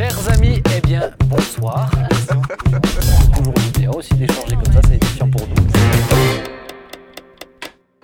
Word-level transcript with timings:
Chers 0.00 0.30
amis, 0.30 0.62
eh 0.74 0.80
bien, 0.80 1.10
bonsoir. 1.26 1.90
Toujours 3.36 3.52
bien 3.78 3.90
aussi 3.90 4.14
d'échanger 4.14 4.54
comme 4.56 4.72
ça, 4.72 4.80
c'est 4.88 5.30
pour 5.30 5.46
nous. 5.46 5.54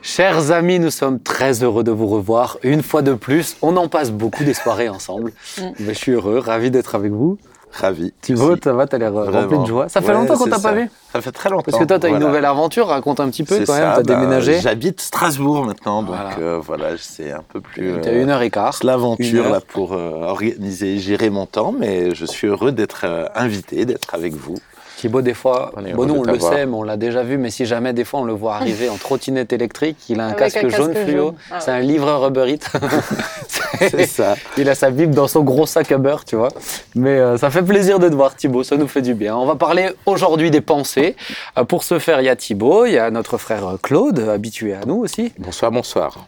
Chers 0.02 0.50
amis, 0.50 0.78
nous 0.78 0.90
sommes 0.90 1.22
très 1.22 1.62
heureux 1.62 1.84
de 1.84 1.90
vous 1.90 2.06
revoir 2.06 2.58
une 2.62 2.82
fois 2.82 3.00
de 3.00 3.14
plus. 3.14 3.56
On 3.62 3.78
en 3.78 3.88
passe 3.88 4.10
beaucoup 4.10 4.44
des 4.44 4.52
soirées 4.52 4.90
ensemble. 4.90 5.32
Mais 5.78 5.94
je 5.94 5.98
suis 5.98 6.12
heureux, 6.12 6.38
ravi 6.38 6.70
d'être 6.70 6.94
avec 6.96 7.12
vous. 7.12 7.38
Ravi. 7.76 8.12
Thibaut, 8.22 8.48
Merci. 8.48 8.60
ça 8.64 8.72
va, 8.72 8.86
t'as 8.86 8.98
l'air 8.98 9.16
euh, 9.16 9.30
rempli 9.30 9.58
de 9.58 9.64
joie. 9.66 9.88
Ça 9.88 10.00
fait 10.00 10.08
Ouais, 10.08 10.14
longtemps 10.14 10.36
qu'on 10.36 10.48
t'a 10.50 10.58
pas 10.58 10.72
vu 10.72 10.90
Ça 11.12 11.20
fait 11.20 11.32
très 11.32 11.50
longtemps. 11.50 11.64
Parce 11.70 11.78
que 11.78 11.84
toi, 11.84 11.98
t'as 11.98 12.08
une 12.08 12.14
Voilà. 12.14 12.26
nouvelle 12.26 12.44
aventure, 12.44 12.86
raconte 12.88 13.20
un 13.20 13.28
petit 13.28 13.44
peu 13.44 13.56
quand 13.64 13.74
même, 13.74 13.82
t'as 13.96 14.02
bah, 14.02 14.14
déménagé. 14.14 14.60
J'habite 14.60 15.00
Strasbourg 15.00 15.64
maintenant, 15.64 16.02
donc 16.02 16.14
Voilà. 16.14 16.38
euh, 16.40 16.60
voilà, 16.62 16.88
c'est 16.98 17.32
un 17.32 17.42
peu 17.48 17.60
plus. 17.60 17.92
T'as 18.02 18.10
euh, 18.10 18.22
une 18.22 18.30
heure 18.30 18.42
et 18.42 18.50
quart. 18.50 18.76
Une 18.82 18.86
l'aventure 18.88 19.48
là 19.48 19.60
pour 19.60 19.92
euh, 19.92 20.22
organiser, 20.22 20.98
gérer 20.98 21.30
mon 21.30 21.46
temps, 21.46 21.72
mais 21.78 22.14
je 22.14 22.24
suis 22.24 22.46
heureux 22.48 22.72
d'être 22.72 23.02
euh, 23.04 23.26
invité, 23.34 23.84
d'être 23.84 24.14
avec 24.14 24.34
vous. 24.34 24.56
Thibaut, 24.96 25.22
des 25.22 25.34
fois, 25.34 25.72
bon, 25.94 26.06
nous 26.06 26.14
on 26.14 26.22
le 26.22 26.38
sait, 26.40 26.66
mais 26.66 26.74
on 26.74 26.82
l'a 26.82 26.96
déjà 26.96 27.22
vu, 27.22 27.36
mais 27.36 27.50
si 27.50 27.66
jamais 27.66 27.92
des 27.92 28.04
fois 28.04 28.20
on 28.20 28.24
le 28.24 28.32
voit 28.32 28.54
arriver 28.54 28.88
en 28.88 28.96
trottinette 28.96 29.52
électrique, 29.52 29.98
il 30.08 30.20
a 30.20 30.24
un 30.24 30.26
Avec 30.28 30.38
casque 30.38 30.56
un 30.56 30.62
casque 30.62 30.76
jaune 30.76 30.94
fluo. 30.94 31.34
Ah 31.50 31.60
c'est 31.60 31.70
ouais. 31.70 31.76
un 31.76 31.80
livreur 31.80 32.26
Uber 32.26 32.50
Eats. 32.50 32.70
C'est 33.78 34.06
ça. 34.06 34.36
Il 34.56 34.68
a 34.68 34.74
sa 34.74 34.90
Bible 34.90 35.14
dans 35.14 35.28
son 35.28 35.42
gros 35.42 35.66
sac 35.66 35.92
à 35.92 35.98
beurre, 35.98 36.24
tu 36.24 36.36
vois. 36.36 36.48
Mais 36.94 37.10
euh, 37.10 37.36
ça 37.36 37.50
fait 37.50 37.62
plaisir 37.62 37.98
de 37.98 38.08
te 38.08 38.14
voir, 38.14 38.34
Thibaut, 38.34 38.64
ça 38.64 38.76
nous 38.76 38.88
fait 38.88 39.02
du 39.02 39.14
bien. 39.14 39.36
On 39.36 39.46
va 39.46 39.56
parler 39.56 39.90
aujourd'hui 40.06 40.50
des 40.50 40.60
pensées. 40.60 41.16
Euh, 41.58 41.64
pour 41.64 41.84
ce 41.84 41.98
faire, 41.98 42.20
il 42.20 42.24
y 42.24 42.28
a 42.28 42.36
Thibaut, 42.36 42.86
il 42.86 42.92
y 42.92 42.98
a 42.98 43.10
notre 43.10 43.38
frère 43.38 43.66
euh, 43.66 43.76
Claude, 43.80 44.18
habitué 44.20 44.74
à 44.74 44.84
nous 44.86 44.96
aussi. 44.96 45.32
Bonsoir, 45.38 45.70
bonsoir. 45.70 46.26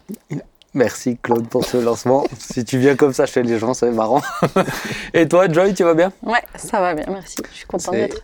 Merci 0.78 1.18
Claude 1.20 1.48
pour 1.48 1.64
ce 1.64 1.76
lancement. 1.76 2.24
si 2.38 2.64
tu 2.64 2.78
viens 2.78 2.94
comme 2.94 3.12
ça 3.12 3.26
chez 3.26 3.42
les 3.42 3.58
gens, 3.58 3.74
c'est 3.74 3.90
marrant. 3.90 4.22
Et 5.12 5.26
toi, 5.26 5.48
Joy, 5.50 5.74
tu 5.74 5.82
vas 5.82 5.94
bien? 5.94 6.12
Ouais, 6.22 6.42
ça 6.54 6.80
va 6.80 6.94
bien, 6.94 7.04
merci. 7.08 7.34
Je 7.50 7.56
suis 7.56 7.66
contente 7.66 7.94
d'être 7.94 8.22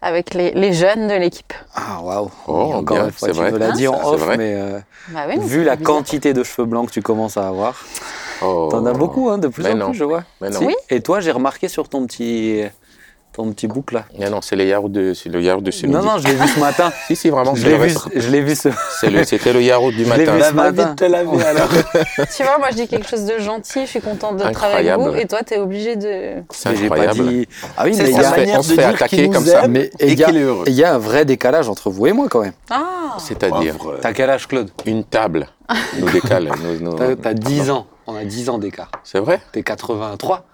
avec 0.00 0.32
les, 0.32 0.52
les 0.52 0.72
jeunes 0.72 1.08
de 1.08 1.14
l'équipe. 1.14 1.52
Ah, 1.74 2.00
waouh. 2.00 2.30
Oh, 2.46 2.52
Encore 2.74 2.96
bien, 2.98 3.06
une 3.06 3.10
fois, 3.12 3.28
tu 3.28 3.34
vrai. 3.34 3.50
me 3.50 3.58
l'as 3.58 3.72
dit 3.72 3.88
en 3.88 4.00
off, 4.12 4.24
mais 4.38 4.54
euh, 4.54 4.78
Bah 5.08 5.22
oui, 5.28 5.34
mais 5.38 5.44
vu 5.44 5.64
la 5.64 5.74
bizarre. 5.74 5.94
quantité 5.96 6.32
de 6.34 6.44
cheveux 6.44 6.66
blancs 6.68 6.86
que 6.86 6.92
tu 6.92 7.02
commences 7.02 7.36
à 7.36 7.48
avoir, 7.48 7.84
Oh. 8.40 8.68
t'en 8.70 8.86
as 8.86 8.92
beaucoup, 8.92 9.28
hein, 9.30 9.38
de 9.38 9.48
plus 9.48 9.64
Mais 9.64 9.72
en 9.72 9.76
non. 9.76 9.90
plus, 9.90 9.98
je 9.98 10.04
vois. 10.04 10.22
Mais 10.40 10.50
non. 10.50 10.60
Si. 10.60 10.66
Oui. 10.66 10.74
Et 10.90 11.00
toi, 11.00 11.18
j'ai 11.18 11.32
remarqué 11.32 11.66
sur 11.66 11.88
ton 11.88 12.06
petit, 12.06 12.62
ton 13.38 13.52
petit 13.52 13.68
boucle 13.68 13.94
là. 13.94 14.04
Mais 14.18 14.28
non, 14.28 14.40
c'est 14.42 14.56
le 14.56 14.64
yaourt 14.66 14.90
de, 14.90 15.14
c'est 15.14 15.28
le 15.28 15.40
yaourt 15.40 15.62
de 15.62 15.70
ce 15.70 15.86
Non, 15.86 15.98
midi. 16.00 16.06
non, 16.10 16.18
je 16.18 16.26
l'ai 16.26 16.34
vu 16.34 16.48
ce 16.48 16.58
matin. 16.58 16.92
Si, 17.06 17.14
si, 17.14 17.30
vraiment. 17.30 17.54
je 17.54 17.66
l'ai 17.68 17.78
vu, 17.78 17.94
je 18.16 18.28
l'ai 18.30 18.40
vu 18.40 18.56
ce. 18.56 18.68
C'est 19.00 19.10
le- 19.10 19.22
C'était 19.24 19.52
le 19.52 19.62
yaourt 19.62 19.92
du 19.92 20.04
Je 20.04 20.12
l'ai 20.12 20.26
matin. 20.26 20.36
vu 20.36 20.42
ce 20.42 20.52
matin. 20.54 20.86
vite 20.88 20.96
te 20.96 21.04
laver 21.04 21.44
alors. 21.44 21.68
Tu 22.36 22.42
vois, 22.42 22.58
moi 22.58 22.68
je 22.72 22.76
dis 22.76 22.88
quelque 22.88 23.08
chose 23.08 23.24
de 23.24 23.38
gentil, 23.38 23.82
je 23.82 23.90
suis 23.90 24.00
contente 24.00 24.36
d'être 24.38 24.46
avec 24.64 24.88
Incroyable. 24.88 25.02
vous, 25.04 25.14
et 25.16 25.26
toi 25.26 25.38
t'es 25.44 25.58
obligé 25.58 25.94
de. 25.94 26.42
C'est 26.50 26.74
j'ai 26.76 26.88
pas 26.88 26.96
incroyable. 26.96 27.28
dit. 27.28 27.48
Ah 27.76 27.82
oui, 27.84 27.92
mais 27.96 28.10
il 28.10 28.16
y 28.16 28.18
a, 28.20 28.30
manière 28.30 28.58
on 28.58 28.62
se 28.62 28.70
de 28.70 28.74
fait 28.74 28.80
dire 28.82 28.88
attaquer 28.96 29.16
qu'il 29.16 29.26
nous 29.26 29.32
comme 29.32 29.44
ça. 29.46 29.64
aime 29.64 29.70
mais 29.72 29.90
et 30.00 30.08
il 30.12 30.18
y 30.18 30.24
a- 30.24 30.26
qu'il 30.26 30.36
est 30.36 30.42
heureux. 30.42 30.64
il 30.66 30.74
y 30.74 30.82
a 30.82 30.94
un 30.94 30.98
vrai 30.98 31.24
décalage 31.24 31.68
entre 31.68 31.90
vous 31.90 32.08
et 32.08 32.12
moi 32.12 32.26
quand 32.28 32.40
même. 32.42 32.52
Ah 32.70 33.16
C'est-à-dire. 33.18 33.76
T'as 34.02 34.12
quel 34.12 34.30
âge, 34.30 34.48
Claude? 34.48 34.70
Une 34.84 35.04
table 35.04 35.46
nous 36.00 36.10
décale. 36.10 36.50
nous- 36.60 36.80
nous- 36.90 36.96
T'as 36.98 37.14
t'as 37.14 37.34
10 37.34 37.70
ans. 37.70 37.86
On 38.08 38.16
a 38.16 38.24
10 38.24 38.48
ans 38.48 38.58
d'écart. 38.58 38.90
C'est 39.04 39.20
vrai? 39.20 39.38
T'es 39.52 39.62
83. 39.62 40.44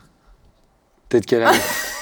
T'es 1.15 1.21
de 1.21 1.27
quel 1.27 1.45
âge 1.45 1.55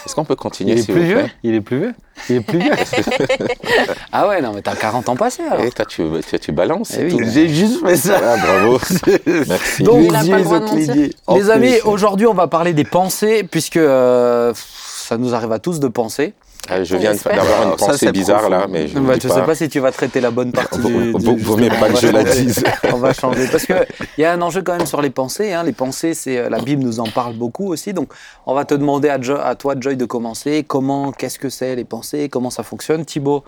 Est-ce 0.06 0.14
qu'on 0.14 0.24
peut 0.24 0.36
continuer, 0.36 0.72
Il 0.72 0.78
est 0.78 0.82
s'il 0.84 0.94
plus 0.94 1.02
vous 1.02 1.06
vieux 1.06 1.18
plaît 1.18 1.32
Il 1.42 1.54
est 1.54 1.60
plus 1.60 1.78
vieux 1.80 1.94
Il 2.30 2.36
est 2.36 2.40
plus 2.40 2.58
vieux 2.60 2.72
Ah 4.10 4.26
ouais, 4.26 4.40
non, 4.40 4.52
mais 4.54 4.62
t'as 4.62 4.74
40 4.74 5.06
ans 5.10 5.16
passés 5.16 5.42
alors. 5.42 5.62
Eh, 5.62 5.70
toi, 5.70 5.84
tu, 5.84 6.02
tu, 6.26 6.38
tu 6.38 6.50
balances. 6.52 6.96
Eh 6.98 7.08
tout. 7.08 7.18
J'ai 7.22 7.46
juste 7.46 7.84
fait 7.84 7.96
ça. 7.96 8.18
Ah, 8.24 8.36
bravo. 8.38 8.80
Merci. 9.26 9.82
Donc, 9.82 10.02
Il 10.04 10.14
a 10.16 10.24
pas 10.24 10.38
le 10.38 10.44
droit 10.44 10.60
de 10.60 10.64
mentir. 10.64 11.10
En 11.26 11.36
Les 11.36 11.50
amis, 11.50 11.72
plus. 11.72 11.82
aujourd'hui, 11.90 12.26
on 12.26 12.32
va 12.32 12.46
parler 12.46 12.72
des 12.72 12.84
pensées, 12.84 13.42
puisque 13.44 13.76
euh, 13.76 14.54
ça 14.56 15.18
nous 15.18 15.34
arrive 15.34 15.52
à 15.52 15.58
tous 15.58 15.78
de 15.78 15.88
penser. 15.88 16.32
Ah, 16.68 16.84
je 16.84 16.96
viens 16.96 17.12
d'avoir 17.12 17.64
une 17.64 17.70
ça, 17.78 17.86
pensée 17.86 18.06
c'est 18.06 18.12
bizarre 18.12 18.36
profond. 18.42 18.50
là, 18.50 18.66
mais 18.70 18.86
je 18.86 18.96
ne 18.96 19.04
Bah, 19.06 19.14
sais 19.20 19.28
pas 19.42 19.54
si 19.56 19.68
tu 19.68 19.80
vas 19.80 19.90
traiter 19.90 20.20
la 20.20 20.30
bonne 20.30 20.52
partie 20.52 20.78
Vaut- 20.80 20.88
du, 21.18 21.42
vaut- 21.42 21.56
mieux 21.56 21.68
pas 21.68 21.88
que 21.90 21.96
je 21.98 22.06
la 22.06 22.22
dise. 22.22 22.62
On 22.92 22.98
va 22.98 23.12
changer. 23.12 23.48
Parce 23.48 23.66
qu'il 23.66 23.76
y 24.18 24.24
a 24.24 24.32
un 24.32 24.40
enjeu 24.40 24.62
quand 24.62 24.76
même 24.76 24.86
sur 24.86 25.02
les 25.02 25.10
pensées. 25.10 25.52
hein. 25.52 25.64
Les 25.64 25.72
pensées, 25.72 26.14
c'est 26.14 26.38
euh, 26.38 26.48
la 26.48 26.60
Bible 26.60 26.84
nous 26.84 27.00
en 27.00 27.08
parle 27.08 27.34
beaucoup 27.34 27.66
aussi. 27.72 27.92
Donc, 27.92 28.12
on 28.46 28.54
va 28.54 28.64
te 28.64 28.74
demander 28.74 29.08
à, 29.08 29.20
Jo- 29.20 29.38
à 29.42 29.56
toi, 29.56 29.74
Joy, 29.78 29.96
de 29.96 30.04
commencer. 30.04 30.64
Comment, 30.66 31.10
qu'est-ce 31.10 31.40
que 31.40 31.48
c'est 31.48 31.74
les 31.74 31.84
pensées? 31.84 32.28
Comment 32.28 32.50
ça 32.50 32.62
fonctionne? 32.62 33.04
Thibaut, 33.04 33.42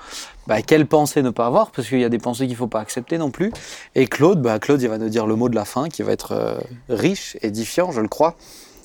bah, 0.48 0.60
quelles 0.62 0.86
pensées 0.86 1.22
ne 1.22 1.30
pas 1.30 1.47
avoir? 1.47 1.70
Parce 1.70 1.86
qu'il 1.88 2.00
y 2.00 2.04
a 2.04 2.08
des 2.08 2.19
pensées 2.19 2.44
qu'il 2.47 2.54
ne 2.54 2.58
faut 2.58 2.66
pas 2.66 2.80
accepter 2.80 3.16
non 3.16 3.30
plus. 3.30 3.53
Et 3.94 4.06
Claude, 4.08 4.42
bah, 4.42 4.58
Claude, 4.58 4.82
il 4.82 4.88
va 4.88 4.98
nous 4.98 5.08
dire 5.08 5.26
le 5.28 5.36
mot 5.36 5.48
de 5.48 5.54
la 5.54 5.64
fin 5.64 5.88
qui 5.88 6.03
va 6.03 6.10
être 6.10 6.32
euh, 6.32 6.54
riche, 6.88 7.36
édifiant, 7.42 7.92
je 7.92 8.00
le 8.00 8.08
crois. 8.08 8.34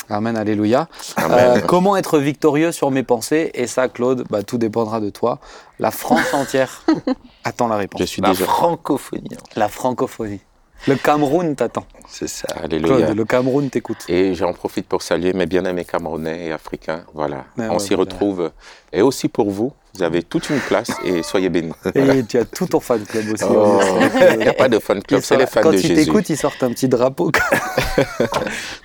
Amen, 0.10 0.36
alléluia. 0.38 0.88
Amen. 1.18 1.38
Euh, 1.58 1.62
comment 1.62 1.96
être 1.96 2.18
victorieux 2.20 2.72
sur 2.72 2.90
mes 2.92 3.04
pensées? 3.04 3.52
Et 3.54 3.68
ça, 3.68 3.88
Claude, 3.90 4.26
bah, 4.30 4.44
tout 4.44 4.58
dépendra 4.58 5.00
de 5.00 5.10
toi. 5.10 5.40
La 5.80 5.92
France 5.92 6.34
entière 6.34 6.84
attend 7.44 7.68
la 7.68 7.78
réponse. 7.78 8.02
Je 8.02 8.06
suis 8.06 8.22
La 8.22 8.30
déjà. 8.30 8.46
francophonie. 8.46 9.30
La 9.56 9.70
francophonie. 9.70 10.42
Le 10.88 10.96
Cameroun 10.96 11.56
t'attend. 11.56 11.86
C'est 12.08 12.28
ça. 12.30 12.48
Alléluia. 12.64 12.98
Claude, 13.06 13.16
le 13.18 13.26
Cameroun 13.26 13.70
t'écoute. 13.70 14.06
Et 14.08 14.34
j'en 14.34 14.54
profite 14.54 14.88
pour 14.88 15.02
saluer 15.02 15.34
mes 15.34 15.46
bien-aimés 15.46 15.86
camerounais 15.86 16.48
et 16.48 16.52
africains. 16.52 17.04
Voilà, 17.14 17.46
Ah 17.60 17.68
on 17.72 17.80
s'y 17.80 17.94
retrouve. 17.96 18.52
Et 18.92 19.02
aussi 19.02 19.28
pour 19.28 19.52
vous, 19.52 19.74
vous 19.94 20.04
avez 20.04 20.24
toute 20.24 20.50
une 20.50 20.60
place 20.60 20.90
et 21.04 21.22
soyez 21.22 21.50
bénis. 21.50 21.74
Et 21.96 22.24
tu 22.24 22.38
as 22.40 22.46
tout 22.46 22.66
ton 22.66 22.80
fan 22.80 23.04
club 23.04 23.26
aussi. 23.34 23.44
Oh, 23.50 23.80
Il 24.32 24.38
n'y 24.38 24.48
a 24.48 24.54
pas 24.54 24.70
de 24.70 24.80
fan 24.80 25.02
club, 25.04 25.20
Ils 25.22 25.26
c'est 25.26 25.38
les 25.38 25.46
fans 25.48 25.62
Quand 25.62 25.72
de 25.72 25.76
ils 25.76 25.82
Jésus. 25.82 26.06
t'écoutent, 26.06 26.30
ils 26.30 26.38
sortent 26.38 26.64
un 26.64 26.72
petit 26.72 26.88
drapeau. 26.88 27.32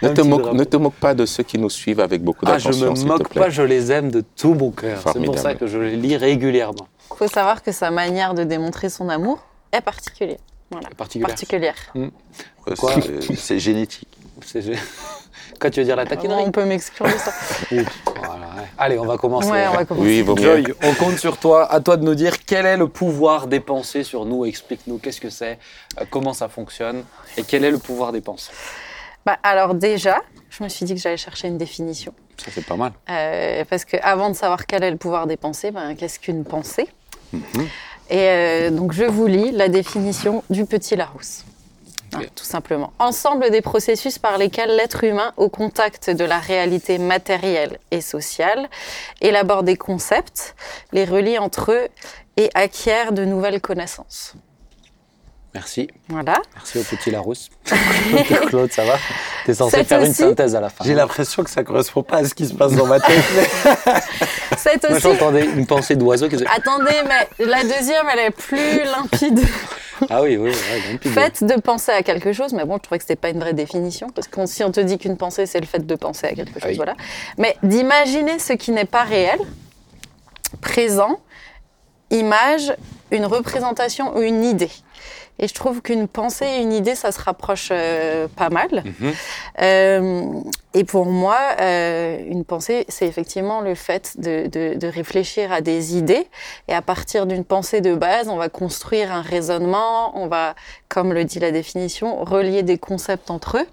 Ne 0.03 0.09
te, 0.09 0.15
petit 0.21 0.29
moque, 0.29 0.43
drapeau. 0.43 0.57
ne 0.57 0.65
te 0.65 0.77
moque 0.77 0.95
pas 0.95 1.15
de 1.15 1.25
ceux 1.25 1.43
qui 1.45 1.59
nous 1.59 1.71
suivent 1.71 2.01
avec 2.01 2.23
beaucoup 2.23 2.45
Ah, 2.49 2.59
je 2.59 2.69
d'attention, 2.71 2.93
me 2.95 3.09
moque 3.09 3.33
pas, 3.33 3.49
je 3.49 3.63
les 3.63 3.93
aime 3.93 4.11
de 4.11 4.23
tout 4.37 4.55
mon 4.55 4.71
cœur. 4.71 5.01
C'est 5.13 5.25
pour 5.25 5.39
ça 5.39 5.55
que 5.55 5.67
je 5.67 5.79
les 5.79 5.97
lis 5.97 6.17
régulièrement. 6.17 6.89
faut 7.17 7.29
savoir 7.29 7.63
que 7.63 7.71
sa 7.73 7.91
manière 7.91 8.35
de 8.35 8.43
démontrer 8.45 8.89
son 8.91 9.09
amour 9.09 9.39
est 9.73 9.81
particulière. 9.81 10.39
Voilà. 10.71 10.89
Particulière. 10.97 11.29
Particulière. 11.29 11.77
Ouais, 11.95 12.75
Quoi 12.79 12.95
c'est- 12.95 13.35
C'est 13.37 13.59
génétique. 13.59 14.09
Quand 15.59 15.71
tu 15.71 15.81
veux 15.81 15.87
dire 15.87 15.97
la 15.97 16.07
taquinerie 16.07 16.43
On 16.47 16.51
peut 16.51 16.65
m'exclure 16.65 17.07
de 17.07 17.13
ça. 17.13 17.31
Ouh, 17.73 17.83
voilà, 18.17 18.47
ouais. 18.57 18.69
Allez, 18.79 18.99
on 18.99 19.05
va 19.05 19.17
commencer. 19.17 19.51
Ouais, 19.51 19.67
on 19.69 19.75
va 19.75 19.85
commencer. 19.85 20.25
Oui. 20.27 20.43
Joy, 20.43 20.75
on 20.83 20.95
compte 20.95 21.19
sur 21.19 21.37
toi. 21.39 21.71
À 21.73 21.81
toi 21.81 21.97
de 21.97 22.05
nous 22.05 22.15
dire 22.15 22.45
quel 22.45 22.67
est 22.67 22.77
le 22.77 22.89
pouvoir 22.89 23.47
des 23.47 23.61
pensées 23.61 24.03
sur 24.03 24.25
nous. 24.25 24.45
Explique-nous 24.45 24.99
qu'est-ce 24.99 25.21
que 25.21 25.31
c'est, 25.31 25.59
euh, 26.01 26.05
comment 26.11 26.33
ça 26.33 26.49
fonctionne 26.49 27.05
et 27.37 27.43
quel 27.43 27.65
est 27.65 27.71
le 27.71 27.79
pouvoir 27.79 28.13
des 28.13 28.21
pensées. 28.21 28.53
Bah, 29.25 29.39
alors 29.43 29.75
déjà, 29.75 30.21
je 30.51 30.63
me 30.63 30.69
suis 30.69 30.85
dit 30.85 30.95
que 30.95 31.01
j'allais 31.01 31.17
chercher 31.17 31.49
une 31.49 31.59
définition. 31.59 32.13
Ça, 32.37 32.51
c'est 32.53 32.67
pas 32.67 32.77
mal. 32.77 32.93
Euh, 33.11 33.65
parce 33.71 33.85
que 33.85 33.97
avant 34.03 34.29
de 34.29 34.35
savoir 34.35 34.67
quel 34.67 34.83
est 34.83 34.91
le 34.91 34.97
pouvoir 34.97 35.27
des 35.27 35.37
pensées, 35.37 35.71
ben, 35.71 35.95
qu'est-ce 35.95 36.19
qu'une 36.19 36.45
pensée? 36.45 36.89
Et 38.11 38.19
euh, 38.19 38.71
donc 38.71 38.93
je 38.93 39.05
vous 39.05 39.27
lis 39.27 39.51
la 39.53 39.69
définition 39.69 40.43
du 40.51 40.65
petit 40.65 40.97
Larousse. 40.97 41.45
Hein, 42.15 42.23
tout 42.35 42.45
simplement. 42.45 42.93
Ensemble 42.99 43.51
des 43.51 43.61
processus 43.61 44.19
par 44.19 44.39
lesquels 44.39 44.77
l'être 44.77 45.05
humain, 45.05 45.33
au 45.37 45.49
contact 45.49 46.11
de 46.11 46.25
la 46.25 46.39
réalité 46.39 46.99
matérielle 46.99 47.79
et 47.91 48.01
sociale, 48.01 48.69
élabore 49.21 49.63
des 49.63 49.77
concepts, 49.77 50.55
les 50.93 51.05
relie 51.05 51.39
entre 51.39 51.73
eux 51.73 51.89
et 52.37 52.51
acquiert 52.55 53.13
de 53.13 53.25
nouvelles 53.25 53.61
connaissances. 53.61 54.35
Merci. 55.55 55.89
Voilà. 56.09 56.41
Merci 56.55 56.79
au 56.79 56.83
petit 56.83 57.11
Larousse. 57.11 57.49
Claude, 58.49 58.73
ça 58.73 58.85
va? 58.85 58.97
T'es 59.47 59.55
censé 59.55 59.77
C'est 59.79 59.85
faire 59.85 60.03
une 60.03 60.13
synthèse 60.13 60.57
à 60.57 60.61
la 60.61 60.69
fin. 60.69 60.85
J'ai 60.85 60.95
l'impression 60.95 61.45
que 61.45 61.51
ça 61.51 61.63
correspond 61.63 62.03
pas 62.03 62.19
à 62.19 62.25
ce 62.25 62.35
qui 62.35 62.47
se 62.47 62.55
passe 62.55 62.73
dans 62.73 62.87
ma 62.87 62.99
tête. 62.99 63.23
C'est 64.59 64.83
Moi, 64.83 64.97
aussi 64.97 65.03
j'entendais 65.03 65.45
une 65.45 65.67
pensée 65.67 65.95
d'oiseau 65.95 66.29
qui 66.29 66.37
Attendez, 66.47 66.97
mais 67.07 67.47
la 67.47 67.63
deuxième, 67.63 68.07
elle 68.13 68.19
est 68.19 68.31
plus 68.31 68.83
limpide. 68.85 69.41
Ah 70.11 70.23
oui, 70.23 70.37
oui, 70.37 70.51
donc, 70.91 71.01
puis- 71.01 71.11
Fait 71.11 71.45
de 71.45 71.61
penser 71.61 71.93
à 71.93 72.03
quelque 72.03 72.33
chose, 72.33 72.53
mais 72.53 72.65
bon, 72.65 72.77
je 72.77 72.83
trouvais 72.83 72.99
que 72.99 73.05
c'était 73.05 73.15
pas 73.17 73.29
une 73.29 73.39
vraie 73.39 73.53
définition, 73.53 74.09
parce 74.11 74.27
que 74.27 74.45
si 74.47 74.65
on 74.65 74.73
te 74.73 74.81
dit 74.81 74.99
qu'une 74.99 75.17
pensée, 75.17 75.47
c'est 75.47 75.61
le 75.61 75.67
fait 75.67 75.87
de 75.87 75.95
penser 75.95 76.27
à 76.27 76.35
quelque 76.35 76.55
chose, 76.55 76.63
Ah 76.65 76.69
oui. 76.69 76.77
voilà. 76.77 76.95
Mais 77.39 77.57
d'imaginer 77.63 78.39
ce 78.41 78.55
qui 78.55 78.73
n'est 78.73 78.85
pas 78.87 79.05
réel, 79.05 79.39
présent, 80.61 81.21
image, 82.11 82.75
une 83.13 83.27
représentation 83.27 84.17
ou 84.17 84.23
une 84.23 84.45
idée. 84.45 84.71
Et 85.41 85.49
je 85.49 85.55
trouve 85.55 85.83
qu'une 85.83 86.07
pensée 86.07 86.45
et 86.47 86.63
une 86.63 86.73
idée, 86.73 86.95
ça 86.95 87.11
se 87.11 87.21
rapproche 87.21 87.69
euh, 87.73 88.29
pas 88.37 88.51
mal. 88.51 88.69
Mhm. 88.85 89.13
Euh, 89.61 90.23
et 90.75 90.85
pour 90.85 91.07
moi, 91.07 91.39
euh, 91.61 92.19
une 92.29 92.45
pensée, 92.45 92.85
c'est 92.89 93.07
effectivement 93.07 93.61
le 93.61 93.75
fait 93.75 94.15
de, 94.19 94.47
de- 94.47 94.75
de 94.77 94.87
réfléchir 94.87 95.53
à 95.53 95.61
des 95.61 95.97
idées. 95.97 96.27
Et 96.69 96.75
à 96.75 96.83
partir 96.83 97.27
d'une 97.27 97.45
pensée 97.45 97.81
de 97.81 97.95
base, 97.95 98.29
on 98.29 98.37
va 98.37 98.49
construire 98.49 99.13
un 99.13 99.23
raisonnement, 99.23 100.17
on 100.17 100.27
va, 100.29 100.55
comme 100.89 101.13
le 101.13 101.25
dit 101.25 101.39
la 101.41 101.51
définition, 101.51 102.25
relier 102.25 102.63
des 102.63 102.79
concepts 102.79 103.31
entre 103.31 103.59
eux. 103.59 103.67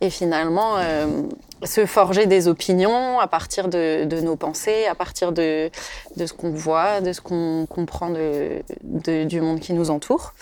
Et 0.00 0.10
finalement, 0.10 0.76
euh, 0.78 1.22
se 1.64 1.84
forger 1.84 2.26
des 2.26 2.46
opinions 2.46 3.18
à 3.18 3.26
partir 3.26 3.66
de, 3.68 4.04
de 4.04 4.20
nos 4.20 4.36
pensées, 4.36 4.86
à 4.86 4.94
partir 4.94 5.32
de, 5.32 5.70
de 6.16 6.26
ce 6.26 6.32
qu'on 6.32 6.50
voit, 6.52 7.00
de 7.00 7.12
ce 7.12 7.20
qu'on 7.20 7.66
comprend 7.68 8.10
de, 8.10 8.62
de- 8.84 9.24
du 9.24 9.40
monde 9.40 9.58
qui 9.58 9.72
nous 9.72 9.90
entoure. 9.90 10.34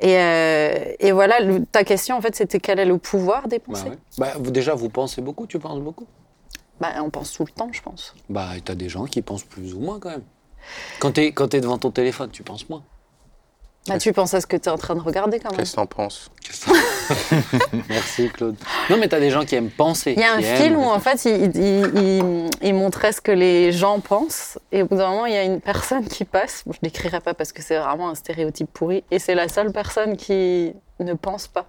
Et, 0.00 0.16
euh, 0.18 0.92
et 0.98 1.12
voilà, 1.12 1.40
le- 1.40 1.64
ta 1.66 1.84
question, 1.84 2.16
en 2.16 2.20
fait, 2.22 2.34
c'était 2.34 2.58
quel 2.58 2.78
est 2.78 2.86
le 2.86 2.96
pouvoir 2.96 3.48
des 3.48 3.58
Bah 3.58 3.64
pensées? 3.66 3.88
ouais. 3.90 3.96
Bah, 4.18 4.32
déjà, 4.50 4.74
vous 4.74 4.88
pensez 4.88 5.20
beaucoup, 5.20 5.46
tu 5.46 5.58
penses 5.58 5.80
beaucoup? 5.80 6.06
Bah, 6.80 6.92
on 7.02 7.10
pense 7.10 7.32
tout 7.32 7.44
le 7.44 7.52
temps, 7.52 7.68
je 7.72 7.82
pense. 7.82 8.14
Bah, 8.30 8.48
t'as 8.64 8.74
des 8.74 8.88
gens 8.88 9.04
qui 9.04 9.20
pensent 9.20 9.44
plus 9.44 9.74
ou 9.74 9.80
moins 9.80 9.98
quand 10.00 10.10
même. 10.10 10.24
Quand 11.00 11.18
quand 11.18 11.52
es 11.54 11.60
devant 11.60 11.78
ton 11.78 11.90
téléphone, 11.90 12.30
tu 12.30 12.42
penses 12.42 12.68
moins. 12.70 12.82
Bah, 13.88 13.98
tu 13.98 14.12
penses 14.12 14.34
à 14.34 14.40
ce 14.40 14.46
que 14.46 14.56
tu 14.56 14.68
es 14.68 14.72
en 14.72 14.78
train 14.78 14.94
de 14.94 15.00
regarder 15.00 15.38
quand 15.38 15.50
même. 15.50 15.58
Qu'est-ce 15.60 15.72
que 15.72 15.76
t'en 15.76 15.86
penses? 15.86 16.30
Merci 17.88 18.28
Claude. 18.30 18.56
Non, 18.90 18.96
mais 18.98 19.08
t'as 19.08 19.20
des 19.20 19.30
gens 19.30 19.44
qui 19.44 19.54
aiment 19.54 19.70
penser. 19.70 20.14
Il 20.16 20.20
y 20.20 20.24
a 20.24 20.32
un 20.34 20.38
aiment- 20.38 20.56
film 20.56 20.76
où 20.76 20.84
en 20.84 20.98
fait 20.98 21.24
il, 21.24 21.50
il- 21.56 21.90
il- 21.94 22.50
il 22.62 22.74
montrait 22.74 23.12
ce 23.12 23.20
que 23.20 23.32
les 23.32 23.72
gens 23.72 24.00
pensent 24.00 24.58
et 24.72 24.82
au 24.82 24.86
bout 24.86 24.96
d'un 24.96 25.10
moment 25.10 25.26
il 25.26 25.34
y 25.34 25.36
a 25.36 25.42
une 25.44 25.60
personne 25.60 26.04
qui 26.06 26.24
passe, 26.24 26.62
bon, 26.66 26.72
je 26.72 26.78
l'écrirai 26.82 27.20
pas 27.20 27.34
parce 27.34 27.52
que 27.52 27.62
c'est 27.62 27.78
vraiment 27.78 28.08
un 28.10 28.14
stéréotype 28.14 28.68
pourri 28.72 29.04
et 29.10 29.18
c'est 29.18 29.34
la 29.34 29.48
seule 29.48 29.72
personne 29.72 30.16
qui 30.16 30.72
ne 31.00 31.14
pense 31.14 31.46
pas. 31.46 31.66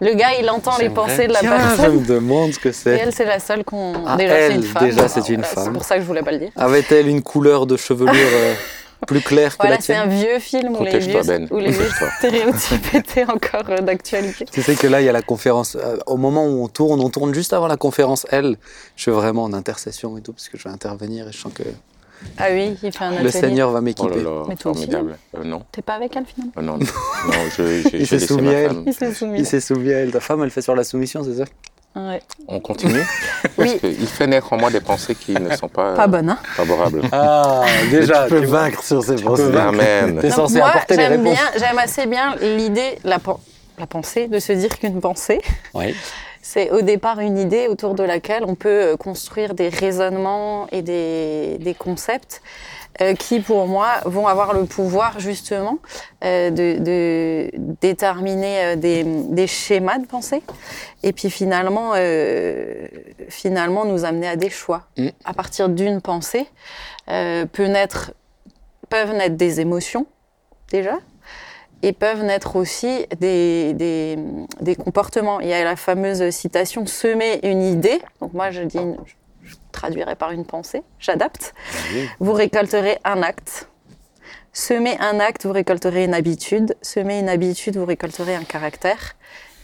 Le 0.00 0.12
gars 0.14 0.34
il 0.40 0.48
entend 0.50 0.76
les 0.78 0.90
pensées 0.90 1.28
de 1.28 1.32
la 1.32 1.40
bien, 1.40 1.56
Je 1.56 1.76
personne 1.76 1.96
me 2.00 2.06
demande 2.06 2.52
ce 2.52 2.58
que 2.58 2.68
et 2.70 2.72
c'est. 2.72 2.90
elle 2.98 3.12
c'est 3.14 3.24
la 3.26 3.38
seule 3.38 3.64
qu'on... 3.64 3.92
Ah, 4.06 4.16
déjà 4.16 4.48
c'est 4.48 4.54
une 4.56 4.62
femme. 4.64 4.84
déjà, 4.84 5.08
c'est 5.08 5.28
une 5.28 5.36
Voilà, 5.36 5.46
femme. 5.48 5.64
C'est 5.64 5.72
pour 5.72 5.84
ça 5.84 5.94
que 5.96 6.00
je 6.02 6.06
voulais 6.06 6.22
pas 6.22 6.32
le 6.32 6.38
dire. 6.38 6.50
Avait-elle 6.56 7.06
une 7.08 7.22
couleur 7.22 7.66
de 7.66 7.76
chevelure 7.76 8.10
euh, 8.12 8.54
plus 9.06 9.20
claire 9.20 9.52
que 9.56 9.62
Voilà 9.62 9.76
la 9.76 9.80
c'est 9.82 9.94
un 9.94 10.06
vieux 10.06 10.38
film 10.38 10.74
où 10.76 10.82
les 10.84 10.98
vieux, 10.98 11.20
Ben. 11.22 11.46
où 11.50 11.58
les 11.58 11.70
vieux 11.70 11.88
stéréotypes 12.18 12.94
étaient 12.94 13.24
encore 13.24 13.64
euh, 13.70 13.78
d'actualité. 13.78 14.44
Tu 14.50 14.62
sais 14.62 14.74
que 14.74 14.86
là, 14.86 15.00
il 15.00 15.04
y 15.04 15.08
a 15.08 15.12
la 15.12 15.22
conférence. 15.22 15.76
euh, 15.76 15.96
au 16.06 16.16
moment 16.16 16.46
où 16.46 16.62
on 16.64 16.68
tourne, 16.68 17.00
on 17.00 17.10
tourne 17.10 17.32
juste 17.34 17.52
avant 17.52 17.66
la 17.66 17.76
conférence 17.76 18.26
Elle. 18.30 18.56
Je 18.96 19.02
suis 19.02 19.10
vraiment 19.10 19.44
en 19.44 19.52
intercession 19.52 20.16
et 20.18 20.20
tout, 20.20 20.32
parce 20.32 20.48
que 20.48 20.58
je 20.58 20.64
vais 20.64 20.70
intervenir 20.70 21.28
et 21.28 21.32
je 21.32 21.38
sens 21.38 21.52
que 21.52 21.62
Ah 22.38 22.46
oui, 22.50 22.76
il 22.82 22.92
fait 22.92 23.04
un 23.04 23.22
le. 23.22 23.30
Seigneur 23.30 23.70
va 23.70 23.74
Oh 23.74 23.76
là 23.76 23.80
m'équiper. 23.82 24.22
là, 24.22 24.42
Mais 24.48 24.56
toi 24.56 24.72
aussi, 24.72 24.82
formidable. 24.82 25.18
Euh, 25.36 25.44
non, 25.44 25.62
T'es 25.72 25.82
pas 25.82 25.94
avec 25.94 26.16
elle 26.16 26.24
finalement 26.24 26.52
Euh, 26.58 26.62
non, 26.62 26.78
non, 26.78 26.86
non, 27.26 27.32
je- 27.56 27.88
j'ai 27.90 27.98
Il 28.00 28.06
s'est 28.06 28.18
soumis 28.18 28.48
à 28.48 28.52
elle. 28.60 28.82
Il 28.86 28.94
s'est 29.46 29.60
soumis. 29.60 29.92
À 29.92 29.98
elle. 29.98 30.10
Ta 30.12 30.20
femme, 30.20 30.42
elle 30.42 30.50
fait 30.50 30.62
sur 30.62 30.74
la 30.74 30.84
soumission, 30.84 31.22
c'est 31.24 31.34
ça? 31.36 31.44
Ouais. 31.96 32.20
On 32.48 32.58
continue 32.60 33.00
Oui. 33.58 33.68
Parce 33.68 33.80
qu'il 33.80 34.06
fait 34.08 34.26
naître 34.26 34.52
en 34.52 34.56
moi 34.56 34.70
des 34.70 34.80
pensées 34.80 35.14
qui 35.14 35.32
ne 35.32 35.54
sont 35.56 35.68
pas, 35.68 35.94
Pas 35.94 36.04
euh, 36.04 36.06
bonne, 36.08 36.28
hein 36.30 36.38
favorables. 36.56 37.02
Ah, 37.12 37.62
déjà. 37.90 38.24
tu 38.24 38.30
peux 38.30 38.44
vaincre 38.44 38.82
sur 38.82 39.02
ces 39.02 39.14
pensées. 39.16 39.56
Amen. 39.56 40.18
T'es 40.20 40.28
Donc 40.28 40.36
censé 40.36 40.58
moi, 40.58 40.70
apporter 40.70 40.96
les 40.96 41.02
j'aime 41.02 41.22
réponses. 41.24 41.38
bien, 41.38 41.50
j'aime 41.56 41.78
assez 41.78 42.06
bien 42.06 42.34
l'idée, 42.40 42.98
la, 43.04 43.18
la 43.78 43.86
pensée, 43.86 44.26
de 44.26 44.38
se 44.40 44.52
dire 44.52 44.76
qu'une 44.78 45.00
pensée, 45.00 45.40
c'est 46.42 46.70
au 46.72 46.82
départ 46.82 47.20
une 47.20 47.38
idée 47.38 47.68
autour 47.68 47.94
de 47.94 48.02
laquelle 48.02 48.44
on 48.44 48.54
peut 48.56 48.96
construire 48.98 49.54
des 49.54 49.68
raisonnements 49.68 50.66
et 50.72 50.82
des, 50.82 51.58
des 51.60 51.74
concepts 51.74 52.42
euh, 53.00 53.14
qui, 53.14 53.40
pour 53.40 53.66
moi, 53.66 53.88
vont 54.04 54.26
avoir 54.26 54.52
le 54.54 54.64
pouvoir 54.64 55.18
justement 55.18 55.78
euh, 56.24 56.50
de, 56.50 56.78
de 56.78 57.50
déterminer 57.80 58.64
euh, 58.64 58.76
des, 58.76 59.02
des 59.04 59.46
schémas 59.46 59.98
de 59.98 60.06
pensée 60.06 60.42
et 61.02 61.12
puis 61.12 61.30
finalement, 61.30 61.92
finalement 63.28 63.84
nous 63.84 64.04
amener 64.04 64.28
à 64.28 64.36
des 64.36 64.50
choix. 64.50 64.82
Mm. 64.96 65.08
À 65.24 65.34
partir 65.34 65.68
d'une 65.68 66.00
pensée, 66.00 66.46
peut 67.06 67.66
naître, 67.66 68.12
peuvent 68.88 69.12
naître 69.12 69.36
des 69.36 69.60
émotions 69.60 70.06
déjà 70.70 70.98
et 71.82 71.92
peuvent 71.92 72.22
naître 72.22 72.56
aussi 72.56 73.06
des, 73.20 73.74
des, 73.74 74.16
des 74.60 74.74
comportements. 74.76 75.40
Il 75.40 75.48
y 75.48 75.52
a 75.52 75.62
la 75.64 75.76
fameuse 75.76 76.30
citation 76.30 76.86
semer 76.86 77.40
une 77.42 77.62
idée. 77.62 78.00
Donc 78.22 78.32
moi 78.32 78.50
je 78.50 78.62
dis, 78.62 78.78
une- 78.78 78.96
je 79.44 79.54
traduirai 79.72 80.16
par 80.16 80.30
une 80.30 80.44
pensée, 80.44 80.82
j'adapte. 80.98 81.54
Vous 82.20 82.32
récolterez 82.32 82.98
un 83.04 83.22
acte. 83.22 83.68
Semer 84.52 84.96
un 85.00 85.18
acte, 85.20 85.46
vous 85.46 85.52
récolterez 85.52 86.04
une 86.04 86.14
habitude. 86.14 86.76
Semer 86.80 87.18
une 87.18 87.28
habitude, 87.28 87.76
vous 87.76 87.84
récolterez 87.84 88.34
un 88.34 88.44
caractère. 88.44 89.16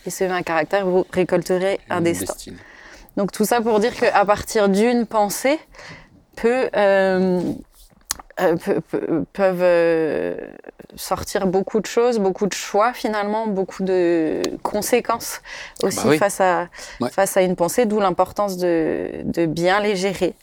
Et 0.07 0.11
semer 0.11 0.33
un 0.33 0.43
caractère, 0.43 0.87
vous 0.87 1.07
récolterez 1.13 1.81
un 1.91 2.01
destin. 2.01 2.33
destinée. 2.33 2.57
Donc 3.17 3.33
tout 3.33 3.45
ça 3.45 3.61
pour 3.61 3.81
dire 3.81 3.95
qu'à 3.95 4.25
partir 4.25 4.69
d'une 4.69 5.07
pensée, 5.07 5.59
peut, 6.37 6.69
euh, 6.77 7.41
euh, 8.41 8.57
peuvent 9.33 9.61
euh, 9.63 10.37
sortir 10.97 11.47
beaucoup 11.47 11.81
de 11.81 11.87
choses, 11.87 12.19
beaucoup 12.19 12.47
de 12.47 12.53
choix 12.55 12.93
finalement, 12.93 13.47
beaucoup 13.47 13.83
de 13.83 14.43
conséquences 14.63 15.41
aussi 15.83 15.97
Bah 15.99 16.03
oui. 16.07 16.19
face, 16.19 16.41
à, 16.41 16.69
Ouais. 17.01 17.11
face 17.11 17.37
à 17.37 17.43
une 17.43 17.57
pensée, 17.57 17.87
d'où 17.87 18.01
l'importance 18.01 18.57
de, 18.57 19.11
de 19.25 19.47
bien 19.47 19.81
les 19.81 19.97
gérer. 19.97 20.35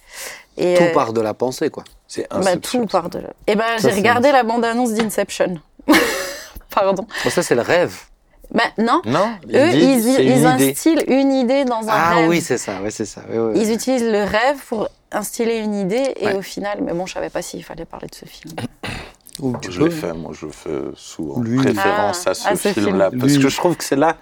Et, 0.58 0.76
Tout 0.76 0.84
euh, 0.84 0.94
part 0.94 1.14
de 1.14 1.22
la 1.22 1.34
pensée, 1.34 1.70
quoi. 1.70 1.84
C'est 2.08 2.28
bah, 2.32 2.58
tout 2.58 2.86
part 2.88 3.10
de 3.10 3.20
là. 3.20 3.30
Et 3.48 3.56
ben 3.56 3.66
j'ai 3.80 3.92
regardé 3.92 4.32
la 4.32 4.44
bande-annonce 4.44 4.94
d'Inception. 4.94 5.60
Pardon. 6.70 7.06
Bon, 7.24 7.30
ça, 7.30 7.44
c'est 7.44 7.56
le 7.56 7.62
rêve. 7.62 7.96
Ben 8.52 8.64
non, 8.78 9.02
Non, 9.06 9.30
eux, 9.54 9.72
ils, 9.74 10.08
ils 10.22 10.46
instillent 10.46 11.04
une 11.08 11.34
idée 11.34 11.66
dans 11.66 11.82
un 11.90 11.92
Ah 11.92 12.16
rêve. 12.16 12.30
oui, 12.30 12.40
c'est 12.42 12.58
ça. 12.58 12.80
Ouais, 12.82 13.38
ouais. 13.38 13.52
Ils 13.56 13.74
utilisent 13.74 14.06
le 14.10 14.24
rêve 14.24 14.58
pour 14.70 14.88
instiller 15.12 15.59
une 15.59 15.74
idée 15.75 16.13
et 16.18 16.25
Ouais. 16.27 16.36
au 16.36 16.42
final, 16.42 16.80
mais 16.81 16.94
bon, 16.94 17.06
je 17.06 17.13
savais 17.13 17.30
pas 17.30 17.42
s'il 17.42 17.63
fallait 17.63 17.86
parler 17.86 18.07
de 18.07 18.15
ce 18.15 18.25
film. 18.25 18.54
Ou 19.39 19.54
Je 19.69 19.81
l'ai 19.83 19.92
fait, 19.92 20.13
moi 20.13 20.31
je 20.33 20.48
fais 20.48 20.81
sous 20.95 21.39
Lui. 21.42 21.59
référence 21.62 22.24
Ah, 22.25 22.31
à 22.31 22.56
ce 22.56 22.69
film-là. 22.74 23.09
film. 23.12 23.21
Parce 23.21 23.38
que 23.38 23.50
je 23.50 23.56
trouve 23.57 23.77
que 23.77 23.83
c'est 23.83 23.95
là 23.95 24.18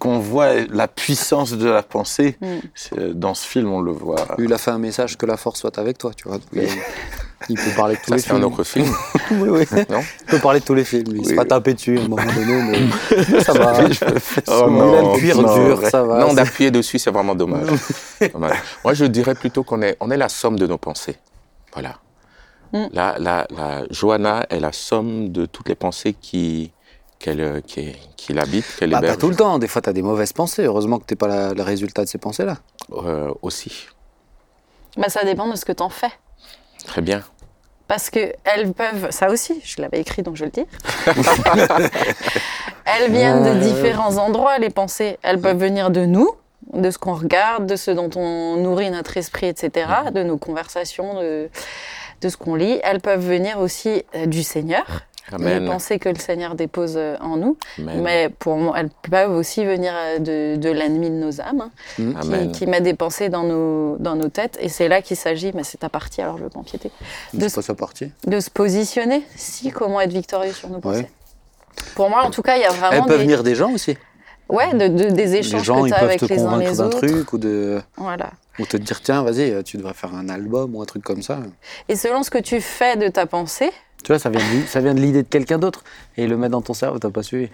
qu'on 0.00 0.18
voit 0.18 0.54
la 0.70 0.88
puissance 0.88 1.52
de 1.52 1.68
la 1.68 1.84
pensée. 1.84 2.36
Mm. 2.40 2.46
C'est- 2.74 3.14
Dans 3.14 3.34
ce 3.34 3.46
film, 3.46 3.70
on 3.72 3.80
le 3.80 3.92
voit. 3.92 4.26
Lui, 4.38 4.46
il 4.46 4.52
a 4.52 4.58
fait 4.58 4.72
un 4.72 4.78
message 4.78 5.16
que 5.16 5.26
la 5.26 5.36
force 5.36 5.60
soit 5.60 5.78
avec 5.78 5.98
toi, 5.98 6.10
tu 6.16 6.26
vois. 6.26 6.38
Il, 6.52 6.66
il 7.48 7.56
peut 7.56 7.70
parler 7.76 7.94
de 7.94 8.00
tous 8.00 8.08
Ça, 8.08 8.16
les 8.16 8.22
c'est 8.22 8.30
un 8.32 8.34
films. 8.36 8.44
autre 8.46 8.64
film, 8.64 8.86
Oui, 9.30 9.48
oui. 9.50 9.64
non 9.88 10.00
Il 10.22 10.26
peut 10.26 10.38
parler 10.40 10.60
de 10.60 10.64
tous 10.64 10.74
les 10.74 10.84
films. 10.84 11.04
Il 11.14 11.24
se 11.24 11.30
Oui. 11.30 11.34
fera 11.36 11.44
taper 11.46 11.74
dessus 11.74 11.98
à 11.98 12.02
un 12.02 12.08
moment 12.08 12.32
donné, 12.34 12.62
mais 13.30 13.40
ça 13.44 13.52
va. 13.52 13.74
Oh 13.78 13.86
il 13.88 14.04
a 14.50 14.66
non, 14.66 15.12
le 15.12 15.18
cuir 15.18 15.40
non, 15.40 15.54
dur, 15.54 15.86
ça 15.86 16.02
va. 16.02 16.18
Non, 16.26 16.34
d'appuyer 16.34 16.70
dessus, 16.70 16.98
c'est 16.98 17.10
vraiment 17.10 17.34
dommage. 17.34 17.68
Dommage. 18.32 18.58
Moi, 18.84 18.94
je 18.94 19.04
dirais 19.04 19.34
plutôt 19.34 19.62
qu'on 19.64 19.80
est, 19.82 19.96
on 20.00 20.10
est 20.10 20.16
la 20.16 20.28
somme 20.28 20.58
de 20.58 20.66
nos 20.66 20.78
pensées. 20.78 21.16
Voilà. 21.72 21.96
Mm. 22.72 22.86
La, 22.92 23.16
la, 23.18 23.46
la 23.56 23.82
Johanna 23.90 24.46
est 24.50 24.60
la 24.60 24.72
somme 24.72 25.30
de 25.30 25.46
toutes 25.46 25.68
les 25.68 25.74
pensées 25.74 26.14
qui, 26.18 26.72
qu'elle, 27.20 27.40
euh, 27.40 27.60
qui, 27.60 27.92
qui 28.16 28.32
l'habitent, 28.32 28.66
qu'elle 28.78 28.90
Bah, 28.90 29.00
pas 29.00 29.16
tout 29.16 29.28
le 29.30 29.36
temps. 29.36 29.58
Des 29.60 29.68
fois, 29.68 29.80
tu 29.82 29.88
as 29.90 29.92
des 29.92 30.02
mauvaises 30.02 30.32
pensées. 30.32 30.64
Heureusement 30.64 30.98
que 30.98 31.04
tu 31.06 31.14
n'es 31.14 31.16
pas 31.16 31.28
la- 31.28 31.54
le 31.54 31.62
résultat 31.62 32.02
de 32.02 32.08
ces 32.08 32.18
pensées-là. 32.18 32.56
euh, 32.92 33.30
aussi. 33.42 33.86
Bah, 34.96 35.08
ça 35.08 35.22
dépend 35.24 35.46
de 35.48 35.54
ce 35.54 35.64
que 35.64 35.70
tu 35.72 35.82
en 35.84 35.90
fais. 35.90 36.10
Très 36.84 37.02
bien. 37.02 37.22
Parce 37.86 38.08
que 38.10 38.32
elles 38.44 38.72
peuvent, 38.72 39.10
ça 39.10 39.30
aussi, 39.30 39.60
je 39.64 39.80
l'avais 39.82 40.00
écrit 40.00 40.22
donc 40.22 40.36
je 40.36 40.44
le 40.44 40.50
dis. 40.50 40.64
elles 42.84 43.10
viennent 43.12 43.42
de 43.44 43.60
différents 43.60 44.16
endroits, 44.18 44.58
les 44.58 44.70
pensées. 44.70 45.18
Elles 45.22 45.40
peuvent 45.40 45.58
venir 45.58 45.90
de 45.90 46.04
nous, 46.04 46.30
de 46.72 46.90
ce 46.90 46.98
qu'on 46.98 47.14
regarde, 47.14 47.66
de 47.66 47.76
ce 47.76 47.90
dont 47.90 48.10
on 48.16 48.56
nourrit 48.56 48.90
notre 48.90 49.16
esprit, 49.16 49.46
etc., 49.46 49.88
de 50.14 50.22
nos 50.22 50.36
conversations, 50.38 51.20
de, 51.20 51.48
de 52.20 52.28
ce 52.28 52.36
qu'on 52.36 52.54
lit. 52.54 52.78
Elles 52.82 53.00
peuvent 53.00 53.24
venir 53.26 53.58
aussi 53.58 54.04
euh, 54.14 54.26
du 54.26 54.42
Seigneur, 54.42 55.02
les 55.38 55.46
Amen. 55.46 55.66
pensées 55.66 55.98
que 55.98 56.08
le 56.08 56.16
Seigneur 56.18 56.54
dépose 56.54 56.94
euh, 56.96 57.16
en 57.20 57.36
nous. 57.36 57.56
Amen. 57.78 58.00
Mais 58.02 58.28
pour 58.28 58.56
moi, 58.56 58.74
elles 58.78 58.90
peuvent 59.10 59.30
aussi 59.34 59.64
venir 59.64 59.92
euh, 59.94 60.18
de, 60.18 60.56
de 60.60 60.70
l'ennemi 60.70 61.10
de 61.10 61.14
nos 61.16 61.40
âmes, 61.40 61.60
hein, 61.62 61.70
qui, 61.96 62.02
Amen. 62.16 62.52
qui 62.52 62.66
met 62.66 62.80
des 62.80 62.94
pensées 62.94 63.28
dans 63.28 63.42
nos, 63.42 63.96
dans 63.98 64.16
nos 64.16 64.28
têtes. 64.28 64.58
Et 64.60 64.68
c'est 64.68 64.88
là 64.88 65.02
qu'il 65.02 65.16
s'agit, 65.16 65.52
mais 65.54 65.64
c'est 65.64 65.78
ta 65.78 65.88
partie, 65.88 66.20
alors 66.22 66.38
je 66.38 66.44
veux 66.44 66.50
pas 66.50 66.58
empiéter, 66.60 66.90
de, 67.34 67.48
C'est 67.48 67.54
pas 67.54 67.62
sa 67.62 67.74
partie. 67.74 68.10
de 68.26 68.40
se 68.40 68.50
positionner. 68.50 69.22
Si, 69.36 69.70
comment 69.70 70.00
être 70.00 70.12
victorieux 70.12 70.52
sur 70.52 70.68
nos 70.70 70.78
pensées. 70.78 71.08
Pour 71.94 72.10
moi, 72.10 72.24
en 72.24 72.30
tout 72.30 72.42
cas, 72.42 72.56
il 72.56 72.62
y 72.62 72.64
a 72.64 72.70
Elles 72.70 72.76
vraiment 72.76 73.04
peuvent 73.06 73.18
des, 73.18 73.24
venir 73.24 73.42
des 73.42 73.54
gens 73.54 73.72
aussi. 73.72 73.96
ouais, 74.48 74.72
de, 74.74 74.88
de- 74.88 75.10
des 75.10 75.24
Les 75.26 75.36
échanges 75.36 75.62
gens, 75.62 75.82
que 75.82 75.86
ils 75.86 75.90
tu 75.90 75.94
as 75.94 75.98
peuvent 76.00 76.08
avec 76.08 76.20
te 76.20 76.26
les 76.26 76.40
uns 76.40 76.44
convaincre 76.44 76.70
les 76.70 76.76
d'un 76.76 76.84
autres. 76.86 76.98
truc 77.06 77.32
ou, 77.32 77.38
de, 77.38 77.80
Voilà. 77.96 78.30
ou 78.58 78.66
te 78.66 78.76
dire 78.76 79.00
tiens, 79.00 79.22
vas-y, 79.22 79.62
tu 79.64 79.76
devrais 79.76 79.94
faire 79.94 80.14
un 80.14 80.28
album 80.28 80.74
ou 80.74 80.82
un 80.82 80.84
truc 80.84 81.02
comme 81.04 81.22
ça. 81.22 81.38
Et 81.88 81.96
selon 81.96 82.22
ce 82.22 82.30
que 82.30 82.38
tu 82.38 82.60
fais 82.60 82.96
de 82.96 83.08
ta 83.08 83.26
pensée, 83.26 83.70
Tu 84.02 84.12
vois, 84.12 84.18
ça 84.18 84.30
vient 84.30 84.40
de, 84.40 84.66
ça 84.66 84.80
vient 84.80 84.94
de 84.94 85.00
l'idée 85.00 85.22
de 85.22 85.28
quelqu'un 85.28 85.58
d'autre 85.58 85.82
et 86.16 86.26
le 86.26 86.36
mettre 86.36 86.52
dans 86.52 86.62
ton 86.62 86.74
cerveau, 86.74 86.98
t'as 86.98 87.10
pas 87.10 87.22
suivi. 87.22 87.48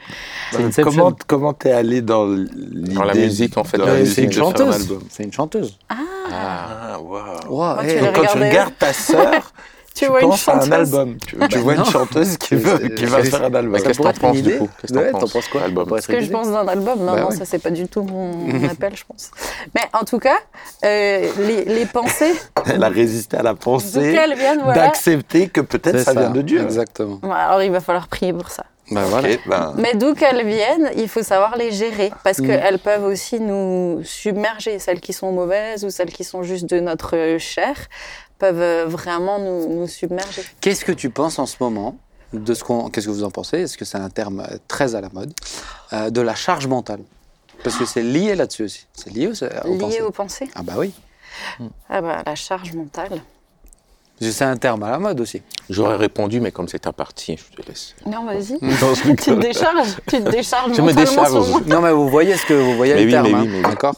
C'est 0.53 0.61
une 0.63 0.69
Bah, 0.71 0.83
Comment 0.83 1.17
comment 1.27 1.53
t'es 1.53 1.73
allé 1.73 2.01
dans 2.03 2.27
l'idée 2.27 2.95
Dans 2.95 3.05
la 3.05 3.15
musique, 3.15 3.57
en 3.57 3.65
fait, 3.65 3.79
C'est 4.07 4.25
une 4.25 4.33
chanteuse. 4.33 4.75
album 4.75 5.03
C'est 5.11 5.25
une 5.25 5.33
chanteuse. 5.33 5.79
Ah. 5.89 5.95
Ah, 6.31 7.01
waouh. 7.01 7.23
Wow, 7.49 7.57
Moi, 7.57 7.85
hey. 7.85 7.89
tu 7.99 8.05
l'as 8.05 8.07
Donc 8.13 8.15
quand 8.17 8.33
tu 8.33 8.39
regardes 8.39 8.79
ta 8.79 8.93
sœur, 8.93 9.53
tu, 9.97 10.05
tu 10.05 10.11
vois 10.11 10.21
une 10.23 10.29
penses 10.29 10.49
à 10.49 10.53
un 10.57 10.61
chanteuse. 10.61 10.73
album. 10.95 11.17
Tu, 11.27 11.37
tu 11.49 11.59
vois 11.59 11.75
une 11.75 11.85
chanteuse 11.85 12.37
qui, 12.37 12.55
veut, 12.55 12.89
qui 12.91 13.05
va 13.07 13.25
faire 13.25 13.43
un 13.45 13.55
album. 13.55 13.81
Qu'est-ce 13.83 13.99
que 13.99 14.03
t'en 14.03 14.13
penses, 14.13 14.37
du 14.43 14.59
coup 14.59 14.69
Qu'est-ce 14.81 14.93
que 14.93 14.99
Ouais, 14.99 15.11
t'en 15.11 15.27
penses 15.27 15.49
quoi 15.49 15.63
Album. 15.63 15.85
Ça 15.85 15.89
pourrait 15.89 15.99
être 16.01 16.07
Ce 16.07 16.13
que 16.13 16.21
je 16.21 16.31
pense 16.31 16.49
d'un 16.51 16.69
album, 16.69 16.99
non, 17.01 17.13
Bah 17.13 17.21
non, 17.23 17.29
ouais. 17.31 17.37
ça 17.37 17.45
c'est 17.45 17.59
pas 17.59 17.71
du 17.71 17.89
tout 17.89 18.03
mon 18.03 18.65
appel, 18.71 18.95
je 18.97 19.05
pense. 19.05 19.31
Mais 19.75 19.83
en 19.93 20.05
tout 20.05 20.19
cas, 20.19 20.37
euh, 20.85 21.29
les, 21.39 21.65
les 21.65 21.87
pensées, 21.87 22.35
Elle 22.67 22.85
a 22.85 22.89
résisté 22.89 23.37
à 23.37 23.43
la 23.43 23.53
d'où 23.53 23.59
pensée 23.59 24.13
viennent, 24.37 24.61
voilà. 24.63 24.83
d'accepter 24.87 25.49
que 25.49 25.61
peut-être 25.61 26.01
ça, 26.01 26.13
vient 26.13 26.31
de 26.31 26.43
Dieu. 26.43 26.63
Exactement. 26.63 27.19
Alors 27.25 27.63
il 27.63 27.71
va 27.73 27.81
falloir 27.81 28.09
prier 28.09 28.33
pour 28.33 28.51
ça. 28.51 28.65
Bah 28.91 29.03
voilà. 29.09 29.29
Ben, 29.47 29.73
Mais 29.79 29.95
d'où 29.95 30.15
qu'elles 30.15 30.47
viennent, 30.47 30.91
il 30.97 31.09
faut 31.09 31.23
savoir 31.25 31.57
les 31.57 31.73
gérer 31.73 32.13
parce 32.23 32.39
Mm. 32.39 32.47
qu'elles 32.47 32.79
peuvent 32.79 33.05
aussi 33.05 33.41
nous 33.41 34.01
submerger. 34.05 34.79
Celles 34.79 35.01
qui 35.01 35.13
sont 35.13 35.33
mauvaises 35.33 35.85
ou 35.85 35.91
celles 35.91 36.13
qui 36.13 36.23
sont 36.23 36.45
juste 36.45 36.67
de 36.71 36.79
notre 36.79 37.37
chair 37.39 37.75
peuvent 38.39 38.61
euh, 38.61 38.85
vraiment 38.87 39.39
nous, 39.39 39.69
nous 39.81 39.87
submerger. 39.89 40.43
Qu'est-ce 40.61 40.85
que 40.85 40.93
tu 40.93 41.11
penses 41.11 41.39
en 41.39 41.47
ce 41.47 41.57
moment 41.61 41.97
de 42.33 42.55
ce 42.55 42.65
qu'on 42.65 42.91
Qu'est-ce 42.91 43.07
que 43.07 43.11
vous 43.13 43.25
en 43.25 43.31
pensez? 43.31 43.59
Est-ce 43.63 43.79
que 43.79 43.85
c'est 43.85 43.99
un 43.99 44.11
terme 44.11 44.41
euh, 44.41 44.57
très 44.69 44.95
à 44.95 45.01
la 45.01 45.09
mode 45.11 45.33
euh, 45.93 46.11
de 46.11 46.21
la 46.21 46.35
charge 46.35 46.67
mentale? 46.67 47.01
Parce 47.65 47.77
que 47.77 47.85
c'est 47.87 48.03
lié 48.03 48.35
là-dessus 48.35 48.65
aussi. 48.65 48.87
C'est 48.93 49.11
lié 49.13 49.29
aux, 49.29 49.45
aux 49.45 49.73
Liées 49.73 49.79
pensées. 49.79 50.01
aux 50.03 50.11
pensées? 50.11 50.49
Ah 50.55 50.63
bah 50.63 50.75
oui. 50.77 50.93
Ah 51.89 52.01
bah, 52.01 52.23
la 52.25 52.35
charge 52.35 52.73
mentale. 52.75 53.21
C'est 54.21 54.45
un 54.45 54.57
terme 54.57 54.83
à 54.83 54.91
la 54.91 54.99
mode 54.99 55.21
aussi. 55.21 55.43
J'aurais 55.69 55.97
répondu, 55.97 56.41
mais 56.41 56.51
comme 56.51 56.69
c'est 56.69 56.79
ta 56.79 56.93
partie, 56.93 57.37
je 57.37 57.63
te 57.63 57.67
laisse. 57.69 57.95
Non, 58.07 58.25
vas-y. 58.25 58.59
Tu 59.17 59.17
te 59.17 59.31
décharges. 59.33 59.97
Tu 60.07 60.23
te 60.23 60.31
décharges 60.31 60.75
Je 60.75 60.81
me 60.81 60.93
décharge. 60.95 61.67
Non, 61.67 61.83
mais 61.83 61.93
vous 61.93 62.09
voyez 62.09 62.35
ce 62.37 62.47
que 62.47 62.55
vous 62.55 62.77
voyez 62.77 62.95
Mais 62.95 63.01
le 63.01 63.07
oui, 63.07 63.13
terme, 63.13 63.27
mais 63.27 63.35
hein, 63.35 63.41
oui, 63.43 63.49
mais 63.49 63.57
oui. 63.59 63.63
d'accord? 63.63 63.97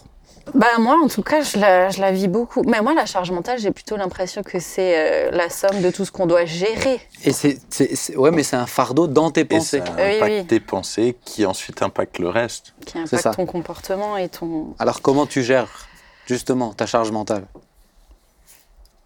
Bah 0.55 0.79
moi, 0.79 0.99
en 1.03 1.09
tout 1.09 1.23
cas, 1.23 1.43
je 1.43 1.59
la, 1.59 1.91
je 1.91 2.01
la 2.01 2.11
vis 2.13 2.29
beaucoup. 2.29 2.63
Mais 2.63 2.81
moi, 2.81 2.95
la 2.95 3.07
charge 3.07 3.31
mentale, 3.31 3.59
j'ai 3.59 3.71
plutôt 3.71 3.97
l'impression 3.97 4.43
que 4.43 4.59
c'est 4.61 5.29
euh, 5.29 5.31
la 5.31 5.51
somme 5.51 5.81
de 5.83 5.91
tout 5.91 6.05
ce 6.05 6.13
qu'on 6.13 6.27
doit 6.27 6.45
gérer. 6.45 7.01
Et 7.25 7.33
c'est, 7.33 7.59
c'est- 7.71 7.95
c'est- 7.95 8.17
ouais, 8.17 8.31
mais 8.31 8.43
c'est 8.43 8.57
un 8.57 8.67
fardeau 8.67 9.07
dans 9.07 9.31
tes 9.31 9.41
Et 9.43 9.45
pensées. 9.45 9.79
ça 9.85 9.93
Oui, 9.99 10.17
impacte 10.17 10.33
oui. 10.33 10.47
tes 10.47 10.61
pensées 10.61 11.17
qui 11.25 11.45
ensuite 11.47 11.83
impactent 11.83 12.19
le 12.19 12.29
reste. 12.29 12.75
qui 12.85 12.93
C'est 12.93 12.99
impacte 12.99 13.23
ça. 13.23 13.31
ton 13.35 13.47
comportement 13.47 14.17
et 14.17 14.29
ton. 14.29 14.75
Alors 14.79 15.03
comment 15.03 15.27
tu 15.27 15.43
gères 15.43 15.89
justement 16.27 16.73
ta 16.73 16.87
charge 16.87 17.11
mentale? 17.11 17.47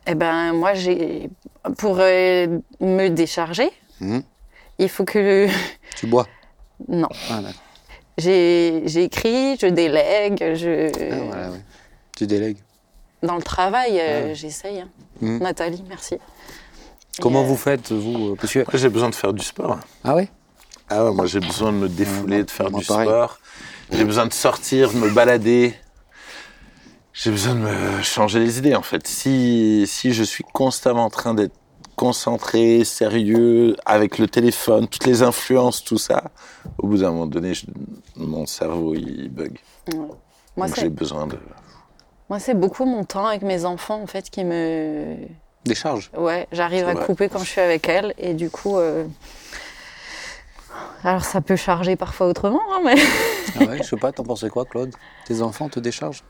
Eh 0.07 0.15
ben, 0.15 0.53
moi, 0.53 0.75
j'ai 0.75 1.31
pour 1.79 1.97
euh, 2.01 2.59
me 2.81 3.09
décharger, 3.09 3.71
Mhm. 4.01 4.23
il 4.79 4.89
faut 4.89 5.05
que 5.05 5.47
Tu 5.97 6.07
bois? 6.07 6.27
Non. 6.89 7.09
Ah, 7.31 7.41
j'écris, 8.19 9.57
je 9.61 9.67
délègue, 9.67 10.39
je 10.55 10.91
Ah, 11.13 11.17
voilà, 11.27 11.51
ouais. 11.51 11.61
Tu 12.17 12.27
délègues. 12.27 12.59
dans 13.23 13.37
le 13.37 13.43
travail, 13.43 13.99
euh, 14.01 14.27
Ouais. 14.29 14.35
j'essaye. 14.35 14.81
hein. 14.81 14.89
Mhm. 15.21 15.39
Nathalie, 15.39 15.83
merci. 15.89 16.17
Comment 17.21 17.43
Et, 17.43 17.45
euh, 17.45 17.49
vous 17.49 17.57
faites 17.57 17.93
vous 17.93 18.31
euh, 18.33 18.37
parce 18.41 18.53
que- 18.53 18.59
Moi, 18.61 18.67
j'ai 18.75 18.89
besoin 18.89 19.11
de 19.11 19.15
faire 19.15 19.33
du 19.33 19.45
sport. 19.45 19.79
Ah 20.05 20.17
oui 20.17 20.29
Ah 20.89 21.05
ouais, 21.05 21.13
moi, 21.13 21.27
j'ai 21.27 21.41
besoin 21.41 21.73
de 21.73 21.77
me 21.79 21.89
défouler, 21.89 22.39
Ouais, 22.39 22.45
de 22.45 22.51
faire 22.51 22.71
moi, 22.71 22.81
du 22.81 22.87
pareil. 22.87 23.07
sport. 23.07 23.39
J'ai 23.93 24.05
besoin 24.05 24.27
de 24.27 24.33
sortir, 24.33 24.91
de 24.93 24.97
me 24.97 25.11
balader. 25.11 25.75
J'ai 27.13 27.31
besoin 27.31 27.55
de 27.55 27.61
me 27.61 28.03
changer 28.03 28.39
les 28.41 28.59
idées, 28.59 28.75
en 28.75 28.83
fait. 28.83 29.07
Si, 29.07 29.85
si 29.87 30.13
je 30.15 30.23
suis 30.23 30.45
constamment 30.53 31.05
en 31.05 31.11
train 31.11 31.35
d'être 31.35 31.55
concentré, 31.97 32.85
sérieux, 32.85 33.77
avec 33.87 34.19
le 34.19 34.27
téléphone, 34.29 34.89
toutes 34.89 35.05
les 35.07 35.23
influences, 35.23 35.85
tout 35.85 35.99
ça, 35.99 36.25
au 36.79 36.87
bout 36.89 36.99
d'un 36.99 37.11
moment 37.11 37.27
donné, 37.27 37.55
je- 37.55 37.67
mon 38.17 38.47
cerveau, 38.47 38.95
il 38.95 39.29
bug. 39.31 39.59
Moi, 40.57 40.67
Donc 40.69 40.77
j'ai 40.77 40.89
besoin 40.89 41.27
de... 41.27 41.39
moi, 42.29 42.39
c'est 42.39 42.55
beaucoup 42.55 42.85
mon 42.85 43.05
temps 43.05 43.27
avec 43.27 43.43
mes 43.43 43.65
enfants 43.65 44.01
en 44.03 44.07
fait 44.07 44.29
qui 44.31 44.45
me 44.45 45.17
Des 45.65 45.75
charges. 45.75 46.11
Ouais, 46.17 46.47
j'arrive 46.53 46.85
C'est 46.85 46.91
à 46.91 46.95
vrai. 46.95 47.07
couper 47.07 47.29
quand 47.29 47.39
je 47.41 47.49
suis 47.51 47.61
avec 47.61 47.89
elle 47.89 48.15
et 48.19 48.35
du 48.35 48.51
coup. 48.51 48.77
euh, 48.79 49.05
Alors 51.05 51.25
ça 51.25 51.41
peut 51.41 51.57
charger 51.57 51.97
parfois 51.97 52.27
autrement, 52.29 52.61
hein, 52.73 52.81
mais. 52.85 52.95
Ah 53.59 53.65
ouais, 53.65 53.79
je 53.79 53.83
sais 53.89 53.97
pas, 53.97 54.13
t'en 54.13 54.23
pensais 54.25 54.49
quoi 54.51 54.65
Claude? 54.65 54.95
Tes 55.27 55.41
enfants 55.43 55.69
te 55.69 55.81
déchargent? 55.81 56.23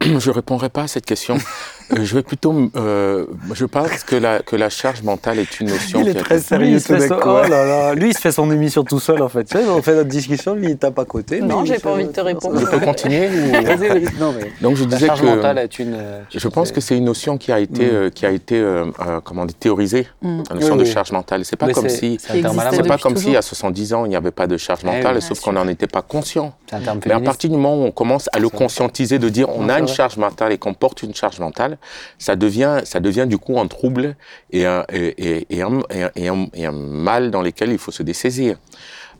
Je 0.00 0.08
ne 0.30 0.34
répondrai 0.34 0.68
pas 0.68 0.82
à 0.82 0.88
cette 0.88 1.06
question. 1.06 1.36
Euh, 1.92 2.04
je 2.04 2.14
vais 2.14 2.22
plutôt. 2.22 2.70
euh, 2.76 3.26
je 3.54 3.64
pense 3.64 4.04
que 4.04 4.16
la, 4.16 4.38
que 4.40 4.56
la 4.56 4.70
charge 4.70 5.02
mentale 5.02 5.38
est 5.38 5.60
une 5.60 5.68
notion. 5.68 6.02
qui 6.02 6.10
a- 6.10 6.58
Lui, 6.58 6.72
il 6.72 6.80
se 6.80 6.86
fait 6.96 7.08
son- 7.08 7.18
oh 7.24 7.42
là 7.48 7.64
là, 7.64 7.94
lui, 7.94 8.08
il 8.10 8.14
se 8.14 8.20
fait 8.20 8.32
son 8.32 8.50
émission 8.50 8.84
tout 8.84 9.00
seul 9.00 9.20
en 9.22 9.28
fait. 9.28 9.44
Tu 9.44 9.58
sais, 9.58 9.64
on 9.68 9.82
fait 9.82 9.94
notre 9.94 10.08
discussion, 10.08 10.54
lui 10.54 10.68
il 10.70 10.76
tape 10.78 10.98
à 10.98 11.04
côté. 11.04 11.40
Non, 11.40 11.64
il 11.64 11.72
j'ai 11.72 11.78
pas 11.78 11.90
envie 11.92 12.04
de 12.06 12.12
te 12.12 12.20
répondre. 12.20 12.58
Je 12.60 12.66
peux 12.66 12.80
continuer 12.80 13.28
ou-. 13.28 13.52
Non, 14.20 14.34
mais 14.38 14.50
Donc 14.60 14.76
je 14.76 14.84
la 14.84 14.90
disais 14.90 15.06
charge 15.06 15.20
que. 15.20 15.26
mentale 15.26 15.58
est 15.58 15.78
une. 15.78 15.94
euh, 15.94 16.22
Je 16.34 16.48
pense 16.48 16.72
que 16.72 16.80
c'est 16.80 16.96
une 16.96 17.04
notion 17.04 17.38
qui 17.38 17.52
a 17.52 17.58
été, 17.58 17.84
Mm. 17.86 17.90
euh, 17.94 18.10
qui 18.10 18.26
a 18.26 18.30
été 18.30 18.58
euh, 18.58 18.86
euh, 19.06 19.20
comment 19.24 19.44
dire, 19.44 19.56
théorisée, 19.58 20.06
Mm. 20.22 20.42
la 20.48 20.54
notion 20.56 20.72
Oui, 20.74 20.78
de 20.80 20.84
oui. 20.84 20.90
charge 20.92 21.12
mentale. 21.12 21.44
C'est 21.44 21.56
pas 21.56 21.66
Mais 21.66 21.72
comme 21.72 21.88
si, 21.88 22.18
c'est 22.20 22.86
pas 22.86 22.98
comme 22.98 23.16
si 23.16 23.36
à 23.36 23.42
70 23.42 23.94
ans 23.94 24.04
il 24.04 24.08
n'y 24.10 24.16
avait 24.16 24.30
pas 24.30 24.46
de 24.46 24.56
charge 24.56 24.80
Eh 24.84 24.86
mentale, 24.86 25.20
sauf 25.22 25.40
qu'on 25.40 25.52
n'en 25.52 25.68
était 25.68 25.86
pas 25.86 26.02
conscient. 26.02 26.54
C'est 26.68 26.76
un 26.76 26.80
terme 26.80 27.00
Mais 27.06 27.12
à 27.12 27.20
partir 27.20 27.50
du 27.50 27.56
moment 27.56 27.76
où 27.76 27.84
on 27.86 27.90
commence 27.92 28.28
à 28.32 28.38
le 28.38 28.48
conscientiser, 28.48 29.18
de 29.18 29.28
dire 29.28 29.48
on 29.54 29.68
a 29.68 29.78
une 29.78 29.88
charge 29.88 30.16
mentale 30.16 30.52
et 30.52 30.58
qu'on 30.58 30.74
porte 30.74 31.02
une 31.02 31.14
charge 31.14 31.38
mentale, 31.40 31.71
ça 32.18 32.36
devient, 32.36 32.80
ça 32.84 33.00
devient 33.00 33.26
du 33.28 33.38
coup 33.38 33.58
un 33.60 33.66
trouble 33.66 34.16
et 34.50 34.66
un, 34.66 34.84
et, 34.92 35.14
et- 35.40 35.46
et 35.50 35.62
un, 35.62 35.80
et 35.90 36.02
un- 36.04 36.10
et 36.16 36.28
un- 36.28 36.46
et 36.54 36.66
un 36.66 36.72
mal 36.72 37.30
dans 37.30 37.42
lequel 37.42 37.70
il 37.72 37.78
faut 37.78 37.92
se 37.92 38.02
dessaisir. 38.02 38.56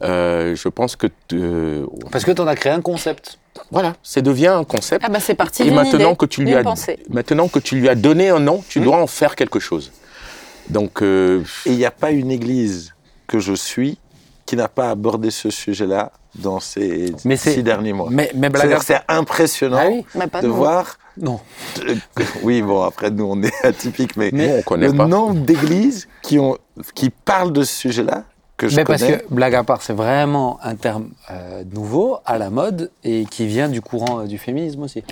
Euh, 0.03 0.57
je 0.57 0.69
pense 0.69 0.97
que 0.97 1.07
euh, 1.33 1.87
Parce 2.11 2.25
que 2.25 2.33
t'en 2.33 2.47
as 2.49 2.57
créé 2.57 2.73
un 2.73 2.81
concept. 2.81 3.39
voilà, 3.71 3.95
ça 4.03 4.21
devient 4.21 4.49
un 4.49 4.65
concept. 4.65 5.05
Ah 5.07 5.11
bah 5.11 5.21
c'est 5.21 5.35
parti 5.37 5.63
Et 5.63 5.71
maintenant 5.71 6.09
idée, 6.11 6.17
que 6.17 6.27
tu 6.27 6.43
lui 6.45 6.55
as 6.55 6.63
pensée. 6.65 6.99
maintenant 7.09 7.47
que 7.49 7.61
tu 7.61 7.77
lui 7.77 7.89
as 7.89 7.95
donné 7.95 8.31
un 8.31 8.41
nom, 8.41 8.65
tu 8.69 8.81
Hmm. 8.81 8.85
dois 8.85 8.97
en 8.97 9.07
faire 9.07 9.37
quelque 9.37 9.61
chose. 9.61 9.93
Donc 10.71 11.03
euh, 11.03 11.43
Et 11.67 11.71
il 11.71 11.77
n'y 11.77 11.85
a 11.85 11.91
pas 11.93 12.11
une 12.11 12.31
église 12.33 12.95
que 13.29 13.39
je 13.39 13.53
suis 13.53 13.99
qui 14.53 14.57
n'a 14.57 14.69
pas 14.69 14.91
abordé 14.91 15.31
ce 15.31 15.49
sujet-là 15.49 16.13
dans 16.35 16.61
ces 16.61 17.15
Mais 17.25 17.39
six 17.39 17.63
derniers 17.63 17.95
mois. 17.95 18.09
Mais, 18.11 18.31
mais 18.35 18.51
blague 18.51 18.67
à 18.67 18.81
C'est-à-dire, 18.81 19.03
C'est 19.09 19.15
impressionnant 19.15 19.79
Ah 19.81 19.89
oui 19.89 20.05
Mais 20.15 20.27
pas 20.27 20.43
de 20.43 20.49
voir... 20.49 20.99
Non. 21.17 21.41
oui, 22.43 22.61
bon, 22.61 22.83
après, 22.83 23.11
nous, 23.11 23.25
on 23.25 23.43
est 23.43 23.51
atypiques, 23.65 24.15
mais, 24.19 24.31
on 24.59 24.61
connaît 24.61 24.89
le 24.89 24.95
pas. 24.95 25.07
nombre 25.07 25.41
d'églises 25.41 26.07
qui, 26.21 26.39
ont, 26.39 26.59
qui 26.95 27.09
parlent 27.09 27.55
de 27.55 27.65
ce 27.65 27.75
sujet-là, 27.75 28.25
que 28.57 28.69
je 28.69 28.77
Mais 28.77 28.85
connais... 28.85 28.99
parce 28.99 29.23
que, 29.23 29.35
blague 29.35 29.55
à 29.55 29.65
part, 29.65 29.83
c'est 29.83 29.93
vraiment 29.93 30.59
un 30.63 30.77
terme 30.77 31.11
euh, 31.31 31.65
nouveau, 31.65 32.19
à 32.25 32.39
la 32.39 32.51
mode, 32.51 32.91
et 33.03 33.25
qui 33.25 33.47
vient 33.47 33.69
du 33.69 33.81
courant 33.81 34.21
euh, 34.21 34.27
du 34.27 34.39
féminisme 34.39 34.83
aussi. 34.83 35.03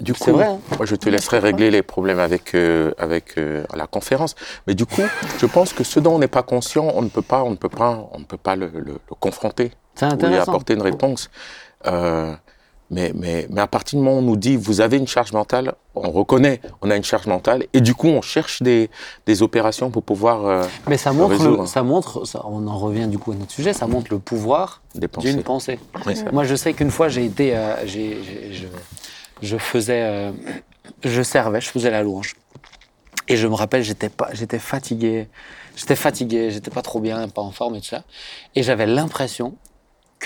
Du 0.00 0.12
coup, 0.12 0.32
vrai, 0.32 0.46
hein. 0.46 0.58
moi, 0.76 0.84
je 0.86 0.94
te 0.96 1.08
laisserai 1.08 1.38
régler 1.38 1.70
les 1.70 1.82
problèmes 1.82 2.18
avec 2.18 2.54
euh, 2.54 2.92
avec 2.98 3.38
euh, 3.38 3.64
la 3.74 3.86
conférence. 3.86 4.34
Mais 4.66 4.74
du 4.74 4.84
coup, 4.84 5.02
je 5.38 5.46
pense 5.46 5.72
que 5.72 5.84
ce 5.84 6.00
dont 6.00 6.16
on 6.16 6.18
n'est 6.18 6.28
pas 6.28 6.42
conscient, 6.42 6.90
on 6.94 7.02
ne 7.02 7.08
peut 7.08 7.22
pas, 7.22 7.42
on 7.44 7.50
ne 7.50 7.56
peut 7.56 7.68
pas, 7.70 8.08
on 8.12 8.18
ne 8.18 8.24
peut 8.24 8.36
pas 8.36 8.56
le, 8.56 8.66
le- 8.74 8.98
le 9.08 9.14
confronter 9.18 9.72
ou 10.02 10.26
lui 10.26 10.36
apporter 10.36 10.74
une 10.74 10.82
réponse. 10.82 11.30
Euh, 11.86 12.34
mais, 12.90 13.12
mais, 13.14 13.46
mais 13.50 13.60
à 13.60 13.66
partir 13.66 13.98
du 13.98 14.04
moment 14.04 14.16
où 14.16 14.20
on 14.20 14.22
nous 14.22 14.36
dit 14.36 14.56
vous 14.56 14.80
avez 14.80 14.96
une 14.96 15.06
charge 15.08 15.32
mentale, 15.32 15.74
on 15.94 16.10
reconnaît 16.10 16.60
on 16.82 16.90
a 16.90 16.96
une 16.96 17.02
charge 17.04 17.26
mentale 17.26 17.64
et 17.72 17.80
du 17.80 17.94
coup 17.94 18.08
on 18.08 18.22
cherche 18.22 18.62
des, 18.62 18.90
des 19.26 19.42
opérations 19.42 19.90
pour 19.90 20.02
pouvoir 20.04 20.46
euh, 20.46 20.62
Mais 20.86 20.96
ça 20.96 21.12
montre, 21.12 21.66
ça 21.66 21.82
montre 21.82 22.24
ça- 22.26 22.42
on 22.46 22.66
en 22.68 22.78
revient 22.78 23.08
du 23.08 23.18
coup 23.18 23.32
à 23.32 23.34
notre 23.34 23.50
sujet, 23.52 23.72
ça 23.72 23.86
montre 23.86 24.12
le 24.12 24.18
pouvoir 24.20 24.82
d'une 25.32 25.42
pensée. 25.42 25.78
Oui, 26.06 26.14
Moi, 26.32 26.44
je 26.44 26.54
sais 26.54 26.72
qu'une 26.74 26.90
fois, 26.90 27.08
j'ai 27.08 27.24
été, 27.24 27.56
euh, 27.56 27.86
je, 27.86 28.66
je 29.42 29.56
faisais, 29.58 30.02
euh, 30.02 30.32
je 31.04 31.22
servais, 31.22 31.60
je 31.60 31.68
faisais 31.68 31.90
la 31.90 32.02
louange. 32.02 32.34
Et 33.28 33.36
je 33.36 33.46
me 33.48 33.54
rappelle, 33.54 33.82
j'étais 33.82 34.08
pas, 34.08 34.28
j'étais 34.32 34.58
fatigué, 34.60 35.28
j'étais 35.76 35.96
fatigué, 35.96 36.50
j'étais 36.52 36.70
pas 36.70 36.82
trop 36.82 37.00
bien, 37.00 37.28
pas 37.28 37.42
en 37.42 37.50
forme 37.50 37.74
et 37.74 37.80
tout 37.80 37.88
ça. 37.88 38.04
Et 38.54 38.62
j'avais 38.62 38.86
l'impression 38.86 39.56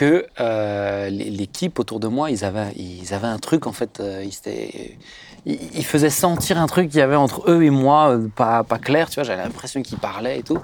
que 0.00 0.25
euh, 0.40 1.11
l'équipe 1.11 1.78
autour 1.78 2.00
de 2.00 2.09
moi, 2.09 2.30
ils 2.30 2.42
avaient, 2.42 2.73
ils 2.76 3.12
avaient 3.12 3.26
un 3.26 3.38
truc 3.38 3.66
en 3.66 3.73
fait, 3.73 4.00
euh, 4.00 4.23
ils, 4.25 4.28
étaient- 4.35 4.97
ils, 5.45 5.59
ils 5.76 5.85
faisaient 5.85 6.09
sentir 6.09 6.59
un 6.59 6.66
truc 6.66 6.88
qu'il 6.88 7.00
y 7.00 7.02
avait 7.02 7.16
entre 7.16 7.50
eux 7.50 7.62
et 7.62 7.69
moi, 7.69 8.12
euh, 8.16 8.28
pas, 8.35 8.64
pas 8.64 8.78
clair, 8.78 9.11
tu 9.11 9.16
vois. 9.16 9.25
J'avais 9.25 9.42
l'impression 9.42 9.83
qu'ils 9.83 9.99
parlaient 9.99 10.38
et 10.38 10.42
tout. 10.42 10.59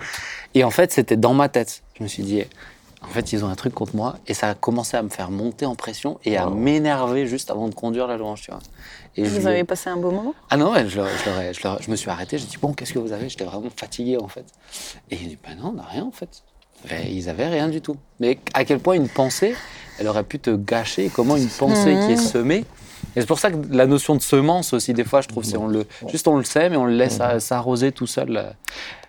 Et 0.54 0.64
en 0.64 0.70
fait, 0.70 0.90
c'était 0.90 1.18
dans 1.18 1.34
ma 1.34 1.50
tête. 1.50 1.82
Je 1.98 2.02
me 2.02 2.08
suis 2.08 2.22
dit, 2.22 2.44
en 3.02 3.08
fait, 3.08 3.30
ils 3.34 3.44
ont 3.44 3.48
un 3.50 3.54
truc 3.56 3.74
contre 3.74 3.94
moi. 3.94 4.16
Et 4.26 4.32
ça 4.32 4.48
a 4.48 4.54
commencé 4.54 4.96
à 4.96 5.02
me 5.02 5.10
faire 5.10 5.30
monter 5.30 5.66
en 5.66 5.74
pression 5.74 6.18
et 6.24 6.38
à 6.38 6.48
m'énerver 6.48 7.26
juste 7.26 7.50
avant 7.50 7.68
de 7.68 7.74
conduire 7.74 8.06
la 8.06 8.16
louange, 8.16 8.40
tu 8.40 8.50
vois. 8.50 8.60
Et 9.16 9.26
je 9.26 9.30
Vous 9.30 9.40
lui- 9.40 9.46
avez 9.48 9.64
passé 9.64 9.90
un 9.90 9.98
beau 9.98 10.12
moment? 10.12 10.34
Ah 10.48 10.56
non, 10.56 10.72
je, 10.88 10.96
leur- 10.96 11.08
je, 11.08 11.52
je 11.52 11.84
je 11.84 11.90
me 11.90 11.96
suis 11.96 12.08
arrêté. 12.08 12.38
J'ai 12.38 12.46
dit, 12.46 12.56
bon, 12.56 12.72
qu'est-ce 12.72 12.94
que 12.94 12.98
vous 12.98 13.12
avez? 13.12 13.28
J'étais 13.28 13.44
vraiment 13.44 13.68
fatigué, 13.76 14.16
en 14.16 14.28
fait. 14.28 14.46
Et 15.10 15.16
il 15.16 15.28
dit, 15.28 15.38
ben 15.46 15.56
non, 15.58 15.68
on 15.68 15.72
n'a 15.72 15.82
rien, 15.84 16.04
en 16.04 16.10
fait. 16.10 16.42
Et 16.90 17.10
ils 17.10 17.28
avaient 17.28 17.48
rien 17.48 17.68
du 17.68 17.80
tout. 17.80 17.96
Mais 18.20 18.38
à 18.54 18.64
quel 18.64 18.78
point 18.78 18.94
une 18.94 19.08
pensée, 19.08 19.54
elle 19.98 20.08
aurait 20.08 20.22
pu 20.22 20.38
te 20.38 20.50
gâcher? 20.50 21.10
Comment 21.14 21.36
une 21.36 21.48
pensée 21.48 21.98
qui 22.06 22.12
est 22.12 22.16
semée? 22.16 22.64
Et 23.14 23.20
c'est 23.20 23.26
pour 23.26 23.38
ça 23.38 23.50
que 23.50 23.56
la 23.70 23.86
notion 23.86 24.14
de 24.14 24.22
semence 24.22 24.72
aussi, 24.72 24.92
des 24.92 25.04
fois, 25.04 25.20
je 25.20 25.28
trouve, 25.28 25.42
c'est 25.44 25.56
on 25.56 25.68
le, 25.68 25.86
juste 26.08 26.28
on 26.28 26.36
le 26.36 26.44
sait, 26.44 26.68
mais 26.68 26.76
on 26.76 26.84
le 26.84 26.94
laisse 26.94 27.20
à- 27.20 27.40
s'arroser 27.40 27.90
tout 27.92 28.06
seul. 28.06 28.28
là. 28.30 28.52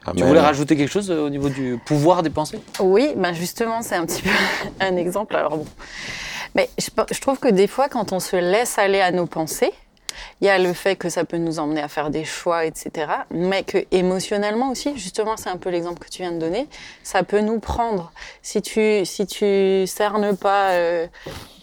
Tu 0.03 0.11
Amen. 0.11 0.27
voulais 0.27 0.39
rajouter 0.39 0.77
quelque 0.77 0.89
chose 0.91 1.11
euh, 1.11 1.25
au 1.25 1.29
niveau 1.29 1.49
du 1.49 1.77
pouvoir 1.85 2.23
des 2.23 2.29
pensées? 2.29 2.59
Oui, 2.79 3.11
ben 3.17 3.33
justement, 3.33 3.81
c'est 3.81 3.95
un 3.95 4.05
petit 4.05 4.21
peu 4.21 4.29
un 4.79 4.95
exemple. 4.95 5.35
Alors 5.35 5.57
bon, 5.57 5.65
mais 6.55 6.69
je 6.77 7.19
trouve 7.19 7.39
que 7.39 7.49
des 7.49 7.67
fois, 7.67 7.89
quand 7.89 8.13
on 8.13 8.21
se 8.21 8.37
laisse 8.37 8.77
aller 8.79 9.01
à 9.01 9.11
nos 9.11 9.25
pensées, 9.25 9.73
il 10.41 10.47
y 10.47 10.49
a 10.49 10.57
le 10.57 10.73
fait 10.73 10.95
que 10.95 11.09
ça 11.09 11.25
peut 11.25 11.37
nous 11.37 11.59
emmener 11.59 11.81
à 11.81 11.87
faire 11.87 12.09
des 12.09 12.25
choix, 12.25 12.65
etc. 12.65 13.11
Mais 13.31 13.63
que 13.63 13.85
émotionnellement 13.91 14.71
aussi, 14.71 14.97
justement, 14.97 15.37
c'est 15.37 15.49
un 15.49 15.57
peu 15.57 15.69
l'exemple 15.69 15.99
que 15.99 16.09
tu 16.09 16.21
viens 16.21 16.31
de 16.31 16.39
donner, 16.39 16.67
ça 17.03 17.23
peut 17.23 17.41
nous 17.41 17.59
prendre. 17.59 18.11
Si 18.41 18.61
tu 18.61 19.05
si 19.05 19.25
tu 19.27 19.85
cernes 19.87 20.35
pas 20.35 20.71
euh, 20.71 21.07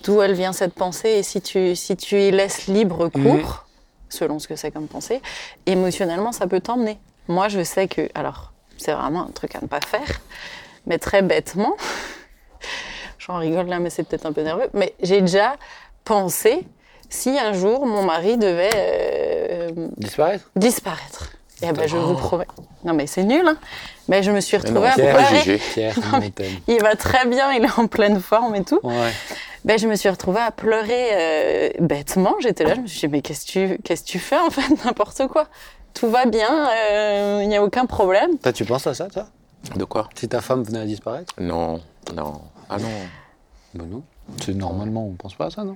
d'où 0.05 0.21
elle 0.23 0.35
vient 0.35 0.53
cette 0.53 0.75
pensée 0.75 1.11
et 1.11 1.23
si 1.23 1.41
tu 1.41 1.77
si 1.77 1.97
tu 1.97 2.21
y 2.21 2.31
laisses 2.31 2.67
libre 2.67 3.09
cours, 3.09 3.67
selon 4.09 4.39
ce 4.39 4.49
que 4.49 4.57
c'est 4.57 4.71
comme 4.71 4.89
pensée, 4.89 5.21
émotionnellement, 5.67 6.33
ça 6.33 6.47
peut 6.47 6.61
t'emmener. 6.61 6.99
Moi, 7.29 7.49
je 7.49 7.63
sais 7.63 7.89
que 7.89 8.09
alors 8.15 8.53
c'est 8.77 8.93
vraiment 8.93 9.23
un 9.23 9.31
truc 9.31 9.55
à 9.55 9.61
ne 9.61 9.67
pas 9.67 9.81
faire, 9.81 10.21
mais 10.87 10.99
très 10.99 11.23
bêtement, 11.23 11.77
j'en 13.19 13.39
rigole 13.39 13.67
là, 13.67 13.79
mais 13.79 13.91
c'est 13.91 14.05
peut-être 14.05 14.27
un 14.27 14.33
peu 14.33 14.43
nerveux, 14.43 14.69
mais 14.75 14.95
j'ai 15.03 15.21
déjà 15.21 15.57
pensé 16.05 16.67
si 17.11 17.39
un 17.39 17.53
jour 17.53 17.87
mon 17.87 18.03
mari 18.03 18.37
devait 18.39 18.71
euh, 18.75 19.71
Disparaître? 19.97 20.51
disparaître. 20.57 21.31
Et 21.63 21.73
ben, 21.73 21.87
je 21.89 21.97
vous 21.97 22.15
promets. 22.15 22.47
Non, 22.85 22.93
mais 22.95 23.07
c'est 23.07 23.23
nul, 23.23 23.47
hein. 23.47 23.57
Mais 24.09 24.23
je 24.23 24.31
me 24.31 24.41
suis 24.41 24.57
non, 24.59 24.63
retrouvée 24.65 24.89
à 24.89 24.95
pleurer. 24.95 25.59
Pierre. 25.73 25.95
Il 26.69 26.83
va 26.83 26.95
très 26.97 27.27
bien, 27.27 27.53
il 27.53 27.65
est 27.65 27.79
en 27.79 27.87
pleine 27.87 28.21
forme 28.21 28.55
et 28.57 28.65
tout. 28.65 28.81
Ouais. 28.83 29.13
ben, 29.65 29.79
je 29.79 29.87
me 29.87 29.95
suis 29.95 30.09
retrouvée 30.09 30.41
à 30.41 30.51
pleurer 30.51 31.09
euh, 31.13 31.71
bêtement. 31.81 32.35
J'étais 32.41 32.65
là, 32.65 32.75
je 32.75 32.81
me 32.81 32.87
suis 32.87 33.01
dit, 33.01 33.09
mais 33.09 33.23
qu'est-ce 33.23 33.47
que 33.47 33.51
tu, 33.53 33.79
qu'est-ce 33.83 34.03
que 34.03 34.09
tu 34.09 34.19
fais 34.19 34.39
en 34.39 34.51
fait? 34.51 34.69
N'importe 34.85 35.27
quoi. 35.29 35.47
Tout 35.95 36.11
va 36.11 36.27
bien, 36.27 36.69
euh, 36.69 37.41
il 37.43 37.49
n'y 37.49 37.57
a 37.57 37.63
aucun 37.63 37.87
problème. 37.87 38.37
Toi, 38.39 38.53
tu 38.53 38.65
penses 38.65 38.87
à 38.89 38.95
ça, 38.95 39.07
toi? 39.07 39.27
De 39.77 39.85
quoi? 39.85 40.09
Si 40.17 40.29
ta 40.29 40.41
femme 40.43 40.65
venait 40.65 40.81
à 40.81 40.85
disparaître? 40.85 41.33
Non, 41.39 41.81
non. 42.15 42.41
Ah 42.69 42.79
non. 42.79 42.89
Ben 43.75 43.87
non. 43.89 44.03
C'est 44.45 44.55
normalement, 44.55 45.07
on 45.07 45.13
pense 45.13 45.35
pas 45.35 45.47
à 45.47 45.51
ça, 45.51 45.65
non? 45.65 45.75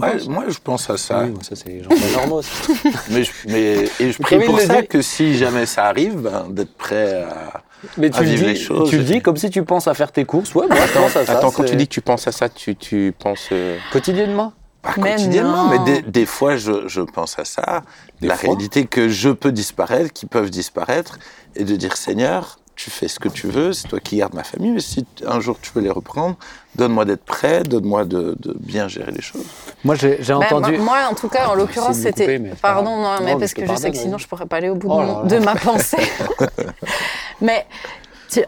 Ouais, 0.00 0.16
moi, 0.28 0.44
je 0.48 0.58
pense 0.62 0.88
à 0.88 0.96
ça. 0.96 1.24
Oui, 1.24 1.34
ça 1.42 1.56
c'est 1.56 1.68
les 1.68 1.82
gens 1.82 1.88
pas 1.88 2.20
normaux. 2.20 2.40
Mais, 3.10 3.24
je, 3.24 3.30
mais 3.48 3.88
et 4.00 4.12
je 4.12 4.18
prie 4.22 4.38
pour 4.44 4.60
ça 4.60 4.82
dit. 4.82 4.88
que 4.88 5.02
si 5.02 5.36
jamais 5.36 5.66
ça 5.66 5.84
arrive, 5.86 6.16
ben, 6.20 6.46
d'être 6.48 6.74
prêt 6.76 7.22
à. 7.24 7.62
Mais 7.96 8.10
tu 8.10 8.18
À 8.18 8.22
vivre 8.22 8.42
dis, 8.44 8.48
les 8.50 8.56
choses. 8.56 8.88
tu 8.90 8.98
le 8.98 9.04
dis 9.04 9.20
comme 9.20 9.36
si 9.36 9.50
tu 9.50 9.64
penses 9.64 9.88
à 9.88 9.94
faire 9.94 10.10
tes 10.12 10.24
courses. 10.24 10.54
Ouais, 10.54 10.66
moi, 10.68 10.76
je 10.86 10.92
pense 10.98 11.16
à 11.16 11.26
ça. 11.26 11.32
Attends, 11.38 11.50
quand 11.50 11.64
tu 11.64 11.76
dis 11.76 11.86
que 11.88 11.92
tu 11.94 12.00
penses 12.00 12.26
à 12.28 12.32
ça, 12.32 12.48
tu, 12.48 12.76
tu 12.76 13.12
penses. 13.18 13.48
euh, 13.52 13.78
quotidiennement? 13.92 14.52
Pas 14.80 14.94
Mais 14.98 15.16
quotidiennement, 15.16 15.64
non. 15.64 15.70
mais 15.70 15.78
des, 15.92 16.02
des 16.02 16.26
fois, 16.26 16.56
je, 16.56 16.86
je 16.86 17.00
pense 17.00 17.36
à 17.38 17.44
ça. 17.44 17.82
Des 18.20 18.28
la 18.28 18.36
fois. 18.36 18.50
réalité 18.50 18.86
que 18.86 19.08
je 19.08 19.30
peux 19.30 19.50
disparaître, 19.52 20.12
qui 20.12 20.26
peuvent 20.26 20.50
disparaître, 20.50 21.18
et 21.56 21.64
de 21.64 21.74
dire 21.74 21.96
Seigneur, 21.96 22.57
tu 22.78 22.90
fais 22.90 23.08
ce 23.08 23.18
que 23.18 23.28
tu 23.28 23.48
veux, 23.48 23.72
c'est 23.72 23.88
toi 23.88 23.98
qui 23.98 24.16
gardes 24.18 24.34
ma 24.34 24.44
famille, 24.44 24.70
mais 24.70 24.80
si 24.80 25.04
un 25.26 25.40
jour 25.40 25.56
tu 25.60 25.70
veux 25.74 25.80
les 25.82 25.90
reprendre, 25.90 26.36
donne-moi 26.76 27.04
d'être 27.04 27.24
prêt, 27.24 27.64
donne-moi 27.64 28.04
de, 28.04 28.36
de 28.38 28.54
bien 28.60 28.86
gérer 28.86 29.10
les 29.10 29.20
choses. 29.20 29.44
Moi, 29.84 29.96
j'ai 29.96 30.16
Ben, 30.28 30.36
entendu. 30.36 30.76
moi, 30.76 30.84
moi, 30.84 30.98
en 31.10 31.14
tout 31.14 31.28
cas, 31.28 31.48
en 31.48 31.54
l'occurrence, 31.54 31.96
c'était. 31.96 32.40
Pardon, 32.62 32.96
non, 33.02 33.16
mais 33.24 33.36
parce 33.36 33.52
que 33.52 33.66
je 33.66 33.74
sais 33.74 33.90
que 33.90 33.96
sinon, 33.96 34.16
je 34.16 34.28
pourrais 34.28 34.46
pas 34.46 34.58
aller 34.58 34.68
au 34.68 34.76
bout 34.76 34.88
Oh 34.90 34.96
de, 35.02 35.06
là 35.06 35.06
mon- 35.12 35.22
là. 35.22 35.28
de 35.28 35.38
ma 35.44 35.54
pensée. 35.56 35.96
mais 37.40 37.66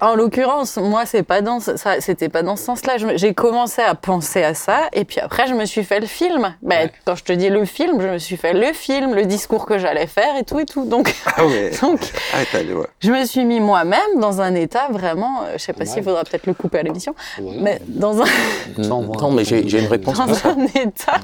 en 0.01 0.15
l'occurrence, 0.15 0.77
moi, 0.77 1.07
c'est 1.07 1.23
pas 1.23 1.41
dans 1.41 1.61
ce- 1.61 1.77
ça, 1.77 2.01
c'était 2.01 2.29
pas 2.29 2.43
dans 2.43 2.57
ce 2.57 2.65
sens-là. 2.65 2.95
J'ai 3.15 3.35
commencé 3.35 3.83
à 3.83 3.95
penser 3.95 4.43
à 4.43 4.55
ça, 4.55 4.81
et 4.93 5.05
puis 5.05 5.21
après, 5.21 5.47
je 5.47 5.55
me 5.55 5.65
suis 5.65 5.85
fait 5.85 6.01
le 6.01 6.07
film. 6.07 6.55
Ben, 6.63 6.81
Ouais. 6.85 6.93
Quand 7.05 7.15
je 7.17 7.25
te 7.25 7.33
dis 7.33 7.49
le 7.49 7.65
film, 7.65 8.01
je 8.01 8.07
me 8.09 8.19
suis 8.19 8.37
fait 8.37 8.53
le 8.53 8.73
film, 8.73 9.15
le 9.15 9.25
discours 9.27 9.67
que 9.67 9.79
j'allais 9.79 10.07
faire, 10.07 10.37
et 10.39 10.45
tout 10.45 10.59
et 10.61 10.67
tout. 10.67 10.85
Donc, 10.85 11.15
Ah 11.37 11.45
ouais. 11.47 11.71
donc 11.83 12.01
Ah, 12.35 12.39
ouais. 12.55 12.87
je 13.01 13.11
me 13.11 13.25
suis 13.25 13.45
mis 13.45 13.61
moi-même 13.61 13.99
dans 14.19 14.41
un 14.41 14.55
état 14.55 14.89
vraiment. 14.91 15.43
euh, 15.45 15.53
je 15.55 15.59
sais 15.63 15.73
pas 15.73 15.85
s'il 15.85 16.03
faudra 16.03 16.25
peut-être 16.25 16.47
le 16.47 16.55
couper 16.55 16.79
à 16.79 16.83
l'émission, 16.83 17.15
Ouais, 17.41 17.57
mais 17.61 17.81
dans 17.89 18.21
un 18.21 18.25
Non, 18.79 19.03
peu 19.09 19.27
mais 19.33 19.45
j'ai 19.45 19.61
une 19.79 19.87
réponse 19.87 20.17
dans 20.19 20.47
un 20.51 20.65
état. 20.75 21.19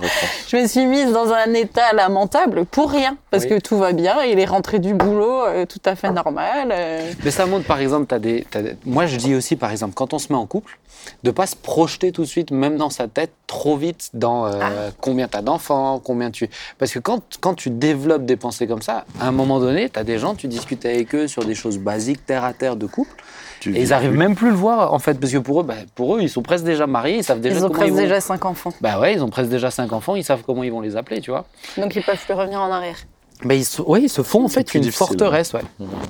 Je 0.49 0.57
me 0.57 0.67
suis 0.67 0.87
mise 0.87 1.13
dans 1.13 1.33
un 1.33 1.53
état 1.55 1.93
lamentable 1.95 2.65
pour 2.65 2.91
rien, 2.91 3.17
parce 3.31 3.45
Oui. 3.45 3.51
que 3.51 3.59
tout 3.61 3.77
va 3.77 3.93
bien, 3.93 4.23
il 4.25 4.39
est 4.39 4.45
rentré 4.47 4.79
du 4.79 4.95
boulot 4.95 5.43
euh, 5.45 5.67
tout 5.67 5.81
à 5.85 5.95
fait 5.97 6.11
normal. 6.11 6.69
euh. 6.73 7.11
Mais 7.25 7.31
ça 7.31 7.47
montre, 7.47 7.65
par 7.67 7.81
exemple, 7.81 8.07
des, 8.07 8.07
t'as 8.07 8.19
des- 8.19 8.46
Moi, 8.85 9.07
je 9.07 9.17
dis 9.17 9.35
aussi, 9.35 9.57
par 9.57 9.71
exemple, 9.71 9.95
quand 9.95 10.13
on 10.15 10.19
se 10.19 10.33
met 10.33 10.39
en 10.39 10.47
couple, 10.47 10.79
de 11.23 11.31
pas 11.31 11.47
se 11.47 11.55
projeter 11.57 12.11
tout 12.13 12.23
de 12.23 12.27
suite, 12.27 12.51
même 12.51 12.77
dans 12.77 12.91
sa 12.91 13.07
tête, 13.07 13.31
trop 13.47 13.77
vite 13.77 14.11
dans 14.15 14.47
euh, 14.47 14.51
Ah. 14.61 14.71
combien 15.01 15.29
t'as 15.29 15.43
d'enfants, 15.43 16.01
combien 16.03 16.31
tu. 16.31 16.49
Parce 16.79 16.93
que 16.93 16.99
quand, 16.99 17.21
quand 17.41 17.55
tu 17.55 17.71
développes 17.71 18.25
des 18.25 18.37
pensées 18.37 18.67
comme 18.67 18.83
ça, 18.83 19.05
à 19.21 19.29
un 19.29 19.33
moment 19.33 19.61
donné, 19.61 19.89
t'as 19.89 20.05
des 20.05 20.19
gens, 20.19 20.35
tu 20.35 20.49
discutes 20.49 20.85
avec 20.87 21.15
eux 21.15 21.29
sur 21.29 21.45
des 21.45 21.55
choses 21.55 21.79
basiques, 21.79 22.25
terre 22.27 22.45
à 22.45 22.53
terre 22.55 22.77
de 22.77 22.87
couple, 22.87 23.15
Tu 23.61 23.77
et 23.77 23.83
ils 23.83 23.93
arrivent 23.93 24.11
plus. 24.11 24.19
même 24.19 24.35
plus 24.35 24.51
le 24.51 24.57
voir, 24.57 24.93
en 24.93 24.99
fait, 24.99 25.15
parce 25.21 25.33
que 25.33 25.39
pour 25.39 25.61
eux, 25.61 25.65
bah, 25.65 25.75
pour 25.95 26.17
eux, 26.17 26.21
ils 26.23 26.31
sont 26.31 26.43
presque 26.43 26.65
déjà 26.65 26.87
mariés, 26.87 27.19
ils 27.19 27.25
savent 27.25 27.41
déjà 27.41 27.57
Ils 27.57 27.65
ont 27.65 27.69
comment 27.69 27.79
presque 27.81 27.89
ils 27.93 27.95
vont. 27.97 28.03
déjà 28.03 28.21
cinq 28.21 28.45
enfants, 28.45 28.73
Bah 28.81 28.99
ouais, 28.99 29.15
ils 29.15 29.23
ont 29.23 29.29
presque 29.31 29.51
déjà 29.51 29.71
cinq 29.71 29.93
enfants, 29.93 30.17
ils 30.17 30.25
savent 30.25 30.43
comment 30.45 30.65
ils 30.65 30.73
vont 30.73 30.81
les 30.81 30.97
appeler, 30.97 31.21
tu 31.21 31.31
vois. 31.31 31.47
donc 31.77 31.95
ils 31.95 32.03
peuvent 32.03 32.19
plus 32.25 32.35
revenir 32.35 32.61
en 32.61 32.71
arrière. 32.73 32.97
Bah, 33.45 33.55
ils, 33.55 33.65
se, 33.67 33.83
ouais, 33.83 34.03
ils 34.03 34.09
se 34.09 34.23
font 34.23 34.45
en 34.45 34.49
fait 34.49 34.75
une 34.75 34.81
difficile, 34.81 35.07
forteresse, 35.07 35.53
ouais. 35.53 35.61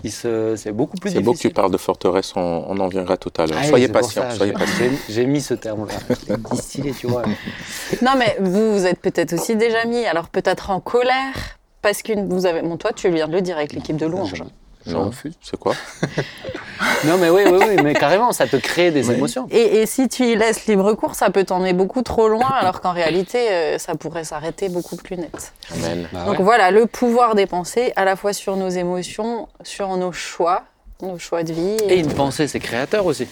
Se, 0.09 0.54
c'est 0.56 0.71
beaucoup 0.71 0.97
plus 0.97 1.11
C'est 1.11 1.16
beau 1.21 1.33
que 1.33 1.37
tu 1.37 1.49
difficile. 1.49 1.54
parles 1.54 1.73
de 1.73 1.76
forteresse, 1.76 2.33
on, 2.37 2.40
on 2.68 2.78
en 2.78 2.87
viendra 2.88 3.16
tout 3.16 3.33
à 3.37 3.47
l'heure. 3.47 3.59
Ah, 3.61 3.64
soyez 3.66 3.88
patient, 3.88 4.23
ça, 4.30 4.37
soyez 4.37 4.52
j'ai- 4.52 4.59
patient. 4.59 4.75
j'ai- 5.09 5.12
J'ai 5.14 5.26
mis 5.26 5.40
ce 5.40 5.54
terme-là. 5.54 5.95
Je 6.09 6.33
l'ai 6.33 6.38
distillé, 6.52 6.92
tu 6.92 7.09
vois. 7.09 7.23
Non, 8.02 8.12
mais 8.16 8.37
vous, 8.40 8.73
vous 8.78 8.87
êtes 8.87 9.00
peut-être 9.00 9.33
aussi 9.33 9.56
déjà 9.56 9.85
mis, 9.87 10.06
alors 10.06 10.28
peut-être 10.28 10.71
en 10.71 10.78
colère, 10.80 11.35
parce 11.83 12.02
que 12.02 12.12
vous 12.28 12.47
avez. 12.47 12.62
Bon, 12.62 12.76
toi, 12.76 12.92
tu 12.95 13.11
viens 13.11 13.26
de 13.26 13.33
le 13.33 13.42
dire 13.42 13.56
avec 13.56 13.73
l'équipe 13.73 13.97
de 13.97 14.06
louange. 14.06 14.45
Je 14.87 14.92
Non, 14.92 15.06
refuse. 15.06 15.35
c'est 15.42 15.59
quoi? 15.59 15.75
Non, 17.04 17.16
mais 17.18 17.30
oui, 17.30 17.42
oui, 17.47 17.59
oui, 17.68 17.77
mais 17.83 17.94
carrément, 17.94 18.33
ça 18.33 18.46
te 18.46 18.57
crée 18.57 18.90
des 18.90 19.11
émotions. 19.11 19.46
Et, 19.50 19.81
et 19.81 19.87
si 19.87 20.09
tu 20.09 20.24
y 20.24 20.37
laisses 20.37 20.66
libre 20.66 20.92
cours, 20.94 21.14
ça 21.14 21.31
peut 21.31 21.44
t'emmener 21.44 21.72
beaucoup 21.72 22.03
trop 22.03 22.29
loin, 22.29 22.48
alors 22.61 22.81
qu'en 22.81 22.92
réalité, 22.92 23.50
euh, 23.50 23.79
ça 23.79 23.94
pourrait 23.94 24.24
s'arrêter 24.24 24.68
beaucoup 24.68 24.96
plus 24.96 25.16
net. 25.16 25.53
Amen. 25.74 26.09
Bah 26.12 26.24
Donc 26.27 26.38
ouais. 26.38 26.44
voilà, 26.44 26.70
le 26.70 26.87
pouvoir 26.87 27.35
des 27.35 27.46
pensées, 27.46 27.92
à 27.96 28.05
la 28.05 28.16
fois 28.16 28.33
sur 28.33 28.57
nos 28.57 28.68
émotions, 28.68 29.48
sur 29.62 29.96
nos 29.96 30.12
choix, 30.12 30.64
nos 31.03 31.18
choix 31.18 31.42
de 31.42 31.53
vie. 31.53 31.77
Et 31.88 31.98
une 32.00 32.12
pensée, 32.12 32.48
c'est 32.48 32.61
créateur 32.61 33.07
aussi. 33.07 33.27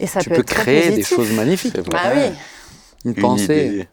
et 0.00 0.06
ça 0.06 0.20
tu 0.20 0.28
peut 0.28 0.36
peux 0.36 0.40
être 0.42 0.46
très 0.48 0.62
créer 0.80 0.90
des 0.90 1.02
choses 1.02 1.32
magnifiques. 1.32 1.76
Bah 1.90 1.98
oui. 2.14 2.22
Une 3.04 3.10
Une 3.12 3.14
pensée. 3.20 3.66
idée, 3.66 3.88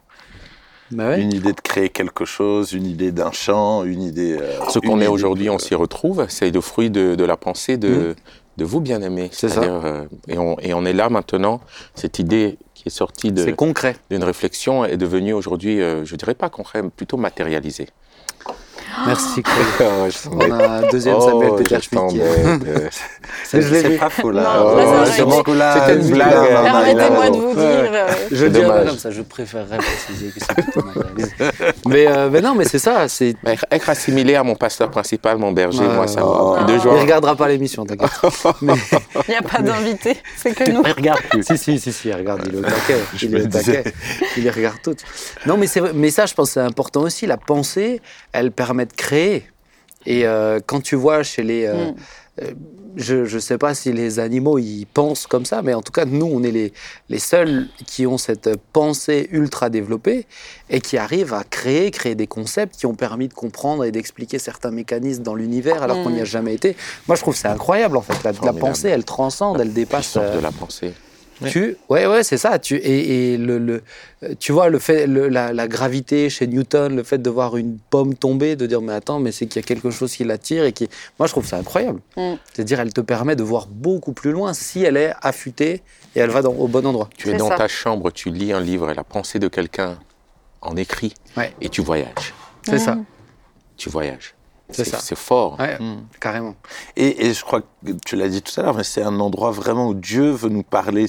Bah 0.91 1.10
ouais. 1.10 1.21
une 1.21 1.34
idée 1.34 1.54
de 1.54 1.62
créer 1.62 1.89
quelque 1.89 2.25
chose, 2.25 2.73
une 2.73 2.86
idée 2.86 3.12
d'un 3.12 3.32
chant, 3.32 3.84
une 3.84 4.02
idée. 4.02 4.38
euh, 4.39 4.60
Ce 4.69 4.80
qu'on 4.80 4.99
est 5.02 5.08
aujourd'hui, 5.08 5.45
de- 5.45 5.49
on 5.52 5.60
s'y 5.60 5.75
retrouve. 5.75 6.25
C'est 6.30 6.49
le 6.52 6.62
fruit 6.62 6.89
de, 6.89 7.15
de 7.15 7.23
la 7.25 7.36
pensée 7.38 7.78
de, 7.78 8.15
de 8.57 8.65
vous 8.65 8.81
bien-aimés. 8.81 9.29
C'est 9.31 9.49
ça. 9.49 9.61
Euh, 9.63 10.05
et, 10.27 10.37
on, 10.37 10.59
et 10.59 10.73
on 10.73 10.85
est 10.85 10.93
là 10.93 11.09
maintenant. 11.09 11.61
Cette 11.95 12.19
idée 12.19 12.57
qui 12.73 12.83
est 12.87 12.91
sortie 12.91 13.31
de- 13.31 13.43
C'est 13.45 13.53
concret. 13.55 13.95
d'une 14.09 14.23
réflexion 14.23 14.85
est 14.85 14.97
devenue 14.97 15.33
aujourd'hui, 15.33 15.81
euh, 15.81 16.03
je 16.05 16.15
dirais 16.15 16.35
pas 16.35 16.49
concret, 16.49 16.81
mais 16.81 16.89
plutôt 16.89 17.17
matérialisée. 17.17 17.87
Merci. 19.08 19.43
Ah 19.45 19.84
On 20.32 20.51
a 20.51 20.67
un 20.67 20.82
deuxième 20.89 21.19
Samuel 21.21 21.51
Peter 21.58 21.77
euh, 21.93 22.89
C'est 23.43 23.97
pas 23.97 24.10
faux 24.10 24.32
là. 24.32 24.63
Oh, 24.63 24.80
C'était 25.06 25.23
une 25.95 26.17
là, 26.17 26.27
blague. 26.30 26.34
non, 26.34 26.63
Permettez-moi 26.63 27.30
de 27.30 27.36
vous 27.38 27.54
dire. 27.54 27.62
euh, 27.63 28.08
Je 28.32 28.45
dirais 28.47 28.86
comme 28.88 28.97
ça, 28.97 29.12
je 29.12 29.21
préférerais 29.21 29.77
préciser 29.77 30.27
que 30.30 30.39
c'est 30.39 30.54
plutôt 30.54 30.82
matérialisé. 30.84 31.32
mais, 31.88 32.08
euh, 32.08 32.30
mais 32.32 32.41
non, 32.41 32.56
mais 32.56 32.65
c'est 32.65 32.80
ça. 32.80 33.06
Être 33.71 33.89
assimilé 33.89 34.36
à 34.36 34.43
mon 34.43 34.56
pasteur 34.56 34.89
principal, 34.91 35.38
mon 35.38 35.51
berger, 35.51 35.84
moi, 35.84 36.08
ça 36.08 36.21
oh. 36.25 36.56
pris 36.56 36.65
deux 36.65 36.75
Il 36.75 36.82
jours. 36.82 36.99
regardera 36.99 37.36
pas 37.36 37.47
l'émission, 37.47 37.86
t'inquiète. 37.86 38.10
Il 38.62 39.32
n'y 39.32 39.36
a 39.36 39.41
pas 39.41 39.62
d'invité, 39.62 40.17
c'est 40.38 40.54
que 40.54 40.69
nous. 40.71 40.84
Il 40.86 40.91
regarde 40.93 41.21
plus. 41.30 41.43
si, 41.43 41.58
si, 41.58 41.80
si, 41.80 41.91
si, 41.93 42.10
il 42.10 42.15
regarde, 42.15 42.41
il 42.47 42.56
est 42.56 42.60
au 42.60 42.62
taquet. 42.62 42.97
Il 43.21 43.30
me 43.32 43.39
est 43.39 43.43
au 43.43 43.47
taquet. 43.47 43.84
Il 44.38 44.43
les 44.43 44.49
regarde 44.49 44.77
toutes. 44.84 44.99
Non, 45.45 45.58
mais, 45.58 45.67
c'est 45.67 45.80
vrai- 45.80 45.91
mais 45.93 46.10
ça, 46.10 46.25
je 46.25 46.34
pense 46.34 46.49
que 46.49 46.54
c'est 46.56 46.60
important 46.60 47.01
aussi. 47.01 47.25
La 47.27 47.38
pensée, 47.38 48.01
elle 48.34 48.51
permet 48.51 48.81
de 48.86 48.94
créer. 48.94 49.44
Et 50.06 50.26
euh, 50.26 50.60
quand 50.65 50.82
tu 50.82 50.96
vois 50.96 51.24
chez 51.24 51.44
les. 51.44 51.65
euh, 51.65 51.91
Mm. 51.91 51.96
euh, 52.44 52.52
je 52.98 53.15
ne 53.36 53.39
sais 53.39 53.58
pas 53.58 53.74
si 53.74 53.94
les 53.94 54.20
animaux, 54.20 54.58
ils 54.60 54.86
pensent 54.86 55.26
comme 55.26 55.46
ça, 55.46 55.62
mais 55.62 55.74
en 55.74 55.82
tout 55.82 55.94
cas, 55.94 56.04
nous, 56.04 56.26
on 56.26 56.44
est 56.44 56.52
les, 56.52 56.74
les 57.08 57.20
seuls 57.20 57.70
qui 57.88 58.06
ont 58.06 58.17
cette 58.17 58.50
pensée 58.74 59.30
ultra 59.32 59.70
développée 59.70 60.26
et 60.70 60.82
qui 60.82 60.98
arrivent 60.98 61.34
à 61.34 61.44
créer, 61.46 61.89
créer 61.91 62.15
des 62.15 62.28
concepts 62.28 62.76
qui 62.76 62.86
ont 62.88 62.94
permis 62.96 63.30
de 63.30 63.34
comprendre 63.34 63.86
et 63.86 63.91
d'expliquer 63.91 64.39
certains 64.39 64.72
mécanismes 64.72 65.24
dans 65.24 65.36
l'univers 65.36 65.84
alors 65.84 66.04
qu'on 66.04 66.10
n'y 66.10 66.20
a 66.20 66.24
Mm. 66.24 66.26
jamais 66.26 66.54
été. 66.54 66.76
Moi, 67.08 67.15
je 67.15 67.22
trouve 67.22 67.34
que 67.34 67.39
c'est 67.39 67.48
incroyable, 67.48 67.96
en 67.96 68.02
fait. 68.02 68.22
La, 68.24 68.52
pensée, 68.54 68.89
elle 68.89 69.06
transcende, 69.06 69.62
elle 69.62 69.72
dépasse. 69.72 70.08
Puissance 70.08 70.24
euh, 70.26 70.36
de 70.36 70.41
la 70.41 70.52
pensée. 70.52 70.94
Tu, 71.49 71.77
ouais, 71.89 72.06
ouais, 72.08 72.23
c'est 72.23 72.38
ça. 72.38 72.60
Tu, 72.60 72.75
et, 72.75 73.34
et 73.34 73.38
le, 73.38 73.58
le- 73.58 73.84
tu 74.39 74.51
vois, 74.51 74.69
le 74.69 74.77
fait, 74.80 75.08
le- 75.08 75.27
la, 75.30 75.54
la 75.54 75.67
gravité 75.67 76.30
chez 76.30 76.45
Newton, 76.47 76.95
le 76.95 77.04
fait 77.04 77.17
de 77.19 77.30
voir 77.30 77.58
une 77.58 77.77
pomme 77.89 78.15
tomber, 78.15 78.56
de 78.56 78.65
dire, 78.67 78.82
mais 78.82 78.93
attends, 78.93 79.19
mais 79.19 79.32
c'est 79.32 79.47
qu'il 79.47 79.62
y 79.62 79.65
a 79.65 79.67
quelque 79.67 79.89
chose 79.91 80.13
qui 80.15 80.23
l'attire 80.23 80.63
et 80.65 80.73
qui. 80.73 80.89
Moi, 81.19 81.27
je 81.27 81.32
trouve 81.34 81.45
ça 81.45 81.58
incroyable. 81.58 82.01
Mm. 82.17 82.34
C'est-à-dire, 82.54 82.80
elle 82.80 82.93
te 82.93 83.01
permet 83.01 83.36
de 83.36 83.43
voir 83.43 83.67
beaucoup 83.67 84.13
plus 84.13 84.32
loin 84.32 84.54
si 84.54 84.84
elle 84.84 84.97
est 84.97 85.13
affûtée 85.21 85.82
et 86.15 86.19
elle 86.19 86.30
va 86.30 86.41
dans- 86.41 86.54
au 86.54 86.67
bon 86.67 86.86
endroit. 86.86 87.10
Tu 87.17 87.30
es 87.30 87.38
dans 87.38 87.49
ça. 87.49 87.56
ta 87.58 87.67
chambre, 87.67 88.12
tu 88.12 88.30
lis 88.30 88.54
un 88.54 88.62
livre 88.62 88.89
et 88.91 88.93
la 88.93 89.04
pensée 89.04 89.39
de 89.39 89.47
quelqu'un 89.47 89.97
en 90.62 90.75
écrit 90.75 91.13
Ouais. 91.38 91.54
et 91.62 91.69
tu 91.69 91.82
voyages. 91.82 92.34
C'est 92.63 92.77
ça. 92.80 92.97
Tu 93.77 93.89
voyages. 93.89 94.36
C'est 94.73 94.86
ça. 94.86 94.99
C'est 95.01 95.17
fort. 95.17 95.60
Ouais, 95.60 95.77
Mm. 95.80 96.04
carrément. 96.21 96.56
Et, 96.95 97.25
et 97.25 97.34
je 97.34 97.43
crois 97.43 97.60
que 97.62 97.91
tu 98.06 98.15
l'as 98.15 98.30
dit 98.30 98.41
tout 98.41 98.58
à 98.58 98.63
l'heure, 98.63 98.75
mais 98.75 98.86
c'est 98.86 99.01
un 99.01 99.19
endroit 99.19 99.51
vraiment 99.51 99.88
où 99.89 99.93
Dieu 99.93 100.30
veut 100.32 100.47
nous 100.49 100.63
parler, 100.63 101.08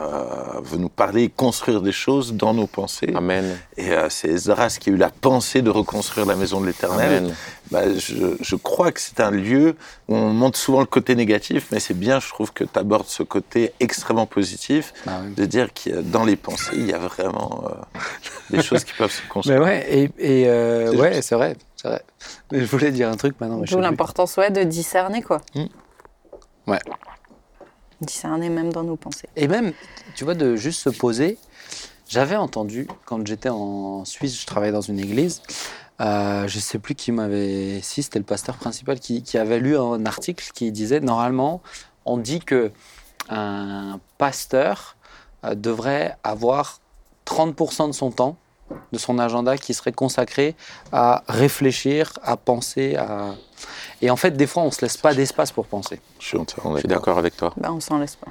euh, 0.00 0.60
veut 0.62 0.78
nous 0.78 0.88
parler 0.88 1.24
et 1.24 1.28
construire 1.28 1.82
des 1.82 1.92
choses 1.92 2.32
dans 2.32 2.54
nos 2.54 2.66
pensées. 2.66 3.12
Amen. 3.14 3.58
Et 3.76 3.90
euh, 3.92 4.08
c'est 4.08 4.28
Esdras 4.28 4.78
qui 4.80 4.88
a 4.88 4.92
eu 4.94 4.96
la 4.96 5.10
pensée 5.10 5.60
de 5.60 5.68
reconstruire 5.70 6.24
la 6.26 6.34
maison 6.34 6.60
de 6.62 6.66
l'Éternel. 6.66 7.18
Amen. 7.24 7.34
Bah, 7.70 7.82
je, 7.98 8.36
je 8.40 8.56
crois 8.56 8.90
que 8.92 9.00
c'est 9.00 9.20
un 9.20 9.30
lieu 9.30 9.76
où 10.08 10.14
on 10.16 10.30
montre 10.32 10.58
souvent 10.58 10.80
le 10.80 10.86
côté 10.86 11.14
négatif, 11.14 11.68
mais 11.72 11.78
c'est 11.80 11.92
bien, 11.98 12.20
je 12.20 12.28
trouve, 12.28 12.52
que 12.52 12.64
tu 12.64 12.78
abordes 12.78 13.06
ce 13.06 13.22
côté 13.22 13.72
extrêmement 13.80 14.26
positif, 14.26 14.94
Bah 15.04 15.12
oui. 15.24 15.34
de 15.34 15.44
dire 15.44 15.68
que 15.74 16.00
dans 16.00 16.24
les 16.24 16.36
pensées, 16.36 16.72
il 16.74 16.86
y 16.88 16.92
a 16.94 16.98
vraiment 16.98 17.64
euh, 17.66 17.98
des 18.56 18.62
choses 18.62 18.84
qui 18.84 18.92
peuvent 18.94 19.10
se 19.12 19.20
Mais 19.22 19.28
construire. 19.28 19.60
ouais, 19.62 19.86
et, 19.90 20.02
et, 20.42 20.48
euh, 20.48 20.90
C'est 20.90 20.96
ouais, 20.96 21.12
juste. 21.14 21.28
c'est 21.28 21.34
vrai, 21.34 21.56
c'est 21.76 21.88
vrai. 21.88 22.02
Mais 22.50 22.60
je 22.60 22.64
voulais 22.66 22.92
dire 22.92 23.08
un 23.10 23.16
truc 23.16 23.34
maintenant. 23.40 23.58
mais 23.58 23.66
D'où 23.66 23.78
l'importance 23.78 24.36
ouais, 24.38 24.50
de 24.50 24.62
discerner, 24.62 25.20
quoi. 25.22 25.40
Mm. 25.54 25.64
Ouais. 26.66 26.78
Discerner 28.02 28.48
même 28.48 28.72
dans 28.72 28.82
nos 28.82 28.96
pensées. 28.96 29.28
Et 29.36 29.48
même, 29.48 29.72
tu 30.14 30.24
vois, 30.24 30.34
de 30.34 30.56
juste 30.56 30.80
se 30.80 30.90
poser. 30.90 31.38
J'avais 32.08 32.36
entendu, 32.36 32.86
quand 33.06 33.26
j'étais 33.26 33.48
en 33.48 34.04
Suisse, 34.04 34.38
je 34.40 34.46
travaillais 34.46 34.72
dans 34.72 34.82
une 34.82 34.98
église, 34.98 35.40
euh, 36.00 36.46
je 36.46 36.58
sais 36.58 36.78
plus 36.78 36.94
qui 36.94 37.12
m'avait. 37.12 37.80
Si, 37.82 38.02
c'était 38.02 38.18
le 38.18 38.24
pasteur 38.24 38.56
principal 38.56 39.00
qui, 39.00 39.22
qui 39.22 39.38
avait 39.38 39.58
lu 39.58 39.78
un 39.78 40.04
article 40.04 40.50
qui 40.52 40.70
disait 40.72 41.00
normalement, 41.00 41.62
on 42.04 42.18
dit 42.18 42.40
que 42.40 42.70
un 43.28 44.00
pasteur 44.18 44.96
euh, 45.44 45.54
devrait 45.54 46.16
avoir 46.24 46.80
30% 47.26 47.88
de 47.88 47.92
son 47.92 48.10
temps, 48.10 48.36
de 48.92 48.98
son 48.98 49.18
agenda, 49.18 49.56
qui 49.56 49.74
serait 49.74 49.92
consacré 49.92 50.54
à 50.92 51.22
réfléchir, 51.28 52.12
à 52.22 52.36
penser, 52.36 52.96
à... 52.96 53.34
Et 54.00 54.10
en 54.10 54.16
fait, 54.16 54.32
des 54.32 54.48
fois, 54.48 54.64
on 54.64 54.70
se 54.72 54.80
laisse 54.82 54.96
pas 54.96 55.14
d'espace 55.14 55.52
pour 55.52 55.66
penser. 55.66 56.00
Je 56.18 56.26
suis 56.26 56.36
entièrement 56.38 56.74
Je 56.74 56.80
suis 56.80 56.88
d'accord. 56.88 57.18
avec 57.18 57.36
toi. 57.36 57.52
Bah, 57.56 57.70
on 57.72 57.78
s'en 57.80 57.98
laisse 57.98 58.16
pas. 58.16 58.26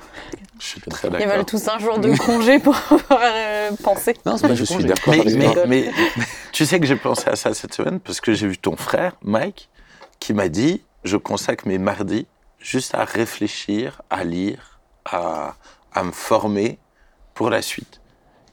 Je 0.60 0.65
suis 0.65 0.82
très 0.82 1.08
Ils 1.08 1.12
d'accord. 1.12 1.27
veulent 1.38 1.45
tous 1.45 1.67
un 1.69 1.80
jour 1.80 1.97
de 1.99 2.13
congé 2.17 2.60
pour 2.60 2.75
pouvoir 2.89 3.21
euh, 3.23 3.71
penser. 3.82 4.17
Non, 4.25 4.36
c'est 4.38 4.47
pas 4.49 4.56
je 4.56 4.65
suis 4.65 4.75
congé. 4.75 4.88
d'accord 4.89 5.13
Mais, 5.13 5.21
avec 5.21 5.38
mais- 5.38 5.54
toi. 5.54 5.63
mais 5.67 5.91
tu 6.51 6.65
sais 6.65 6.80
que 6.80 6.86
j'ai 6.86 6.97
pensé 6.97 7.30
à 7.30 7.38
ça 7.38 7.54
cette 7.54 7.73
semaine 7.73 7.99
parce 8.01 8.19
que 8.19 8.34
j'ai 8.34 8.47
vu 8.47 8.58
ton 8.58 8.75
frère, 8.75 9.13
Mike, 9.23 9.69
qui 10.19 10.34
m'a 10.34 10.49
dit 10.49 10.84
je 11.06 11.15
consacre 11.17 11.65
mes 11.67 11.77
mardis 11.77 12.27
juste 12.60 12.93
à 12.93 13.06
réfléchir, 13.06 14.01
à 14.10 14.23
lire, 14.25 14.80
à, 15.06 15.56
à 15.93 16.04
me 16.04 16.12
former 16.12 16.77
pour 17.34 17.49
la 17.49 17.62
suite. 17.62 18.01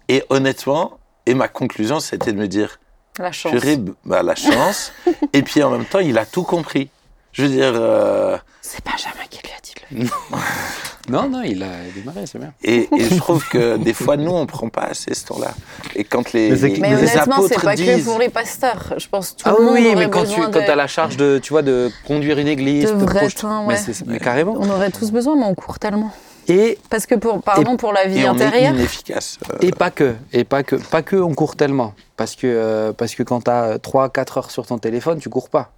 Et 0.08 0.24
honnêtement, 0.30 0.97
et 1.30 1.34
ma 1.34 1.48
conclusion, 1.48 2.00
c'était 2.00 2.32
de 2.32 2.38
me 2.38 2.48
dire 2.48 2.78
La 3.18 3.32
chance. 3.32 3.52
purée, 3.52 3.78
bah, 4.04 4.22
la 4.22 4.34
chance. 4.34 4.92
et 5.32 5.42
puis 5.42 5.62
en 5.62 5.70
même 5.70 5.84
temps, 5.84 5.98
il 6.00 6.16
a 6.18 6.26
tout 6.26 6.42
compris. 6.42 6.90
Je 7.32 7.42
veux 7.42 7.48
dire, 7.48 7.72
euh, 7.74 8.36
C'est 8.62 8.84
Benjamin 8.84 9.24
qui 9.30 9.40
lui 9.44 9.52
a 9.52 9.60
dit 9.62 9.74
de 9.74 10.04
le 10.04 10.10
Non, 11.12 11.26
non, 11.28 11.40
il 11.42 11.62
a 11.62 11.68
démarré, 11.94 12.26
c'est 12.26 12.38
bien. 12.38 12.52
et, 12.62 12.86
et 12.94 13.04
je 13.08 13.14
trouve 13.16 13.46
que 13.48 13.76
des 13.88 13.94
fois, 13.94 14.16
nous, 14.18 14.30
on 14.30 14.44
prend 14.46 14.68
pas 14.68 14.82
assez 14.82 15.14
ce 15.14 15.24
temps-là. 15.26 15.52
Et 15.94 16.04
quand 16.04 16.32
les, 16.32 16.50
Mais 16.50 16.56
les- 16.56 16.80
Mais 16.80 16.90
les 16.90 16.96
honnêtement, 17.12 17.42
c'est 17.48 17.60
pas 17.62 17.74
disent, 17.74 18.04
que 18.04 18.10
pour 18.10 18.18
les 18.18 18.28
pasteurs. 18.28 18.94
Je 18.98 19.08
pense 19.08 19.30
que 19.32 19.36
tout 19.42 19.48
Ah 19.48 19.54
le 19.58 19.64
monde 19.64 19.74
oui, 19.74 19.94
mais 19.96 20.10
quand 20.10 20.24
tu 20.24 20.38
de... 20.40 20.58
as 20.70 20.76
la 20.76 20.86
charge 20.86 21.16
de, 21.16 21.38
tu 21.42 21.52
vois, 21.54 21.62
de 21.62 21.90
conduire 22.06 22.38
une 22.38 22.48
église, 22.48 22.92
De 22.92 22.98
vrai 23.04 23.28
temps, 23.30 23.66
ouais. 23.66 23.76
c'est- 23.76 24.04
mais 24.06 24.18
carrément. 24.18 24.54
On 24.58 24.68
aurait 24.68 24.90
tous 24.90 25.10
besoin, 25.10 25.34
mais 25.36 25.44
on 25.46 25.54
court 25.54 25.78
tellement. 25.78 26.12
Et 26.48 26.78
Parce 26.88 27.06
que 27.06 27.14
pour, 27.14 27.42
pardon, 27.42 27.76
pour 27.76 27.92
la 27.92 28.06
vie 28.06 28.20
et 28.20 28.28
on 28.28 28.32
est 28.32 28.42
intérieure, 28.42 28.74
inefficace. 28.74 29.38
Euh, 29.50 29.58
Et 29.60 29.70
pas 29.70 29.90
que, 29.90 30.14
et 30.32 30.44
pas 30.44 30.62
que, 30.62 30.76
pas 30.76 31.02
que 31.02 31.16
on 31.16 31.34
court 31.34 31.56
tellement, 31.56 31.94
parce 32.16 32.36
que 32.36 32.46
euh, 32.46 32.92
parce 32.94 33.14
que 33.14 33.22
quand 33.22 33.42
tu 33.42 33.50
as 33.50 33.76
3-4 33.76 34.38
heures 34.38 34.50
sur 34.50 34.66
ton 34.66 34.78
téléphone, 34.78 35.18
tu 35.18 35.28
cours 35.28 35.50
pas. 35.50 35.72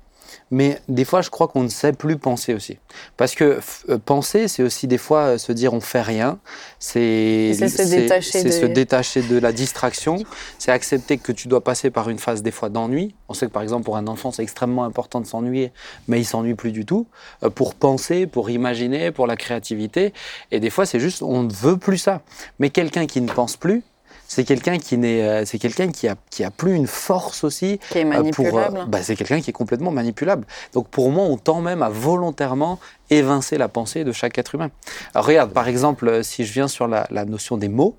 Mais 0.50 0.80
des 0.88 1.04
fois, 1.04 1.22
je 1.22 1.30
crois 1.30 1.48
qu'on 1.48 1.62
ne 1.62 1.68
sait 1.68 1.92
plus 1.92 2.16
penser 2.16 2.54
aussi, 2.54 2.78
parce 3.16 3.34
que 3.34 3.60
euh, 3.88 3.98
penser, 4.04 4.48
c'est 4.48 4.62
aussi 4.62 4.86
des 4.86 4.98
fois 4.98 5.20
euh, 5.22 5.38
se 5.38 5.52
dire 5.52 5.72
on 5.74 5.80
fait 5.80 6.02
rien, 6.02 6.38
c'est 6.78 7.52
C'est 7.56 7.68
se 7.68 7.82
détacher 7.82 8.30
c'est 8.32 8.44
de- 8.44 8.50
se 8.50 8.66
détacher 8.66 9.22
de 9.22 9.38
la 9.38 9.52
distraction, 9.52 10.22
c'est 10.58 10.72
accepter 10.72 11.18
que 11.18 11.32
tu 11.32 11.48
dois 11.48 11.62
passer 11.62 11.90
par 11.90 12.08
une 12.10 12.18
phase 12.18 12.42
des 12.42 12.50
fois 12.50 12.68
d'ennui. 12.68 13.14
On 13.28 13.34
sait 13.34 13.46
que 13.46 13.52
par 13.52 13.62
exemple 13.62 13.84
pour 13.84 13.96
un 13.96 14.06
enfant, 14.06 14.32
c'est 14.32 14.42
extrêmement 14.42 14.84
important 14.84 15.20
de 15.20 15.26
s'ennuyer, 15.26 15.72
mais 16.08 16.18
il 16.20 16.24
s'ennuie 16.24 16.54
plus 16.54 16.72
du 16.72 16.84
tout. 16.84 17.06
Euh, 17.44 17.50
pour 17.50 17.74
penser, 17.74 18.26
pour 18.26 18.50
imaginer, 18.50 19.10
pour 19.10 19.26
la 19.26 19.36
créativité, 19.36 20.12
et 20.50 20.60
des 20.60 20.70
fois, 20.70 20.86
c'est 20.86 21.00
juste 21.00 21.22
on 21.22 21.42
ne 21.42 21.52
veut 21.52 21.76
plus 21.76 21.98
ça. 21.98 22.22
Mais 22.58 22.70
quelqu'un 22.70 23.06
qui 23.06 23.20
ne 23.20 23.28
pense 23.30 23.56
plus, 23.56 23.82
c'est 24.30 24.44
quelqu'un 24.44 24.78
qui 24.78 24.96
n'est, 24.96 25.22
euh, 25.22 25.44
c'est 25.44 25.58
quelqu'un 25.58 25.90
qui 25.90 26.06
a, 26.06 26.14
qui 26.30 26.44
a 26.44 26.52
plus 26.52 26.76
une 26.76 26.86
force 26.86 27.42
aussi. 27.42 27.80
qui 27.90 27.98
est 27.98 28.04
euh, 28.04 28.08
manipulable. 28.08 28.74
Pour, 28.74 28.82
euh, 28.82 28.86
bah, 28.86 29.02
c'est 29.02 29.16
quelqu'un 29.16 29.40
qui 29.40 29.50
est 29.50 29.52
complètement 29.52 29.90
manipulable. 29.90 30.46
Donc 30.72 30.86
pour 30.88 31.10
moi, 31.10 31.24
on 31.24 31.36
tend 31.36 31.60
même 31.60 31.82
à 31.82 31.88
volontairement 31.88 32.78
évincer 33.10 33.58
la 33.58 33.66
pensée 33.66 34.04
de 34.04 34.12
chaque 34.12 34.38
être 34.38 34.54
humain. 34.54 34.70
Alors 35.14 35.26
regarde, 35.26 35.52
par 35.52 35.66
exemple, 35.66 36.06
euh, 36.06 36.22
si 36.22 36.44
je 36.44 36.52
viens 36.52 36.68
sur 36.68 36.86
la, 36.86 37.08
la 37.10 37.24
notion 37.24 37.56
des 37.56 37.68
mots, 37.68 37.96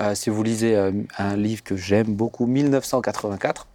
euh, 0.00 0.14
si 0.14 0.30
vous 0.30 0.42
lisez 0.42 0.76
euh, 0.76 0.92
un 1.18 1.36
livre 1.36 1.62
que 1.62 1.76
j'aime 1.76 2.14
beaucoup, 2.14 2.46
1984. 2.46 3.66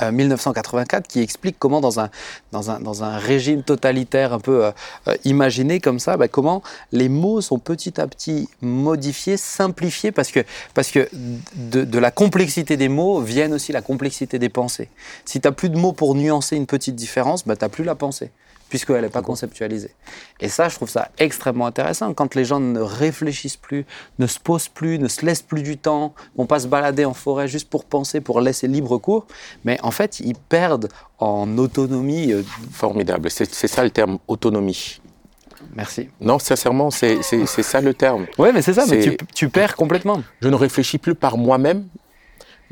Euh, 0.00 0.12
1984 0.12 1.08
qui 1.08 1.20
explique 1.20 1.56
comment 1.58 1.80
dans 1.80 1.98
un, 1.98 2.08
dans 2.52 2.70
un, 2.70 2.78
dans 2.78 3.02
un 3.02 3.18
régime 3.18 3.64
totalitaire 3.64 4.32
un 4.32 4.38
peu 4.38 4.66
euh, 4.66 4.70
euh, 5.08 5.16
imaginé 5.24 5.80
comme 5.80 5.98
ça, 5.98 6.16
bah, 6.16 6.28
comment 6.28 6.62
les 6.92 7.08
mots 7.08 7.40
sont 7.40 7.58
petit 7.58 8.00
à 8.00 8.06
petit 8.06 8.48
modifiés, 8.60 9.36
simplifiés, 9.36 10.12
parce 10.12 10.30
que, 10.30 10.40
parce 10.74 10.92
que 10.92 11.08
de, 11.56 11.82
de 11.82 11.98
la 11.98 12.12
complexité 12.12 12.76
des 12.76 12.88
mots 12.88 13.20
viennent 13.20 13.54
aussi 13.54 13.72
la 13.72 13.82
complexité 13.82 14.38
des 14.38 14.48
pensées. 14.48 14.88
Si 15.24 15.40
tu 15.40 15.48
n'as 15.48 15.52
plus 15.52 15.68
de 15.68 15.76
mots 15.76 15.92
pour 15.92 16.14
nuancer 16.14 16.56
une 16.56 16.66
petite 16.66 16.94
différence, 16.94 17.44
bah, 17.44 17.56
tu 17.56 17.64
n'as 17.64 17.68
plus 17.68 17.82
la 17.82 17.96
pensée, 17.96 18.30
puisqu'elle 18.72 19.02
n'est 19.02 19.10
pas 19.10 19.20
conceptualisée. 19.20 19.90
Et 20.40 20.48
ça, 20.48 20.70
je 20.70 20.76
trouve 20.76 20.88
ça 20.88 21.10
extrêmement 21.18 21.66
intéressant. 21.66 22.14
Quand 22.14 22.34
les 22.34 22.46
gens 22.46 22.58
ne 22.58 22.80
réfléchissent 22.80 23.58
plus, 23.58 23.84
ne 24.18 24.26
se 24.26 24.40
posent 24.40 24.70
plus, 24.70 24.98
ne 24.98 25.08
se 25.08 25.26
laissent 25.26 25.42
plus 25.42 25.62
du 25.62 25.76
temps, 25.76 26.14
vont 26.38 26.46
pas 26.46 26.58
se 26.60 26.68
balader 26.68 27.04
en 27.04 27.12
forêt 27.12 27.48
juste 27.48 27.68
pour 27.68 27.84
penser, 27.84 28.22
pour 28.22 28.40
laisser 28.40 28.68
libre 28.68 28.96
cours, 28.96 29.26
mais 29.66 29.78
en 29.82 29.90
fait, 29.90 30.20
ils 30.20 30.34
perdent 30.34 30.88
en 31.18 31.58
autonomie. 31.58 32.32
euh, 32.32 32.42
Formidable. 32.72 33.30
C'est 33.30 33.68
ça 33.68 33.84
le 33.84 33.90
terme 33.90 34.18
autonomie. 34.26 35.02
Merci. 35.74 36.08
Non, 36.18 36.38
sincèrement, 36.38 36.90
c'est 36.90 37.20
ça 37.46 37.82
le 37.82 37.92
terme. 37.92 38.24
Ouais, 38.38 38.54
mais 38.54 38.62
c'est 38.62 38.72
ça, 38.72 38.86
mais 38.88 39.00
tu, 39.02 39.16
tu 39.34 39.50
perds 39.50 39.76
complètement. 39.76 40.22
Je 40.40 40.48
ne 40.48 40.56
réfléchis 40.56 40.96
plus 40.96 41.14
par 41.14 41.36
moi-même. 41.36 41.84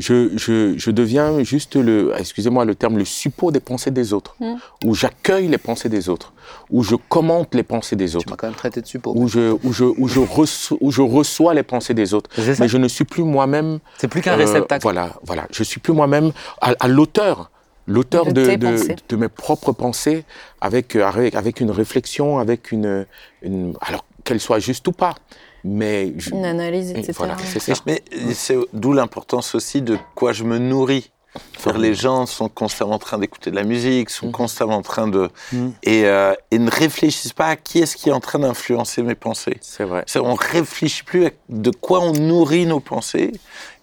Je, 0.01 0.37
je, 0.37 0.75
je 0.79 0.91
deviens 0.91 1.43
juste 1.45 1.77
le, 1.77 2.13
excusez-moi 2.19 2.65
le 2.65 2.75
terme, 2.75 2.97
le 2.99 3.05
suppôt 3.05 3.51
des 3.53 3.61
pensées 3.61 3.91
des 3.91 4.13
autres. 4.13 4.35
Mm. 4.41 4.55
Où 4.87 4.95
j'accueille 4.95 5.49
les 5.49 5.59
pensées 5.59 5.89
des 5.89 6.09
autres. 6.09 6.33
Où 6.71 6.83
je 6.83 6.97
commente 6.97 7.55
les 7.55 7.63
pensées 7.63 7.97
des 7.97 8.09
Tu 8.09 8.17
autres. 8.17 8.31
m'as 8.31 8.37
quand 8.37 8.47
même 8.49 8.57
traité 8.57 8.81
de 8.81 8.87
suppôt. 8.87 9.13
Où 9.15 9.29
je, 9.29 9.53
où, 9.63 9.73
je, 9.73 9.85
où, 9.85 10.09
je 10.09 10.21
reçois, 10.21 10.79
où 10.81 10.91
je 10.91 11.03
reçois 11.03 11.55
les 11.55 11.63
pensées 11.63 11.95
des 11.95 12.15
autres. 12.15 12.31
C'est 12.35 12.55
ça. 12.55 12.63
Mais 12.65 12.69
je 12.69 12.79
ne 12.79 12.89
suis 12.89 13.05
plus 13.05 13.23
moi-même 13.23 13.79
C'est 13.99 14.09
plus 14.09 14.23
qu'un 14.23 14.33
Euh, 14.33 14.37
réceptacle. 14.45 14.83
voilà, 14.83 15.13
voilà. 15.25 15.47
Je 15.53 15.63
suis 15.63 15.81
plus 15.81 15.93
moi-même 15.93 16.33
à, 16.61 16.75
à 16.81 16.89
l'auteur, 16.89 17.51
l'auteur 17.87 18.25
De 18.33 18.57
de, 18.57 19.17
mes 19.17 19.29
propres 19.29 19.73
pensées, 19.73 20.25
avec, 20.61 20.97
avec, 20.97 21.35
avec 21.35 21.61
une 21.61 21.71
réflexion, 21.71 22.39
avec 22.39 22.73
une, 22.73 23.07
une 23.43 23.75
alors 23.81 24.05
qu'elle 24.25 24.41
soit 24.41 24.59
juste 24.61 24.87
ou 24.89 24.93
pas, 24.93 25.15
mais 25.65 26.13
je- 26.19 26.31
Une 26.31 26.45
analyse, 26.45 26.91
etc. 26.91 27.13
voilà, 27.17 27.37
c'est 27.45 27.61
ça. 27.61 27.75
Mais 27.87 28.03
c'est 28.35 28.57
d'où 28.73 28.93
l'importance 28.93 29.55
aussi 29.55 29.83
de 29.83 29.99
quoi 30.15 30.33
je 30.33 30.45
me 30.45 30.59
nourris. 30.59 31.11
Faire 31.57 31.79
les 31.79 31.95
gens 31.95 32.27
sont 32.27 32.49
constamment 32.49 32.95
en 32.95 32.99
train 32.99 33.17
d'écouter 33.17 33.53
de 33.53 33.57
la 33.57 33.63
musique, 33.63 34.11
sont 34.11 34.27
Mhm. 34.27 34.33
constamment 34.33 34.77
en 34.77 34.83
train 34.83 35.07
de 35.07 35.29
Mhm. 35.53 35.73
et, 35.85 36.05
euh, 36.07 36.35
et 36.51 36.59
ne 36.59 36.69
réfléchissent 36.69 37.33
pas 37.35 37.47
à 37.47 37.57
qui 37.57 37.79
est-ce 37.79 37.97
qui 37.97 38.09
est 38.09 38.13
en 38.13 38.19
train 38.19 38.41
d'influencer 38.41 39.03
mes 39.05 39.15
pensées. 39.15 39.57
C'est 39.61 39.85
vrai. 39.85 40.05
On 40.17 40.35
réfléchit 40.35 41.05
plus 41.05 41.27
à 41.27 41.31
de 41.49 41.71
quoi 41.71 42.01
on 42.01 42.13
nourrit 42.15 42.67
nos 42.67 42.81
pensées. 42.81 43.31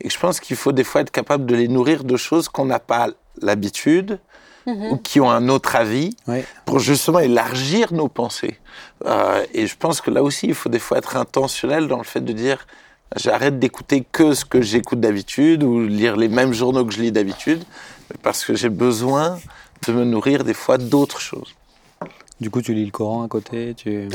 Et 0.02 0.10
je 0.10 0.20
pense 0.20 0.42
qu'il 0.42 0.58
faut 0.58 0.74
des 0.74 0.84
fois 0.84 1.00
être 1.02 1.12
capable 1.12 1.46
de 1.46 1.56
les 1.56 1.70
nourrir 1.70 2.04
de 2.04 2.18
choses 2.18 2.50
qu'on 2.50 2.66
n'a 2.66 2.80
pas 2.80 3.08
l'habitude 3.42 4.20
Mhm. 4.68 4.92
ou 4.92 4.98
qui 4.98 5.20
ont 5.22 5.32
un 5.32 5.48
autre 5.50 5.76
avis 5.78 6.16
pour 6.66 6.80
justement 6.80 7.20
élargir 7.20 7.94
nos 7.94 8.10
pensées. 8.10 8.60
Euh, 9.06 9.44
et 9.54 9.66
je 9.66 9.76
pense 9.78 10.02
que 10.02 10.12
là 10.12 10.22
aussi, 10.22 10.48
il 10.48 10.54
faut 10.54 10.70
des 10.70 10.78
fois 10.80 10.98
être 11.00 11.16
intentionnel 11.16 11.88
dans 11.88 11.98
le 11.98 12.04
fait 12.04 12.20
de 12.22 12.34
dire 12.34 12.68
j'arrête 13.16 13.58
d'écouter 13.60 14.06
que 14.12 14.34
ce 14.34 14.44
que 14.44 14.62
j'écoute 14.62 15.00
d'habitude 15.00 15.64
ou 15.64 15.88
lire 15.88 16.18
les 16.18 16.28
mêmes 16.28 16.52
journaux 16.54 16.84
que 16.86 16.94
je 16.94 17.02
lis 17.02 17.14
d'habitude, 17.14 17.64
parce 18.22 18.44
que 18.44 18.54
j'ai 18.56 18.68
besoin 18.70 19.40
de 19.88 19.94
me 19.94 20.04
nourrir 20.04 20.44
des 20.44 20.54
fois 20.54 20.78
d'autres 20.78 21.22
choses. 21.22 21.56
Du 22.42 22.50
coup, 22.52 22.62
tu 22.62 22.74
lis 22.74 22.86
le 22.86 22.92
Coran 22.92 23.24
à 23.24 23.28
côté. 23.30 23.74
Tu... 23.76 24.10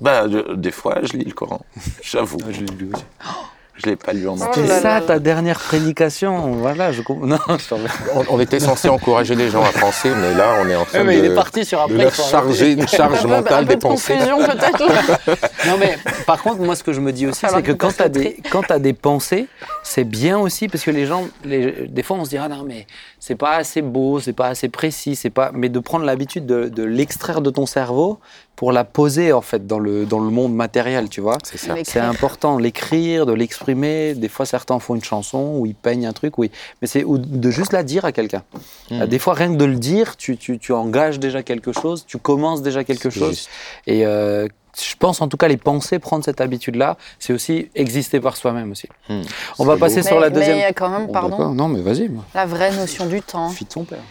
Bah, 0.00 0.28
je- 0.28 0.54
des 0.54 0.70
fois, 0.70 0.98
je 1.02 1.14
lis 1.16 1.24
le 1.24 1.32
Coran, 1.32 1.62
j'avoue. 2.02 2.38
je 2.50 2.60
l'ai 2.60 2.66
lu 2.76 2.90
aussi. 2.94 3.04
Je 3.78 3.90
l'ai 3.90 3.96
pas 3.96 4.12
lu 4.12 4.28
en 4.28 4.34
entier. 4.34 4.66
C'est 4.66 4.82
là 4.82 5.00
ça 5.00 5.00
ta 5.00 5.18
dernière 5.18 5.58
prédication. 5.58 6.52
Voilà, 6.52 6.90
je 6.92 7.02
comprends. 7.02 7.26
Non, 7.26 7.38
je. 7.48 7.74
On, 8.14 8.24
on 8.36 8.40
était 8.40 8.58
censé 8.60 8.88
encourager 8.88 9.34
les 9.36 9.50
gens 9.50 9.62
à 9.62 9.70
penser, 9.70 10.10
mais 10.10 10.34
là, 10.34 10.54
on 10.60 10.68
est 10.68 10.74
en 10.74 10.84
train 10.84 11.04
de, 11.04 11.62
sur 11.62 11.86
de 11.88 11.94
leur 11.94 12.14
charger 12.14 12.72
une 12.72 12.88
charge 12.88 13.18
Un 13.24 13.28
mentale 13.28 13.64
un 13.64 13.66
peu 13.66 13.68
des 13.68 13.74
de 13.76 13.80
pensées. 13.80 14.14
confusion 14.14 14.38
peut-être. 14.38 15.38
Non, 15.66 15.76
mais 15.78 15.98
par 16.26 16.42
contre, 16.42 16.60
moi, 16.60 16.74
ce 16.76 16.82
que 16.82 16.92
je 16.92 17.00
me 17.00 17.12
dis 17.12 17.26
aussi, 17.26 17.44
c'est 17.48 17.62
que 17.62 17.72
quand 17.72 17.88
tu 17.88 18.02
as, 18.02 18.04
t'as 18.04 18.08
des, 18.08 18.36
quand 18.50 18.62
t'as 18.62 18.78
des 18.78 18.92
pensées, 18.92 19.46
c'est 19.82 20.04
bien 20.04 20.38
aussi 20.38 20.68
parce 20.68 20.84
que 20.84 20.90
les 20.90 21.06
gens, 21.06 21.24
les, 21.44 21.86
des 21.88 22.02
fois, 22.02 22.16
on 22.16 22.24
se 22.24 22.30
dit, 22.30 22.38
ah 22.38 22.48
non, 22.48 22.64
mais 22.66 22.86
c'est 23.18 23.34
pas 23.34 23.56
assez 23.56 23.82
beau, 23.82 24.18
c'est 24.20 24.32
pas 24.32 24.48
assez 24.48 24.68
précis, 24.68 25.14
c'est 25.16 25.30
pas. 25.30 25.50
Mais 25.52 25.68
de 25.68 25.78
prendre 25.78 26.04
l'habitude 26.04 26.46
de, 26.46 26.68
de 26.68 26.82
l'extraire 26.82 27.40
de 27.40 27.50
ton 27.50 27.66
cerveau 27.66 28.18
pour 28.58 28.72
la 28.72 28.82
poser, 28.82 29.32
en 29.32 29.40
fait, 29.40 29.68
dans 29.68 29.78
le, 29.78 30.04
dans 30.04 30.18
le 30.18 30.30
monde 30.30 30.52
matériel, 30.52 31.08
tu 31.08 31.20
vois. 31.20 31.38
C'est 31.44 31.58
ça. 31.58 31.76
C'est 31.84 32.00
important, 32.00 32.58
l'écrire, 32.58 33.24
de 33.24 33.32
l'exprimer. 33.32 34.14
Des 34.14 34.28
fois, 34.28 34.46
certains 34.46 34.80
font 34.80 34.96
une 34.96 35.04
chanson 35.04 35.58
ou 35.58 35.66
ils 35.66 35.76
peignent 35.76 36.06
un 36.06 36.12
truc, 36.12 36.38
oui. 36.38 36.50
Mais 36.82 36.88
c'est 36.88 37.04
ou 37.04 37.18
de 37.18 37.50
juste 37.52 37.72
la 37.72 37.84
dire 37.84 38.04
à 38.04 38.10
quelqu'un. 38.10 38.42
Euh, 38.90 39.06
Des 39.06 39.20
fois, 39.20 39.34
rien 39.34 39.52
que 39.52 39.58
de 39.58 39.64
le 39.64 39.76
dire, 39.76 40.16
tu, 40.16 40.36
tu, 40.36 40.58
tu 40.58 40.72
engages 40.72 41.20
déjà 41.20 41.44
quelque 41.44 41.72
chose, 41.72 42.04
tu 42.04 42.18
commences 42.18 42.60
déjà 42.60 42.82
quelque 42.82 43.10
chose. 43.10 43.28
juste. 43.28 43.50
Et 43.86 44.04
euh, 44.04 44.48
je 44.76 44.96
pense 44.98 45.22
en 45.22 45.28
tout 45.28 45.36
cas, 45.36 45.46
les 45.46 45.56
pensées, 45.56 46.00
prendre 46.00 46.24
cette 46.24 46.40
habitude-là, 46.40 46.96
c'est 47.20 47.32
aussi 47.32 47.70
exister 47.76 48.18
par 48.18 48.36
soi-même 48.36 48.72
aussi. 48.72 48.88
Hmm. 49.08 49.22
On 49.60 49.66
va 49.66 49.76
passer 49.76 50.00
beau. 50.00 50.06
sur 50.08 50.16
mais, 50.16 50.22
la 50.22 50.30
deuxième. 50.30 50.72
quand 50.74 50.88
même, 50.88 51.12
pardon, 51.12 51.36
d'accord. 51.36 51.54
Non, 51.54 51.68
mais 51.68 51.80
vas-y, 51.80 52.10
la 52.34 52.44
vraie 52.44 52.74
notion 52.74 53.06
du 53.06 53.22
temps. 53.22 53.50
Fille 53.50 53.68
de 53.68 53.72
son 53.72 53.84
père. 53.84 54.02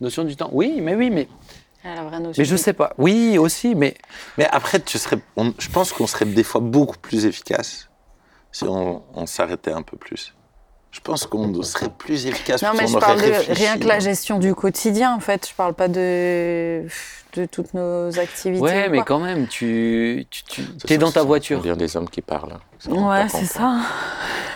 Notion 0.00 0.22
du 0.22 0.36
temps. 0.36 0.50
Oui, 0.52 0.78
mais 0.80 0.94
oui, 0.94 1.10
mais, 1.10 1.26
Mais 2.38 2.44
je 2.44 2.56
sais 2.56 2.72
pas. 2.72 2.92
Oui, 2.98 3.36
aussi, 3.38 3.74
mais 3.74 3.94
Mais 4.38 4.46
après, 4.50 4.80
tu 4.80 4.98
serais, 4.98 5.18
on- 5.36 5.52
je 5.58 5.68
pense 5.68 5.92
qu'on 5.92 6.06
serait 6.06 6.24
des 6.24 6.42
fois 6.44 6.60
beaucoup 6.60 6.96
plus 6.98 7.26
efficace 7.26 7.88
si 8.52 8.64
on, 8.64 9.02
on 9.14 9.26
s'arrêtait 9.26 9.72
un 9.72 9.82
peu 9.82 9.96
plus. 9.96 10.34
Je 10.92 11.00
pense 11.00 11.26
qu'on 11.26 11.60
serait 11.64 11.88
plus 11.90 12.26
efficace. 12.26 12.62
Non, 12.62 12.70
mais 12.78 12.86
je 12.86 12.96
parle 12.96 13.20
de 13.20 13.52
rien 13.52 13.78
que 13.78 13.84
la 13.86 13.98
gestion 13.98 14.38
du 14.38 14.54
quotidien, 14.54 15.12
en 15.12 15.18
fait. 15.20 15.48
Je 15.48 15.54
parle 15.54 15.74
pas 15.74 15.88
de, 15.88 16.86
de 17.34 17.46
toutes 17.46 17.74
nos 17.74 18.18
activités. 18.18 18.62
ouais, 18.62 18.88
ou 18.88 18.90
mais 18.92 19.02
quand 19.04 19.18
même, 19.18 19.46
tu, 19.48 20.26
tu, 20.30 20.62
tu 20.86 20.92
es 20.92 20.98
dans 20.98 21.10
ta 21.10 21.22
voiture. 21.22 21.60
bien 21.60 21.76
des 21.76 21.96
hommes 21.96 22.08
qui 22.08 22.22
parlent. 22.22 22.52
hein. 22.52 22.60
Ouais, 22.90 23.26
c'est 23.28 23.46
ça. 23.46 23.76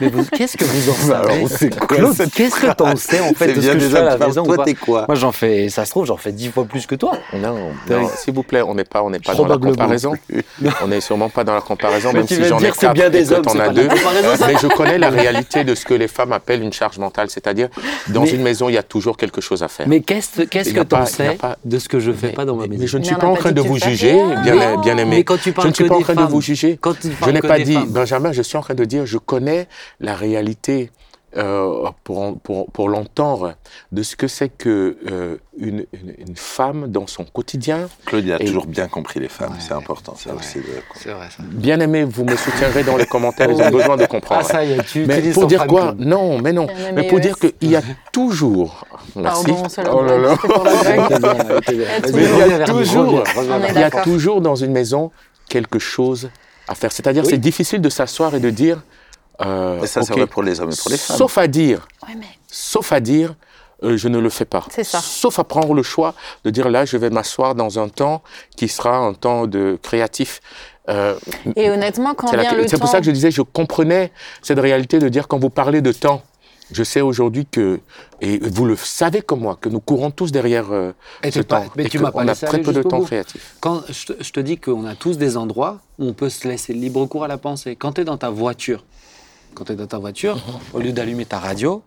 Mais 0.01 0.11
qu'est-ce 0.37 0.57
que 0.57 0.65
vous 0.65 0.91
en 0.91 1.15
Alors, 1.15 1.31
savez 1.33 1.47
c'est 1.49 2.31
qu'est-ce 2.31 2.61
que 2.61 2.73
t'en 2.75 2.95
sais 2.95 3.21
en 3.21 3.33
fait 3.33 3.49
C'est 3.49 3.55
de 3.55 3.61
ce 3.63 3.69
que 3.73 3.79
je 3.79 3.89
fais 3.89 3.99
à 3.99 4.05
la 4.05 4.19
maison 4.19 4.45
Toi, 4.45 4.65
t'es 4.65 4.75
quoi 4.75 5.07
Moi, 5.09 5.15
j'en 5.15 5.33
fais, 5.33 5.69
ça 5.71 5.85
se 5.85 5.91
trouve, 5.91 6.07
j'en 6.07 6.17
fais 6.17 6.33
dix 6.33 6.49
fois 6.49 6.65
plus 6.65 6.87
que 6.87 6.95
toi. 6.95 7.13
Non, 7.35 7.71
s'il 8.17 8.35
vous 8.35 8.43
plaît, 8.43 8.63
on 8.63 8.75
n'est 8.75 8.85
pas, 8.85 9.03
on 9.03 9.11
n'est 9.11 9.19
pas 9.19 9.35
dans 9.35 9.47
la 9.47 9.59
comparaison. 9.59 10.13
on 10.83 10.89
n'est 10.89 11.01
sûrement 11.01 11.29
pas 11.29 11.45
dans 11.45 11.55
la 11.55 11.61
comparaison, 11.61 12.11
Mais 12.13 12.21
même 12.21 12.29
si 12.29 12.45
j'en 12.45 12.59
ai 12.59 12.63
dire 12.63 12.71
que 12.73 12.77
c'est 12.79 12.87
quatre 12.87 12.95
bien 12.95 13.11
des 13.11 13.33
hommes, 13.33 13.45
c'est 13.47 13.55
de 13.55 13.59
la 13.59 13.69
deux. 13.71 13.89
Mais 14.47 14.55
je 14.61 14.67
connais 14.69 14.99
la 14.99 15.11
réalité 15.11 15.65
de 15.65 15.75
ce 15.75 15.85
que 15.85 15.95
les 15.95 16.09
femmes 16.09 16.33
appellent 16.33 16.63
une 16.63 16.73
charge 16.73 16.99
mentale, 16.99 17.31
c'est-à-dire 17.31 17.69
dans 18.09 18.27
une 18.27 18.43
maison, 18.43 18.69
il 18.69 18.75
y 18.75 18.79
a 18.79 18.83
toujours 18.83 19.17
quelque 19.17 19.41
chose 19.41 19.63
à 19.63 19.69
faire. 19.69 19.89
Mais 19.89 20.01
qu'est-ce 20.01 20.45
que 20.45 20.81
a 20.81 20.85
t'en 20.85 21.03
a 21.03 21.07
sais 21.07 21.39
de 21.65 21.79
ce 21.79 21.89
que 21.89 21.99
je 21.99 22.13
fais 22.13 22.29
pas 22.33 22.45
dans 22.45 22.57
ma 22.57 22.67
mais- 22.77 22.87
je 22.87 22.99
ne 22.99 23.05
suis 23.05 23.15
pas 23.17 23.27
en 23.27 23.35
train 23.35 23.51
dit 23.51 23.55
de 23.57 23.61
vous 23.61 23.79
juger, 23.79 24.13
rien. 24.13 24.43
bien, 24.43 24.55
Non. 24.77 24.81
bien 24.81 24.99
aimé. 24.99 25.17
Mais 25.17 25.25
quand 25.25 25.37
tu 25.39 25.53
Je 25.61 25.67
ne 25.69 25.73
suis 25.73 25.85
pas 25.85 25.97
en 25.97 26.01
train 26.01 26.15
de 26.15 26.23
vous 26.23 26.41
juger. 26.41 26.79
Je 27.25 27.31
n'ai 27.31 27.41
pas 27.41 27.59
dit, 27.59 27.75
femmes. 27.75 27.89
Benjamin, 27.91 28.33
je 28.33 28.43
suis 28.43 28.57
en 28.57 28.61
train 28.61 28.75
de 28.75 28.85
dire, 28.85 29.07
je 29.07 29.19
connais 29.19 29.67
la 30.01 30.15
réalité 30.15 30.91
euh, 31.39 31.89
pour, 32.05 32.39
pour, 32.41 32.71
pour 32.73 32.89
l'entendre 32.89 33.55
de 33.93 34.03
ce 34.03 34.17
que 34.17 34.27
c'est 34.29 34.49
que 34.49 34.97
euh, 35.11 35.37
une, 35.57 35.87
une, 35.93 36.15
une 36.29 36.37
femme 36.37 36.89
dans 36.89 37.07
son 37.07 37.25
quotidien. 37.25 37.89
Claude 38.07 38.29
a 38.31 38.39
toujours 38.39 38.67
bien 38.67 38.89
compris 38.89 39.21
les 39.21 39.29
femmes, 39.29 39.53
Ouais, 39.53 39.59
c'est 39.61 39.73
important. 39.75 40.15
Ça 40.17 40.31
c'est 40.31 40.37
aussi. 40.37 40.59
de- 40.59 40.65
C'est 40.97 41.11
vrai 41.11 41.29
ça. 41.31 41.43
Bien 41.45 41.79
aimé, 41.81 42.05
vous 42.05 42.25
me 42.25 42.35
soutiendrez 42.37 42.83
dans 42.85 42.97
les 42.97 43.07
commentaires, 43.15 43.51
ils 43.51 43.63
ont 43.63 43.71
besoin 43.71 43.97
de 43.97 44.07
comprendre. 44.07 44.43
Ah 44.45 44.49
ça 44.53 44.65
y 44.65 44.73
est, 44.73 44.83
tu 44.85 45.07
mais 45.07 45.21
pour 45.33 45.47
dire 45.47 45.67
quoi? 45.67 45.95
Non, 45.99 46.39
mais 46.41 46.53
non. 46.53 46.67
Bien 46.67 46.93
Mais 46.95 47.07
pour 47.09 47.21
dire 47.21 47.37
qu'il 47.39 47.71
y 47.71 47.77
a 47.77 47.83
toujours. 48.13 48.85
Merci. 49.17 49.47
Pardon, 49.77 49.91
Oh 49.99 50.03
là 50.05 50.19
là. 50.19 50.35
Mais 50.85 50.99
il 51.69 51.79
y 51.81 52.55
a 52.63 52.65
toujours- 52.67 53.25
Il 53.75 53.81
y 53.81 53.83
a 53.83 53.91
toujours 53.91 54.41
dans 54.41 54.55
une 54.57 54.73
maison 54.73 55.11
quelque 55.49 55.79
chose 55.79 56.31
à 56.67 56.75
faire. 56.75 56.93
C'est-à-dire, 56.93 57.23
Oui. 57.25 57.31
c'est 57.31 57.39
difficile 57.39 57.81
de 57.81 57.89
s'asseoir 57.89 58.35
et 58.35 58.41
de 58.41 58.51
dire. 58.51 58.83
Euh, 59.45 59.83
Et 59.83 59.87
ça, 59.87 60.03
c'est 60.03 60.13
ok, 60.13 60.19
vrai 60.19 60.27
pour 60.27 60.43
les 60.43 60.61
hommes 60.61 60.71
et 60.73 60.77
pour 60.77 60.91
les 60.91 60.97
femmes. 60.99 61.17
Sauf 61.17 61.39
à 61.39 61.47
dire, 61.47 61.87
Ouais, 62.07 62.15
mais 62.19 62.27
sauf 62.51 62.93
à 62.93 63.01
dire, 63.01 63.35
euh, 63.85 63.97
je 63.97 64.09
ne 64.09 64.19
le 64.19 64.31
fais 64.31 64.45
pas. 64.45 64.65
C'est 64.71 64.85
ça. 64.85 65.01
Sauf 65.01 65.39
à 65.39 65.45
prendre 65.45 65.73
le 65.75 65.83
choix 65.83 66.15
de 66.45 66.51
dire 66.51 66.69
là, 66.69 66.85
je 66.85 66.97
vais 66.97 67.11
m'asseoir 67.11 67.55
dans 67.55 67.79
un 67.79 67.89
temps 67.89 68.23
qui 68.57 68.69
sera 68.69 68.97
un 68.97 69.15
temps 69.15 69.47
de 69.47 69.79
créatif. 69.83 70.41
Euh, 70.89 71.15
Et 71.55 71.71
honnêtement, 71.71 72.15
quand 72.15 72.29
c'est 72.29 72.37
la- 72.37 72.43
vient 72.43 72.55
le 72.55 72.67
c'est 72.67 72.79
pour 72.79 72.89
ça 72.89 72.99
que 72.99 73.05
je 73.07 73.11
disais, 73.11 73.31
je 73.31 73.43
comprenais 73.43 74.11
cette 74.43 74.59
réalité 74.59 74.99
de 74.99 75.09
dire 75.09 75.29
quand 75.29 75.39
vous 75.39 75.51
parlez 75.51 75.81
de 75.83 75.93
temps. 75.93 76.23
Je 76.71 76.83
sais 76.83 77.01
aujourd'hui 77.01 77.47
que, 77.51 77.81
et 78.21 78.39
vous 78.41 78.67
le 78.67 78.77
savez 78.77 79.23
comme 79.23 79.41
moi, 79.41 79.57
que 79.59 79.71
nous 79.71 79.81
courons 79.81 80.11
tous 80.11 80.33
derrière 80.33 80.67
euh, 80.71 80.93
Et 81.23 81.31
ce 81.31 81.41
pas- 81.41 81.63
temps. 81.63 81.67
mais 81.77 81.85
et 81.87 81.89
tu 81.89 81.99
m'as 81.99 82.11
pas 82.11 82.21
a 82.21 82.25
laissé 82.25 82.45
très 82.45 82.61
peu 82.61 82.75
de 82.75 82.83
temps 82.83 82.99
bout. 82.99 83.07
créatif. 83.07 83.55
Quand 83.61 83.83
je 83.89 84.05
te, 84.13 84.23
je 84.23 84.31
te 84.33 84.41
dis 84.41 84.59
qu'on 84.59 84.85
a 84.85 84.95
tous 84.95 85.17
des 85.17 85.39
endroits 85.39 85.79
où 85.99 86.07
on 86.09 86.13
peut 86.13 86.29
se 86.29 86.47
laisser 86.47 86.75
libre 86.75 87.07
cours 87.07 87.25
à 87.25 87.29
la 87.29 87.39
pensée. 87.39 87.75
Quand 87.75 87.93
tu 87.93 88.03
es 88.03 88.05
dans 88.05 88.19
ta 88.19 88.29
voiture, 88.29 88.85
quand 89.59 89.65
tu 89.65 89.73
es 89.73 89.77
dans 89.77 89.87
ta 89.87 89.99
voiture, 89.99 90.39
au 90.73 90.79
lieu 90.79 90.93
d'allumer 90.93 91.27
ta 91.27 91.39
radio, 91.39 91.83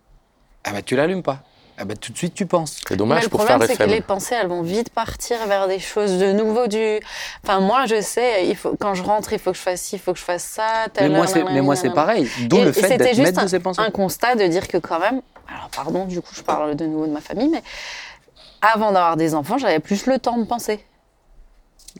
eh 0.67 0.71
ben, 0.71 0.84
tu 0.84 0.95
l'allumes 0.95 1.23
pas. 1.23 1.39
Eh 1.79 1.86
ben, 1.86 1.97
tout 1.97 2.12
de 2.12 2.17
suite, 2.17 2.34
tu 2.34 2.45
penses. 2.45 2.79
C'est 2.88 2.97
dommage 2.97 3.23
le 3.23 3.29
pour 3.29 3.39
faire 3.39 3.57
problème, 3.57 3.75
c'est 3.75 3.84
que 3.84 3.89
les 3.89 4.01
pensées, 4.01 4.36
elles 4.36 4.47
vont 4.47 4.62
vite 4.62 4.89
partir 4.89 5.38
vers 5.47 5.67
des 5.67 5.79
choses 5.79 6.19
de 6.19 6.31
nouveau. 6.34 6.67
Du... 6.67 6.99
Enfin, 7.43 7.60
moi, 7.60 7.86
je 7.88 8.01
sais, 8.01 8.47
il 8.47 8.55
faut... 8.55 8.75
quand 8.79 8.93
je 8.93 9.01
rentre, 9.01 9.34
il 9.34 9.39
faut 9.39 9.51
que 9.51 9.57
je 9.57 9.63
fasse 9.63 9.81
ci, 9.81 9.95
il 9.95 9.99
faut 9.99 10.13
que 10.13 10.19
je 10.19 10.23
fasse 10.23 10.43
ça. 10.43 10.88
Mais 10.99 11.10
moi, 11.10 11.25
c'est, 11.25 11.43
mais 11.43 11.62
moi, 11.62 11.75
c'est 11.75 11.89
pareil. 11.91 12.29
D'où 12.41 12.57
Et- 12.57 12.65
le 12.65 12.71
fait 12.71 12.81
c'était 12.81 12.97
d'être 12.97 13.15
juste 13.15 13.21
maître 13.21 13.41
de 13.41 13.47
ses 13.47 13.60
pensées. 13.60 13.81
un 13.81 13.89
constat 13.89 14.36
de 14.36 14.45
dire 14.45 14.67
que 14.67 14.77
quand 14.77 14.99
même, 14.99 15.21
alors 15.47 15.69
pardon, 15.69 16.05
du 16.05 16.21
coup, 16.21 16.36
je 16.36 16.41
parle 16.41 16.75
de 16.75 16.86
nouveau 16.86 17.07
de 17.07 17.13
ma 17.13 17.21
famille, 17.21 17.49
mais 17.49 17.63
avant 18.62 18.91
d'avoir 18.91 19.17
des 19.17 19.34
enfants, 19.34 19.57
j'avais 19.57 19.79
plus 19.79 20.05
le 20.05 20.19
temps 20.19 20.38
de 20.38 20.45
penser. 20.45 20.86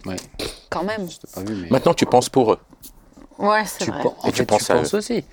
Ouais. 0.06 0.18
Quand 0.70 0.84
même. 0.84 1.10
Je 1.10 1.18
t'ai 1.18 1.28
pas 1.34 1.42
vu, 1.42 1.56
mais 1.56 1.70
Maintenant, 1.70 1.94
tu 1.94 2.06
penses 2.06 2.30
pour 2.30 2.54
eux. 2.54 2.60
Ouais, 3.42 3.64
c'est 3.66 3.86
tu 3.86 3.92
vrai. 3.92 4.02
pen- 4.04 4.12
en 4.22 4.30
Et 4.30 4.32
tu 4.32 4.46
penses 4.46 4.66
tu 4.66 4.72
à 4.72 4.76
penses 4.76 4.94
aussi. 4.94 5.24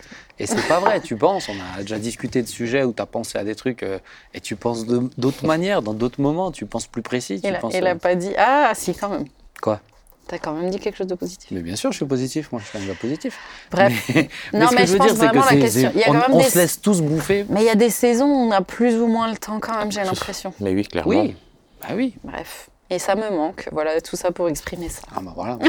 Et 0.40 0.46
c'est 0.46 0.66
pas 0.68 0.78
vrai, 0.80 1.00
tu 1.00 1.16
penses. 1.16 1.48
On 1.48 1.78
a 1.78 1.80
déjà 1.82 1.98
discuté 1.98 2.42
de 2.42 2.48
sujets 2.48 2.84
où 2.84 2.92
tu 2.92 3.02
as 3.02 3.06
pensé 3.06 3.38
à 3.38 3.44
des 3.44 3.54
trucs 3.54 3.82
euh, 3.82 3.98
et 4.34 4.40
tu 4.40 4.54
penses 4.56 4.86
d'autres 4.86 5.46
manières, 5.46 5.82
dans 5.82 5.94
d'autres 5.94 6.20
moments. 6.20 6.50
Tu 6.52 6.64
penses 6.66 6.86
plus 6.86 7.02
précis. 7.02 7.40
Tu 7.40 7.48
Il 7.48 7.58
penses, 7.58 7.74
il 7.74 7.84
euh, 7.86 7.90
a 7.92 7.94
pas 7.96 8.14
dit. 8.14 8.32
Ah, 8.38 8.72
si, 8.74 8.94
quand 8.94 9.08
même. 9.08 9.24
Quoi? 9.60 9.80
T'as 10.28 10.38
quand 10.38 10.52
même 10.52 10.68
dit 10.70 10.78
quelque 10.78 10.96
chose 10.96 11.06
de 11.06 11.14
positif. 11.14 11.48
Mais 11.52 11.60
bien 11.60 11.74
sûr, 11.74 11.90
je 11.90 11.96
suis 11.96 12.06
positif. 12.06 12.52
Moi, 12.52 12.60
je 12.62 12.68
suis 12.68 12.78
un 12.78 12.86
gars 12.86 12.98
positif. 13.00 13.38
Bref. 13.70 14.10
Mais, 14.14 14.28
Non, 14.52 14.68
ce 14.68 14.74
mais 14.74 14.80
que 14.82 14.86
je 14.86 14.92
veux 14.92 14.98
pense 14.98 15.06
dire, 15.14 15.16
c'est 15.16 15.30
que 15.30 15.36
la 15.36 15.60
question. 15.60 15.90
c'est- 15.92 15.98
Il 15.98 16.00
y 16.00 16.04
a 16.04 16.10
on, 16.10 16.12
quand 16.12 16.18
même 16.28 16.32
on 16.34 16.38
des- 16.38 16.44
se 16.50 16.58
laisse 16.58 16.80
tous 16.82 17.00
bouffer. 17.00 17.46
Mais 17.48 17.62
il 17.62 17.66
y 17.66 17.70
a 17.70 17.74
des 17.74 17.88
saisons 17.90 18.26
où 18.26 18.36
on 18.48 18.50
a 18.52 18.60
plus 18.60 18.94
ou 18.96 19.06
moins 19.06 19.30
le 19.30 19.38
temps 19.38 19.58
quand 19.58 19.76
même, 19.78 19.90
j'ai 19.90 20.04
l'impression. 20.04 20.52
Mais 20.60 20.72
oui, 20.74 20.84
clairement. 20.84 21.10
Oui. 21.10 21.34
Bah 21.80 21.94
oui. 21.96 22.14
Bref. 22.24 22.68
Et 22.90 22.98
ça 22.98 23.14
me 23.16 23.28
manque. 23.30 23.68
Voilà, 23.72 24.00
tout 24.00 24.16
ça 24.16 24.30
pour 24.30 24.48
exprimer 24.48 24.88
ça. 24.88 25.02
Ah 25.14 25.20
bah 25.22 25.32
voilà. 25.34 25.58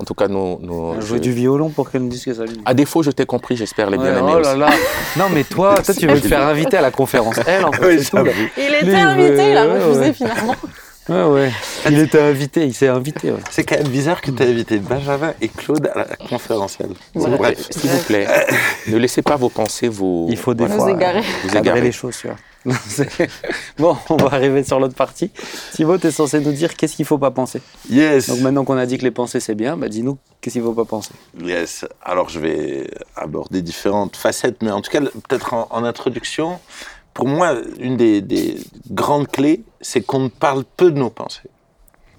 En 0.00 0.04
tout 0.04 0.14
cas, 0.14 0.26
nous. 0.26 0.58
nous 0.60 0.74
On 0.74 1.00
je- 1.00 1.06
jouer 1.06 1.20
du 1.20 1.30
violon 1.32 1.68
pour 1.70 1.88
qu'elle 1.88 2.02
nous 2.02 2.08
dise 2.08 2.24
que 2.24 2.34
ça 2.34 2.44
lui. 2.44 2.60
À 2.64 2.74
défaut, 2.74 3.04
je 3.04 3.12
t'ai 3.12 3.26
compris, 3.26 3.56
j'espère 3.56 3.90
les 3.90 3.96
bien 3.96 4.12
Ouais, 4.12 4.18
aimés 4.18 4.32
oh 4.34 4.40
aussi. 4.40 4.50
là 4.50 4.56
là. 4.56 4.70
Non 5.16 5.26
mais 5.32 5.44
toi, 5.44 5.76
toi 5.84 5.94
tu 5.94 6.08
veux 6.08 6.20
te 6.20 6.26
faire 6.26 6.42
inviter 6.46 6.76
à 6.76 6.80
la 6.80 6.90
conférence. 6.90 7.36
Elle 7.46 7.64
en 7.64 7.70
fait. 7.72 7.98
c'est 8.02 8.10
tout, 8.10 8.16
là. 8.16 8.32
Il 8.56 8.74
était 8.74 8.94
invité, 8.96 9.50
il 9.52 9.56
a 9.56 9.64
refusé 9.72 10.00
ouais. 10.00 10.12
finalement. 10.12 10.54
Ouais 11.06 11.22
ouais. 11.22 11.52
Il 11.90 11.98
était 11.98 12.18
invité, 12.18 12.64
il 12.64 12.72
s'est 12.72 12.88
invité. 12.88 13.30
ouais. 13.30 13.38
C'est 13.50 13.62
quand 13.62 13.76
même 13.76 13.88
bizarre 13.88 14.22
que 14.22 14.30
tu 14.30 14.42
aies 14.42 14.48
invité 14.48 14.78
Benjamin 14.78 15.34
et 15.42 15.48
Claude 15.48 15.90
à 15.94 15.98
la 15.98 16.16
conférentielle. 16.16 16.94
S'il 17.12 17.20
vous 17.20 17.26
plaît, 17.26 17.36
Bref. 17.36 17.66
s'il 17.70 17.90
vous 17.90 18.02
plaît, 18.04 18.26
ne 18.88 18.96
laissez 18.96 19.20
pas 19.20 19.36
vos 19.36 19.50
pensées 19.50 19.88
vous. 19.88 20.28
Il 20.30 20.38
faut 20.38 20.54
des 20.54 20.64
Nous 20.64 20.70
fois 20.78 20.90
égarer. 20.90 21.18
euh, 21.18 21.22
Vous 21.42 21.48
cadrer 21.48 21.60
égarer. 21.60 21.80
les 21.82 21.92
choses. 21.92 22.16
tu 22.18 22.26
vois. 22.28 22.36
Non, 22.64 22.74
bon, 23.78 23.96
on 24.08 24.16
va 24.16 24.34
arriver 24.34 24.64
sur 24.64 24.80
l'autre 24.80 24.94
partie. 24.94 25.30
Thibaut, 25.72 25.98
tu 25.98 26.06
es 26.06 26.10
censé 26.10 26.40
nous 26.40 26.52
dire 26.52 26.76
qu'est-ce 26.76 26.96
qu'il 26.96 27.04
faut 27.04 27.18
pas 27.18 27.30
penser. 27.30 27.60
Yes. 27.90 28.28
Donc 28.28 28.40
maintenant 28.40 28.64
qu'on 28.64 28.76
a 28.78 28.86
dit 28.86 28.96
que 28.96 29.02
les 29.02 29.10
pensées 29.10 29.40
c'est 29.40 29.54
bien, 29.54 29.76
bah 29.76 29.88
dis-nous 29.88 30.16
qu'est-ce 30.40 30.54
qu'il 30.54 30.62
faut 30.62 30.72
pas 30.72 30.84
penser? 30.84 31.12
Yes. 31.42 31.84
Alors, 32.02 32.28
je 32.28 32.38
vais 32.40 32.90
aborder 33.16 33.62
différentes 33.62 34.16
facettes, 34.16 34.62
mais 34.62 34.70
en 34.70 34.80
tout 34.80 34.90
cas, 34.90 35.00
peut-être 35.00 35.54
en, 35.54 35.68
en 35.70 35.84
introduction, 35.84 36.58
pour 37.12 37.28
moi, 37.28 37.54
une 37.78 37.96
des, 37.96 38.20
des 38.20 38.58
grandes 38.90 39.28
clés, 39.28 39.62
c'est 39.80 40.00
qu'on 40.00 40.20
ne 40.20 40.28
parle 40.28 40.64
peu 40.76 40.90
de 40.90 40.98
nos 40.98 41.10
pensées. 41.10 41.48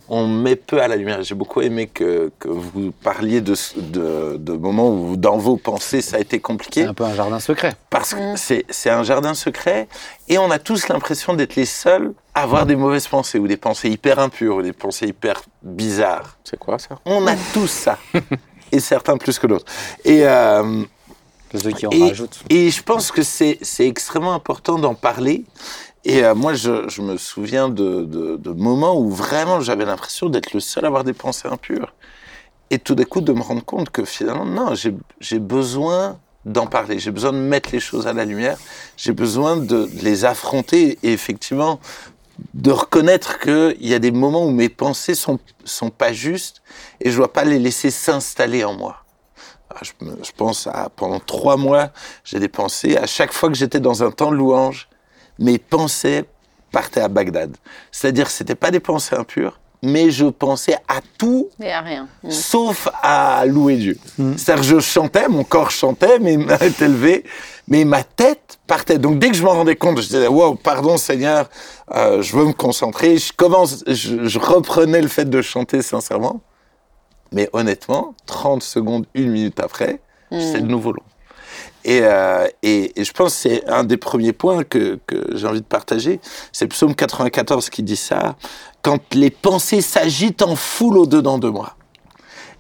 On 0.08 0.28
met 0.28 0.56
peu 0.56 0.82
à 0.82 0.88
la 0.88 0.96
lumière. 0.96 1.24
J'ai 1.24 1.34
beaucoup 1.36 1.62
aimé 1.62 1.88
que, 1.88 2.32
que 2.40 2.48
vous 2.48 2.92
parliez 2.92 3.42
de, 3.42 3.56
ce- 3.56 3.80
de, 3.80 4.38
de 4.38 4.54
moments 4.54 4.90
où, 4.92 5.16
dans 5.18 5.38
vos 5.38 5.58
pensées, 5.58 6.02
ça 6.02 6.18
a 6.18 6.20
été 6.20 6.38
C'est 6.38 6.42
compliqué. 6.42 6.84
un 6.84 6.94
peu 6.94 7.04
un 7.06 7.16
jardin 7.16 7.40
secret. 7.40 7.74
Parce 7.90 8.14
que 8.14 8.34
Mm. 8.34 8.38
c'est 8.38 8.66
c'est 8.70 8.90
un 8.92 9.04
jardin 9.04 9.34
secret 9.34 9.88
et 10.28 10.38
on 10.38 10.52
a 10.52 10.60
tous 10.60 10.88
l'impression 10.90 11.34
d'être 11.34 11.56
les 11.56 11.66
seuls 11.66 12.14
à 12.36 12.44
avoir 12.44 12.66
des 12.66 12.76
mauvaises 12.76 13.08
pensées 13.08 13.40
ou 13.40 13.48
des 13.48 13.58
pensées 13.58 13.90
hyper 13.90 14.20
impures 14.20 14.58
ou 14.58 14.62
des 14.62 14.74
pensées 14.74 15.08
hyper 15.08 15.42
bizarres. 15.64 16.38
C'est 16.44 16.60
quoi 16.60 16.78
ça? 16.80 17.00
On 17.06 17.26
a 17.28 17.36
tous 17.54 17.68
ça. 17.68 17.98
et 18.72 18.80
certains 18.80 19.18
plus 19.18 19.40
que 19.40 19.48
d'autres. 19.48 19.66
Et, 20.04 20.28
euh, 20.28 20.84
Que 21.50 21.58
ceux 21.58 21.72
qui 21.72 21.88
en 21.88 21.92
Et- 21.92 22.10
rajoutent. 22.10 22.44
et 22.50 22.70
je 22.70 22.84
pense 22.84 23.12
que 23.12 23.24
c'est 23.24 23.58
c'est 23.62 23.88
extrêmement 23.88 24.34
important 24.36 24.78
d'en 24.78 24.94
parler. 24.96 25.46
Et 26.06 26.24
euh, 26.24 26.36
moi, 26.36 26.54
je, 26.54 26.88
je 26.88 27.02
me 27.02 27.18
souviens 27.18 27.68
de, 27.70 28.04
de- 28.06 28.38
de 28.38 28.52
moments 28.52 28.98
où 29.00 29.10
vraiment 29.10 29.60
j'avais 29.62 29.86
l'impression 29.86 30.30
d'être 30.30 30.54
le 30.54 30.60
seul 30.60 30.86
à 30.86 30.88
avoir 30.88 31.04
des 31.04 31.14
pensées 31.14 31.48
impures. 31.48 31.94
Et 32.72 32.80
tout 32.80 32.96
d'un 32.96 33.06
coup, 33.06 33.22
de 33.22 33.34
me 33.34 33.42
rendre 33.42 33.64
compte 33.66 33.90
que 33.92 34.06
finalement, 34.06 34.46
non, 34.46 34.74
j'ai 35.20 35.40
besoin 35.40 36.20
d'en 36.46 36.68
parler. 36.68 37.00
J'ai 37.00 37.12
besoin 37.12 37.34
de 37.34 37.38
mettre 37.40 37.72
les 37.72 37.80
choses 37.80 38.08
à 38.08 38.14
la 38.14 38.26
lumière. 38.26 38.58
J'ai 38.98 39.14
besoin 39.14 39.58
de, 39.58 39.90
les 40.02 40.26
affronter 40.26 41.00
et 41.04 41.14
effectivement 41.14 41.80
de 42.54 42.72
reconnaître 42.72 43.40
qu'il 43.40 43.76
y 43.88 43.94
a 43.94 44.00
des 44.00 44.12
moments 44.12 44.46
où 44.46 44.52
mes 44.52 44.70
pensées 44.70 45.16
sont, 45.16 45.40
sont 45.64 45.90
pas 45.90 46.14
justes 46.14 46.62
et 47.02 47.12
je 47.12 47.18
dois 47.18 47.32
pas 47.34 47.46
les 47.46 47.60
laisser 47.60 47.92
s'installer 47.92 48.64
en 48.64 48.74
moi. 48.76 49.06
Ah, 49.70 49.80
Je, 49.82 49.92
je 50.24 50.32
pense 50.36 50.68
à 50.68 50.90
pendant 50.96 51.20
trois 51.20 51.58
mois, 51.58 51.92
j'ai 52.24 52.40
des 52.40 52.50
pensées. 52.50 52.98
À 52.98 53.08
chaque 53.08 53.34
fois 53.34 53.50
que 53.50 53.56
j'étais 53.56 53.80
dans 53.80 54.04
un 54.04 54.12
temps 54.12 54.32
de 54.32 54.36
louange, 54.38 54.90
mes 55.40 55.58
pensées 55.58 56.26
partaient 56.72 57.02
à 57.02 57.08
Bagdad. 57.08 57.56
C'est-à-dire, 57.92 58.30
c'était 58.30 58.56
pas 58.56 58.72
des 58.72 58.80
pensées 58.80 59.16
impures, 59.16 59.60
mais 59.82 60.10
je 60.10 60.26
pensais 60.26 60.76
à 60.88 61.00
tout 61.18 61.50
n'y 61.60 61.70
a 61.70 61.82
rien. 61.82 62.08
Mm. 62.24 62.32
sauf 62.32 62.90
à 63.02 63.46
louer 63.46 63.78
Dieu. 63.78 63.98
C'est-à-dire 64.18 64.62
que 64.64 64.68
je 64.68 64.80
chantais, 64.80 65.28
mon 65.28 65.44
corps 65.44 65.72
chantait, 65.72 66.20
mes 66.20 66.38
mains 66.48 66.58
étaient 66.58 66.88
levées, 66.88 67.24
mais 67.68 67.86
ma 67.86 68.04
tête 68.04 68.60
partait. 68.68 68.98
Donc 68.98 69.20
dès 69.20 69.30
que 69.30 69.36
je 69.36 69.44
m'en 69.44 69.54
rendais 69.54 69.76
compte, 69.76 69.98
je 70.02 70.08
disais, 70.08 70.28
wow, 70.28 70.56
pardon 70.56 70.98
Seigneur, 70.98 71.50
euh, 71.94 72.22
je 72.22 72.36
veux 72.36 72.46
me 72.46 72.54
concentrer. 72.54 73.18
Je 73.18 73.32
commence, 73.32 73.84
je, 73.88 74.26
je 74.26 74.40
reprenais 74.40 75.02
le 75.02 75.08
fait 75.08 75.30
de 75.30 75.42
chanter 75.42 75.82
sincèrement. 75.82 76.42
Mais 77.32 77.50
honnêtement, 77.54 78.16
30 78.26 78.64
secondes, 78.64 79.06
une 79.14 79.32
minute 79.32 79.60
après, 79.60 80.00
c'est 80.32 80.62
de 80.62 80.68
nouveau 80.68 80.92
long. 80.92 81.04
Et, 81.86 82.00
euh, 82.02 82.48
et, 82.64 83.00
et 83.00 83.04
je 83.04 83.14
pense 83.14 83.36
que 83.36 83.42
c'est 83.42 83.70
un 83.70 83.84
des 83.84 83.98
premiers 83.98 84.34
points 84.34 84.64
que, 84.64 85.00
que 85.06 85.38
j'ai 85.38 85.48
envie 85.48 85.62
de 85.62 85.66
partager. 85.66 86.20
C'est 86.52 86.68
Psaume 86.68 86.96
94 86.96 87.70
qui 87.70 87.84
dit 87.84 87.96
ça. 87.96 88.36
Quand 88.82 89.00
les 89.14 89.30
pensées 89.30 89.82
s'agitent 89.82 90.42
en 90.42 90.56
foule 90.56 90.98
au-dedans 90.98 91.38
de 91.38 91.48
moi. 91.48 91.76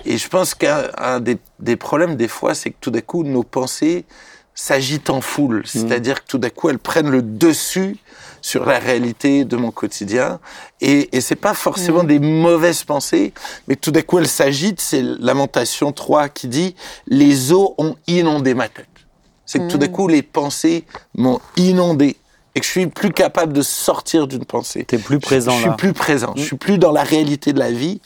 Et 0.05 0.19
je 0.19 0.29
pense 0.29 0.53
qu'un 0.53 0.83
un 0.99 1.19
des, 1.19 1.39
des 1.59 1.75
problèmes, 1.75 2.15
des 2.15 2.27
fois, 2.27 2.53
c'est 2.53 2.69
que 2.69 2.77
tout 2.79 2.91
d'un 2.91 3.01
coup, 3.01 3.23
nos 3.23 3.41
pensées 3.41 4.05
s'agitent 4.53 5.09
en 5.09 5.19
foule, 5.19 5.63
c'est-à-dire 5.65 6.23
que 6.23 6.29
tout 6.29 6.37
d'un 6.37 6.49
coup 6.49 6.69
elles 6.69 6.79
prennent 6.79 7.09
le 7.09 7.21
dessus 7.21 7.97
sur 8.41 8.65
la 8.65 8.79
réalité 8.79 9.43
de 9.43 9.57
mon 9.57 9.71
quotidien. 9.71 10.39
Et, 10.79 11.09
et 11.17 11.19
c'est 11.19 11.35
pas 11.35 11.53
forcément 11.53 12.05
des 12.05 12.19
mauvaises 12.19 12.85
pensées, 12.85 13.33
mais 13.67 13.75
tout 13.75 13.91
d'un 13.91 14.01
coup 14.01 14.19
elles 14.19 14.29
s'agitent. 14.29 14.79
C'est 14.79 15.01
Lamentation 15.01 15.91
3 15.91 16.29
qui 16.29 16.47
dit 16.47 16.75
les 17.07 17.51
eaux 17.51 17.75
ont 17.77 17.97
inondé 18.07 18.53
ma 18.53 18.69
tête. 18.69 18.87
C'est 19.45 19.59
que 19.59 19.67
tout 19.67 19.77
d'un 19.77 19.87
coup 19.87 20.07
les 20.07 20.21
pensées 20.23 20.85
m'ont 21.15 21.39
inondé 21.57 22.17
et 22.55 22.59
que 22.61 22.65
je 22.65 22.71
suis 22.71 22.87
plus 22.87 23.11
capable 23.11 23.53
de 23.53 23.61
sortir 23.61 24.27
d'une 24.27 24.45
pensée. 24.45 24.85
T'es 24.85 24.97
plus 24.97 25.19
présent 25.19 25.51
je, 25.51 25.57
je 25.57 25.61
suis 25.61 25.69
là. 25.69 25.75
plus 25.75 25.93
présent. 25.93 26.33
Je 26.37 26.41
suis 26.41 26.55
plus 26.55 26.77
dans 26.77 26.91
la 26.91 27.03
réalité 27.03 27.51
de 27.51 27.59
la 27.59 27.71
vie. 27.71 28.01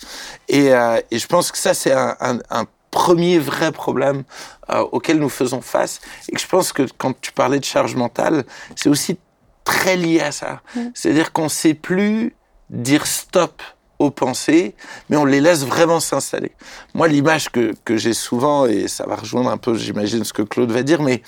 Et, 0.48 0.74
euh, 0.74 1.00
et 1.12 1.20
je 1.20 1.28
pense 1.28 1.52
que 1.52 1.58
ça, 1.58 1.74
c'est 1.76 1.92
un, 1.92 2.16
un, 2.20 2.40
un 2.50 2.66
premier 2.90 3.38
vrai 3.38 3.72
problème 3.72 4.24
euh, 4.72 4.80
auquel 4.92 5.20
nous 5.20 5.30
faisons 5.30 5.62
face. 5.62 6.02
Et 6.28 6.32
que 6.32 6.42
je 6.42 6.48
pense 6.48 6.74
que 6.74 6.88
quand 6.98 7.14
tu 7.22 7.32
parlais 7.32 7.60
de 7.60 7.66
charge 7.66 7.96
mentale, 7.96 8.44
c'est 8.76 8.90
aussi 8.90 9.18
très 9.64 9.96
lié 9.96 10.20
à 10.20 10.32
ça. 10.32 10.62
C'est-à-dire 10.96 11.32
qu'on 11.32 11.48
sait 11.50 11.76
plus 11.76 12.36
dire 12.72 13.06
stop 13.06 13.62
aux 14.00 14.12
pensées, 14.12 14.76
mais 15.10 15.18
on 15.18 15.26
les 15.26 15.42
laisse 15.42 15.66
vraiment 15.66 16.00
s'installer. 16.00 16.52
Moi, 16.94 17.08
l'image 17.10 17.50
que, 17.50 17.74
que 17.86 17.98
j'ai 17.98 18.14
souvent, 18.14 18.66
et 18.66 18.88
ça 18.88 19.06
va 19.06 19.16
rejoindre 19.18 19.50
un 19.50 19.58
peu, 19.58 19.76
j'imagine, 19.76 20.24
ce 20.24 20.32
que 20.34 20.42
Claude 20.42 20.72
va 20.72 20.84
dire, 20.84 21.02
mais 21.02 21.22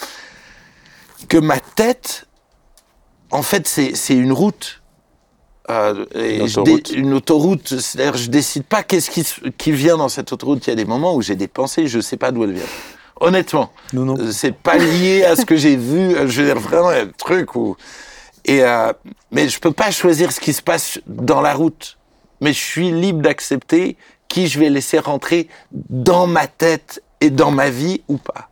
que 1.27 1.37
ma 1.37 1.59
tête, 1.59 2.25
en 3.29 3.43
fait, 3.43 3.67
c'est 3.67 4.13
une 4.15 4.31
route. 4.31 4.81
Euh, 5.69 6.05
et 6.15 6.37
Une 6.37 6.43
autoroute. 6.43 6.91
dé- 6.91 6.97
une 6.97 7.13
autoroute. 7.13 7.79
C'est-à-dire, 7.79 8.17
je 8.17 8.29
décide 8.29 8.63
pas 8.63 8.83
qu'est-ce 8.83 9.11
qui, 9.11 9.25
qui 9.57 9.71
vient 9.71 9.97
dans 9.97 10.09
cette 10.09 10.31
autoroute. 10.33 10.65
Il 10.67 10.69
y 10.71 10.73
a 10.73 10.75
des 10.75 10.85
moments 10.85 11.13
où 11.15 11.21
j'ai 11.21 11.35
des 11.35 11.47
pensées, 11.47 11.87
je 11.87 11.99
sais 11.99 12.17
pas 12.17 12.31
d'où 12.31 12.43
elles 12.43 12.53
viennent. 12.53 12.65
Honnêtement, 13.19 13.71
Nous, 13.93 14.03
non. 14.03 14.17
Euh, 14.17 14.31
c'est 14.31 14.51
pas 14.55 14.77
lié 14.77 15.23
à 15.23 15.35
ce 15.35 15.45
que 15.45 15.55
j'ai 15.55 15.75
vu. 15.75 16.15
Euh, 16.15 16.27
Je 16.27 16.41
veux 16.41 16.47
dire 16.47 16.59
vraiment 16.59 16.91
il 16.91 16.97
y 16.97 16.99
a 16.99 17.03
un 17.03 17.07
truc 17.17 17.55
où. 17.55 17.77
Et 18.45 18.63
euh, 18.63 18.91
mais 19.29 19.47
je 19.47 19.59
peux 19.59 19.71
pas 19.71 19.91
choisir 19.91 20.31
ce 20.31 20.39
qui 20.39 20.51
se 20.53 20.63
passe 20.63 20.99
dans 21.05 21.41
la 21.41 21.53
route. 21.53 21.97
Mais 22.41 22.53
je 22.53 22.59
suis 22.59 22.91
libre 22.91 23.21
d'accepter 23.21 23.95
qui 24.27 24.47
je 24.47 24.59
vais 24.59 24.69
laisser 24.69 24.99
rentrer 24.99 25.47
dans 25.71 26.27
ma 26.27 26.47
tête 26.47 27.01
et 27.21 27.29
dans 27.29 27.51
ma 27.51 27.69
vie 27.69 28.01
ou 28.07 28.17
pas. 28.17 28.49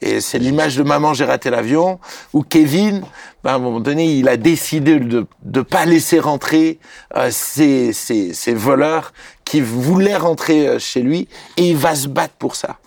Et 0.00 0.20
c'est 0.20 0.38
l'image 0.38 0.76
de 0.76 0.82
maman, 0.82 1.12
j'ai 1.12 1.24
raté 1.26 1.50
l'avion, 1.50 1.98
où 2.32 2.42
Kevin, 2.42 3.02
ben, 3.44 3.52
à 3.52 3.54
un 3.56 3.58
moment 3.58 3.80
donné, 3.80 4.06
il 4.06 4.28
a 4.28 4.36
décidé 4.36 4.98
de 4.98 5.26
ne 5.44 5.60
pas 5.60 5.84
laisser 5.84 6.18
rentrer 6.18 6.78
euh, 7.16 7.28
ces, 7.30 7.92
ces, 7.92 8.32
ces 8.32 8.54
voleurs 8.54 9.12
qui 9.44 9.60
voulaient 9.60 10.16
rentrer 10.16 10.66
euh, 10.66 10.78
chez 10.78 11.02
lui, 11.02 11.28
et 11.56 11.70
il 11.70 11.76
va 11.76 11.94
se 11.94 12.08
battre 12.08 12.34
pour 12.38 12.56
ça. 12.56 12.78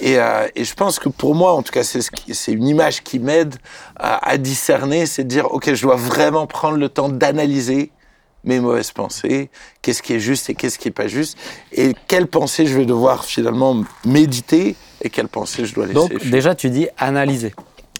Et, 0.00 0.18
euh, 0.18 0.46
et 0.54 0.64
je 0.64 0.74
pense 0.74 0.98
que 0.98 1.08
pour 1.08 1.34
moi, 1.34 1.54
en 1.54 1.62
tout 1.62 1.72
cas, 1.72 1.82
c'est 1.82 2.02
ce 2.02 2.50
une 2.50 2.68
image 2.68 3.02
qui 3.02 3.18
m'aide 3.18 3.56
à, 3.96 4.28
à 4.28 4.36
discerner, 4.36 5.06
c'est 5.06 5.24
de 5.24 5.28
dire, 5.28 5.50
ok, 5.52 5.72
je 5.72 5.82
dois 5.82 5.96
vraiment 5.96 6.46
prendre 6.46 6.76
le 6.76 6.88
temps 6.90 7.08
d'analyser 7.08 7.90
mes 8.44 8.60
mauvaises 8.60 8.92
pensées, 8.92 9.50
qu'est-ce 9.82 10.02
qui 10.02 10.14
est 10.14 10.20
juste 10.20 10.50
et 10.50 10.54
qu'est-ce 10.54 10.78
qui 10.78 10.88
est 10.88 10.92
pas 10.92 11.08
juste, 11.08 11.36
et 11.72 11.94
quelles 12.06 12.26
pensées 12.26 12.66
je 12.66 12.76
vais 12.76 12.86
devoir 12.86 13.24
finalement 13.24 13.82
méditer 14.04 14.76
et 15.02 15.10
quelles 15.10 15.28
pensées 15.28 15.64
je 15.64 15.74
dois 15.74 15.86
laisser. 15.86 15.94
Donc, 15.94 16.18
fuir. 16.18 16.32
déjà, 16.32 16.54
tu 16.54 16.70
dis 16.70 16.88
analyser. 16.98 17.54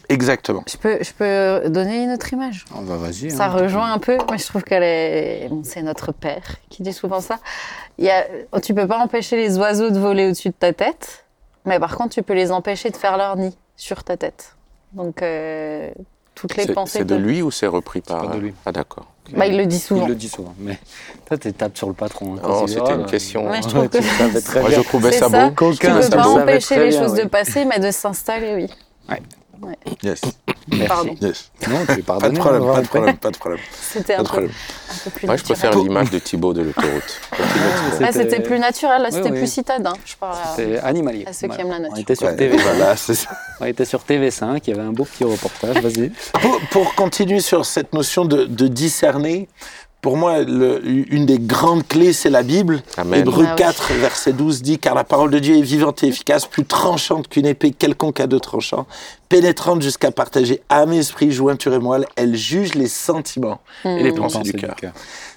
Exactement. 0.08 0.62
Je 0.66 0.76
peux, 0.76 0.98
je 1.02 1.12
peux 1.12 1.68
donner 1.68 2.04
une 2.04 2.10
autre 2.10 2.32
image? 2.32 2.64
Oh, 2.74 2.80
bah, 2.80 2.96
vas-y. 2.96 3.30
Ça 3.30 3.46
hein. 3.46 3.48
rejoint 3.48 3.92
un 3.92 3.98
peu. 3.98 4.16
Moi, 4.16 4.38
je 4.38 4.46
trouve 4.46 4.62
qu'elle 4.62 4.82
est. 4.82 5.48
bon, 5.50 5.62
c'est 5.64 5.82
notre 5.82 6.12
père 6.12 6.56
qui 6.70 6.82
dit 6.82 6.94
souvent 6.94 7.20
ça. 7.20 7.38
Il 7.98 8.06
y 8.06 8.10
a... 8.10 8.26
Tu 8.62 8.72
peux 8.72 8.86
pas 8.86 8.98
empêcher 8.98 9.36
les 9.36 9.58
oiseaux 9.58 9.90
de 9.90 9.98
voler 9.98 10.26
au-dessus 10.26 10.48
de 10.48 10.54
ta 10.54 10.72
tête, 10.72 11.26
mais 11.66 11.78
par 11.78 11.96
contre, 11.96 12.14
tu 12.14 12.22
peux 12.22 12.32
les 12.32 12.52
empêcher 12.52 12.90
de 12.90 12.96
faire 12.96 13.18
leur 13.18 13.36
nid 13.36 13.54
sur 13.76 14.02
ta 14.02 14.16
tête. 14.16 14.56
Donc, 14.94 15.20
euh, 15.20 15.90
toutes 16.34 16.56
les 16.56 16.72
pensées. 16.72 17.00
c'est 17.00 17.04
de 17.04 17.16
lui 17.16 17.42
ou 17.42 17.50
c'est 17.50 17.66
repris 17.66 18.00
par. 18.00 18.26
pas 18.26 18.34
de 18.34 18.38
lui. 18.38 18.54
Ah, 18.64 18.72
d'accord. 18.72 19.06
Bah, 19.36 19.46
il 19.46 19.56
le 19.56 19.66
dit 19.66 19.78
souvent. 19.78 20.04
Il 20.04 20.08
le 20.08 20.14
dit 20.14 20.28
souvent. 20.28 20.54
Mais 20.58 20.78
toi, 21.26 21.36
tu 21.38 21.52
tapes 21.52 21.76
sur 21.76 21.88
le 21.88 21.94
patron. 21.94 22.36
hein, 22.36 22.40
Non, 22.42 22.64
dit, 22.64 22.72
c'était 22.72 22.84
oh 22.94 23.00
une 23.00 23.06
question. 23.06 23.50
Ouais, 23.50 23.60
je 23.62 23.66
Ouais, 23.68 23.88
trouve 23.88 23.88
tu 23.90 23.98
que- 23.98 24.04
savais 24.16 24.40
très 24.40 24.60
Moi, 24.60 24.70
je 24.70 24.80
trouvais 24.80 25.12
ça 25.12 25.28
ça. 25.28 25.44
beau. 25.44 25.48
Tu 25.50 25.54
Qu'aucun 25.54 25.94
peux 25.96 26.02
ça 26.02 26.16
pas 26.16 26.28
empêcher 26.28 26.78
les 26.78 26.88
bien, 26.88 27.00
choses 27.02 27.12
oui. 27.12 27.24
de 27.24 27.28
passer, 27.28 27.64
mais 27.64 27.78
de 27.78 27.90
s'installer, 27.90 28.54
oui. 28.54 29.16
Yes. 30.02 30.20
Pardon. 30.86 31.14
yes. 31.20 31.50
Non, 31.68 31.78
tu 31.86 31.92
es 31.92 31.96
Pas 32.02 32.18
pardonné. 32.18 32.34
de 32.34 32.38
problème, 32.38 32.62
pas 32.66 32.80
de 32.82 32.86
problème, 32.88 33.16
pas 33.16 33.30
de 33.30 33.36
problème. 33.38 33.60
C'était 33.80 34.14
un 34.14 34.20
un 34.20 34.24
peu 34.24 34.48
plus 35.14 35.26
Moi, 35.26 35.36
je 35.36 35.42
préfère 35.44 35.74
l'image 35.76 36.10
de 36.10 36.18
Thibaut 36.18 36.52
de 36.52 36.62
l'autoroute. 36.62 37.20
Ah, 38.00 38.12
c'était 38.12 38.40
plus 38.40 38.58
naturel, 38.58 39.02
là, 39.02 39.10
c'était 39.10 39.30
oui. 39.30 39.38
plus 39.38 39.50
citadin. 39.52 39.92
Je 40.04 40.14
parle 40.16 40.36
C'est 40.56 40.78
animalier. 40.80 41.24
à 41.26 41.32
ceux 41.32 41.48
qui 41.48 41.60
aiment 41.60 41.70
la 41.70 41.76
On 41.78 41.80
nature. 41.80 41.98
était 41.98 42.14
sur 42.14 42.26
Ouais, 42.28 42.36
TV. 42.36 42.56
voilà, 42.58 42.96
c'est 42.96 43.14
ça. 43.14 43.30
On 43.60 43.64
était 43.64 43.84
sur 43.84 44.00
TV5. 44.00 44.60
Il 44.66 44.70
y 44.70 44.72
avait 44.78 44.86
un 44.86 44.92
beau 44.92 45.04
petit 45.04 45.24
reportage. 45.24 45.76
Vas-y. 45.82 46.10
Pour, 46.40 46.60
pour 46.70 46.94
continuer 46.94 47.40
sur 47.40 47.64
cette 47.66 47.92
notion 47.92 48.24
de, 48.24 48.44
de 48.44 48.68
discerner, 48.68 49.48
pour 50.00 50.16
moi, 50.16 50.42
le- 50.42 50.80
une 50.84 51.26
des 51.26 51.38
grandes 51.40 51.86
clés, 51.86 52.12
c'est 52.12 52.30
la 52.30 52.42
Bible. 52.44 52.82
Amen. 52.96 53.20
Hébreux 53.20 53.44
Ah 53.48 53.54
oui. 53.56 53.62
4, 53.62 53.92
verset 53.94 54.32
12 54.32 54.62
dit 54.62 54.78
Car 54.78 54.94
la 54.94 55.02
parole 55.04 55.30
de 55.30 55.38
Dieu 55.40 55.56
est 55.58 55.62
vivante 55.62 56.02
et 56.04 56.06
efficace, 56.06 56.46
plus 56.46 56.64
tranchante 56.64 57.26
qu'une 57.28 57.46
épée 57.46 57.72
quelconque 57.72 58.20
à 58.20 58.26
deux 58.28 58.38
tranchants, 58.38 58.86
pénétrante 59.28 59.82
jusqu'à 59.82 60.10
partager 60.12 60.62
âme, 60.68 60.92
esprit, 60.92 61.32
jointure 61.32 61.74
et 61.74 61.78
moelle. 61.80 62.06
Elle 62.16 62.36
juge 62.36 62.74
les 62.74 62.86
sentiments 62.88 63.60
et 63.84 64.02
les 64.02 64.12
pensées 64.12 64.38
du 64.40 64.52
cœur. 64.52 64.76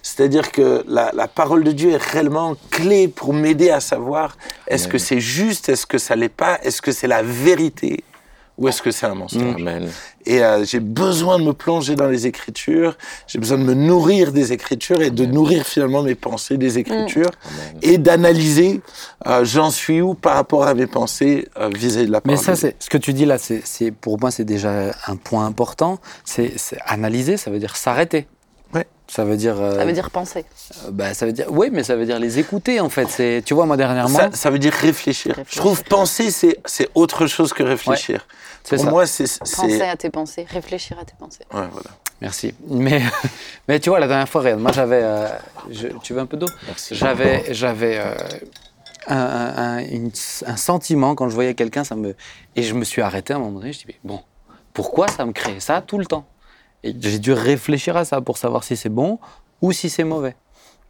C'est-à-dire 0.04 0.52
que 0.52 0.84
la, 0.88 1.12
la 1.14 1.28
parole 1.28 1.64
de 1.64 1.72
Dieu 1.72 1.92
est 1.92 2.02
réellement 2.02 2.56
clé 2.70 3.08
pour 3.08 3.34
m'aider 3.34 3.70
à 3.72 3.80
savoir 3.80 4.38
est-ce 4.68 4.88
que 4.88 4.98
c'est 4.98 5.20
juste, 5.20 5.70
est-ce 5.70 5.86
que 5.86 5.98
ça 5.98 6.16
l'est 6.16 6.30
pas, 6.30 6.60
est-ce 6.64 6.82
que 6.82 6.92
c'est 6.92 7.08
la 7.08 7.22
vérité 7.24 8.04
ou 8.62 8.68
est-ce 8.68 8.82
que 8.84 8.92
c'est 8.92 9.08
un 9.08 9.16
mensonge. 9.16 9.56
Amen. 9.60 9.90
Et 10.26 10.44
euh, 10.44 10.64
j'ai 10.64 10.80
besoin 10.80 11.40
de 11.40 11.44
me 11.44 11.52
plonger 11.52 11.96
dans 11.96 12.08
les 12.08 12.28
Écritures, 12.28 12.96
j'ai 13.26 13.40
besoin 13.40 13.58
de 13.58 13.64
me 13.64 13.74
nourrir 13.74 14.32
des 14.32 14.54
Écritures 14.54 15.02
et 15.02 15.10
de 15.10 15.26
nourrir 15.26 15.66
finalement 15.66 16.04
mes 16.04 16.14
pensées 16.14 16.58
des 16.58 16.78
Écritures 16.78 17.32
et 17.82 17.98
d'analyser 17.98 18.82
euh, 19.26 19.44
j'en 19.44 19.72
suis 19.72 20.00
où 20.00 20.14
par 20.14 20.36
rapport 20.36 20.64
à 20.68 20.76
mes 20.76 20.86
pensées 20.86 21.48
euh, 21.58 21.70
vis-à-vis 21.74 22.06
de 22.06 22.12
la 22.12 22.22
Mais 22.24 22.36
parole. 22.36 22.46
ça, 22.46 22.52
de 22.54 22.58
Dieu. 22.58 22.70
c'est 22.80 22.84
ce 22.84 22.90
que 22.92 23.00
tu 23.00 23.14
dis 23.14 23.26
là. 23.26 23.38
C'est, 23.40 23.92
pour 23.92 24.20
moi, 24.20 24.30
c'est 24.30 24.46
déjà 24.46 24.92
un 25.08 25.16
point 25.16 25.48
important. 25.48 25.98
C'est 26.24 26.54
analyser. 26.86 27.38
Ça 27.38 27.50
veut 27.50 27.60
dire 27.60 27.76
s'arrêter. 27.76 28.28
Ouais. 29.12 29.16
Ça 29.16 29.26
veut 29.26 29.36
dire. 29.38 29.60
euh, 29.62 29.76
Ça 29.76 29.86
veut 29.86 29.92
dire 29.94 30.10
penser. 30.10 30.46
euh, 30.86 30.92
bah, 30.92 31.14
ça 31.14 31.26
veut 31.26 31.34
dire. 31.34 31.48
Oui, 31.50 31.70
mais 31.72 31.84
ça 31.84 31.96
veut 31.96 32.06
dire 32.06 32.18
les 32.20 32.40
écouter 32.40 32.80
en 32.80 32.90
fait. 32.90 33.08
C'est. 33.10 33.42
Tu 33.46 33.54
vois, 33.54 33.66
moi 33.66 33.76
dernièrement. 33.78 34.18
ça, 34.18 34.30
ça 34.32 34.50
veut 34.50 34.60
dire 34.60 34.74
réfléchir. 34.74 35.36
Réfléchir. 35.36 35.54
Je 35.54 35.58
trouve 35.60 35.84
penser, 35.84 36.32
c'est, 36.32 36.58
c'est 36.66 36.90
autre 36.96 37.28
chose 37.28 37.52
que 37.54 37.64
réfléchir. 37.64 38.26
c'est 38.64 38.78
Pour 38.78 38.86
ça. 38.86 38.92
moi, 38.92 39.06
c'est... 39.06 39.40
Penser 39.40 39.82
à 39.82 39.96
tes 39.98 40.10
pensées, 40.10 40.46
réfléchir 40.50 40.98
à 41.00 41.04
tes 41.06 41.14
pensées. 41.20 41.44
Ouais, 41.54 41.68
voilà. 41.72 41.90
Merci. 42.22 42.54
Mais, 42.70 43.02
mais 43.68 43.80
tu 43.80 43.90
vois, 43.90 44.00
la 44.00 44.08
dernière 44.08 44.30
fois, 44.30 44.42
regarde, 44.42 44.62
moi 44.62 44.72
j'avais. 44.72 45.02
euh, 45.04 45.28
je- 45.70 45.88
tu 46.04 46.14
veux 46.14 46.20
un 46.22 46.26
peu 46.26 46.38
d'eau? 46.38 46.48
Merci. 46.68 46.96
J'avais, 46.96 47.46
j'avais 47.54 47.98
euh, 47.98 48.16
un, 49.08 49.18
un- 49.18 49.58
un- 49.58 49.80
une- 49.80 50.12
un 50.46 50.56
sentiment 50.58 51.16
quand 51.16 51.28
je 51.28 51.34
voyais 51.36 51.54
quelqu'un, 51.56 51.84
ça 51.84 51.96
me 51.96 52.16
et 52.56 52.64
je 52.64 52.74
me 52.76 52.84
suis 52.86 53.02
arrêté 53.02 53.34
à 53.34 53.38
un 53.38 53.40
moment 53.40 53.60
donné. 53.60 53.74
Je 53.74 53.80
dis 53.80 53.86
mais 53.88 54.00
bon, 54.04 54.22
pourquoi 54.74 55.08
ça 55.10 55.26
me 55.26 55.32
crée 55.34 55.60
ça 55.60 55.82
tout 55.82 55.98
le 55.98 56.06
temps? 56.06 56.26
J'ai 56.84 57.20
dû 57.20 57.34
réfléchir 57.34 57.96
à 57.98 58.06
ça 58.06 58.22
pour 58.22 58.38
savoir 58.38 58.64
si 58.64 58.76
c'est 58.76 58.90
bon 58.90 59.20
ou 59.62 59.72
si 59.72 59.90
c'est 59.90 60.04
mauvais. 60.04 60.36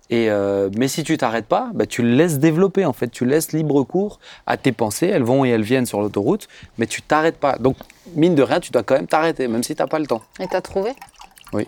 Et 0.10 0.30
euh, 0.30 0.70
mais 0.78 0.90
si 0.90 1.04
tu 1.06 1.18
t'arrêtes 1.18 1.46
pas, 1.48 1.70
bah, 1.74 1.86
tu 1.86 2.02
le 2.02 2.10
laisses 2.16 2.38
développer 2.40 2.86
en 2.86 2.92
fait, 2.92 3.08
tu 3.08 3.26
laisses 3.26 3.54
libre 3.54 3.84
cours 3.84 4.20
à 4.46 4.58
tes 4.58 4.74
pensées, 4.74 5.08
elles 5.08 5.24
vont 5.24 5.46
et 5.46 5.50
elles 5.50 5.62
viennent 5.64 5.86
sur 5.86 6.02
l'autoroute, 6.02 6.50
mais 6.78 6.86
tu 6.86 7.02
t'arrêtes 7.02 7.38
pas. 7.38 7.58
Donc 7.58 7.78
mine 8.16 8.36
de 8.36 8.44
rien, 8.44 8.60
tu 8.60 8.72
dois 8.72 8.84
quand 8.84 8.96
même 8.96 9.08
t'arrêter, 9.08 9.48
même 9.48 9.64
si 9.64 9.74
t'as 9.76 9.88
pas 9.88 10.00
le 10.00 10.08
temps. 10.08 10.22
Et 10.40 10.48
t'as 10.48 10.60
trouvé? 10.62 10.92
Je 11.54 11.58
Ouais, 11.58 11.66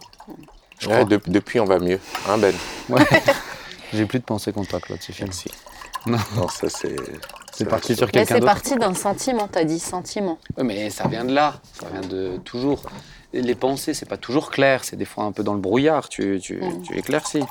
crois. 0.82 1.04
de- 1.06 1.22
depuis, 1.28 1.60
on 1.62 1.66
va 1.66 1.80
mieux. 1.80 2.00
Hein, 2.28 2.38
Ben? 2.38 2.54
Ouais. 2.90 3.06
J'ai 3.94 4.06
plus 4.06 4.20
de 4.20 4.26
pensées 4.26 4.52
contre 4.52 4.70
toi, 4.72 4.80
Claude, 4.82 5.00
c'est 5.02 5.14
fini. 5.14 5.30
Merci. 5.30 5.50
Non, 6.06 6.48
ça, 6.50 6.68
c'est... 6.68 6.96
C'est 7.54 7.66
parti 7.66 7.96
sur 7.96 8.08
Mais 8.08 8.12
quelqu'un 8.12 8.34
c'est 8.36 8.40
d'autre. 8.42 8.52
parti 8.54 8.76
d'un 8.76 8.94
sentiment, 8.96 9.48
t'as 9.48 9.64
dit 9.64 9.80
sentiment. 9.80 10.40
Oui, 10.58 10.64
mais 10.66 10.90
ça 10.90 11.08
vient 11.08 11.24
de 11.24 11.34
là. 11.34 11.62
Ça 11.80 11.88
vient 11.90 12.02
de 12.02 12.38
toujours. 12.44 12.82
Les 13.34 13.56
pensées, 13.56 13.94
c'est 13.94 14.08
pas 14.08 14.18
toujours 14.18 14.52
clair. 14.52 14.84
C'est 14.84 14.96
des 14.96 15.06
fois 15.06 15.24
un 15.24 15.32
peu 15.32 15.44
dans 15.44 15.54
le 15.56 15.60
brouillard. 15.60 16.08
Tu, 16.10 16.40
tu, 16.42 16.58
Mm. 16.58 16.82
tu 16.84 16.98
éclaircis. 16.98 17.42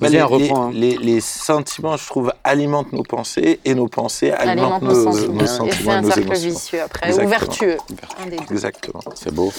Vas-y, 0.00 0.12
les, 0.12 0.22
reprend. 0.22 0.66
hein. 0.66 0.70
les- 0.72 0.96
les- 0.96 1.20
sentiments, 1.20 1.96
je 1.96 2.06
trouve, 2.06 2.32
alimentent 2.42 2.92
nos 2.92 3.02
pensées 3.04 3.60
et 3.64 3.74
nos 3.74 3.86
pensées 3.88 4.32
alimentent, 4.32 4.82
Alimente 4.82 4.82
nos 4.82 5.04
nos, 5.04 5.12
sentiments. 5.12 5.32
nos 5.34 5.44
Et 5.44 5.46
c'est 5.46 5.56
sentiments, 5.56 5.92
un 5.92 6.02
cercle 6.04 6.20
émotions. 6.22 6.50
vicieux 6.50 6.82
après, 6.82 7.06
Exactement. 7.06 7.26
ou 7.26 7.30
vertueux. 7.30 7.76
Exactement. 8.50 9.00
C'est 9.14 9.32
beau. 9.32 9.52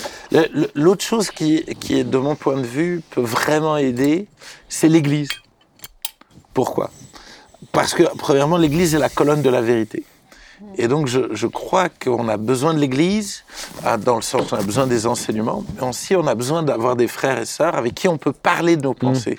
L'autre 0.75 1.03
chose 1.03 1.31
qui, 1.31 1.63
qui 1.79 1.99
est, 1.99 2.03
de 2.03 2.17
mon 2.17 2.35
point 2.35 2.57
de 2.57 2.65
vue, 2.65 3.01
peut 3.11 3.21
vraiment 3.21 3.77
aider, 3.77 4.27
c'est 4.67 4.89
l'Église. 4.89 5.29
Pourquoi? 6.53 6.89
Parce 7.71 7.93
que, 7.93 8.03
premièrement, 8.17 8.57
l'Église 8.57 8.95
est 8.95 8.99
la 8.99 9.09
colonne 9.09 9.41
de 9.41 9.49
la 9.49 9.61
vérité. 9.61 10.03
Et 10.75 10.87
donc, 10.87 11.07
je, 11.07 11.19
je 11.31 11.47
crois 11.47 11.89
qu'on 11.89 12.27
a 12.27 12.37
besoin 12.37 12.73
de 12.73 12.79
l'Église, 12.79 13.43
ah, 13.83 13.97
dans 13.97 14.15
le 14.15 14.21
sens 14.21 14.51
où 14.51 14.55
on 14.55 14.57
a 14.57 14.63
besoin 14.63 14.87
des 14.87 15.05
enseignements, 15.05 15.63
mais 15.75 15.87
aussi 15.87 16.15
on 16.15 16.25
a 16.25 16.35
besoin 16.35 16.63
d'avoir 16.63 16.95
des 16.95 17.07
frères 17.07 17.39
et 17.39 17.45
sœurs 17.45 17.75
avec 17.75 17.93
qui 17.93 18.07
on 18.07 18.17
peut 18.17 18.33
parler 18.33 18.75
de 18.75 18.83
nos 18.83 18.93
pensées. 18.93 19.37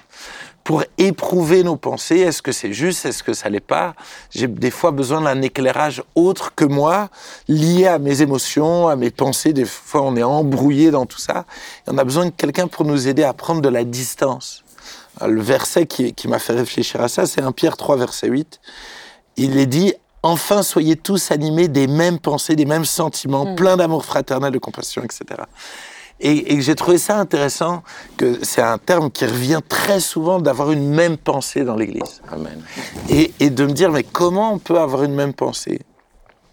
pour 0.62 0.82
éprouver 0.96 1.62
nos 1.62 1.76
pensées. 1.76 2.20
Est-ce 2.20 2.40
que 2.40 2.50
c'est 2.50 2.72
juste 2.72 3.04
Est-ce 3.04 3.22
que 3.22 3.34
ça 3.34 3.50
l'est 3.50 3.60
pas? 3.60 3.94
J'ai 4.30 4.48
des 4.48 4.70
fois 4.70 4.92
besoin 4.92 5.20
d'un 5.20 5.42
éclairage 5.42 6.02
autre 6.14 6.54
que 6.54 6.64
moi, 6.64 7.10
lié 7.48 7.86
à 7.86 7.98
mes 7.98 8.22
émotions, 8.22 8.88
à 8.88 8.96
mes 8.96 9.10
pensées. 9.10 9.52
Des 9.52 9.66
fois, 9.66 10.00
on 10.00 10.16
est 10.16 10.22
embrouillé 10.22 10.90
dans 10.90 11.04
tout 11.04 11.18
ça. 11.18 11.44
Et 11.86 11.90
on 11.90 11.98
a 11.98 12.04
besoin 12.04 12.24
de 12.24 12.30
quelqu'un 12.30 12.66
pour 12.66 12.86
nous 12.86 13.08
aider 13.08 13.24
à 13.24 13.34
prendre 13.34 13.60
de 13.60 13.68
la 13.68 13.84
distance. 13.84 14.64
Le 15.24 15.42
verset 15.42 15.84
qui, 15.86 16.14
qui 16.14 16.28
m'a 16.28 16.38
fait 16.38 16.54
réfléchir 16.54 17.02
à 17.02 17.08
ça, 17.08 17.26
c'est 17.26 17.42
1 17.42 17.52
Pierre 17.52 17.76
3, 17.76 17.96
verset 17.96 18.28
8. 18.28 18.58
Il 19.36 19.58
est 19.58 19.66
dit 19.66 19.92
Enfin, 20.26 20.62
soyez 20.62 20.96
tous 20.96 21.30
animés 21.30 21.68
des 21.68 21.86
mêmes 21.86 22.18
pensées, 22.18 22.56
des 22.56 22.64
mêmes 22.64 22.86
sentiments, 22.86 23.44
Mm. 23.44 23.54
pleins 23.56 23.76
d'amour 23.76 24.06
fraternel, 24.06 24.52
de 24.54 24.58
compassion, 24.58 25.02
etc. 25.02 25.42
Et, 26.18 26.54
et 26.54 26.62
j'ai 26.62 26.74
trouvé 26.74 26.96
ça 26.96 27.18
intéressant, 27.18 27.82
que 28.16 28.42
c'est 28.42 28.62
un 28.62 28.78
terme 28.78 29.10
qui 29.10 29.26
revient 29.26 29.60
très 29.68 30.00
souvent 30.00 30.40
d'avoir 30.40 30.70
une 30.72 30.88
même 30.88 31.18
pensée 31.18 31.62
dans 31.64 31.76
l'Église. 31.76 32.22
Amen. 32.32 32.62
Et, 33.10 33.34
et 33.38 33.50
de 33.50 33.66
me 33.66 33.72
dire, 33.72 33.90
mais 33.92 34.02
comment 34.02 34.52
on 34.54 34.58
peut 34.58 34.78
avoir 34.80 35.02
une 35.04 35.12
même 35.14 35.34
pensée? 35.34 35.80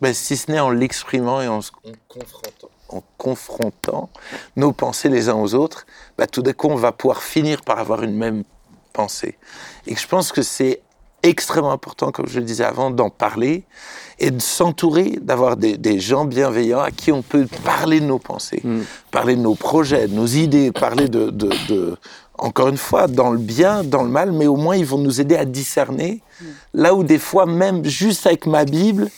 Ben, 0.01 0.13
Si 0.13 0.35
ce 0.35 0.51
n'est 0.51 0.59
en 0.59 0.71
l'exprimant 0.71 1.41
et 1.41 1.47
en, 1.47 1.61
se- 1.61 1.71
en 1.85 1.91
confrontant, 2.09 2.69
en 2.89 3.03
confrontant 3.17 4.09
nos 4.57 4.73
pensées 4.73 5.07
les 5.07 5.29
uns 5.29 5.35
aux 5.35 5.53
autres, 5.53 5.85
ben, 6.17 6.27
tout 6.27 6.41
d'un 6.41 6.53
coup, 6.53 6.67
on 6.67 6.75
va 6.75 6.91
pouvoir 6.91 7.23
finir 7.23 7.61
par 7.61 7.79
avoir 7.79 8.03
une 8.03 8.17
même 8.17 8.43
pensée. 8.91 9.37
Et 9.87 9.95
je 9.95 10.07
pense 10.07 10.33
que 10.33 10.41
c'est 10.41 10.81
extrêmement 11.23 11.71
important, 11.71 12.11
comme 12.11 12.27
je 12.27 12.39
le 12.39 12.45
disais 12.45 12.63
avant, 12.63 12.89
d'en 12.91 13.09
parler 13.09 13.63
et 14.19 14.31
de 14.31 14.39
s'entourer, 14.41 15.17
d'avoir 15.21 15.57
des, 15.57 15.77
des 15.77 15.99
gens 15.99 16.25
bienveillants 16.25 16.79
à 16.81 16.91
qui 16.91 17.11
on 17.11 17.21
peut 17.21 17.47
parler 17.63 17.99
de 17.99 18.05
nos 18.05 18.19
pensées, 18.19 18.61
Mm. 18.63 18.81
parler 19.11 19.35
de 19.35 19.41
nos 19.41 19.55
projets, 19.55 20.07
de 20.07 20.13
nos 20.13 20.25
idées, 20.27 20.71
parler 20.71 21.07
de, 21.09 21.29
de, 21.29 21.49
de- 21.67 21.97
encore 22.37 22.69
une 22.69 22.77
fois, 22.77 23.07
dans 23.07 23.29
le 23.31 23.37
bien, 23.37 23.83
dans 23.83 24.03
le 24.03 24.09
mal, 24.09 24.31
mais 24.31 24.47
au 24.47 24.55
moins 24.55 24.75
ils 24.75 24.85
vont 24.85 24.97
nous 24.97 25.21
aider 25.21 25.35
à 25.35 25.45
discerner. 25.45 26.21
Là 26.73 26.93
où 26.95 27.03
des 27.03 27.19
fois, 27.19 27.45
même 27.45 27.85
juste 27.85 28.25
avec 28.25 28.47
ma 28.47 28.65
Bible, 28.65 29.09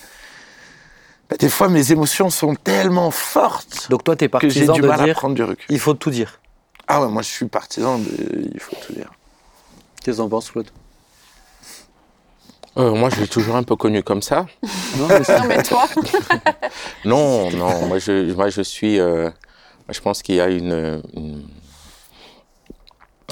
bah, 1.30 1.38
des 1.40 1.48
fois 1.50 1.70
mes 1.70 1.92
émotions 1.92 2.30
sont 2.30 2.56
tellement 2.56 3.12
fortes 3.12 3.88
Donc 3.90 4.04
toi, 4.04 4.16
tu 4.18 4.26
es 4.26 4.30
que 4.30 4.50
j'ai 4.50 4.66
partisan 4.66 4.74
du 4.74 4.82
de 4.82 4.88
mal 4.88 5.02
à 5.02 5.04
dire 5.06 5.16
prendre 5.16 5.36
du 5.36 5.44
recul. 5.44 5.66
il 5.70 5.80
faut 5.80 5.94
tout 5.94 6.10
dire. 6.10 6.40
Ah 6.88 7.02
ouais, 7.02 7.08
moi 7.08 7.22
je 7.22 7.30
suis 7.30 7.46
partisan 7.48 7.98
de... 7.98 8.06
Il 8.54 8.60
faut 8.60 8.76
tout 8.86 8.92
dire. 8.94 9.10
Qu'est-ce 10.04 10.18
que 10.18 10.22
t'en 10.22 10.28
penses, 10.30 10.52
Claude? 10.52 10.70
Euh, 12.78 12.92
moi, 12.96 13.10
je 13.10 13.20
l'ai 13.22 13.28
toujours 13.28 13.56
un 13.56 13.64
peu 13.64 13.76
connu 13.76 14.02
comme 14.04 14.22
ça. 14.22 14.46
Non, 14.98 15.08
Non, 15.08 15.48
mais 15.48 15.62
toi, 15.64 15.86
Non, 17.06 17.50
non, 17.52 17.88
moi 17.88 17.98
je, 18.00 18.32
moi 18.34 18.50
je 18.50 18.62
suis. 18.62 19.00
euh, 19.00 19.30
je 19.90 20.00
pense 20.02 20.22
qu'il 20.22 20.36
y 20.36 20.42
a 20.42 20.48
une, 20.50 21.02
une- 21.14 21.48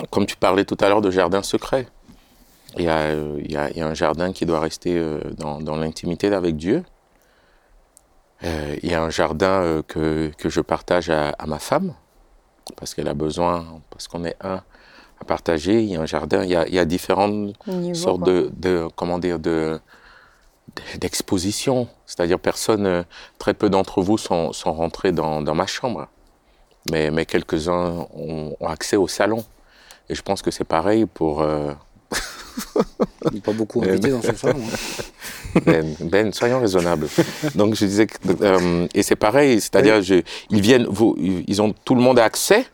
Comme 0.10 0.26
tu 0.26 0.36
parlais 0.36 0.66
tout 0.66 0.78
à 0.82 0.89
l'heure 0.89 1.02
de 1.02 1.12
jardin 1.12 1.44
secret. 1.44 1.88
Il 2.78 2.86
y, 2.86 2.88
a, 2.89 2.98
euh, 3.00 3.39
il, 3.44 3.52
y 3.52 3.58
a, 3.58 3.70
il 3.70 3.78
y 3.78 3.82
a 3.82 3.88
un 3.88 3.94
jardin 3.94 4.32
qui 4.32 4.46
doit 4.46 4.60
rester 4.62 4.98
euh, 4.98 5.20
dans, 5.38 5.60
dans 5.60 5.76
l'intimité 5.76 6.34
avec 6.34 6.56
Dieu. 6.56 6.84
Euh, 8.44 8.76
il 8.82 8.89
y 8.89 8.94
a 8.96 9.04
un 9.04 9.10
jardin 9.10 9.62
euh, 9.62 9.82
que, 9.84 10.32
que 10.38 10.50
je 10.50 10.62
partage 10.62 11.10
à, 11.10 11.30
à 11.38 11.46
ma 11.48 11.60
femme, 11.60 11.94
parce 12.78 12.94
qu'elle 12.96 13.08
a 13.10 13.14
besoin, 13.14 13.82
parce 13.92 14.08
qu'on 14.08 14.24
est 14.26 14.38
un 14.42 14.62
à 15.22 15.24
partager. 15.24 15.82
Il 15.82 15.89
y 15.89 15.95
a 15.95 16.01
un 16.01 16.05
jardin, 16.05 16.43
il 16.43 16.49
y 16.49 16.55
a, 16.55 16.67
il 16.67 16.74
y 16.74 16.80
a 16.80 16.86
différentes 16.86 17.53
niveau, 17.67 17.93
sorte 17.95 18.24
quoi. 18.24 18.34
de, 18.34 18.51
de 18.57 18.88
comment 18.95 19.19
dire 19.19 19.39
de 19.39 19.80
d'exposition. 20.99 21.88
C'est-à-dire 22.05 22.39
personne, 22.39 22.86
euh, 22.86 23.03
très 23.39 23.53
peu 23.53 23.69
d'entre 23.69 24.01
vous 24.01 24.17
sont, 24.17 24.53
sont 24.53 24.74
rentrés 24.74 25.11
dans, 25.11 25.41
dans 25.41 25.55
ma 25.55 25.65
chambre, 25.67 26.07
mais, 26.91 27.11
mais 27.11 27.26
quelques-uns 27.26 28.07
ont, 28.15 28.55
ont 28.59 28.67
accès 28.67 28.95
au 28.95 29.07
salon. 29.07 29.43
Et 30.09 30.15
je 30.15 30.22
pense 30.22 30.41
que 30.41 30.49
c'est 30.51 30.63
pareil 30.63 31.05
pour 31.05 31.41
euh, 31.41 31.74
pas 33.43 33.51
beaucoup 33.53 33.82
invité 33.84 34.09
dans 34.11 34.22
ce 34.22 34.34
salon. 34.36 34.59
hein. 34.61 35.59
Ben, 35.65 35.95
Ben, 35.99 36.32
soyons 36.34 36.61
raisonnables. 36.61 37.07
Donc 37.55 37.76
je 37.76 37.86
disais 37.86 38.07
que, 38.07 38.17
euh, 38.41 38.88
et 38.93 39.03
c'est 39.03 39.17
pareil, 39.17 39.59
c'est-à-dire 39.59 40.01
je- 40.01 40.22
ils 40.49 40.61
viennent, 40.61 40.86
vous, 40.89 41.15
ils 41.19 41.61
ont 41.61 41.74
tout 41.84 41.95
le 41.95 42.01
monde 42.01 42.17
a 42.19 42.24
accès, 42.24 42.65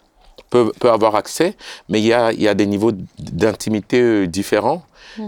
peut, 0.50 0.72
peut 0.80 0.90
avoir 0.92 1.16
accès, 1.16 1.56
mais 1.90 2.00
il 2.00 2.06
y 2.06 2.14
a, 2.14 2.32
il 2.32 2.42
y 2.42 2.48
a 2.48 2.54
des 2.54 2.66
niveaux 2.66 2.92
d'intimité 3.20 4.00
euh, 4.02 4.28
différents. 4.28 4.84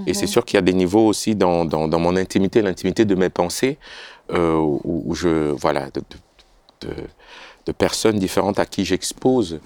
Et 0.05 0.13
c'est 0.13 0.28
sûr 0.28 0.45
qu'il 0.45 0.55
y 0.57 0.59
a 0.59 0.61
des 0.61 0.74
niveaux 0.74 1.07
aussi 1.07 1.34
dans, 1.36 1.65
dans, 1.65 1.88
dans 1.88 1.97
mon 1.99 2.15
intimité, 2.15 2.61
l'intimité 2.61 3.05
de 3.05 3.15
mes 3.15 3.30
pensées, 3.30 3.78
euh, 4.32 4.53
où, 4.55 5.03
où 5.07 5.15
je 5.15 5.49
voilà 5.51 5.88
de, 5.95 6.01
de, 6.82 6.88
de- 6.88 6.93
de 7.65 7.72
personnes 7.74 8.17
différentes 8.17 8.57
à 8.57 8.65
qui 8.65 8.84
j'expose 8.86 9.59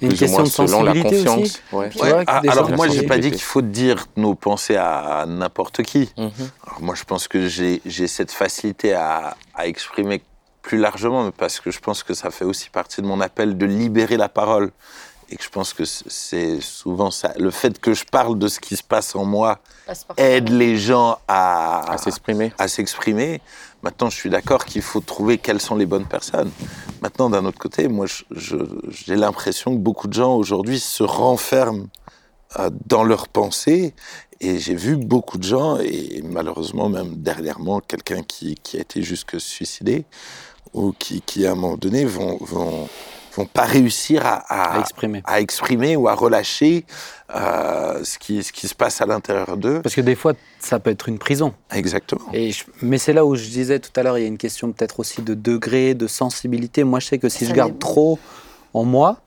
une 0.00 0.08
plus 0.10 0.22
ou 0.22 0.28
moins 0.28 0.44
question 0.44 0.64
de 0.64 0.68
selon 0.68 0.82
la. 0.82 0.92
Ouais. 1.72 1.88
Vois, 1.90 2.24
ah, 2.26 2.40
des 2.40 2.48
alors 2.50 2.70
moi 2.70 2.86
j'ai 2.88 3.02
pas 3.02 3.18
dit 3.18 3.30
qu'il 3.30 3.40
faut 3.40 3.62
dire 3.62 4.06
nos 4.16 4.34
pensées 4.34 4.76
à, 4.76 5.24
n'importe 5.26 5.82
qui. 5.82 6.10
Mhm. 6.16 6.30
Alors 6.66 6.80
moi, 6.82 6.94
je 6.94 7.04
pense 7.04 7.26
que 7.26 7.48
j'ai 7.48 7.80
j'ai 7.86 8.06
cette 8.06 8.30
facilité 8.32 8.92
à, 8.92 9.36
à 9.54 9.66
exprimer 9.66 10.22
plus 10.68 10.76
largement, 10.76 11.24
mais 11.24 11.32
parce 11.32 11.60
que 11.60 11.70
je 11.70 11.80
pense 11.80 12.02
que 12.02 12.12
ça 12.12 12.30
fait 12.30 12.44
aussi 12.44 12.68
partie 12.68 13.00
de 13.00 13.06
mon 13.06 13.22
appel 13.22 13.56
de 13.56 13.64
libérer 13.64 14.18
la 14.18 14.28
parole. 14.28 14.70
Et 15.30 15.36
que 15.36 15.42
je 15.42 15.48
pense 15.48 15.72
que 15.72 15.84
c'est 15.86 16.60
souvent 16.60 17.10
ça. 17.10 17.32
Le 17.38 17.50
fait 17.50 17.78
que 17.78 17.92
je 17.94 18.04
parle 18.04 18.38
de 18.38 18.48
ce 18.48 18.60
qui 18.60 18.76
se 18.76 18.82
passe 18.82 19.14
en 19.14 19.24
moi 19.24 19.60
aide 20.16 20.48
les 20.50 20.76
gens 20.76 21.18
à, 21.26 21.92
À 21.92 21.98
s'exprimer. 21.98 22.52
à 22.58 22.66
s'exprimer. 22.68 23.40
Maintenant, 23.82 24.10
je 24.10 24.16
suis 24.16 24.30
d'accord 24.30 24.64
qu'il 24.66 24.82
faut 24.82 25.00
trouver 25.00 25.38
quelles 25.38 25.60
sont 25.60 25.76
les 25.76 25.86
bonnes 25.86 26.06
personnes. 26.06 26.50
Maintenant, 27.02 27.28
d'un 27.30 27.44
autre 27.46 27.58
côté, 27.58 27.88
moi, 27.88 28.06
j'ai 28.30 29.16
l'impression 29.16 29.72
que 29.72 29.80
beaucoup 29.80 30.08
de 30.08 30.14
gens 30.14 30.34
aujourd'hui 30.34 30.80
se 30.80 31.02
renferment 31.02 31.86
euh, 32.58 32.70
dans 32.86 33.04
leurs 33.04 33.28
pensées. 33.28 33.94
Et 34.40 34.58
j'ai 34.58 34.74
vu 34.74 34.96
beaucoup 34.96 35.36
de 35.36 35.44
gens, 35.44 35.78
et 35.78 36.22
malheureusement 36.24 36.88
même 36.88 37.16
dernièrement, 37.16 37.80
quelqu'un 37.80 38.22
qui, 38.22 38.54
qui 38.54 38.76
a 38.78 38.80
été 38.80 39.02
jusque 39.02 39.40
suicidé, 39.40 40.04
ou 40.74 40.92
qui, 40.98 41.20
qui 41.22 41.46
à 41.46 41.52
un 41.52 41.54
moment 41.54 41.76
donné 41.76 42.04
vont, 42.04 42.36
vont, 42.40 42.88
vont 43.36 43.46
pas 43.46 43.64
réussir 43.64 44.24
à, 44.26 44.34
à- 44.48 44.76
à 44.76 44.80
exprimer. 44.80 45.22
à 45.24 45.40
exprimer 45.40 45.96
ou 45.96 46.08
à 46.08 46.14
relâcher 46.14 46.84
euh, 47.34 48.02
ce, 48.04 48.18
qui, 48.18 48.42
ce 48.42 48.52
qui 48.52 48.66
se 48.68 48.74
passe 48.74 49.00
à 49.00 49.06
l'intérieur 49.06 49.56
d'eux. 49.56 49.80
Parce 49.82 49.94
que 49.94 50.00
des 50.00 50.14
fois, 50.14 50.32
ça 50.58 50.78
peut 50.80 50.90
être 50.90 51.08
une 51.08 51.18
prison. 51.18 51.52
Exactement. 51.72 52.24
Et 52.32 52.52
je- 52.52 52.64
mais 52.82 52.98
c'est 52.98 53.12
là 53.12 53.24
où 53.24 53.34
je 53.36 53.44
disais 53.48 53.78
tout 53.78 53.90
à 53.96 54.02
l'heure, 54.02 54.18
il 54.18 54.22
y 54.22 54.24
a 54.24 54.28
une 54.28 54.38
question 54.38 54.72
peut-être 54.72 54.98
aussi 55.00 55.22
de 55.22 55.34
degré, 55.34 55.94
de 55.94 56.06
sensibilité. 56.06 56.84
Moi, 56.84 57.00
je 57.00 57.06
sais 57.08 57.18
que 57.18 57.28
si 57.28 57.44
Ça 57.44 57.50
je 57.50 57.54
garde 57.54 57.78
trop 57.78 58.18
en 58.74 58.84
moi, 58.84 59.20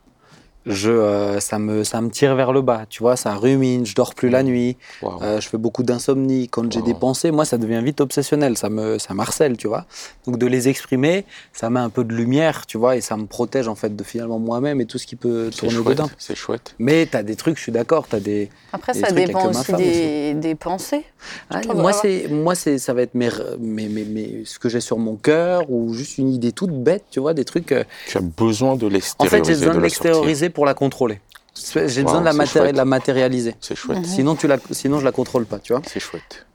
je, 0.66 0.92
euh, 0.92 1.40
ça, 1.40 1.58
me, 1.60 1.84
ça 1.84 2.02
me 2.02 2.10
tire 2.10 2.36
vers 2.36 2.52
le 2.54 2.62
bas. 2.62 2.86
Tu 2.90 3.02
vois, 3.02 3.16
ça 3.16 3.34
rumine, 3.36 3.86
je 3.86 3.96
dors 3.96 4.14
plus 4.14 4.30
la 4.30 4.44
nuit, 4.44 4.78
Waouh. 5.02 5.22
euh, 5.24 5.42
je 5.42 5.48
fais 5.50 5.58
beaucoup 5.58 5.84
d'insomnie. 5.84 6.48
Quand 6.50 6.72
j'ai 6.72 6.82
des 6.82 6.94
pensées, 6.94 7.32
moi, 7.32 7.46
ça 7.46 7.58
devient 7.58 7.82
vite 7.84 8.02
obsessionnel, 8.02 8.58
ça 8.58 8.70
me, 8.70 8.98
ça 9.00 9.14
m'harcèle, 9.14 9.58
tu 9.58 9.68
vois. 9.68 9.86
Donc 10.28 10.38
de 10.38 10.46
les 10.48 10.70
exprimer, 10.70 11.26
ça 11.54 11.70
met 11.70 11.80
un 11.80 11.90
peu 11.90 12.04
de 12.04 12.14
lumière, 12.14 12.66
tu 12.68 12.78
vois, 12.78 12.96
et 12.96 13.02
ça 13.02 13.18
me 13.18 13.26
protège 13.26 13.68
en 13.68 13.76
fait 13.76 13.96
de 13.96 14.04
finalement 14.04 14.40
moi-même 14.40 14.82
et 14.82 14.86
tout 14.86 14.98
ce 14.98 15.08
qui 15.08 15.16
peut 15.16 15.50
tourner 15.56 15.76
chouette. 15.76 15.88
dedans. 15.98 16.10
C'est 16.18 16.36
chouette. 16.36 16.76
Mais 16.80 17.08
tu 17.10 17.18
as 17.18 17.24
des 17.24 17.36
trucs, 17.36 17.58
je 17.58 17.64
suis 17.64 17.72
d'accord, 17.72 18.08
tu 18.08 18.16
as 18.16 18.20
des... 18.20 18.50
Après, 18.74 18.94
des 18.94 19.00
ça 19.02 19.08
trucs 19.08 19.26
dépend 19.26 19.50
aussi 19.50 19.64
femme 19.66 19.78
des, 19.78 20.34
des 20.36 20.56
pensées. 20.56 21.04
Ah, 21.50 21.62
moi, 21.76 21.92
c'est, 21.94 22.28
moi 22.30 22.56
c'est, 22.56 22.78
ça 22.78 22.94
va 22.94 23.02
être 23.02 23.16
mes, 23.16 23.30
mes, 23.60 23.88
mes, 23.90 24.06
mes- 24.06 24.42
ce 24.46 24.58
que 24.60 24.70
j'ai 24.70 24.80
sur 24.80 24.98
mon 24.98 25.16
cœur 25.16 25.70
ou 25.70 25.94
juste 25.94 26.18
une 26.18 26.30
idée 26.30 26.52
toute 26.52 26.72
bête, 26.72 27.04
tu 27.12 27.20
vois, 27.20 27.34
des 27.34 27.46
trucs. 27.46 27.72
euh, 27.74 27.84
Tu 28.08 28.18
as 28.18 28.22
besoin 28.22 28.76
de 28.76 28.86
En 28.86 28.90
l'extérioriser. 28.90 29.38
fait, 29.54 29.60
j'ai 29.60 29.60
besoin 29.60 29.82
de 29.82 29.90
sortir. 29.90 30.04
l'extérioriser 30.04 30.50
pour 30.52 30.66
la 30.66 30.74
contrôler. 30.74 31.20
J'ai 31.56 31.82
besoin 32.04 32.14
Wow, 32.24 32.32
de 32.32 32.38
la, 32.38 32.46
chouette. 32.46 32.72
de 32.72 32.78
la 32.78 32.86
matérialiser. 32.86 33.56
C'est 33.60 33.76
chouette. 33.76 34.00
Mhm. 34.00 34.06
Sinon, 34.06 34.36
tu 34.36 34.48
la, 34.48 34.58
sinon, 34.72 35.00
je 35.00 35.06
la 35.06 35.12
contrôle 35.12 35.46
pas, 35.46 35.60
tu 35.60 35.74
vois. 35.74 35.82
C'est 35.86 36.00
chouette. 36.00 36.46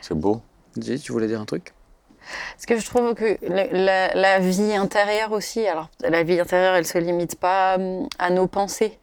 C'est 0.00 0.14
beau. 0.14 0.40
Dis, 0.76 1.00
tu 1.00 1.10
voulais 1.12 1.26
dire 1.26 1.40
un 1.40 1.44
truc? 1.44 1.72
Parce 2.54 2.66
que 2.66 2.78
je 2.78 2.84
trouve 2.86 3.14
que 3.14 3.38
la, 3.42 3.66
la- 3.72 4.14
la 4.14 4.38
vie 4.38 4.74
intérieure 4.74 5.32
aussi, 5.32 5.66
alors 5.66 5.88
la 6.00 6.22
vie 6.22 6.38
intérieure, 6.40 6.74
elle 6.74 6.86
se 6.86 6.98
limite 6.98 7.36
pas 7.38 7.76
hum, 7.76 8.08
à 8.18 8.30
nos 8.30 8.46
pensées, 8.46 8.98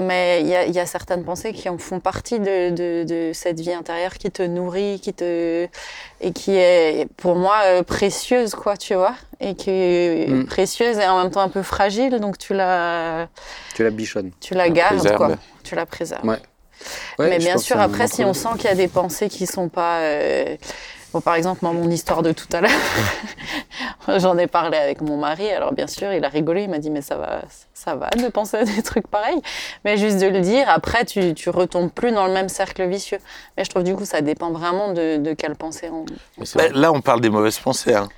mais 0.00 0.40
il 0.40 0.46
y 0.48 0.54
a, 0.56 0.64
il 0.64 0.72
y 0.74 0.80
a 0.80 0.86
certaines 0.86 1.24
pensées 1.24 1.52
qui 1.52 1.68
en 1.68 1.76
font 1.78 2.00
partie 2.00 2.38
de, 2.40 2.70
de- 2.70 3.04
de 3.04 3.32
cette 3.34 3.60
vie 3.60 3.72
intérieure 3.74 4.14
qui 4.14 4.30
te 4.30 4.42
nourrit, 4.42 5.00
qui 5.00 5.12
te 5.12 5.66
et 6.20 6.32
qui 6.32 6.52
est 6.56 7.06
pour 7.16 7.34
moi 7.36 7.58
euh, 7.66 7.82
précieuse, 7.82 8.54
quoi, 8.54 8.76
tu 8.76 8.94
vois, 8.94 9.14
et 9.40 9.54
qui 9.54 9.70
est 9.70 10.28
Mm. 10.28 10.46
précieuse 10.46 10.98
et 10.98 11.06
en 11.06 11.20
même 11.20 11.30
temps 11.30 11.40
un 11.40 11.48
peu 11.48 11.62
fragile, 11.62 12.18
donc 12.20 12.38
tu 12.38 12.54
la 12.54 13.28
Tu 13.74 13.82
la 13.82 13.90
bichonnes. 13.90 14.30
tu 14.40 14.54
la 14.54 14.64
La 14.64 14.70
gardes, 14.70 14.96
préserve. 14.98 15.16
quoi, 15.16 15.36
tu 15.64 15.74
la 15.74 15.84
préserves. 15.86 16.24
Ouais. 16.26 16.38
Ouais, 17.18 17.28
Mais 17.28 17.38
bien 17.38 17.58
sûr, 17.58 17.78
après, 17.80 18.08
si 18.08 18.24
on 18.24 18.34
sent 18.34 18.48
qu'il 18.56 18.64
y 18.64 18.72
a 18.72 18.74
des 18.74 18.88
pensées 18.88 19.28
qui 19.28 19.46
sont 19.46 19.68
pas. 19.68 19.98
euh, 20.00 20.56
Bon, 21.12 21.20
par 21.20 21.34
exemple, 21.34 21.60
moi, 21.62 21.72
mon 21.72 21.90
histoire 21.90 22.22
de 22.22 22.32
tout 22.32 22.46
à 22.52 22.60
l'heure, 22.62 22.70
j'en 24.18 24.36
ai 24.38 24.46
parlé 24.46 24.76
avec 24.78 25.00
mon 25.00 25.16
mari. 25.16 25.48
Alors, 25.50 25.72
bien 25.72 25.86
sûr, 25.86 26.12
il 26.12 26.24
a 26.24 26.28
rigolé. 26.28 26.62
Il 26.64 26.70
m'a 26.70 26.78
dit, 26.78 26.90
mais 26.90 27.02
ça 27.02 27.16
va, 27.16 27.42
ça 27.74 27.94
va 27.96 28.08
de 28.10 28.28
penser 28.28 28.56
à 28.58 28.64
des 28.64 28.82
trucs 28.82 29.06
pareils. 29.06 29.40
Mais 29.84 29.96
juste 29.96 30.18
de 30.18 30.26
le 30.26 30.40
dire, 30.40 30.68
après, 30.68 31.04
tu, 31.04 31.34
tu 31.34 31.50
retombes 31.50 31.90
plus 31.90 32.12
dans 32.12 32.26
le 32.26 32.32
même 32.32 32.48
cercle 32.48 32.86
vicieux. 32.88 33.18
Mais 33.56 33.64
je 33.64 33.70
trouve, 33.70 33.84
du 33.84 33.94
coup, 33.94 34.04
ça 34.04 34.20
dépend 34.20 34.50
vraiment 34.52 34.92
de, 34.92 35.18
de 35.18 35.32
quelle 35.34 35.54
pensée 35.54 35.90
on. 35.92 36.04
Vrai. 36.54 36.70
là, 36.74 36.92
on 36.92 37.00
parle 37.00 37.20
des 37.20 37.30
mauvaises 37.30 37.58
pensées. 37.58 37.94
Hein. 37.94 38.08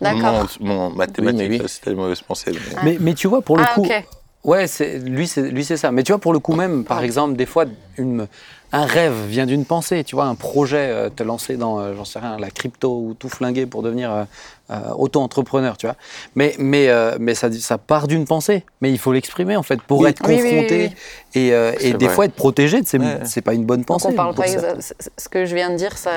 D'accord. 0.00 0.46
Mon, 0.60 0.74
mon 0.88 0.90
mathématique, 0.90 1.50
Oui, 1.50 1.58
oui. 1.60 1.68
c'était 1.68 1.90
les 1.90 1.96
mauvaises 1.96 2.22
pensées. 2.22 2.52
mais- 2.52 2.58
Ah. 2.76 2.80
Mais, 2.84 2.96
mais 3.00 3.14
tu 3.14 3.26
vois, 3.28 3.42
pour 3.42 3.56
le 3.58 3.64
Ah, 3.66 3.74
coup, 3.74 3.82
ok. 3.84 4.04
Ouais, 4.44 4.66
c'est 4.66 4.98
lui, 4.98 5.26
c'est 5.26 5.42
lui, 5.42 5.64
c'est 5.64 5.76
ça. 5.78 5.90
Mais 5.90 6.02
tu 6.02 6.12
vois, 6.12 6.20
pour 6.20 6.32
le 6.34 6.38
coup 6.38 6.54
même, 6.54 6.84
par 6.84 7.02
exemple, 7.02 7.34
des 7.34 7.46
fois, 7.46 7.64
une, 7.96 8.26
un 8.74 8.86
rêve 8.86 9.14
vient 9.28 9.46
d'une 9.46 9.64
pensée. 9.64 10.04
Tu 10.04 10.14
vois, 10.16 10.24
un 10.24 10.34
projet, 10.34 10.88
euh, 10.90 11.08
te 11.08 11.22
lancer 11.22 11.56
dans, 11.56 11.78
euh, 11.78 11.94
j'en 11.96 12.04
sais 12.04 12.18
rien, 12.18 12.36
la 12.38 12.50
crypto 12.50 12.90
ou 12.90 13.14
tout 13.14 13.28
flinguer 13.28 13.66
pour 13.66 13.82
devenir 13.82 14.12
euh, 14.12 14.24
euh, 14.70 14.90
auto-entrepreneur. 14.96 15.76
Tu 15.76 15.86
vois. 15.86 15.96
Mais 16.34 16.54
mais 16.58 16.88
euh, 16.88 17.16
mais 17.20 17.34
ça 17.34 17.50
ça 17.52 17.78
part 17.78 18.08
d'une 18.08 18.24
pensée. 18.24 18.64
Mais 18.80 18.90
il 18.90 18.98
faut 18.98 19.12
l'exprimer 19.12 19.56
en 19.56 19.62
fait 19.62 19.80
pour 19.82 20.00
Oui. 20.00 20.08
être 20.10 20.22
Oui, 20.26 20.34
oui, 20.34 20.40
oui, 20.42 20.50
confronté 20.50 20.90
oui. 21.34 21.40
et 21.40 21.52
euh, 21.52 21.72
des 21.80 21.92
vrai. 22.06 22.08
fois 22.14 22.24
être 22.26 22.34
protégé. 22.34 22.80
C'est 22.84 22.98
Ouais. 22.98 23.20
c'est 23.24 23.42
pas 23.42 23.54
une 23.54 23.64
bonne 23.64 23.84
pensée. 23.84 24.08
on 24.10 24.12
parle 24.12 24.34
pas 24.34 24.44
ce 24.46 25.28
que 25.28 25.44
je 25.44 25.54
viens 25.54 25.70
de 25.70 25.76
dire, 25.76 25.96
ça 25.96 26.10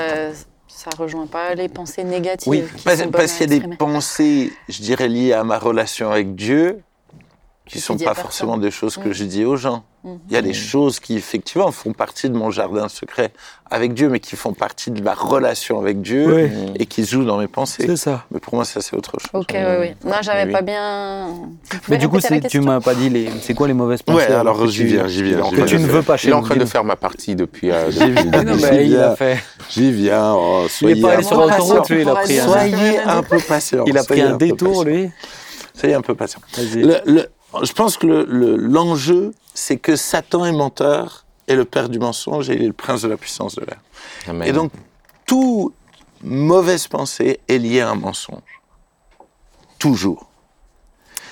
ça 0.68 0.90
rejoint 0.96 1.26
pas 1.26 1.54
les 1.54 1.68
pensées 1.68 2.04
négatives. 2.04 2.48
Oui, 2.48 2.62
qui 2.76 2.84
Parce, 2.84 3.32
qu'il 3.32 3.52
y 3.52 3.56
a 3.56 3.58
des 3.58 3.76
pensées, 3.76 4.52
je 4.68 4.80
dirais, 4.80 5.08
liées 5.08 5.32
à 5.32 5.42
ma 5.42 5.58
relation 5.58 6.10
avec 6.12 6.36
Dieu, 6.36 6.80
qui 7.68 7.78
ne 7.78 7.82
sont 7.82 7.96
pas 7.96 8.04
personne. 8.06 8.22
forcément 8.24 8.56
des 8.58 8.70
choses 8.70 8.96
que 8.96 9.08
Mm. 9.08 9.12
je 9.12 9.24
dis 9.24 9.44
aux 9.44 9.56
gens. 9.56 9.84
Mhm. 10.04 10.18
Il 10.28 10.34
y 10.34 10.36
a 10.36 10.42
des 10.42 10.54
choses 10.54 11.00
qui, 11.00 11.16
effectivement, 11.16 11.70
font 11.72 11.92
partie 11.92 12.30
de 12.30 12.34
mon 12.36 12.50
jardin 12.50 12.88
secret 12.88 13.32
avec 13.70 13.94
Dieu, 13.94 14.08
mais 14.08 14.20
qui 14.20 14.36
font 14.36 14.52
partie 14.54 14.90
de 14.92 15.02
ma 15.02 15.12
relation 15.12 15.80
avec 15.80 16.00
Dieu 16.00 16.50
et 16.78 16.86
qui 16.86 17.04
se 17.04 17.10
jouent 17.10 17.24
dans 17.24 17.36
mes 17.36 17.48
pensées. 17.48 17.82
C'est 17.84 17.96
ça. 17.96 18.24
Mais 18.30 18.38
pour 18.38 18.54
moi, 18.54 18.64
ça, 18.64 18.80
c'est 18.80 18.96
autre 18.96 19.12
chose. 19.20 19.28
Ok, 19.34 19.50
oui, 19.54 19.60
oui. 19.80 19.90
Non, 20.04 20.16
j'avais 20.22 20.44
Oui. 20.46 20.52
pas 20.52 20.62
bien. 20.62 21.28
Mais 21.88 21.98
du 21.98 22.08
coup, 22.08 22.18
tu 22.48 22.60
m'as 22.60 22.80
pas 22.80 22.94
dit 22.94 23.10
les. 23.10 23.28
C'est 23.42 23.54
quoi 23.54 23.66
les 23.66 23.74
mauvaises 23.74 24.02
pensées 24.02 24.26
Ouais, 24.28 24.32
alors 24.32 24.66
j'y 24.68 24.84
viens, 24.84 25.08
j'y 25.08 25.22
viens. 25.24 25.40
que 25.50 25.62
tu 25.62 25.76
ne 25.78 25.86
veux 25.86 26.02
pas 26.02 26.16
chez 26.16 26.28
Il 26.28 26.30
est 26.30 26.34
en 26.34 26.42
train 26.42 26.56
de 26.56 26.64
faire 26.64 26.84
ma 26.84 26.96
partie 26.96 27.34
depuis. 27.34 27.70
euh, 27.70 27.90
J'y 27.90 28.10
viens. 28.10 28.42
Non, 28.44 28.54
J'y 28.56 28.62
mais 28.64 28.86
il 28.86 28.96
a 28.96 29.06
viens. 29.08 29.16
fait. 29.16 29.38
J'y 29.68 29.92
viens. 29.92 30.32
Oh, 30.34 30.60
Il 30.62 30.64
est 30.64 30.68
soyez 30.68 31.02
pas 31.02 31.08
un 31.08 31.10
allé 31.10 31.22
peu 31.22 31.28
sur 31.28 31.46
patient. 31.46 31.58
l'autoroute, 31.64 31.90
lui, 31.90 32.02
il 32.02 32.08
a 32.08 32.14
pris 32.14 32.38
un, 32.38 32.44
Soyez 32.46 32.98
un 33.00 33.22
peu 33.22 33.38
patient. 33.40 33.84
il 33.86 33.98
a 33.98 34.04
pris 34.04 34.20
un 34.20 34.36
détour, 34.36 34.84
lui. 34.84 35.10
Soyez 35.74 35.94
un 35.94 36.02
peu 36.02 36.14
patient. 36.14 36.40
Vas-y. 36.56 36.82
Le- 36.82 37.00
le- 37.04 37.28
je 37.62 37.72
pense 37.72 37.96
que 37.96 38.06
le- 38.06 38.24
le- 38.24 38.56
l'enjeu, 38.56 39.32
c'est 39.54 39.76
que 39.78 39.96
Satan 39.96 40.44
est 40.44 40.52
menteur, 40.52 41.24
est 41.46 41.54
le 41.56 41.64
père 41.64 41.88
du 41.88 41.98
mensonge 41.98 42.50
et 42.50 42.54
il 42.54 42.62
est 42.62 42.66
le 42.66 42.72
prince 42.72 43.02
de 43.02 43.08
la 43.08 43.16
puissance 43.16 43.54
de 43.54 43.64
l'air. 43.64 43.80
Et 44.46 44.52
donc, 44.52 44.70
toute 45.26 45.74
mauvaise 46.22 46.86
pensée 46.88 47.40
est 47.48 47.58
liée 47.58 47.80
à 47.80 47.90
un 47.90 47.94
mensonge. 47.94 48.42
Toujours. 49.78 50.28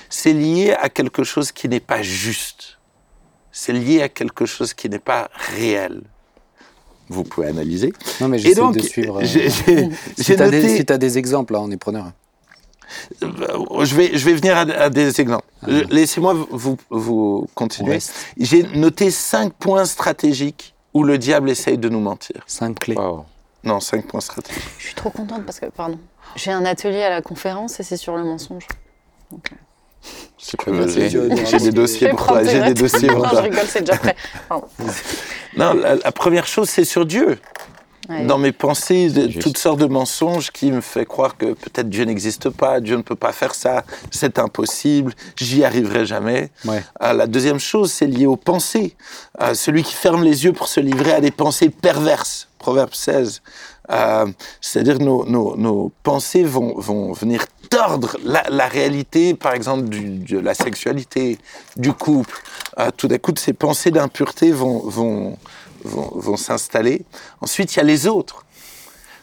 C'est 0.09 0.33
lié 0.33 0.73
à 0.79 0.89
quelque 0.89 1.23
chose 1.23 1.51
qui 1.51 1.67
n'est 1.69 1.79
pas 1.81 2.01
juste. 2.01 2.79
C'est 3.51 3.73
lié 3.73 4.01
à 4.01 4.09
quelque 4.09 4.45
chose 4.45 4.73
qui 4.73 4.87
n'est 4.89 4.99
pas 4.99 5.29
réel. 5.55 6.01
Vous 7.09 7.23
pouvez 7.23 7.47
analyser. 7.47 7.93
Non, 8.21 8.27
mais 8.27 8.37
j'essaie 8.39 8.55
de 8.71 8.79
suivre. 8.81 9.19
euh, 9.21 9.25
Si 10.17 10.35
tu 10.35 10.41
as, 10.41 10.45
noté... 10.45 10.83
des 10.97 11.17
exemples, 11.17 11.53
là, 11.53 11.61
on 11.61 11.71
est 11.71 11.77
preneur. 11.77 12.11
Je 13.21 13.95
vais, 13.95 14.17
je 14.17 14.25
vais 14.25 14.33
venir 14.33 14.55
à, 14.57 14.61
à 14.61 14.89
des 14.89 15.19
exemples. 15.21 15.45
Euh, 15.67 15.83
Laissez-moi 15.89 16.33
vous, 16.49 16.77
vous 16.89 17.47
continuer. 17.55 17.99
J'ai 18.39 18.63
noté 18.63 19.11
cinq 19.11 19.53
points 19.53 19.85
stratégiques 19.85 20.73
où 20.93 21.03
le 21.03 21.17
diable 21.17 21.49
essaye 21.49 21.77
de 21.77 21.89
nous 21.89 21.99
mentir. 21.99 22.37
Cinq 22.47 22.79
clés. 22.79 22.95
Wow. 22.95 23.25
Non, 23.63 23.79
cinq 23.79 24.07
points 24.07 24.21
stratégiques. 24.21 24.63
Je 24.77 24.85
suis 24.85 24.95
trop 24.95 25.09
contente 25.09 25.45
parce 25.45 25.59
que, 25.59 25.65
pardon, 25.67 25.99
j'ai 26.35 26.51
un 26.51 26.65
atelier 26.65 27.03
à 27.03 27.09
la 27.09 27.21
conférence 27.21 27.79
et 27.79 27.83
c'est 27.83 27.97
sur 27.97 28.15
le 28.15 28.23
mensonge. 28.23 28.67
Donc, 29.31 29.51
euh. 29.51 29.55
J'ai 30.39 31.57
des 31.59 31.71
dossiers 31.71 32.09
pour 32.09 32.25
toi. 32.27 32.43
J'ai 32.43 32.61
des 32.61 32.73
dossiers 32.73 33.09
pour 33.09 33.17
non, 33.19 33.25
je 33.25 33.29
toi. 33.31 33.41
rigole, 33.41 33.65
c'est 33.67 33.81
déjà 33.81 33.97
prêt. 33.97 34.15
Pardon. 34.47 34.67
Non, 35.57 35.73
la, 35.73 35.95
la 35.95 36.11
première 36.11 36.47
chose, 36.47 36.69
c'est 36.69 36.85
sur 36.85 37.05
Dieu. 37.05 37.39
Ouais. 38.09 38.25
Dans 38.25 38.37
mes 38.37 38.51
pensées, 38.53 39.09
de- 39.09 39.39
toutes 39.39 39.57
sortes 39.57 39.79
de 39.79 39.85
mensonges 39.85 40.51
qui 40.51 40.71
me 40.71 40.81
fait 40.81 41.05
croire 41.05 41.35
que 41.37 41.47
peut-être 41.53 41.89
Dieu 41.89 42.05
n'existe 42.05 42.49
pas, 42.49 42.79
Dieu 42.79 42.95
ne 42.95 43.01
peut 43.01 43.15
pas 43.15 43.33
faire 43.33 43.53
ça, 43.53 43.83
c'est 44.11 44.39
impossible, 44.39 45.13
j'y 45.35 45.63
arriverai 45.65 46.05
jamais. 46.05 46.49
Ouais. 46.65 46.83
Euh, 47.03 47.13
la 47.13 47.27
deuxième 47.27 47.59
chose, 47.59 47.91
c'est 47.91 48.07
lié 48.07 48.25
aux 48.25 48.37
pensées. 48.37 48.95
Euh, 49.41 49.53
celui 49.53 49.83
qui 49.83 49.93
ferme 49.93 50.23
les 50.23 50.45
yeux 50.45 50.53
pour 50.53 50.67
se 50.67 50.79
livrer 50.79 51.13
à 51.13 51.21
des 51.21 51.31
pensées 51.31 51.69
perverses. 51.69 52.47
Proverbe 52.59 52.93
16. 52.93 53.41
Euh, 53.91 54.25
C'est-à-dire 54.61 54.99
nos, 54.99 55.25
nos, 55.25 55.55
nos 55.55 55.91
pensées 56.03 56.43
vont, 56.43 56.73
vont 56.79 57.13
venir 57.13 57.45
tordre 57.69 58.17
la, 58.23 58.43
la 58.49 58.67
réalité, 58.67 59.33
par 59.33 59.53
exemple, 59.53 59.87
du- 59.89 60.19
de 60.19 60.39
la 60.39 60.53
sexualité, 60.53 61.37
du 61.77 61.93
couple. 61.93 62.41
Euh, 62.79 62.89
tout 62.95 63.07
d'un 63.07 63.17
coup, 63.17 63.31
ces 63.37 63.53
pensées 63.53 63.91
d'impureté 63.91 64.51
vont, 64.51 64.79
vont, 64.79 65.37
vont, 65.83 66.11
vont 66.15 66.37
s'installer. 66.37 67.03
Ensuite, 67.41 67.73
il 67.75 67.77
y 67.77 67.79
a 67.79 67.83
les 67.83 68.07
autres. 68.07 68.43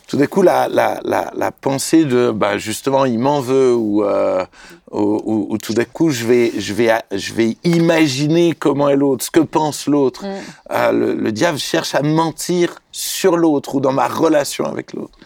Tout 0.07 0.19
d'un 0.19 0.27
coup, 0.27 0.43
la, 0.43 0.69
la, 0.69 1.01
la, 1.03 1.33
la 1.35 1.51
pensée 1.51 2.05
de, 2.05 2.31
bah, 2.31 2.59
justement, 2.59 3.07
il 3.07 3.19
m'en 3.19 3.41
veut, 3.41 3.75
ou, 3.75 4.05
euh, 4.05 4.45
ou, 4.91 5.01
ou- 5.25 5.47
ou 5.49 5.59
tout 5.59 5.73
d'un 5.73 5.87
coup, 5.87 6.11
je 6.11 6.27
vais, 6.27 6.53
je, 6.59 6.75
vais, 6.75 6.93
je 7.11 7.33
vais 7.33 7.57
imaginer 7.65 8.53
comment 8.55 8.91
est 8.91 8.97
l'autre, 8.97 9.25
ce 9.25 9.31
que 9.31 9.41
pense 9.41 9.87
l'autre. 9.87 10.25
Mm. 10.27 10.33
Euh, 10.73 10.93
le, 10.93 11.15
le 11.15 11.33
diable 11.33 11.59
cherche 11.59 11.95
à 11.95 12.03
mentir 12.03 12.81
sur 12.93 13.39
l'autre 13.39 13.77
ou 13.77 13.81
dans 13.81 13.93
ma 13.95 14.07
relation 14.07 14.67
avec 14.67 14.93
l'autre. 14.93 15.19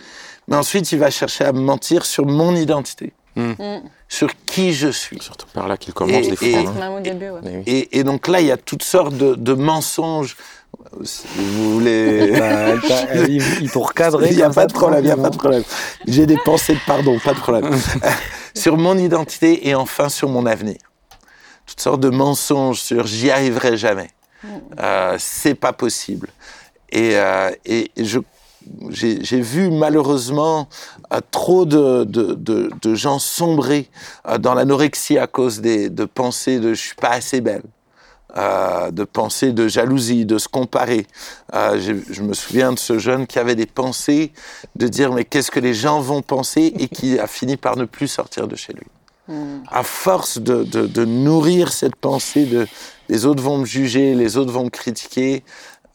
Mais 0.47 0.55
ensuite, 0.57 0.93
il 0.93 0.99
va 1.01 1.11
chercher 1.11 1.45
à 1.45 1.53
mentir 1.53 2.07
sur 2.07 2.25
mon 2.27 2.55
identité, 2.55 3.13
Mm. 3.35 3.53
sur 4.09 4.29
qui 4.47 4.73
je 4.73 4.89
suis. 4.89 5.21
Surtout 5.21 5.47
par 5.53 5.67
là 5.69 5.77
qu'il 5.77 5.93
commence 5.93 6.27
Et- 6.27 6.31
des 6.31 6.37
fois. 6.37 6.47
et- 6.49 6.55
hein. 6.57 7.03
Ouais. 7.43 7.89
Et 7.93 8.05
donc 8.05 8.27
là, 8.29 8.41
il 8.41 8.47
y 8.47 8.53
a 8.53 8.57
toutes 8.57 8.83
sortes 8.85 9.15
de, 9.15 9.35
de 9.35 9.55
mensonges. 9.55 10.37
Vous 10.93 11.73
voulez. 11.75 12.33
Bah, 12.39 12.47
elle 12.49 12.81
t'a- 12.81 13.01
elle- 13.11 13.31
ils 13.31 13.43
ils 13.63 13.71
t'ont 13.71 13.81
recadré. 13.83 14.29
Il 14.31 14.37
n'y 14.37 14.43
a 14.43 14.51
pas 14.51 14.67
de 14.67 14.73
problème, 14.73 15.01
il 15.01 15.07
n'y 15.07 15.11
a 15.13 15.17
pas 15.17 15.31
de 15.31 15.37
problème. 15.37 15.63
J'ai 16.07 16.27
des 16.27 16.39
pensées 16.45 16.75
de 16.75 16.81
pardon, 16.87 17.19
pas 17.19 17.35
de 17.35 17.39
problème. 17.39 17.71
sur 18.55 18.77
mon 18.77 18.97
identité 18.99 19.69
et 19.69 19.75
enfin 19.75 20.09
sur 20.09 20.29
mon 20.29 20.47
avenir. 20.47 20.77
Toutes 21.67 21.81
sortes 21.81 22.01
de 22.01 22.09
mensonges 22.11 22.81
sur 22.81 23.07
j'y 23.07 23.31
arriverai 23.31 23.77
jamais. 23.77 24.09
Euh, 24.81 25.17
c'est 25.19 25.55
pas 25.55 25.73
possible. 25.73 26.29
Et, 26.91 27.17
euh, 27.17 27.51
et 27.67 27.91
je 27.97 28.19
j'ai 28.91 29.23
j'ai 29.25 29.41
vu 29.41 29.71
malheureusement 29.71 30.69
euh, 31.13 31.21
trop 31.31 31.65
de, 31.65 32.05
de, 32.05 32.35
de, 32.35 32.71
de 32.83 32.95
gens 32.95 33.19
sombrer 33.19 33.89
euh, 34.29 34.39
dans 34.39 34.55
l'anorexie 34.55 35.19
à 35.19 35.27
cause 35.27 35.61
des, 35.61 35.91
de 35.91 36.05
pensées 36.05 36.59
de 36.61 36.75
je 36.75 36.81
suis 36.81 36.95
pas 36.95 37.11
assez 37.11 37.41
belle, 37.41 37.63
euh, 38.37 38.91
de 38.91 39.05
pensées 39.05 39.53
de 39.53 39.69
jalousie, 39.69 40.27
de 40.27 40.37
se 40.37 40.49
comparer. 40.49 41.07
Euh, 41.55 41.81
je 42.11 42.23
me 42.23 42.35
souviens 42.35 42.75
de 42.75 42.79
ce 42.79 42.99
jeune 42.99 43.27
qui 43.27 43.39
avait 43.39 43.55
des 43.55 43.65
pensées 43.65 44.33
de 44.77 44.87
dire 44.87 45.13
mais 45.13 45.25
qu'est-ce 45.25 45.51
que 45.51 45.61
les 45.61 45.73
gens 45.73 46.01
vont 46.01 46.21
penser 46.21 46.75
et 46.79 46.89
qui 46.89 47.19
a 47.19 47.27
fini 47.27 47.57
par 47.57 47.79
ne 47.79 47.87
plus 47.87 48.07
sortir 48.07 48.47
de 48.47 48.55
chez 48.55 48.75
lui. 48.75 48.87
Mm. 49.29 49.63
À 49.71 49.83
force 49.83 50.39
de, 50.39 50.63
de, 50.63 50.87
de 50.87 51.05
nourrir 51.07 51.73
cette 51.73 51.97
pensée 51.97 52.45
de 52.45 52.67
les 53.09 53.25
autres 53.25 53.43
vont 53.43 53.57
me 53.57 53.65
juger, 53.65 54.15
les 54.15 54.37
autres 54.37 54.53
vont 54.53 54.65
me 54.65 54.71
critiquer, 54.71 55.43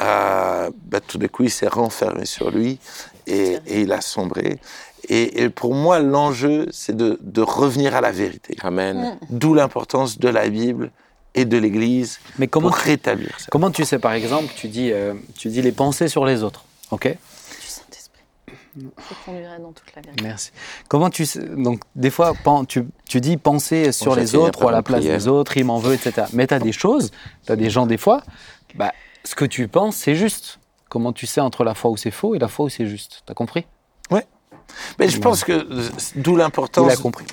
euh, 0.02 0.72
bah, 0.86 1.00
tout 1.02 1.20
d'un 1.20 1.28
coup 1.28 1.44
il 1.44 1.52
s'est 1.52 1.68
renfermé 1.68 2.26
sur 2.26 2.50
lui 2.50 2.80
et, 3.28 3.60
et 3.68 3.82
il 3.82 3.92
a 3.92 4.02
sombré. 4.02 4.60
Et, 5.08 5.44
et 5.44 5.50
pour 5.50 5.76
moi 5.76 6.00
l'enjeu 6.00 6.66
c'est 6.72 6.98
de, 6.98 7.20
de 7.22 7.42
revenir 7.42 7.96
à 7.96 8.02
la 8.02 8.12
vérité. 8.12 8.58
Amen. 8.64 9.20
D'où 9.30 9.54
l'importance 9.54 10.18
de 10.18 10.30
la 10.30 10.50
Bible 10.50 10.92
et 11.36 11.46
de 11.46 11.58
l'Église 11.58 12.20
Mais 12.38 12.48
comment, 12.48 12.70
pour 12.70 12.78
tu- 12.80 12.90
rétablir 12.90 13.40
ça. 13.40 13.48
comment 13.52 13.72
tu 13.72 13.86
sais, 13.86 14.00
par 14.00 14.14
exemple, 14.14 14.54
tu 14.56 14.68
dis, 14.68 14.92
euh, 14.92 15.14
tu 15.38 15.50
dis 15.50 15.62
les 15.62 15.72
pensées 15.72 16.08
sur 16.08 16.26
les 16.26 16.44
autres. 16.44 16.64
OK? 16.92 17.08
Du 17.08 17.68
Saint-Esprit. 17.68 18.22
Je 18.78 18.84
conduirai 19.26 19.60
dans 19.60 19.72
toute 19.72 19.96
la 19.96 20.02
vérité. 20.02 20.24
Merci. 20.24 20.52
Comment 20.88 21.10
tu 21.10 21.26
sais, 21.26 21.40
donc 21.44 21.82
des 21.96 22.10
fois 22.10 22.34
tu, 22.68 22.86
tu 23.10 23.20
dis 23.22 23.38
penser 23.38 23.92
sur 23.92 24.16
les 24.16 24.36
autres 24.36 24.64
ou 24.64 24.68
à 24.68 24.72
la 24.72 24.84
place 24.84 25.00
prière. 25.02 25.18
des 25.18 25.28
autres, 25.28 25.58
il 25.58 25.66
m'en 25.66 25.80
veut, 25.80 25.94
etc. 25.94 26.28
Mais 26.34 26.46
tu 26.48 26.54
as 26.54 26.60
des 26.60 26.72
choses, 26.72 27.12
tu 27.46 27.52
as 27.52 27.56
des 27.56 27.70
gens 27.70 27.86
des 27.88 27.98
fois, 27.98 28.22
bah, 28.76 28.92
ce 29.24 29.36
que 29.36 29.46
tu 29.46 29.68
penses, 29.68 29.96
c'est 29.96 30.16
juste. 30.16 30.60
Comment 30.90 31.12
tu 31.14 31.26
sais 31.26 31.42
entre 31.42 31.64
la 31.64 31.74
fois 31.74 31.90
où 31.90 31.98
c'est 31.98 32.12
faux 32.12 32.36
et 32.36 32.40
la 32.40 32.48
fois 32.48 32.66
où 32.68 32.70
c'est 32.70 32.86
juste 32.86 33.24
T'as 33.26 33.34
compris? 33.34 33.66
Mais 35.00 35.10
je 35.10 35.20
pense 35.20 35.44
que 35.44 35.52
euh, 35.52 35.90
d'où 36.16 36.34
Il 36.34 36.40
a 36.40 36.44
l'importance 36.44 36.96
compris. 36.98 37.26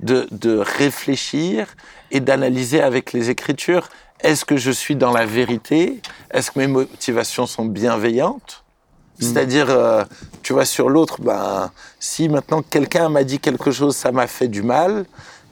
De, 0.00 0.26
de 0.30 0.58
réfléchir 0.58 1.66
et 2.10 2.20
d'analyser 2.20 2.80
avec 2.80 3.12
les 3.12 3.30
Écritures. 3.30 3.88
Est-ce 4.20 4.44
que 4.44 4.56
je 4.56 4.70
suis 4.70 4.96
dans 4.96 5.12
la 5.12 5.26
vérité? 5.26 6.00
Est-ce 6.30 6.50
que 6.50 6.58
mes 6.58 6.66
motivations 6.66 7.46
sont 7.46 7.64
bienveillantes? 7.64 8.64
C'est-à-dire, 9.20 9.68
euh, 9.70 10.04
tu 10.42 10.52
vois, 10.52 10.64
sur 10.64 10.88
l'autre, 10.88 11.20
ben, 11.20 11.72
si 11.98 12.28
maintenant 12.28 12.62
quelqu'un 12.62 13.08
m'a 13.08 13.24
dit 13.24 13.40
quelque 13.40 13.72
chose, 13.72 13.96
ça 13.96 14.12
m'a 14.12 14.28
fait 14.28 14.46
du 14.46 14.62
mal, 14.62 15.06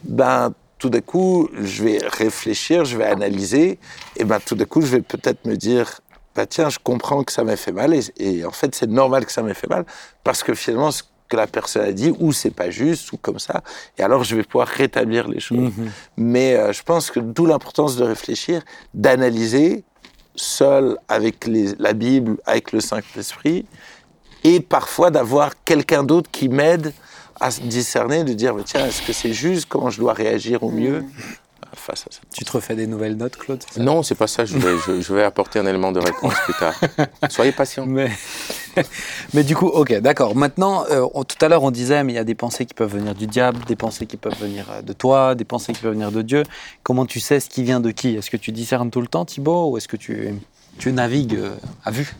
ben, 0.04 0.52
tout 0.78 0.88
d'un 0.88 1.00
coup, 1.00 1.48
je 1.52 1.82
vais 1.82 1.98
réfléchir, 2.06 2.84
je 2.84 2.96
vais 2.96 3.06
analyser, 3.06 3.80
et 4.16 4.24
ben, 4.24 4.38
tout 4.38 4.54
d'un 4.54 4.66
coup, 4.66 4.82
je 4.82 4.86
vais 4.86 5.02
peut-être 5.02 5.44
me 5.46 5.56
dire, 5.56 6.00
bah, 6.36 6.46
tiens, 6.46 6.68
je 6.68 6.78
comprends 6.78 7.24
que 7.24 7.32
ça 7.32 7.42
m'a 7.42 7.56
fait 7.56 7.72
mal, 7.72 7.92
et, 7.92 8.02
et 8.18 8.44
en 8.44 8.52
fait, 8.52 8.72
c'est 8.72 8.88
normal 8.88 9.26
que 9.26 9.32
ça 9.32 9.42
m'ait 9.42 9.54
fait 9.54 9.68
mal, 9.68 9.84
parce 10.22 10.44
que 10.44 10.54
finalement, 10.54 10.92
ce 10.92 11.02
que 11.28 11.36
la 11.36 11.46
personne 11.46 11.82
a 11.86 11.92
dit, 11.92 12.12
ou 12.20 12.32
c'est 12.32 12.50
pas 12.50 12.70
juste, 12.70 13.12
ou 13.12 13.16
comme 13.16 13.38
ça, 13.38 13.62
et 13.98 14.02
alors 14.02 14.24
je 14.24 14.36
vais 14.36 14.42
pouvoir 14.44 14.68
rétablir 14.68 15.28
les 15.28 15.40
choses. 15.40 15.58
Mhm. 15.76 15.90
Mais 16.16 16.54
euh, 16.54 16.72
je 16.72 16.82
pense 16.82 17.10
que 17.10 17.20
d'où 17.20 17.46
l'importance 17.46 17.96
de 17.96 18.04
réfléchir, 18.04 18.62
d'analyser 18.94 19.84
seul 20.34 20.96
avec 21.08 21.46
les- 21.46 21.74
la 21.78 21.92
Bible, 21.92 22.36
avec 22.44 22.72
le 22.72 22.80
Saint-Esprit, 22.80 23.66
et 24.44 24.60
parfois 24.60 25.10
d'avoir 25.10 25.52
quelqu'un 25.64 26.04
d'autre 26.04 26.30
qui 26.30 26.48
m'aide 26.48 26.92
à 27.40 27.50
discerner, 27.50 28.24
de 28.24 28.32
dire, 28.32 28.54
tiens, 28.64 28.86
est-ce 28.86 29.02
que 29.02 29.12
c'est 29.12 29.32
juste 29.32 29.66
Comment 29.68 29.90
je 29.90 29.98
dois 30.00 30.12
réagir 30.14 30.62
au 30.62 30.70
mieux? 30.70 31.04
Face 31.86 32.02
à 32.08 32.12
ça. 32.12 32.20
Tu 32.34 32.44
te 32.44 32.52
refais 32.52 32.74
des 32.74 32.86
nouvelles 32.86 33.16
notes, 33.16 33.36
Claude 33.36 33.62
ça 33.70 33.80
Non, 33.82 34.02
c'est 34.02 34.14
pas 34.16 34.26
ça. 34.26 34.44
Je 34.44 34.58
vais, 34.58 34.74
je, 34.86 35.00
je 35.00 35.14
vais 35.14 35.22
apporter 35.22 35.58
un 35.60 35.66
élément 35.66 35.92
de 35.92 36.00
réponse 36.00 36.34
plus 36.44 36.54
tard. 36.54 36.74
Soyez 37.30 37.52
patient. 37.52 37.86
Mais, 37.86 38.10
mais 39.34 39.44
du 39.44 39.54
coup, 39.56 39.66
ok, 39.68 39.94
d'accord. 40.00 40.34
Maintenant, 40.36 40.84
euh, 40.90 41.06
on- 41.14 41.24
tout 41.24 41.36
à 41.40 41.48
l'heure, 41.48 41.62
on 41.62 41.70
disait, 41.70 42.02
mais 42.04 42.12
il 42.12 42.16
y 42.16 42.18
a 42.18 42.24
des 42.24 42.34
pensées 42.34 42.66
qui 42.66 42.74
peuvent 42.74 42.92
venir 42.92 43.14
du 43.14 43.26
diable, 43.26 43.60
des 43.66 43.76
pensées 43.76 44.06
qui 44.06 44.16
peuvent 44.16 44.38
venir 44.40 44.66
euh, 44.70 44.82
de 44.82 44.92
toi, 44.92 45.34
des 45.34 45.44
pensées 45.44 45.72
qui 45.72 45.80
peuvent 45.80 45.92
venir 45.92 46.10
de 46.12 46.22
Dieu. 46.22 46.42
Comment 46.82 47.06
tu 47.06 47.20
sais 47.20 47.40
ce 47.40 47.48
qui 47.48 47.62
vient 47.62 47.80
de 47.80 47.90
qui? 47.92 48.16
Est-ce 48.16 48.30
que 48.30 48.36
tu 48.36 48.52
discernes 48.52 48.90
tout 48.90 49.00
le 49.00 49.06
temps, 49.08 49.24
Thibaut, 49.24 49.70
ou 49.70 49.76
est-ce 49.78 49.88
que 49.88 49.96
tu, 49.96 50.34
tu 50.78 50.92
navigues 50.92 51.36
euh, 51.36 51.50
à 51.84 51.90
vue? 51.90 52.14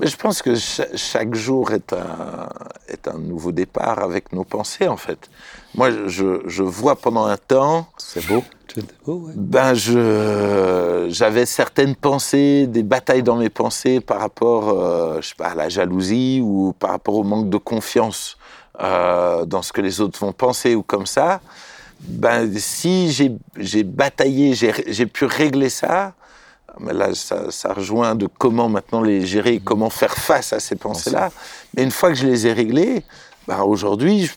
Mais 0.00 0.06
je 0.08 0.16
pense 0.16 0.42
que 0.42 0.54
cha- 0.56 0.96
chaque 0.96 1.34
jour 1.34 1.70
est 1.72 1.92
un, 1.92 2.48
est 2.88 3.06
un 3.08 3.18
nouveau 3.18 3.52
départ 3.52 4.00
avec 4.00 4.32
nos 4.32 4.44
pensées, 4.44 4.88
en 4.88 4.96
fait. 4.96 5.30
Moi, 5.74 5.90
je, 6.06 6.40
je 6.46 6.62
vois 6.62 6.96
pendant 6.96 7.26
un 7.26 7.36
temps, 7.36 7.86
C'est 7.98 8.26
beau. 8.26 8.42
Oh, 9.06 9.12
ouais. 9.26 9.32
ben, 9.36 9.72
je, 9.74 11.06
j'avais 11.08 11.46
certaines 11.46 11.94
pensées, 11.94 12.66
des 12.66 12.82
batailles 12.82 13.22
dans 13.22 13.36
mes 13.36 13.48
pensées 13.50 14.00
par 14.00 14.18
rapport, 14.18 14.68
euh, 14.70 15.20
je 15.20 15.28
sais 15.28 15.34
pas, 15.36 15.48
à 15.50 15.54
la 15.54 15.68
jalousie 15.68 16.40
ou 16.42 16.74
par 16.76 16.90
rapport 16.90 17.14
au 17.14 17.22
manque 17.22 17.50
de 17.50 17.56
confiance 17.56 18.36
euh, 18.80 19.44
dans 19.44 19.62
ce 19.62 19.72
que 19.72 19.80
les 19.80 20.00
autres 20.00 20.18
vont 20.18 20.32
penser 20.32 20.74
ou 20.74 20.82
comme 20.82 21.06
ça. 21.06 21.40
Ben, 22.00 22.52
si 22.58 23.12
j'ai, 23.12 23.32
j'ai 23.56 23.84
bataillé, 23.84 24.54
j'ai, 24.54 24.72
j'ai 24.88 25.06
pu 25.06 25.24
régler 25.24 25.68
ça, 25.68 26.14
mais 26.80 26.92
là, 26.92 27.14
ça, 27.14 27.50
ça 27.50 27.72
rejoint 27.72 28.14
de 28.14 28.28
comment 28.38 28.68
maintenant 28.68 29.02
les 29.02 29.26
gérer, 29.26 29.60
comment 29.62 29.90
faire 29.90 30.14
face 30.14 30.52
à 30.52 30.60
ces 30.60 30.76
pensées-là. 30.76 31.30
Mais 31.76 31.82
une 31.82 31.90
fois 31.90 32.10
que 32.10 32.16
je 32.16 32.26
les 32.26 32.46
ai 32.46 32.52
réglées, 32.52 33.02
ben, 33.46 33.60
aujourd'hui, 33.62 34.30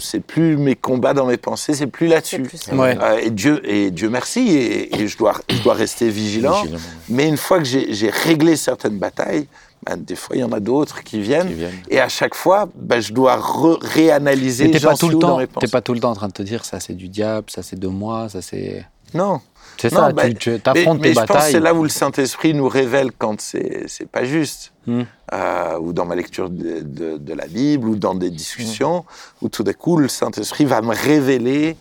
c'est 0.00 0.20
plus 0.20 0.56
mes 0.56 0.74
combats 0.74 1.14
dans 1.14 1.26
mes 1.26 1.36
pensées, 1.36 1.74
c'est 1.74 1.86
plus 1.86 2.08
là-dessus. 2.08 2.42
Ouais. 2.72 2.98
Euh, 3.00 3.18
et 3.18 3.30
Dieu, 3.30 3.60
et 3.64 3.90
Dieu 3.90 4.10
merci, 4.10 4.48
et, 4.48 5.00
et 5.00 5.06
je, 5.06 5.16
dois, 5.16 5.34
je 5.48 5.62
dois 5.62 5.74
rester 5.74 6.08
vigilant. 6.10 6.62
Vigilant. 6.62 6.80
Mais 7.08 7.28
une 7.28 7.36
fois 7.36 7.58
que 7.58 7.64
j'ai 7.64 8.10
réglé 8.10 8.56
certaines 8.56 8.98
batailles, 8.98 9.46
ben, 9.86 9.96
des 9.96 10.16
fois 10.16 10.34
il 10.34 10.40
y 10.40 10.44
en 10.44 10.50
a 10.50 10.58
d'autres 10.58 11.04
qui 11.04 11.20
viennent. 11.20 11.46
Qui 11.46 11.54
viennent. 11.54 11.82
Et 11.88 12.00
à 12.00 12.08
chaque 12.08 12.34
fois, 12.34 12.68
ben, 12.74 13.00
je 13.00 13.12
dois 13.12 13.40
réanalyser. 13.80 14.64
Mais 14.66 14.72
t'es 14.72 14.80
pas 14.80 14.96
tout 14.96 15.08
le 15.08 15.18
temps. 15.18 15.38
T'es 15.60 15.68
pas 15.68 15.80
tout 15.80 15.94
le 15.94 16.00
temps 16.00 16.10
en 16.10 16.16
train 16.16 16.28
de 16.28 16.32
te 16.32 16.42
dire 16.42 16.64
ça, 16.64 16.80
c'est 16.80 16.94
du 16.94 17.08
diable, 17.08 17.48
ça 17.48 17.62
c'est 17.62 17.78
de 17.78 17.88
moi, 17.88 18.28
ça 18.28 18.42
c'est. 18.42 18.84
Non. 19.14 19.40
C'est 19.80 19.90
ça. 19.90 20.12
bah, 20.12 20.28
tu 20.34 20.60
tu 20.60 20.70
affrontes 20.70 21.00
mais, 21.00 21.02
tes 21.02 21.14
mais 21.14 21.14
je 21.14 21.26
pense 21.26 21.36
que 21.46 21.50
c'est 21.52 21.60
là 21.60 21.74
où 21.74 21.82
le 21.82 21.88
Saint-Esprit 21.88 22.54
nous 22.54 22.68
révèle 22.68 23.10
quand 23.16 23.40
c'est 23.40 23.86
pas 24.10 24.24
juste. 24.24 24.72
Hmm. 24.86 25.02
Euh, 25.34 25.78
ou 25.80 25.92
dans 25.92 26.06
ma 26.06 26.14
lecture 26.14 26.48
de, 26.48 26.80
de- 26.80 27.18
de 27.18 27.34
la 27.34 27.46
Bible, 27.46 27.86
ou 27.88 27.96
dans 27.96 28.14
des 28.14 28.30
discussions, 28.30 29.04
où 29.42 29.50
tout 29.50 29.62
d'un 29.62 29.74
coup, 29.74 29.98
le 29.98 30.08
Saint-Esprit 30.08 30.64
va 30.64 30.80
me 30.80 30.94
révéler 30.94 31.76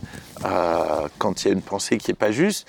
euh, 0.45 1.07
quand 1.17 1.43
il 1.43 1.47
y 1.47 1.51
a 1.51 1.53
une 1.53 1.61
pensée 1.61 1.97
qui 1.97 2.11
est 2.11 2.15
pas 2.15 2.31
juste. 2.31 2.67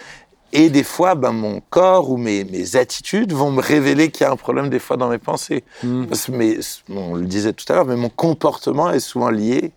Et 0.52 0.70
des 0.70 0.84
fois, 0.84 1.14
ben, 1.16 1.32
mon 1.32 1.60
corps 1.68 2.08
ou 2.10 2.16
mes, 2.16 2.44
mes 2.44 2.76
attitudes 2.76 3.32
vont 3.32 3.50
me 3.50 3.60
révéler 3.60 4.10
qu'il 4.10 4.24
y 4.24 4.28
a 4.28 4.32
un 4.32 4.36
problème 4.36 4.70
des 4.70 4.78
fois 4.78 4.96
dans 4.96 5.08
mes 5.08 5.18
pensées. 5.18 5.64
Hmm. 5.82 6.06
Parce 6.06 6.26
que 6.26 6.32
mes- 6.32 6.58
on 6.88 7.16
le 7.16 7.26
disait 7.26 7.52
tout 7.52 7.64
à 7.70 7.74
l'heure, 7.74 7.84
mais 7.86 7.96
mon 7.96 8.08
comportement 8.08 8.90
est 8.92 9.00
souvent 9.00 9.30
lié 9.30 9.72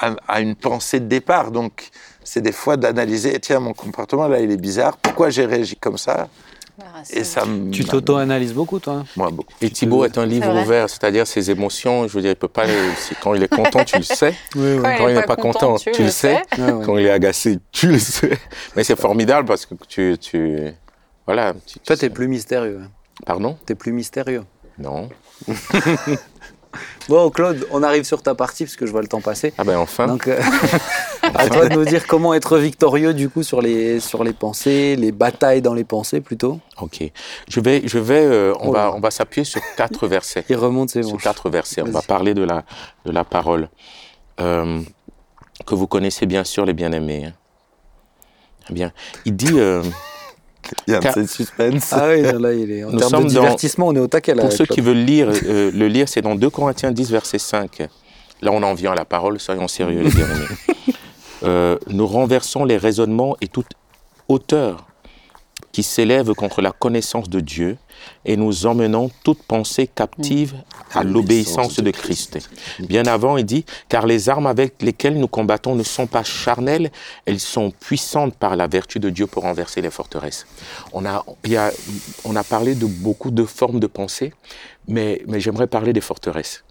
à, 0.00 0.14
à 0.28 0.40
une 0.40 0.54
pensée 0.56 1.00
de 1.00 1.06
départ. 1.06 1.50
Donc, 1.50 1.90
c'est 2.24 2.40
des 2.40 2.52
fois 2.52 2.76
d'analyser, 2.76 3.38
tiens, 3.40 3.60
mon 3.60 3.72
comportement, 3.74 4.28
là, 4.28 4.40
il 4.40 4.50
est 4.50 4.56
bizarre. 4.56 4.96
Pourquoi 4.96 5.30
j'ai 5.30 5.44
réagi 5.46 5.76
comme 5.76 5.98
ça 5.98 6.28
Et 7.10 7.24
ça. 7.24 7.42
Tu 7.72 7.84
t'auto-analyses 7.84 8.54
beaucoup, 8.54 8.78
toi 8.78 9.04
Moi, 9.16 9.30
beaucoup. 9.30 9.52
Et 9.60 9.70
Thibaut 9.70 10.04
est 10.04 10.16
un 10.18 10.26
livre 10.26 10.54
ouvert, 10.62 10.88
c'est-à-dire 10.88 11.26
ses 11.26 11.50
émotions, 11.50 12.08
je 12.08 12.12
veux 12.14 12.22
dire, 12.22 12.30
il 12.30 12.36
peut 12.36 12.48
pas, 12.48 12.64
les- 12.66 12.72
quand 13.22 13.34
il 13.34 13.42
est 13.42 13.48
content, 13.54 13.84
tu 13.84 13.96
le 13.96 14.02
sais. 14.02 14.34
Oui, 14.54 14.74
oui. 14.76 14.82
Quand 14.98 15.08
il 15.08 15.14
n'est 15.14 15.22
pas 15.22 15.36
content, 15.36 15.76
tu 15.76 16.02
le 16.02 16.08
sais. 16.10 16.42
Ouais. 16.58 16.72
Quand 16.84 16.96
il 16.98 17.06
est 17.06 17.10
agacé, 17.10 17.58
tu 17.72 17.88
le 17.88 17.98
sais. 17.98 18.38
Mais 18.76 18.84
c'est 18.84 18.98
formidable 18.98 19.46
parce 19.48 19.66
que 19.66 19.74
tu, 19.88 20.16
tu, 20.20 20.72
voilà. 21.26 21.52
tu- 21.66 21.74
tu 21.74 21.78
Toi, 21.80 21.96
sais. 21.96 22.08
t'es 22.08 22.10
plus 22.14 22.28
mystérieux. 22.28 22.80
Pardon? 23.26 23.56
T'es 23.66 23.74
plus 23.74 23.92
mystérieux. 23.92 24.44
Non. 24.78 25.08
Bon, 27.08 27.28
Claude, 27.30 27.66
on 27.72 27.82
arrive 27.82 28.04
sur 28.04 28.22
ta 28.22 28.34
partie 28.34 28.64
parce 28.64 28.76
que 28.76 28.86
je 28.86 28.92
vois 28.92 29.00
le 29.02 29.08
temps 29.08 29.20
passer. 29.20 29.52
Ah 29.58 29.64
ben 29.64 29.76
enfin. 29.78 30.06
Donc, 30.06 30.28
euh, 30.28 30.40
à 31.34 31.48
toi 31.48 31.68
de 31.68 31.74
nous 31.74 31.84
dire 31.84 32.06
comment 32.06 32.32
être 32.34 32.58
victorieux 32.58 33.12
du 33.14 33.28
coup 33.28 33.42
sur 33.42 33.60
les 33.60 33.98
sur 33.98 34.22
les 34.22 34.32
pensées, 34.32 34.94
les 34.96 35.10
batailles 35.10 35.62
dans 35.62 35.74
les 35.74 35.82
pensées 35.84 36.20
plutôt. 36.20 36.60
Ok. 36.80 37.02
Je 37.48 37.60
vais, 37.60 37.82
je 37.86 37.98
vais, 37.98 38.24
euh, 38.24 38.52
on 38.60 38.68
Oh 38.68 38.72
va, 38.72 38.92
on 38.94 39.00
va 39.00 39.10
s'appuyer 39.10 39.44
sur 39.44 39.60
quatre 39.76 40.06
versets. 40.06 40.44
Il 40.48 40.56
remonte 40.56 40.90
ses 40.90 41.02
Sur 41.02 41.12
manches. 41.14 41.22
quatre 41.24 41.50
versets. 41.50 41.82
On 41.82 41.90
va 41.90 42.02
parler 42.02 42.34
de 42.34 42.44
la, 42.44 42.64
de 43.04 43.10
la 43.10 43.24
parole 43.24 43.68
euh, 44.40 44.80
que 45.66 45.74
vous 45.74 45.86
connaissez 45.88 46.26
bien 46.26 46.44
sûr, 46.44 46.64
les 46.64 46.72
bien-aimés. 46.72 47.24
hein. 47.26 47.32
Eh 48.70 48.72
Bien. 48.72 48.92
Il 49.24 49.34
dit. 49.34 49.58
Il 50.86 50.92
y 50.92 50.94
a 50.94 50.98
un 50.98 51.00
petit 51.00 51.26
suspense. 51.26 51.88
Ah 51.92 52.08
oui, 52.08 52.22
là 52.22 52.52
il 52.52 52.70
est 52.70 52.84
en 52.84 52.90
Nous 52.90 52.98
termes 52.98 53.10
de 53.10 53.16
sommes 53.16 53.22
dans- 53.24 53.28
divertissement, 53.42 53.88
on 53.88 53.94
est 53.94 53.98
au 54.00 54.06
taquet 54.06 54.34
là. 54.34 54.42
Pour 54.42 54.52
ceux 54.52 54.64
Claude. 54.66 54.74
qui 54.76 54.80
veulent 54.80 55.04
lire, 55.04 55.28
euh, 55.46 55.70
le 55.72 55.88
lire, 55.88 56.08
c'est 56.08 56.22
dans 56.22 56.34
2 56.34 56.50
Corinthiens 56.50 56.92
10, 56.92 57.10
verset 57.10 57.38
5. 57.38 57.88
Là, 58.42 58.50
on 58.52 58.62
en 58.62 58.74
vient 58.74 58.92
à 58.92 58.94
la 58.94 59.04
parole, 59.04 59.38
soyons 59.40 59.68
sérieux, 59.68 60.02
les 60.02 60.10
bien-aimés. 60.10 60.46
Euh, 61.42 61.78
nous 61.88 62.06
renversons 62.06 62.66
les 62.66 62.76
raisonnements 62.76 63.34
et 63.40 63.48
toute 63.48 63.68
hauteur 64.28 64.84
qui 65.72 65.82
s'élève 65.82 66.32
contre 66.34 66.62
la 66.62 66.72
connaissance 66.72 67.28
de 67.28 67.40
Dieu 67.40 67.76
et 68.24 68.36
nous 68.36 68.66
emmenons 68.66 69.10
toute 69.24 69.42
pensée 69.42 69.86
captive 69.86 70.54
à 70.92 71.04
l'obéissance 71.04 71.76
de 71.76 71.90
Christ. 71.90 72.38
Bien 72.80 73.04
avant, 73.06 73.36
il 73.36 73.44
dit, 73.44 73.64
car 73.88 74.06
les 74.06 74.28
armes 74.28 74.46
avec 74.46 74.82
lesquelles 74.82 75.18
nous 75.18 75.28
combattons 75.28 75.74
ne 75.74 75.82
sont 75.82 76.06
pas 76.06 76.22
charnelles, 76.22 76.90
elles 77.26 77.40
sont 77.40 77.70
puissantes 77.70 78.34
par 78.34 78.56
la 78.56 78.66
vertu 78.66 78.98
de 78.98 79.10
Dieu 79.10 79.26
pour 79.26 79.42
renverser 79.42 79.80
les 79.82 79.90
forteresses. 79.90 80.46
On 80.92 81.04
a, 81.04 81.24
il 81.44 81.52
y 81.52 81.56
a, 81.56 81.70
on 82.24 82.36
a 82.36 82.44
parlé 82.44 82.74
de 82.74 82.86
beaucoup 82.86 83.30
de 83.30 83.44
formes 83.44 83.80
de 83.80 83.86
pensée, 83.86 84.32
mais, 84.88 85.22
mais 85.26 85.40
j'aimerais 85.40 85.66
parler 85.66 85.92
des 85.92 86.00
forteresses. 86.00 86.64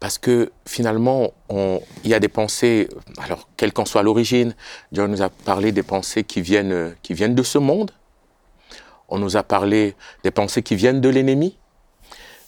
Parce 0.00 0.18
que 0.18 0.52
finalement, 0.66 1.32
il 1.50 1.80
y 2.10 2.14
a 2.14 2.20
des 2.20 2.28
pensées, 2.28 2.88
alors 3.18 3.48
quelle 3.56 3.72
qu'en 3.72 3.86
soit 3.86 4.02
l'origine, 4.02 4.54
Dieu 4.92 5.06
nous 5.06 5.22
a 5.22 5.30
parlé 5.30 5.72
des 5.72 5.82
pensées 5.82 6.22
qui 6.22 6.42
viennent, 6.42 6.94
qui 7.02 7.14
viennent 7.14 7.34
de 7.34 7.42
ce 7.42 7.58
monde. 7.58 7.92
On 9.08 9.18
nous 9.18 9.36
a 9.36 9.42
parlé 9.42 9.94
des 10.22 10.30
pensées 10.30 10.62
qui 10.62 10.76
viennent 10.76 11.00
de 11.00 11.08
l'ennemi. 11.08 11.56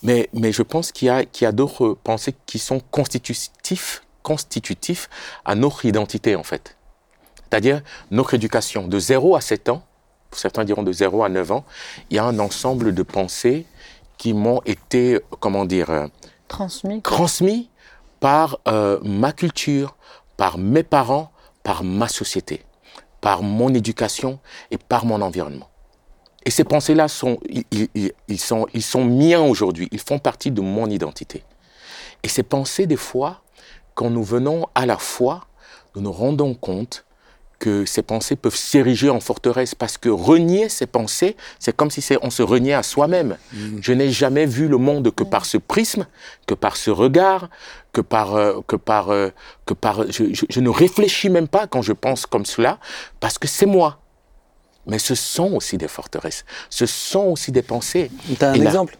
Mais, 0.02 0.28
mais 0.32 0.52
je 0.52 0.62
pense 0.62 0.92
qu'il 0.92 1.06
y 1.06 1.10
a, 1.10 1.24
qu'il 1.24 1.46
a 1.46 1.52
d'autres 1.52 1.96
pensées 2.04 2.34
qui 2.46 2.58
sont 2.58 2.80
constitutifs, 2.90 4.02
constitutifs 4.22 5.08
à 5.44 5.54
notre 5.54 5.84
identité, 5.86 6.36
en 6.36 6.44
fait. 6.44 6.76
C'est-à-dire 7.50 7.80
notre 8.10 8.34
éducation. 8.34 8.86
De 8.86 8.98
0 8.98 9.34
à 9.36 9.40
7 9.40 9.70
ans, 9.70 9.82
certains 10.32 10.64
diront 10.64 10.82
de 10.82 10.92
0 10.92 11.24
à 11.24 11.28
9 11.28 11.52
ans, 11.52 11.64
il 12.10 12.16
y 12.16 12.18
a 12.18 12.24
un 12.24 12.38
ensemble 12.38 12.94
de 12.94 13.02
pensées 13.02 13.66
qui 14.18 14.34
m'ont 14.34 14.60
été, 14.66 15.20
comment 15.40 15.64
dire, 15.64 16.08
Transmis. 16.48 17.70
par 18.20 18.58
euh, 18.66 18.98
ma 19.02 19.32
culture, 19.32 19.96
par 20.36 20.58
mes 20.58 20.82
parents, 20.82 21.30
par 21.62 21.84
ma 21.84 22.08
société, 22.08 22.64
par 23.20 23.42
mon 23.42 23.72
éducation 23.74 24.40
et 24.70 24.78
par 24.78 25.04
mon 25.04 25.20
environnement. 25.22 25.68
Et 26.44 26.50
ces 26.50 26.64
pensées-là 26.64 27.08
sont, 27.08 27.38
ils 27.50 28.40
sont, 28.40 28.66
ils 28.72 28.82
sont 28.82 29.04
miens 29.04 29.42
aujourd'hui, 29.42 29.88
ils 29.92 30.00
font 30.00 30.18
partie 30.18 30.50
de 30.50 30.60
mon 30.60 30.88
identité. 30.88 31.44
Et 32.22 32.28
ces 32.28 32.42
pensées, 32.42 32.86
des 32.86 32.96
fois, 32.96 33.42
quand 33.94 34.10
nous 34.10 34.24
venons 34.24 34.66
à 34.74 34.86
la 34.86 34.96
foi, 34.96 35.46
nous 35.94 36.02
nous 36.02 36.12
rendons 36.12 36.54
compte 36.54 37.04
que 37.58 37.84
ces 37.84 38.02
pensées 38.02 38.36
peuvent 38.36 38.54
s'ériger 38.54 39.10
en 39.10 39.18
forteresse 39.20 39.74
parce 39.74 39.98
que 39.98 40.08
renier 40.08 40.68
ces 40.68 40.86
pensées, 40.86 41.36
c'est 41.58 41.74
comme 41.76 41.90
si 41.90 42.04
on 42.22 42.30
se 42.30 42.42
reniait 42.42 42.74
à 42.74 42.82
soi-même. 42.82 43.36
Je 43.80 43.92
n'ai 43.92 44.10
jamais 44.10 44.46
vu 44.46 44.68
le 44.68 44.76
monde 44.78 45.10
que 45.12 45.24
par 45.24 45.44
ce 45.44 45.58
prisme, 45.58 46.06
que 46.46 46.54
par 46.54 46.76
ce 46.76 46.90
regard, 46.90 47.48
que 47.92 48.00
par, 48.00 48.36
euh, 48.36 48.60
que 48.66 48.76
par, 48.76 49.10
euh, 49.10 49.30
que 49.66 49.74
par. 49.74 50.10
Je, 50.10 50.32
je- 50.32 50.46
je 50.48 50.60
ne 50.60 50.68
réfléchis 50.68 51.30
même 51.30 51.48
pas 51.48 51.66
quand 51.66 51.82
je 51.82 51.92
pense 51.92 52.26
comme 52.26 52.46
cela 52.46 52.78
parce 53.18 53.38
que 53.38 53.48
c'est 53.48 53.66
moi. 53.66 53.98
Mais 54.86 54.98
ce 54.98 55.14
sont 55.14 55.52
aussi 55.54 55.76
des 55.76 55.88
forteresses. 55.88 56.44
Ce 56.70 56.86
sont 56.86 57.24
aussi 57.26 57.50
des 57.52 57.62
pensées. 57.62 58.10
T'as 58.38 58.50
un 58.50 58.54
Et 58.54 58.58
là- 58.58 58.64
exemple? 58.66 58.96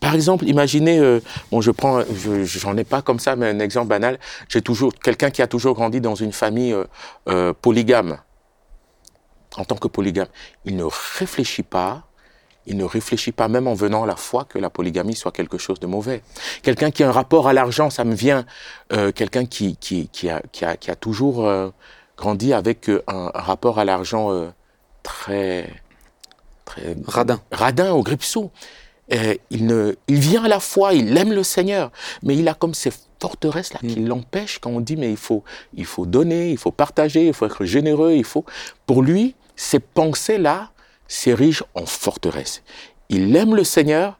Par 0.00 0.14
exemple, 0.14 0.46
imaginez, 0.46 0.98
euh, 0.98 1.20
bon, 1.50 1.60
je 1.60 1.70
prends, 1.70 2.00
je, 2.02 2.44
j'en 2.44 2.76
ai 2.76 2.84
pas 2.84 3.02
comme 3.02 3.18
ça, 3.18 3.36
mais 3.36 3.48
un 3.48 3.58
exemple 3.60 3.88
banal. 3.88 4.18
J'ai 4.48 4.62
toujours 4.62 4.92
quelqu'un 4.94 5.30
qui 5.30 5.42
a 5.42 5.46
toujours 5.46 5.74
grandi 5.74 6.00
dans 6.00 6.14
une 6.14 6.32
famille 6.32 6.72
euh, 6.72 6.84
euh, 7.28 7.52
polygame. 7.52 8.18
En 9.56 9.64
tant 9.64 9.76
que 9.76 9.88
polygame, 9.88 10.26
il 10.64 10.76
ne 10.76 10.84
réfléchit 11.18 11.62
pas. 11.62 12.04
Il 12.66 12.76
ne 12.78 12.84
réfléchit 12.84 13.32
pas, 13.32 13.46
même 13.48 13.66
en 13.66 13.74
venant 13.74 14.04
à 14.04 14.06
la 14.06 14.16
foi, 14.16 14.46
que 14.46 14.58
la 14.58 14.70
polygamie 14.70 15.14
soit 15.14 15.32
quelque 15.32 15.58
chose 15.58 15.78
de 15.80 15.86
mauvais. 15.86 16.22
Quelqu'un 16.62 16.90
qui 16.90 17.02
a 17.04 17.08
un 17.08 17.12
rapport 17.12 17.46
à 17.46 17.52
l'argent, 17.52 17.90
ça 17.90 18.04
me 18.04 18.14
vient. 18.14 18.46
euh, 18.92 19.12
quelqu'un 19.12 19.44
qui, 19.44 19.76
qui, 19.76 20.08
qui, 20.08 20.30
a, 20.30 20.40
qui, 20.50 20.64
a, 20.64 20.76
qui 20.76 20.90
a 20.90 20.96
toujours 20.96 21.46
grandi 22.16 22.52
avec 22.54 22.88
un, 22.88 23.30
un 23.34 23.40
rapport 23.40 23.78
à 23.78 23.84
l'argent 23.84 24.30
très, 25.02 25.68
très 26.64 26.96
Radin. 27.06 27.40
radin 27.52 27.92
au 27.92 28.02
gripsou. 28.02 28.50
Euh, 29.12 29.34
il, 29.50 29.66
ne, 29.66 29.94
il 30.08 30.18
vient 30.18 30.44
à 30.44 30.48
la 30.48 30.60
foi, 30.60 30.94
il 30.94 31.16
aime 31.16 31.32
le 31.32 31.42
Seigneur, 31.42 31.90
mais 32.22 32.36
il 32.36 32.48
a 32.48 32.54
comme 32.54 32.74
ces 32.74 32.90
forteresses-là 33.20 33.80
qui 33.80 34.00
Mm. 34.00 34.08
l'empêchent 34.08 34.58
quand 34.58 34.70
on 34.70 34.80
dit 34.80 34.96
mais 34.96 35.10
il 35.10 35.16
faut, 35.16 35.44
il 35.74 35.84
faut 35.84 36.06
donner, 36.06 36.50
il 36.50 36.58
faut 36.58 36.70
partager, 36.70 37.26
il 37.26 37.34
faut 37.34 37.46
être 37.46 37.64
généreux, 37.64 38.12
il 38.14 38.24
faut... 38.24 38.44
Pour 38.86 39.02
lui, 39.02 39.34
ces 39.56 39.78
pensées-là 39.80 40.70
s'érigent 41.06 41.64
en 41.74 41.86
forteresse. 41.86 42.62
Il 43.08 43.34
aime 43.36 43.54
le 43.54 43.64
Seigneur, 43.64 44.18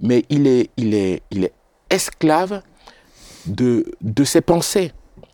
mais 0.00 0.24
il 0.28 0.46
est, 0.46 0.70
il 0.76 0.94
est, 0.94 1.22
il 1.30 1.44
est 1.44 1.52
esclave 1.90 2.62
de, 3.46 3.84
de 4.00 4.24
ses 4.24 4.40
pensées. 4.42 4.92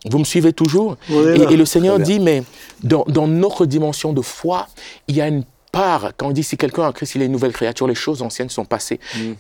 Vous 0.09 0.18
me 0.18 0.24
suivez 0.24 0.53
toujours? 0.53 0.97
Et, 1.11 1.53
et 1.53 1.57
le 1.57 1.64
Seigneur 1.64 1.99
dit, 1.99 2.20
mais 2.20 2.45
dans, 2.84 3.05
dans 3.09 3.26
notre 3.26 3.66
dimension 3.66 4.12
de 4.12 4.22
foi, 4.22 4.68
il 5.09 5.16
y 5.16 5.20
a 5.20 5.26
une 5.28 5.45
part, 5.77 6.12
quand 6.16 6.29
on 6.29 6.33
dit 6.33 6.43
si 6.43 6.57
quelqu'un 6.57 6.89
a 6.89 6.93
Christ, 6.93 7.14
il 7.16 7.22
est 7.22 7.27
une 7.27 7.33
nouvelle 7.33 7.53
créature, 7.53 7.87
les 7.87 7.95
choses 7.95 8.22
anciennes 8.22 8.49
sont 8.51 8.64
passées, 8.64 8.99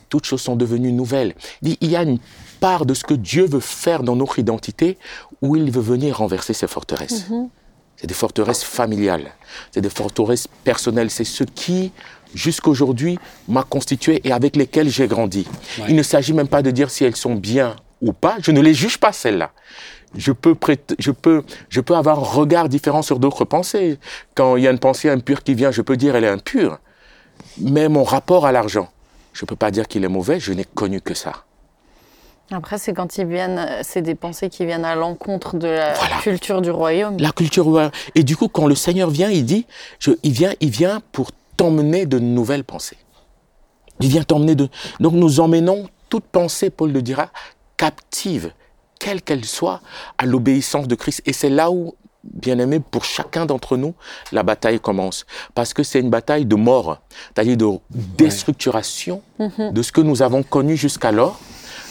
toutes 0.08 0.26
choses 0.26 0.42
sont 0.42 0.56
devenues 0.56 0.92
nouvelles. 0.92 1.34
Il 1.62 1.70
dit, 1.70 1.78
il 1.80 1.90
y 1.90 1.96
a 1.96 2.02
une 2.02 2.18
part 2.60 2.86
de 2.86 2.94
ce 2.94 3.04
que 3.04 3.14
Dieu 3.14 3.46
veut 3.46 3.60
faire 3.60 4.02
dans 4.02 4.16
notre 4.16 4.38
identité 4.38 4.98
où 5.42 5.56
il 5.56 5.70
veut 5.70 5.80
venir 5.80 6.18
renverser 6.18 6.52
ses 6.52 6.66
forteresses. 6.66 7.26
C'est 7.96 8.06
des 8.06 8.14
forteresses 8.14 8.62
familiales, 8.62 9.32
c'est 9.72 9.80
des 9.80 9.90
forteresses 9.90 10.48
personnelles, 10.64 11.10
c'est 11.10 11.24
ce 11.24 11.44
qui, 11.44 11.92
jusqu'aujourd'hui, 12.34 13.18
m'a 13.48 13.62
constitué 13.62 14.20
et 14.24 14.32
avec 14.32 14.56
lesquelles 14.56 14.90
j'ai 14.90 15.06
grandi. 15.06 15.46
Il 15.88 15.96
ne 15.96 16.02
s'agit 16.02 16.34
même 16.34 16.48
pas 16.48 16.62
de 16.62 16.70
dire 16.70 16.90
si 16.90 17.04
elles 17.04 17.16
sont 17.16 17.34
bien 17.34 17.76
ou 18.02 18.12
pas, 18.12 18.36
je 18.42 18.50
ne 18.50 18.60
les 18.60 18.74
juge 18.74 18.98
pas 18.98 19.12
celles-là. 19.12 19.52
Je 20.14 20.32
peux, 20.32 20.54
je, 20.98 21.10
peux, 21.10 21.42
je 21.68 21.80
peux 21.80 21.94
avoir 21.94 22.18
un 22.18 22.22
regard 22.22 22.68
différent 22.68 23.02
sur 23.02 23.18
d'autres 23.18 23.44
pensées. 23.44 23.98
Quand 24.34 24.56
il 24.56 24.62
y 24.62 24.68
a 24.68 24.70
une 24.70 24.78
pensée 24.78 25.10
impure 25.10 25.42
qui 25.42 25.54
vient, 25.54 25.70
je 25.70 25.82
peux 25.82 25.96
dire 25.96 26.16
elle 26.16 26.24
est 26.24 26.28
impure. 26.28 26.78
Mais 27.60 27.88
mon 27.88 28.04
rapport 28.04 28.46
à 28.46 28.52
l'argent, 28.52 28.88
je 29.32 29.44
ne 29.44 29.46
peux 29.46 29.56
pas 29.56 29.70
dire 29.70 29.88
qu'il 29.88 30.04
est 30.04 30.08
mauvais, 30.08 30.40
je 30.40 30.52
n'ai 30.52 30.64
connu 30.64 31.00
que 31.00 31.14
ça. 31.14 31.32
Après, 32.52 32.78
c'est 32.78 32.94
quand 32.94 33.18
ils 33.18 33.26
viennent, 33.26 33.66
c'est 33.82 34.02
des 34.02 34.14
pensées 34.14 34.48
qui 34.48 34.64
viennent 34.64 34.84
à 34.84 34.94
l'encontre 34.94 35.56
de 35.56 35.66
la 35.66 35.94
Voilà. 35.94 36.16
culture 36.22 36.62
du 36.62 36.70
royaume. 36.70 37.16
La 37.18 37.32
culture 37.32 37.64
royale. 37.64 37.90
Et 38.14 38.22
du 38.22 38.36
coup, 38.36 38.46
quand 38.48 38.68
le 38.68 38.76
Seigneur 38.76 39.10
vient, 39.10 39.28
il 39.30 39.44
dit, 39.44 39.66
je, 39.98 40.12
il 40.22 40.30
vient, 40.32 40.52
il 40.60 40.70
vient 40.70 41.02
pour 41.10 41.30
t'emmener 41.56 42.06
de 42.06 42.20
nouvelles 42.20 42.62
pensées. 42.62 42.98
Il 44.00 44.08
vient 44.08 44.22
t'emmener 44.22 44.54
de. 44.54 44.68
Donc 45.00 45.14
nous 45.14 45.40
emmenons 45.40 45.88
toute 46.08 46.24
pensée, 46.24 46.70
Paul 46.70 46.92
le 46.92 47.02
dira, 47.02 47.30
captive, 47.76 48.52
quelle 48.98 49.22
qu'elle 49.22 49.44
soit, 49.44 49.80
à 50.18 50.26
l'obéissance 50.26 50.88
de 50.88 50.94
Christ. 50.94 51.22
Et 51.26 51.32
c'est 51.32 51.50
là 51.50 51.70
où, 51.70 51.94
bien 52.24 52.58
aimé, 52.58 52.80
pour 52.80 53.04
chacun 53.04 53.46
d'entre 53.46 53.76
nous, 53.76 53.94
la 54.32 54.42
bataille 54.42 54.80
commence. 54.80 55.26
Parce 55.54 55.74
que 55.74 55.82
c'est 55.82 56.00
une 56.00 56.10
bataille 56.10 56.46
de 56.46 56.56
mort, 56.56 57.00
c'est-à-dire 57.34 57.56
de 57.56 57.78
déstructuration 57.90 59.22
de 59.38 59.82
ce 59.82 59.92
que 59.92 60.00
nous 60.00 60.22
avons 60.22 60.42
connu 60.42 60.76
jusqu'alors, 60.76 61.38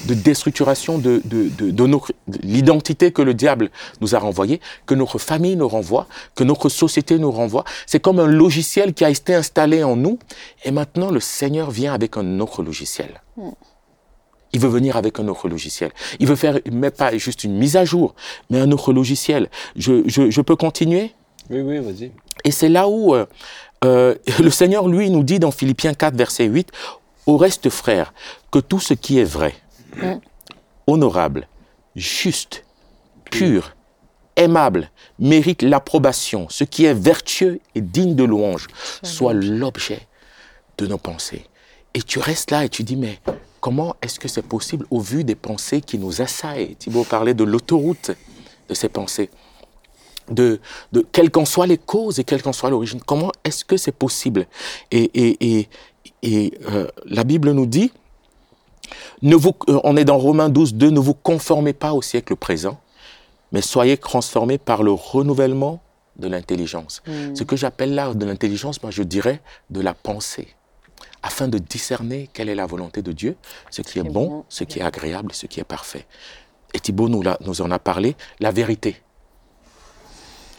de 0.05 0.13
déstructuration 0.13 0.97
de, 0.97 1.21
de, 1.25 1.49
de, 1.49 1.99
l'identité 2.43 3.11
que 3.11 3.21
le 3.21 3.33
diable 3.33 3.69
nous 4.01 4.15
a 4.15 4.19
renvoyée, 4.19 4.59
que 4.85 4.93
notre 4.93 5.19
famille 5.19 5.55
nous 5.55 5.67
renvoie, 5.67 6.07
que 6.35 6.43
notre 6.43 6.69
société 6.69 7.17
nous 7.17 7.31
renvoie. 7.31 7.63
C'est 7.85 7.99
comme 7.99 8.19
un 8.19 8.27
logiciel 8.27 8.93
qui 8.93 9.05
a 9.05 9.09
été 9.09 9.33
installé 9.33 9.83
en 9.83 9.95
nous, 9.95 10.19
et 10.63 10.71
maintenant 10.71 11.11
le 11.11 11.19
Seigneur 11.19 11.71
vient 11.71 11.93
avec 11.93 12.17
un 12.17 12.39
autre 12.39 12.61
logiciel. 12.61 13.21
Il 14.55 14.61
veut 14.61 14.69
venir 14.69 14.95
avec 14.95 15.19
un 15.19 15.27
autre 15.27 15.49
logiciel. 15.49 15.91
Il 16.21 16.27
veut 16.27 16.37
faire, 16.37 16.59
mais 16.71 16.89
pas 16.89 17.17
juste 17.17 17.43
une 17.43 17.57
mise 17.57 17.75
à 17.75 17.83
jour, 17.83 18.15
mais 18.49 18.61
un 18.61 18.71
autre 18.71 18.93
logiciel. 18.93 19.49
Je, 19.75 20.03
je, 20.05 20.31
je 20.31 20.41
peux 20.41 20.55
continuer? 20.55 21.11
Oui, 21.49 21.59
oui, 21.59 21.79
vas-y. 21.79 22.13
et 22.45 22.51
c'est 22.51 22.69
là 22.69 22.87
où 22.87 23.13
euh, 23.13 23.25
euh, 23.83 24.15
le 24.39 24.49
Seigneur, 24.49 24.87
lui, 24.87 25.09
nous 25.09 25.23
dit 25.23 25.39
dans 25.39 25.51
Philippiens 25.51 25.93
4, 25.93 26.15
verset 26.15 26.45
8, 26.45 26.71
Au 27.25 27.35
reste, 27.35 27.69
frères, 27.69 28.13
que 28.49 28.59
tout 28.59 28.79
ce 28.79 28.93
qui 28.93 29.19
est 29.19 29.25
vrai, 29.25 29.55
honorable, 30.87 31.49
juste, 31.97 32.63
pur, 33.29 33.75
aimable, 34.37 34.89
mérite 35.19 35.63
l'approbation, 35.63 36.47
ce 36.49 36.63
qui 36.63 36.85
est 36.85 36.93
vertueux 36.93 37.59
et 37.75 37.81
digne 37.81 38.15
de 38.15 38.23
louange, 38.23 38.67
soit 39.03 39.33
l'objet 39.33 39.99
de 40.77 40.87
nos 40.87 40.97
pensées. 40.97 41.45
Et 41.95 42.01
tu 42.03 42.19
restes 42.19 42.51
là 42.51 42.65
et 42.65 42.69
tu 42.69 42.83
dis, 42.83 42.97
mais 42.97 43.19
comment 43.61 43.95
est-ce 44.03 44.19
que 44.19 44.27
c'est 44.27 44.43
possible 44.43 44.85
au 44.91 44.99
vu 44.99 45.23
des 45.23 45.33
pensées 45.33 45.81
qui 45.81 45.97
nous 45.97 46.21
assaillent? 46.21 46.75
Thibaut 46.75 47.05
parlait 47.05 47.33
de 47.33 47.43
l'autoroute 47.43 48.11
de 48.69 48.73
ces 48.75 48.89
pensées 48.89 49.31
de, 50.29 50.59
de 50.91 51.05
quelles 51.11 51.31
qu'en 51.31 51.45
soient 51.45 51.67
les 51.67 51.77
causes 51.77 52.19
et 52.19 52.23
quelle 52.23 52.41
qu'en 52.41 52.53
soit 52.53 52.69
l'origine. 52.69 52.99
Comment 52.99 53.31
est-ce 53.43 53.63
que 53.63 53.77
c'est 53.77 53.91
possible? 53.91 54.47
Et, 54.91 55.03
et, 55.13 55.57
et, 55.57 55.69
et 56.23 56.53
euh, 56.69 56.87
la 57.05 57.23
Bible 57.23 57.51
nous 57.51 57.65
dit, 57.65 57.91
ne 59.21 59.35
vous, 59.35 59.53
euh, 59.69 59.79
on 59.83 59.95
est 59.97 60.05
dans 60.05 60.17
Romains 60.17 60.49
12, 60.49 60.73
2, 60.75 60.89
ne 60.89 60.99
vous 60.99 61.13
conformez 61.13 61.73
pas 61.73 61.93
au 61.93 62.01
siècle 62.01 62.35
présent, 62.35 62.79
mais 63.51 63.61
soyez 63.61 63.97
transformés 63.97 64.57
par 64.57 64.83
le 64.83 64.91
renouvellement 64.91 65.81
de 66.17 66.27
l'intelligence. 66.27 67.03
Ce 67.33 67.43
que 67.43 67.55
j'appelle 67.55 67.93
là 67.93 68.13
de 68.13 68.25
l'intelligence, 68.25 68.81
moi 68.81 68.91
je 68.91 69.03
dirais 69.03 69.41
de 69.69 69.81
la 69.81 69.93
pensée, 69.93 70.47
afin 71.25 71.47
de 71.47 71.57
discerner 71.57 72.29
quelle 72.31 72.49
est 72.49 72.55
la 72.55 72.67
volonté 72.67 73.01
de 73.01 73.11
Dieu, 73.11 73.35
ce 73.71 73.81
qui 73.81 73.97
est 73.99 74.05
est 74.05 74.09
bon, 74.09 74.27
bon. 74.27 74.45
ce 74.47 74.63
qui 74.63 74.77
est 74.79 74.83
agréable, 74.83 75.31
ce 75.33 75.47
qui 75.47 75.59
est 75.59 75.63
parfait. 75.77 76.05
Et 76.75 76.79
Thibault 76.79 77.09
nous, 77.09 77.23
l'a- 77.23 77.37
nous 77.41 77.61
en 77.61 77.71
a 77.71 77.79
parlé, 77.79 78.15
la 78.39 78.51
vérité 78.51 79.01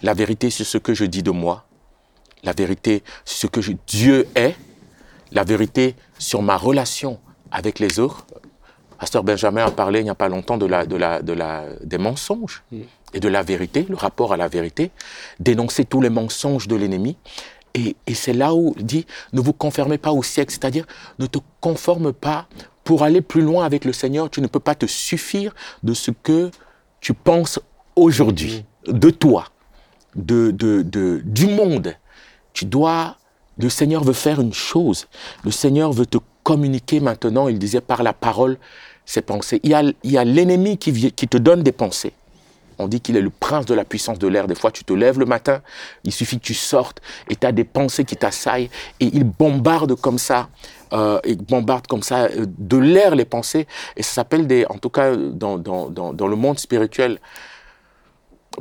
la 0.03 0.13
vérité 0.13 0.51
sur 0.51 0.67
ce 0.67 0.77
que 0.79 0.93
je 0.93 1.05
dis 1.07 1.23
de 1.23 1.31
moi, 1.31 1.65
la 2.45 2.53
vérité 2.53 3.03
sur 3.25 3.39
ce 3.39 3.47
que 3.47 3.61
je- 3.63 3.73
Dieu 3.87 4.29
est, 4.35 4.55
la 5.33 5.43
vérité 5.43 5.95
sur 6.19 6.43
ma 6.43 6.57
relation 6.57 7.19
avec 7.51 7.79
les 7.79 7.99
autres. 7.99 8.27
Pasteur 8.99 9.25
Benjamin 9.25 9.65
a 9.65 9.71
parlé 9.71 10.01
il 10.01 10.05
n'y 10.05 10.11
a 10.11 10.15
pas 10.15 10.29
longtemps 10.29 10.59
de 10.59 10.67
la, 10.67 10.85
de 10.87 10.97
la, 10.97 11.23
de 11.23 11.33
la, 11.33 11.65
des 11.83 11.99
mensonges 11.99 12.63
et 13.15 13.21
de 13.21 13.29
la 13.29 13.43
vérité, 13.43 13.87
le 13.89 13.97
rapport 13.97 14.33
à 14.33 14.37
la 14.37 14.49
vérité, 14.49 14.91
dénoncer 15.41 15.85
tous 15.87 16.01
les 16.03 16.11
mensonges 16.11 16.69
de 16.69 16.77
l'ennemi. 16.77 17.17
Et, 17.77 17.95
et 18.07 18.15
c'est 18.15 18.33
là 18.33 18.55
où 18.55 18.75
il 18.79 18.85
dit, 18.87 19.07
ne 19.33 19.41
vous 19.41 19.53
conformez 19.53 19.99
pas 19.99 20.11
au 20.13 20.23
siècle, 20.23 20.51
c'est-à-dire 20.51 20.87
ne 21.19 21.27
te 21.27 21.39
conforme 21.61 22.13
pas. 22.13 22.49
Pour 22.85 23.03
aller 23.03 23.21
plus 23.21 23.43
loin 23.43 23.65
avec 23.65 23.85
le 23.85 23.93
Seigneur, 23.93 24.31
tu 24.31 24.41
ne 24.41 24.47
peux 24.47 24.61
pas 24.61 24.75
te 24.77 24.87
suffire 24.87 25.55
de 25.83 25.93
ce 25.93 26.11
que 26.13 26.51
tu 27.01 27.15
penses 27.15 27.59
aujourd'hui, 27.97 28.65
de 28.87 29.11
toi 29.11 29.47
de, 30.15 30.51
de, 30.53 30.83
de- 30.83 31.21
du 31.25 31.47
monde. 31.47 31.95
Tu 32.55 32.65
dois, 32.65 33.17
le 33.59 33.69
Seigneur 33.69 34.03
veut 34.05 34.13
faire 34.15 34.41
une 34.41 34.55
chose. 34.55 35.07
Le 35.45 35.51
Seigneur 35.51 35.93
veut 35.93 36.07
te 36.07 36.19
communiquer 36.43 37.01
maintenant, 37.01 37.49
il 37.49 37.59
disait 37.59 37.81
par 37.81 38.03
la 38.03 38.13
parole, 38.13 38.57
ses 39.05 39.21
pensées. 39.21 39.61
Il 39.65 39.71
y 39.71 39.75
a, 39.75 39.83
il 39.83 40.11
y 40.11 40.17
a 40.17 40.25
l'ennemi 40.25 40.79
qui, 40.79 40.91
vient- 40.93 41.11
qui 41.11 41.29
te 41.29 41.37
donne 41.37 41.63
des 41.63 41.73
pensées. 41.73 42.13
On 42.79 42.89
dit 42.89 43.01
qu'il 43.01 43.17
est 43.17 43.23
le 43.23 43.31
prince 43.31 43.65
de 43.67 43.75
la 43.75 43.85
puissance 43.85 44.19
de 44.19 44.29
l'air. 44.29 44.47
Des 44.47 44.55
fois, 44.55 44.71
tu 44.71 44.85
te 44.85 44.93
lèves 44.93 45.19
le 45.19 45.25
matin, 45.25 45.63
il 46.05 46.13
suffit 46.13 46.39
que 46.39 46.45
tu 46.45 46.55
sortes 46.55 47.01
et 47.31 47.37
tu 47.37 47.47
as 47.47 47.53
des 47.53 47.65
pensées 47.65 48.05
qui 48.05 48.17
t'assaillent 48.17 48.71
et 49.01 49.07
il 49.07 49.25
bombarde 49.25 49.95
comme 49.95 50.19
ça, 50.19 50.49
euh, 50.93 51.19
il 51.25 51.39
bombarde 51.39 51.87
comme 51.87 52.03
ça 52.03 52.25
euh, 52.25 52.45
de 52.59 52.77
l'air 52.77 53.15
les 53.15 53.25
pensées. 53.25 53.67
Et 53.97 54.03
ça 54.03 54.13
s'appelle 54.13 54.47
des, 54.47 54.67
en 54.69 54.79
tout 54.79 54.91
cas 54.91 55.17
dans, 55.17 55.57
dans, 55.59 55.89
dans, 55.89 56.13
dans 56.13 56.27
le 56.27 56.37
monde 56.37 56.59
spirituel, 56.59 57.19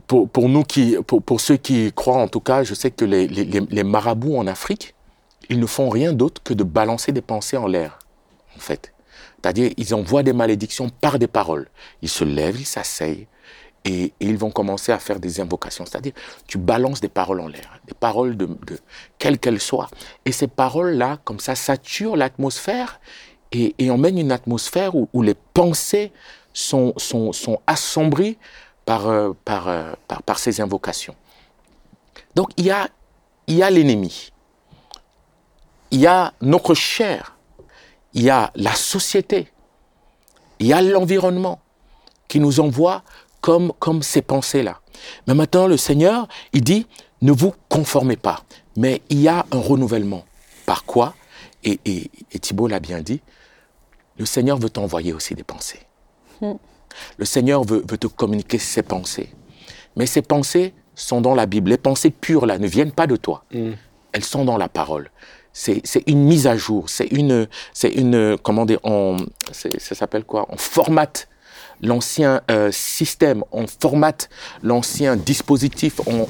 pour, 0.07 0.29
pour 0.29 0.49
nous 0.49 0.63
qui, 0.63 0.97
pour, 1.07 1.21
pour 1.21 1.39
ceux 1.41 1.57
qui 1.57 1.91
croient 1.93 2.17
en 2.21 2.27
tout 2.27 2.39
cas, 2.41 2.63
je 2.63 2.73
sais 2.73 2.91
que 2.91 3.05
les, 3.05 3.27
les, 3.27 3.45
les- 3.45 3.83
marabouts 3.83 4.37
en 4.37 4.47
Afrique, 4.47 4.93
ils 5.49 5.59
ne 5.59 5.65
font 5.65 5.89
rien 5.89 6.11
d'autre 6.13 6.41
que 6.43 6.53
de 6.53 6.63
balancer 6.63 7.11
des 7.11 7.21
pensées 7.21 7.57
en 7.57 7.67
l'air, 7.67 7.99
en 8.55 8.59
fait. 8.59 8.93
C'est-à-dire, 9.41 9.71
ils 9.77 9.93
envoient 9.93 10.23
des 10.23 10.33
malédictions 10.33 10.89
par 10.89 11.19
des 11.19 11.27
paroles. 11.27 11.67
Ils 12.01 12.09
se 12.09 12.23
lèvent, 12.23 12.59
ils 12.59 12.65
s'asseyent 12.65 13.27
et, 13.85 14.13
ils 14.19 14.37
vont 14.37 14.51
commencer 14.51 14.91
à 14.91 14.99
faire 14.99 15.19
des 15.19 15.39
invocations. 15.39 15.85
C'est-à-dire, 15.85 16.13
tu 16.47 16.57
balances 16.57 16.99
des 16.99 17.09
paroles 17.09 17.39
en 17.39 17.47
l'air, 17.47 17.79
des 17.87 17.93
paroles 17.93 18.35
de, 18.35 18.45
de 18.45 18.79
quelles 19.19 19.39
qu'elles 19.39 19.61
soient. 19.61 19.89
Et 20.25 20.31
ces 20.31 20.47
paroles-là, 20.47 21.19
comme 21.23 21.39
ça, 21.39 21.55
saturent 21.55 22.17
l'atmosphère 22.17 22.99
et, 23.51 23.89
emmènent 23.89 24.17
une 24.17 24.31
atmosphère 24.31 24.95
où, 24.95 25.21
les 25.21 25.35
pensées 25.53 26.11
sont, 26.53 26.93
sont, 26.97 27.31
sont 27.31 27.61
assombries 27.67 28.37
par, 28.85 29.07
euh, 29.07 29.31
euh, 29.49 29.93
par, 30.07 30.23
par 30.23 30.39
ces 30.39 30.61
invocations. 30.61 31.15
Donc 32.33 32.49
il 32.57 32.65
y 32.65 32.71
a, 32.71 32.89
il 33.47 33.55
y 33.55 33.63
a 33.63 33.69
l'ennemi, 33.69 34.31
il 35.91 36.01
y 36.01 36.07
a 36.07 36.33
notre 36.41 36.73
chair, 36.73 37.37
il 38.13 38.23
y 38.23 38.29
a 38.29 38.51
la 38.55 38.73
société, 38.73 39.47
il 40.59 40.67
y 40.67 40.73
a 40.73 40.81
l'environnement 40.81 41.61
qui 42.27 42.39
nous 42.39 42.59
envoie 42.59 43.03
comme, 43.45 43.73
comme 43.77 44.01
ces 44.01 44.23
pensées-là. 44.23 44.79
Mais 45.27 45.35
maintenant, 45.35 45.67
le 45.67 45.77
Seigneur, 45.77 46.27
il 46.51 46.63
dit, 46.63 46.87
ne 47.21 47.31
vous 47.31 47.53
conformez 47.69 48.15
pas, 48.15 48.43
mais 48.75 49.03
il 49.11 49.21
y 49.21 49.27
a 49.27 49.45
un 49.51 49.59
renouvellement. 49.59 50.25
Par 50.65 50.83
quoi? 50.83 51.13
Et, 51.63 51.79
et, 51.85 52.09
et 52.31 52.39
Thibault 52.39 52.67
l'a 52.67 52.79
bien 52.79 53.01
dit, 53.01 53.21
le 54.17 54.25
Seigneur 54.25 54.57
veut 54.57 54.71
t'envoyer 54.71 55.13
aussi 55.13 55.35
des 55.35 55.43
pensées. 55.43 55.81
Le 56.41 57.25
Seigneur 57.25 57.63
veut, 57.63 57.85
veut 57.87 57.99
te 57.99 58.07
communiquer 58.07 58.57
ses 58.57 58.81
pensées. 58.81 59.29
Mais 59.95 60.07
ces 60.07 60.23
pensées 60.23 60.73
sont 60.95 61.21
dans 61.21 61.35
la 61.35 61.45
Bible. 61.45 61.69
Les 61.69 61.77
pensées 61.77 62.09
pures, 62.09 62.47
là, 62.47 62.57
ne 62.57 62.65
viennent 62.65 62.93
pas 62.93 63.05
de 63.05 63.15
toi. 63.15 63.43
Elles 64.11 64.23
sont 64.23 64.43
dans 64.43 64.57
la 64.57 64.69
parole. 64.69 65.11
c'est 65.53 65.83
une 66.07 66.23
mise 66.23 66.47
à 66.47 66.57
jour, 66.57 66.89
c'est 66.89 67.11
une, 67.11 67.47
c'est 67.73 67.93
une, 67.93 68.39
comment 68.41 68.65
dire, 68.65 68.79
on, 68.83 69.17
ça 69.51 69.93
s'appelle 69.93 70.23
quoi? 70.23 70.47
On 70.49 70.57
formate 70.57 71.27
l'ancien 71.81 72.41
euh, 72.51 72.71
système, 72.71 73.43
on 73.51 73.65
formate 73.67 74.29
l'ancien 74.63 75.15
dispositif, 75.15 75.99
on, 76.07 76.27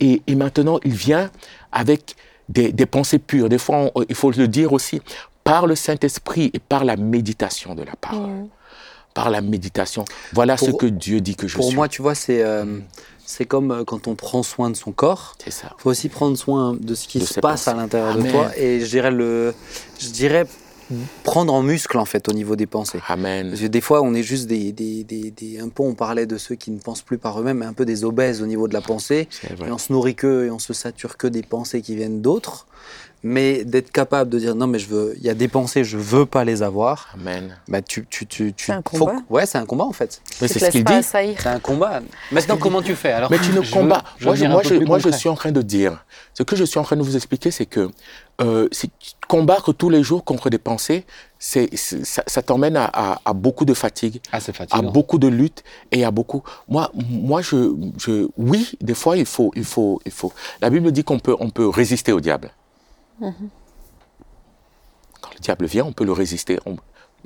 et, 0.00 0.22
et 0.26 0.34
maintenant 0.34 0.78
il 0.84 0.92
vient 0.94 1.30
avec 1.72 2.14
des, 2.48 2.72
des 2.72 2.86
pensées 2.86 3.18
pures. 3.18 3.48
Des 3.48 3.58
fois, 3.58 3.90
on- 3.94 4.04
il 4.08 4.14
faut 4.14 4.30
le 4.30 4.48
dire 4.48 4.72
aussi, 4.72 5.00
par 5.44 5.66
le 5.66 5.74
Saint-Esprit 5.74 6.50
et 6.54 6.58
par 6.58 6.84
la 6.84 6.96
méditation 6.96 7.74
de 7.74 7.82
la 7.82 7.92
parole. 8.00 8.46
Par 9.14 9.30
la 9.30 9.40
méditation. 9.40 10.04
Voilà 10.32 10.56
ce 10.56 10.70
Pour- 10.70 10.78
que 10.80 10.86
Dieu 10.86 11.20
dit 11.20 11.34
que 11.34 11.48
je 11.48 11.56
Pour 11.56 11.66
suis. 11.66 11.74
moi, 11.74 11.88
tu 11.88 12.02
vois, 12.02 12.14
c'est 12.14 12.42
euh, 12.44 12.78
c'est 13.24 13.44
comme 13.46 13.70
euh, 13.72 13.84
quand 13.84 14.06
on 14.06 14.14
prend 14.14 14.42
soin 14.42 14.70
de 14.70 14.76
son 14.76 14.92
corps. 14.92 15.34
c'est 15.42 15.50
ça. 15.50 15.72
Il 15.78 15.82
faut 15.82 15.90
aussi 15.90 16.08
prendre 16.08 16.36
soin 16.38 16.76
de 16.78 16.94
ce 16.94 17.08
qui 17.08 17.18
De 17.18 17.24
se 17.24 17.40
passe 17.40 17.64
pensées. 17.64 17.76
à 17.76 17.80
l'intérieur 17.80 18.16
de 18.16 18.30
toi. 18.30 18.50
Et 18.56 18.80
je 18.80 18.86
dirais, 18.86 19.10
le, 19.10 19.54
je 19.98 20.08
dirais 20.08 20.46
prendre 21.22 21.52
en 21.52 21.62
muscle, 21.62 21.98
en 21.98 22.04
fait, 22.04 22.28
au 22.28 22.32
niveau 22.32 22.56
des 22.56 22.66
pensées. 22.66 23.00
Amen. 23.08 23.48
Parce 23.50 23.60
que 23.60 23.66
des 23.66 23.80
fois, 23.80 24.02
on 24.02 24.14
est 24.14 24.22
juste 24.22 24.46
des, 24.46 24.72
des, 24.72 25.04
des, 25.04 25.30
des- 25.30 25.58
Un 25.60 25.68
peu, 25.68 25.82
on 25.82 25.94
parlait 25.94 26.26
de 26.26 26.38
ceux 26.38 26.54
qui 26.54 26.70
ne 26.70 26.78
pensent 26.78 27.02
plus 27.02 27.18
par 27.18 27.40
eux-mêmes, 27.40 27.58
mais 27.58 27.66
un 27.66 27.72
peu 27.72 27.84
des 27.84 28.04
obèses 28.04 28.42
au 28.42 28.46
niveau 28.46 28.68
de 28.68 28.74
la 28.74 28.80
pensée. 28.80 29.28
Et 29.66 29.70
on 29.70 29.78
se 29.78 29.92
nourrit 29.92 30.14
que, 30.14 30.46
et 30.46 30.50
on 30.50 30.58
se 30.58 30.72
sature 30.72 31.16
que 31.16 31.26
des 31.26 31.42
pensées 31.42 31.82
qui 31.82 31.94
viennent 31.96 32.22
d'autres. 32.22 32.66
Mais 33.24 33.64
d'être 33.64 33.90
capable 33.90 34.30
de 34.30 34.38
dire 34.38 34.54
non, 34.54 34.68
mais 34.68 34.78
je 34.78 34.86
veux, 34.88 35.14
il 35.16 35.24
y 35.24 35.28
a 35.28 35.34
des 35.34 35.48
pensées, 35.48 35.82
je 35.82 35.96
veux 35.98 36.24
pas 36.24 36.44
les 36.44 36.62
avoir. 36.62 37.08
Amen. 37.14 37.56
Bah, 37.66 37.82
tu, 37.82 38.06
tu, 38.08 38.26
tu, 38.26 38.52
tu 38.52 38.66
C'est 38.66 38.72
un 38.72 38.76
faut- 38.88 38.98
combat. 39.06 39.16
ouais, 39.28 39.44
c'est 39.44 39.58
un 39.58 39.66
combat 39.66 39.84
en 39.84 39.92
fait. 39.92 40.20
Mais 40.40 40.46
c'est 40.46 40.60
ce 40.60 40.70
qu'il 40.70 40.84
dit. 40.84 40.92
C'est 41.02 41.46
un 41.46 41.58
combat. 41.58 42.00
Maintenant, 42.30 42.56
comment 42.56 42.80
tu 42.80 42.94
fais 42.94 43.10
alors 43.12 43.30
Mais 43.30 43.38
tu 43.40 43.50
ne 43.50 43.60
combats. 43.72 44.04
veux- 44.20 44.20
je 44.20 44.24
moi, 44.26 44.34
je, 44.36 44.44
moi, 44.46 44.62
je, 44.62 44.74
moi, 44.84 44.98
je 45.00 45.10
suis 45.10 45.28
en 45.28 45.34
train 45.34 45.50
de 45.50 45.62
dire. 45.62 46.04
Ce 46.34 46.44
que 46.44 46.54
je 46.54 46.62
suis 46.64 46.78
en 46.78 46.84
train 46.84 46.94
de 46.96 47.02
vous 47.02 47.16
expliquer, 47.16 47.50
c'est 47.50 47.66
que 47.66 47.90
euh, 48.40 48.68
si 48.70 48.88
tu 49.00 49.10
combattre 49.26 49.72
tous 49.72 49.90
les 49.90 50.04
jours 50.04 50.24
contre 50.24 50.48
des 50.48 50.58
pensées, 50.58 51.04
c'est, 51.40 51.68
ça, 51.76 52.22
ça 52.26 52.40
t'emmène 52.42 52.76
à, 52.76 52.84
à- 52.92 53.20
à 53.24 53.32
beaucoup 53.32 53.64
de 53.64 53.74
fatigue, 53.74 54.20
Ah, 54.30 54.38
à 54.70 54.80
beaucoup 54.82 55.18
de 55.18 55.26
lutte 55.26 55.64
et 55.90 56.04
à 56.04 56.12
beaucoup. 56.12 56.44
Moi, 56.68 56.90
moi, 56.94 57.42
je, 57.42 57.72
je, 57.98 58.28
oui, 58.36 58.70
des 58.80 58.94
fois, 58.94 59.16
il 59.16 59.26
faut, 59.26 59.50
il 59.56 59.64
faut, 59.64 60.00
il 60.06 60.12
faut. 60.12 60.32
La 60.62 60.70
Bible 60.70 60.92
dit 60.92 61.02
qu'on 61.02 61.18
peut, 61.18 61.34
on 61.40 61.50
peut 61.50 61.68
résister 61.68 62.12
au 62.12 62.20
diable. 62.20 62.52
Quand 63.20 63.34
le 65.34 65.40
diable 65.40 65.66
vient, 65.66 65.84
on 65.84 65.92
peut 65.92 66.04
le 66.04 66.12
résister. 66.12 66.58
On, 66.66 66.76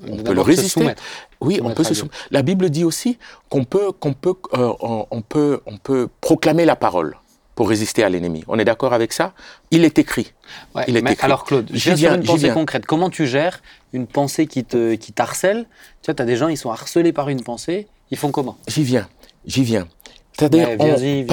on 0.09 0.17
peut 0.17 0.33
le 0.33 0.41
résister. 0.41 0.95
Oui, 1.41 1.61
on 1.63 1.75
peut 1.75 1.85
se 1.85 1.95
soumettre. 1.95 2.17
La 2.31 2.43
Bible 2.43 2.71
dit 2.71 2.85
aussi 2.85 3.19
qu'on 3.49 3.65
peut, 3.65 3.93
qu'on 3.93 4.15
peut, 4.15 4.35
euh, 4.55 4.73
on 4.81 5.23
peut, 5.23 5.61
on 5.67 5.77
peut 5.77 6.09
proclamer 6.21 6.65
la 6.65 6.77
parole 6.77 7.17
pour 7.55 7.69
résister 7.69 8.03
à 8.03 8.09
l'ennemi. 8.09 8.43
On 8.49 8.59
est 8.59 8.65
d'accord 8.65 8.95
avec 8.95 9.13
ça? 9.13 9.35
Il 9.71 9.85
est 9.85 9.99
écrit. 9.99 10.33
Ouais, 10.75 10.85
Il 10.89 10.97
est 10.97 11.03
mais 11.03 11.13
écrit. 11.13 11.27
alors 11.27 11.45
Claude, 11.45 11.71
viens, 11.71 12.17
une 12.17 12.25
pensée 12.25 12.51
concrète. 12.51 12.87
Comment 12.87 13.11
tu 13.11 13.27
gères 13.27 13.61
une 13.93 14.07
pensée 14.07 14.47
qui 14.47 14.65
te 14.65 14.95
qui 14.95 15.13
t'harcèle? 15.13 15.67
Tu 16.01 16.07
vois, 16.07 16.15
tu 16.15 16.23
as 16.23 16.25
des 16.25 16.37
gens, 16.37 16.49
ils 16.49 16.57
sont 16.57 16.71
harcelés 16.71 17.13
par 17.13 17.29
une 17.29 17.43
pensée. 17.43 17.89
Ils 18.11 18.17
font 18.17 18.31
comment? 18.31 18.57
J'y 18.69 18.83
viens, 18.83 19.07
j'y 19.45 19.65
viens. 19.65 19.87
C'est-à-dire, 20.33 20.67
même. 20.79 21.27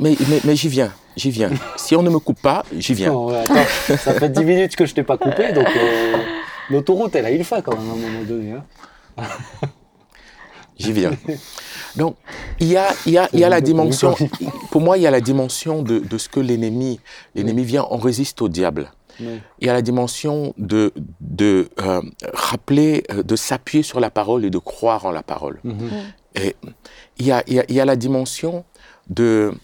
mais, 0.00 0.16
mais, 0.28 0.40
mais 0.42 0.56
j'y 0.56 0.68
viens, 0.68 0.92
j'y 1.16 1.30
viens. 1.30 1.50
si 1.76 1.96
on 1.96 2.02
ne 2.02 2.10
me 2.10 2.18
coupe 2.18 2.40
pas, 2.40 2.64
j'y 2.76 2.94
viens. 2.94 3.12
Non, 3.12 3.26
ouais, 3.26 3.38
attends, 3.38 3.96
ça 3.96 4.14
fait 4.14 4.28
10 4.28 4.44
minutes 4.44 4.76
que 4.76 4.86
je 4.86 4.94
t'ai 4.94 5.02
pas 5.02 5.16
coupé, 5.18 5.52
donc 5.52 5.66
euh, 5.76 6.16
l'autoroute, 6.70 7.14
elle 7.14 7.26
a 7.26 7.30
eu 7.32 7.38
le 7.38 7.44
fa 7.44 7.62
quand 7.62 7.76
même 7.76 7.88
à 7.90 7.92
un 7.92 7.96
moment 7.96 8.22
donné. 8.24 8.52
hein. 8.52 8.64
J'y 10.78 10.92
viens. 10.92 11.12
Donc, 11.96 12.16
il 12.60 12.66
y 12.68 12.76
a, 12.76 12.88
il 13.06 13.12
y 13.12 13.18
a, 13.18 13.30
il 13.32 13.40
y 13.40 13.44
a 13.44 13.48
la 13.48 13.62
dimension, 13.62 14.14
pour 14.70 14.82
moi, 14.82 14.98
il 14.98 15.02
y 15.02 15.06
a 15.06 15.10
la 15.10 15.22
dimension 15.22 15.80
de, 15.82 15.98
de 16.00 16.18
ce 16.18 16.28
que 16.28 16.38
l'ennemi, 16.40 17.00
l'ennemi 17.34 17.64
vient, 17.64 17.86
on 17.90 17.96
résiste 17.96 18.42
au 18.42 18.48
diable. 18.48 18.92
Il 19.18 19.66
y 19.66 19.70
a 19.70 19.72
la 19.72 19.80
dimension 19.80 20.52
de, 20.58 20.92
de 21.22 21.70
euh, 21.80 22.02
rappeler, 22.34 23.04
euh, 23.10 23.22
de 23.22 23.34
s'appuyer 23.36 23.82
sur 23.82 23.98
la 23.98 24.10
parole 24.10 24.44
et 24.44 24.50
de 24.50 24.58
croire 24.58 25.06
en 25.06 25.10
la 25.10 25.22
parole. 25.22 25.58
Et 26.34 26.54
il 27.18 27.24
y 27.26 27.32
a, 27.32 27.42
il 27.46 27.54
y 27.54 27.60
a- 27.60 27.64
il 27.70 27.74
y 27.74 27.80
a 27.80 27.86
la 27.86 27.96
dimension 27.96 28.66
de... 29.08 29.54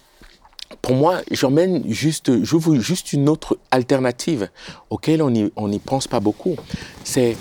Pour 0.82 0.96
moi, 0.96 1.22
j'emmène 1.30 1.88
juste, 1.90 2.42
j'ouvre 2.42 2.74
juste 2.76 3.12
une 3.12 3.28
autre 3.28 3.56
alternative 3.70 4.50
auquel 4.90 5.22
on 5.22 5.30
n'y 5.30 5.78
pense 5.78 6.08
pas 6.08 6.18
beaucoup. 6.18 6.56
C'est 7.04 7.36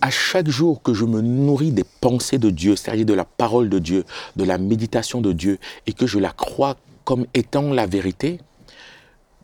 à 0.00 0.10
chaque 0.10 0.48
jour 0.48 0.82
que 0.82 0.94
je 0.94 1.04
me 1.04 1.20
nourris 1.20 1.70
des 1.70 1.84
pensées 2.00 2.38
de 2.38 2.48
Dieu, 2.50 2.76
c'est-à-dire 2.76 3.06
de 3.06 3.14
la 3.14 3.26
parole 3.26 3.68
de 3.68 3.78
Dieu, 3.78 4.04
de 4.36 4.44
la 4.44 4.56
méditation 4.56 5.20
de 5.20 5.32
Dieu, 5.32 5.58
et 5.86 5.92
que 5.92 6.06
je 6.06 6.18
la 6.18 6.30
crois 6.30 6.76
comme 7.04 7.26
étant 7.34 7.72
la 7.72 7.86
vérité, 7.86 8.40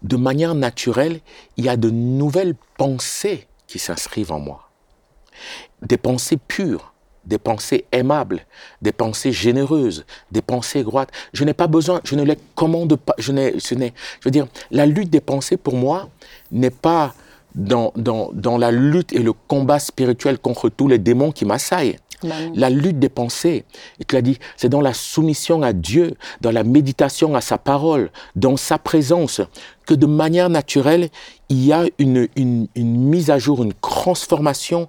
de 0.03 0.16
manière 0.16 0.55
naturelle, 0.55 1.20
il 1.59 1.66
y 1.66 1.68
a 1.68 1.76
de 1.76 1.91
nouvelles 1.91 2.55
pensées 2.78 3.47
qui 3.66 3.78
s'inscrivent 3.78 4.33
en 4.33 4.41
moi. 4.41 4.70
Des 5.83 5.99
pensées 5.99 6.39
pures, 6.39 6.95
des 7.31 7.39
pensées 7.39 7.85
aimables, 7.93 8.45
des 8.83 8.93
pensées 8.93 9.33
généreuses, 9.33 10.05
des 10.33 10.43
pensées 10.43 10.83
droites. 10.83 11.11
Je 11.33 11.45
n'ai 11.45 11.55
pas 11.55 11.68
besoin, 11.68 12.01
je 12.05 12.16
ne 12.16 12.24
les 12.24 12.37
commande 12.57 12.97
pas, 12.97 13.14
je 13.16 13.33
n'ai, 13.33 13.59
ce 13.59 13.74
n'est, 13.74 13.95
je 14.18 14.24
veux 14.26 14.33
dire, 14.33 14.49
la 14.70 14.85
lutte 14.85 15.11
des 15.11 15.20
pensées 15.20 15.57
pour 15.57 15.76
moi 15.76 16.11
n'est 16.51 16.76
pas 16.89 17.14
dans, 17.55 17.93
dans, 17.97 18.31
dans 18.35 18.59
la 18.59 18.72
lutte 18.72 19.12
et 19.12 19.20
le 19.20 19.33
combat 19.33 19.78
spirituel 19.78 20.39
contre 20.39 20.68
tous 20.68 20.89
les 20.89 20.99
démons 20.99 21.33
qui 21.33 21.45
m'assaillent. 21.45 21.97
La 22.55 22.68
lutte 22.68 22.99
des 22.99 23.09
pensées, 23.09 23.64
et 23.99 24.05
tu 24.05 24.14
l'as 24.14 24.20
dit, 24.20 24.39
c'est 24.59 24.68
dans 24.68 24.83
la 24.83 24.93
soumission 24.93 25.62
à 25.62 25.72
Dieu, 25.72 26.12
dans 26.43 26.51
la 26.51 26.64
méditation 26.64 27.35
à 27.35 27.41
sa 27.41 27.57
parole, 27.57 28.11
dans 28.37 28.59
sa 28.59 28.76
présence, 28.76 29.41
que 29.87 29.95
de 29.95 30.05
manière 30.05 30.51
naturelle, 30.51 31.09
il 31.49 31.64
y 31.64 31.72
a 31.72 31.85
une, 31.99 32.28
une, 32.37 32.68
une 32.74 32.97
mise 33.09 33.31
à 33.31 33.39
jour, 33.39 33.62
une 33.62 33.72
transformation 33.72 34.87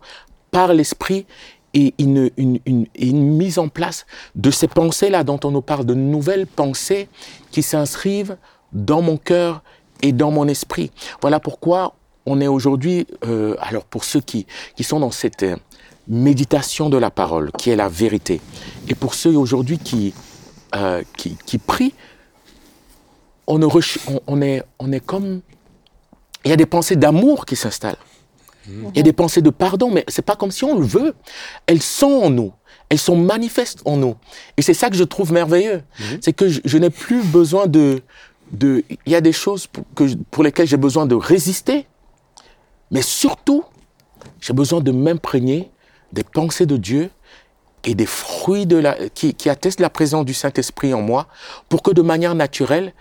par 0.51 0.73
l'esprit 0.73 1.25
et 1.73 1.93
une, 1.99 2.29
une, 2.37 2.59
une, 2.65 2.85
une 2.95 3.23
mise 3.37 3.57
en 3.57 3.69
place 3.69 4.05
de 4.35 4.51
ces 4.51 4.67
pensées-là 4.67 5.23
dont 5.23 5.39
on 5.43 5.51
nous 5.51 5.61
parle, 5.61 5.85
de 5.85 5.93
nouvelles 5.93 6.47
pensées 6.47 7.07
qui 7.51 7.63
s'inscrivent 7.63 8.37
dans 8.73 9.01
mon 9.01 9.17
cœur 9.17 9.63
et 10.01 10.11
dans 10.11 10.31
mon 10.31 10.47
esprit. 10.47 10.91
Voilà 11.21 11.39
pourquoi 11.39 11.95
on 12.25 12.41
est 12.41 12.47
aujourd'hui, 12.47 13.07
euh, 13.25 13.55
alors 13.59 13.85
pour 13.85 14.03
ceux 14.03 14.21
qui, 14.21 14.45
qui 14.75 14.83
sont 14.83 14.99
dans 14.99 15.11
cette 15.11 15.43
euh, 15.43 15.55
méditation 16.07 16.89
de 16.89 16.97
la 16.97 17.09
parole, 17.09 17.51
qui 17.57 17.69
est 17.69 17.75
la 17.75 17.89
vérité, 17.89 18.41
et 18.87 18.95
pour 18.95 19.13
ceux 19.13 19.35
aujourd'hui 19.35 19.77
qui, 19.77 20.13
euh, 20.75 21.03
qui, 21.17 21.37
qui 21.45 21.57
prient, 21.57 21.93
on, 23.47 23.61
on, 23.61 23.71
on 24.27 24.41
est, 24.41 24.63
on 24.79 24.91
est 24.91 24.99
comme... 25.05 25.41
Il 26.43 26.49
y 26.49 26.53
a 26.53 26.57
des 26.57 26.65
pensées 26.65 26.95
d'amour 26.95 27.45
qui 27.45 27.55
s'installent. 27.55 27.97
Il 28.67 28.95
y 28.95 28.99
a 28.99 29.03
des 29.03 29.13
pensées 29.13 29.41
de 29.41 29.49
pardon, 29.49 29.89
mais 29.91 30.03
c'est 30.07 30.21
pas 30.21 30.35
comme 30.35 30.51
si 30.51 30.63
on 30.63 30.77
le 30.77 30.85
veut. 30.85 31.15
Elles 31.65 31.81
sont 31.81 32.11
en 32.11 32.29
nous. 32.29 32.53
Elles 32.89 32.99
sont 32.99 33.15
manifestes 33.15 33.81
en 33.85 33.97
nous. 33.97 34.15
Et 34.57 34.61
c'est 34.61 34.73
ça 34.73 34.89
que 34.89 34.95
je 34.95 35.03
trouve 35.03 35.31
merveilleux. 35.31 35.81
C'est 36.21 36.33
que 36.33 36.47
je, 36.49 36.61
je 36.63 36.77
n'ai 36.77 36.89
plus 36.89 37.23
besoin 37.23 37.67
de, 37.67 38.01
de... 38.51 38.83
Il 39.05 39.11
y 39.11 39.15
a 39.15 39.21
des 39.21 39.31
choses 39.31 39.67
pour, 39.67 39.85
que, 39.95 40.13
pour 40.29 40.43
lesquelles 40.43 40.67
j'ai 40.67 40.77
besoin 40.77 41.05
de 41.05 41.15
résister. 41.15 41.87
Mais 42.91 43.01
surtout, 43.01 43.63
j'ai 44.41 44.53
besoin 44.53 44.81
de 44.81 44.91
m'imprégner 44.91 45.71
des 46.11 46.23
pensées 46.23 46.65
de 46.65 46.77
Dieu 46.77 47.09
et 47.83 47.95
des 47.95 48.05
fruits 48.05 48.65
de 48.65 48.77
la, 48.77 49.09
qui, 49.09 49.33
qui 49.33 49.49
attestent 49.49 49.79
la 49.79 49.89
présence 49.89 50.25
du 50.25 50.33
Saint-Esprit 50.33 50.93
en 50.93 51.01
moi 51.01 51.27
pour 51.69 51.81
que 51.81 51.91
de 51.91 52.01
manière 52.01 52.35
naturelle, 52.35 52.93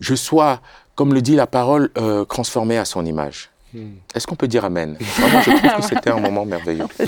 je 0.00 0.14
sois, 0.14 0.60
comme 0.96 1.14
le 1.14 1.22
dit 1.22 1.36
la 1.36 1.46
parole, 1.46 1.90
euh, 1.96 2.24
transformé 2.24 2.76
à 2.76 2.84
son 2.84 3.06
image. 3.06 3.50
Est-ce 4.14 4.26
qu'on 4.26 4.34
peut 4.34 4.48
dire 4.48 4.64
Amen? 4.64 4.96
Vraiment, 5.00 5.40
je 5.42 5.50
trouve 5.50 5.76
que 5.80 5.84
c'était 5.94 6.10
un 6.10 6.20
moment 6.20 6.44
merveilleux. 6.44 6.86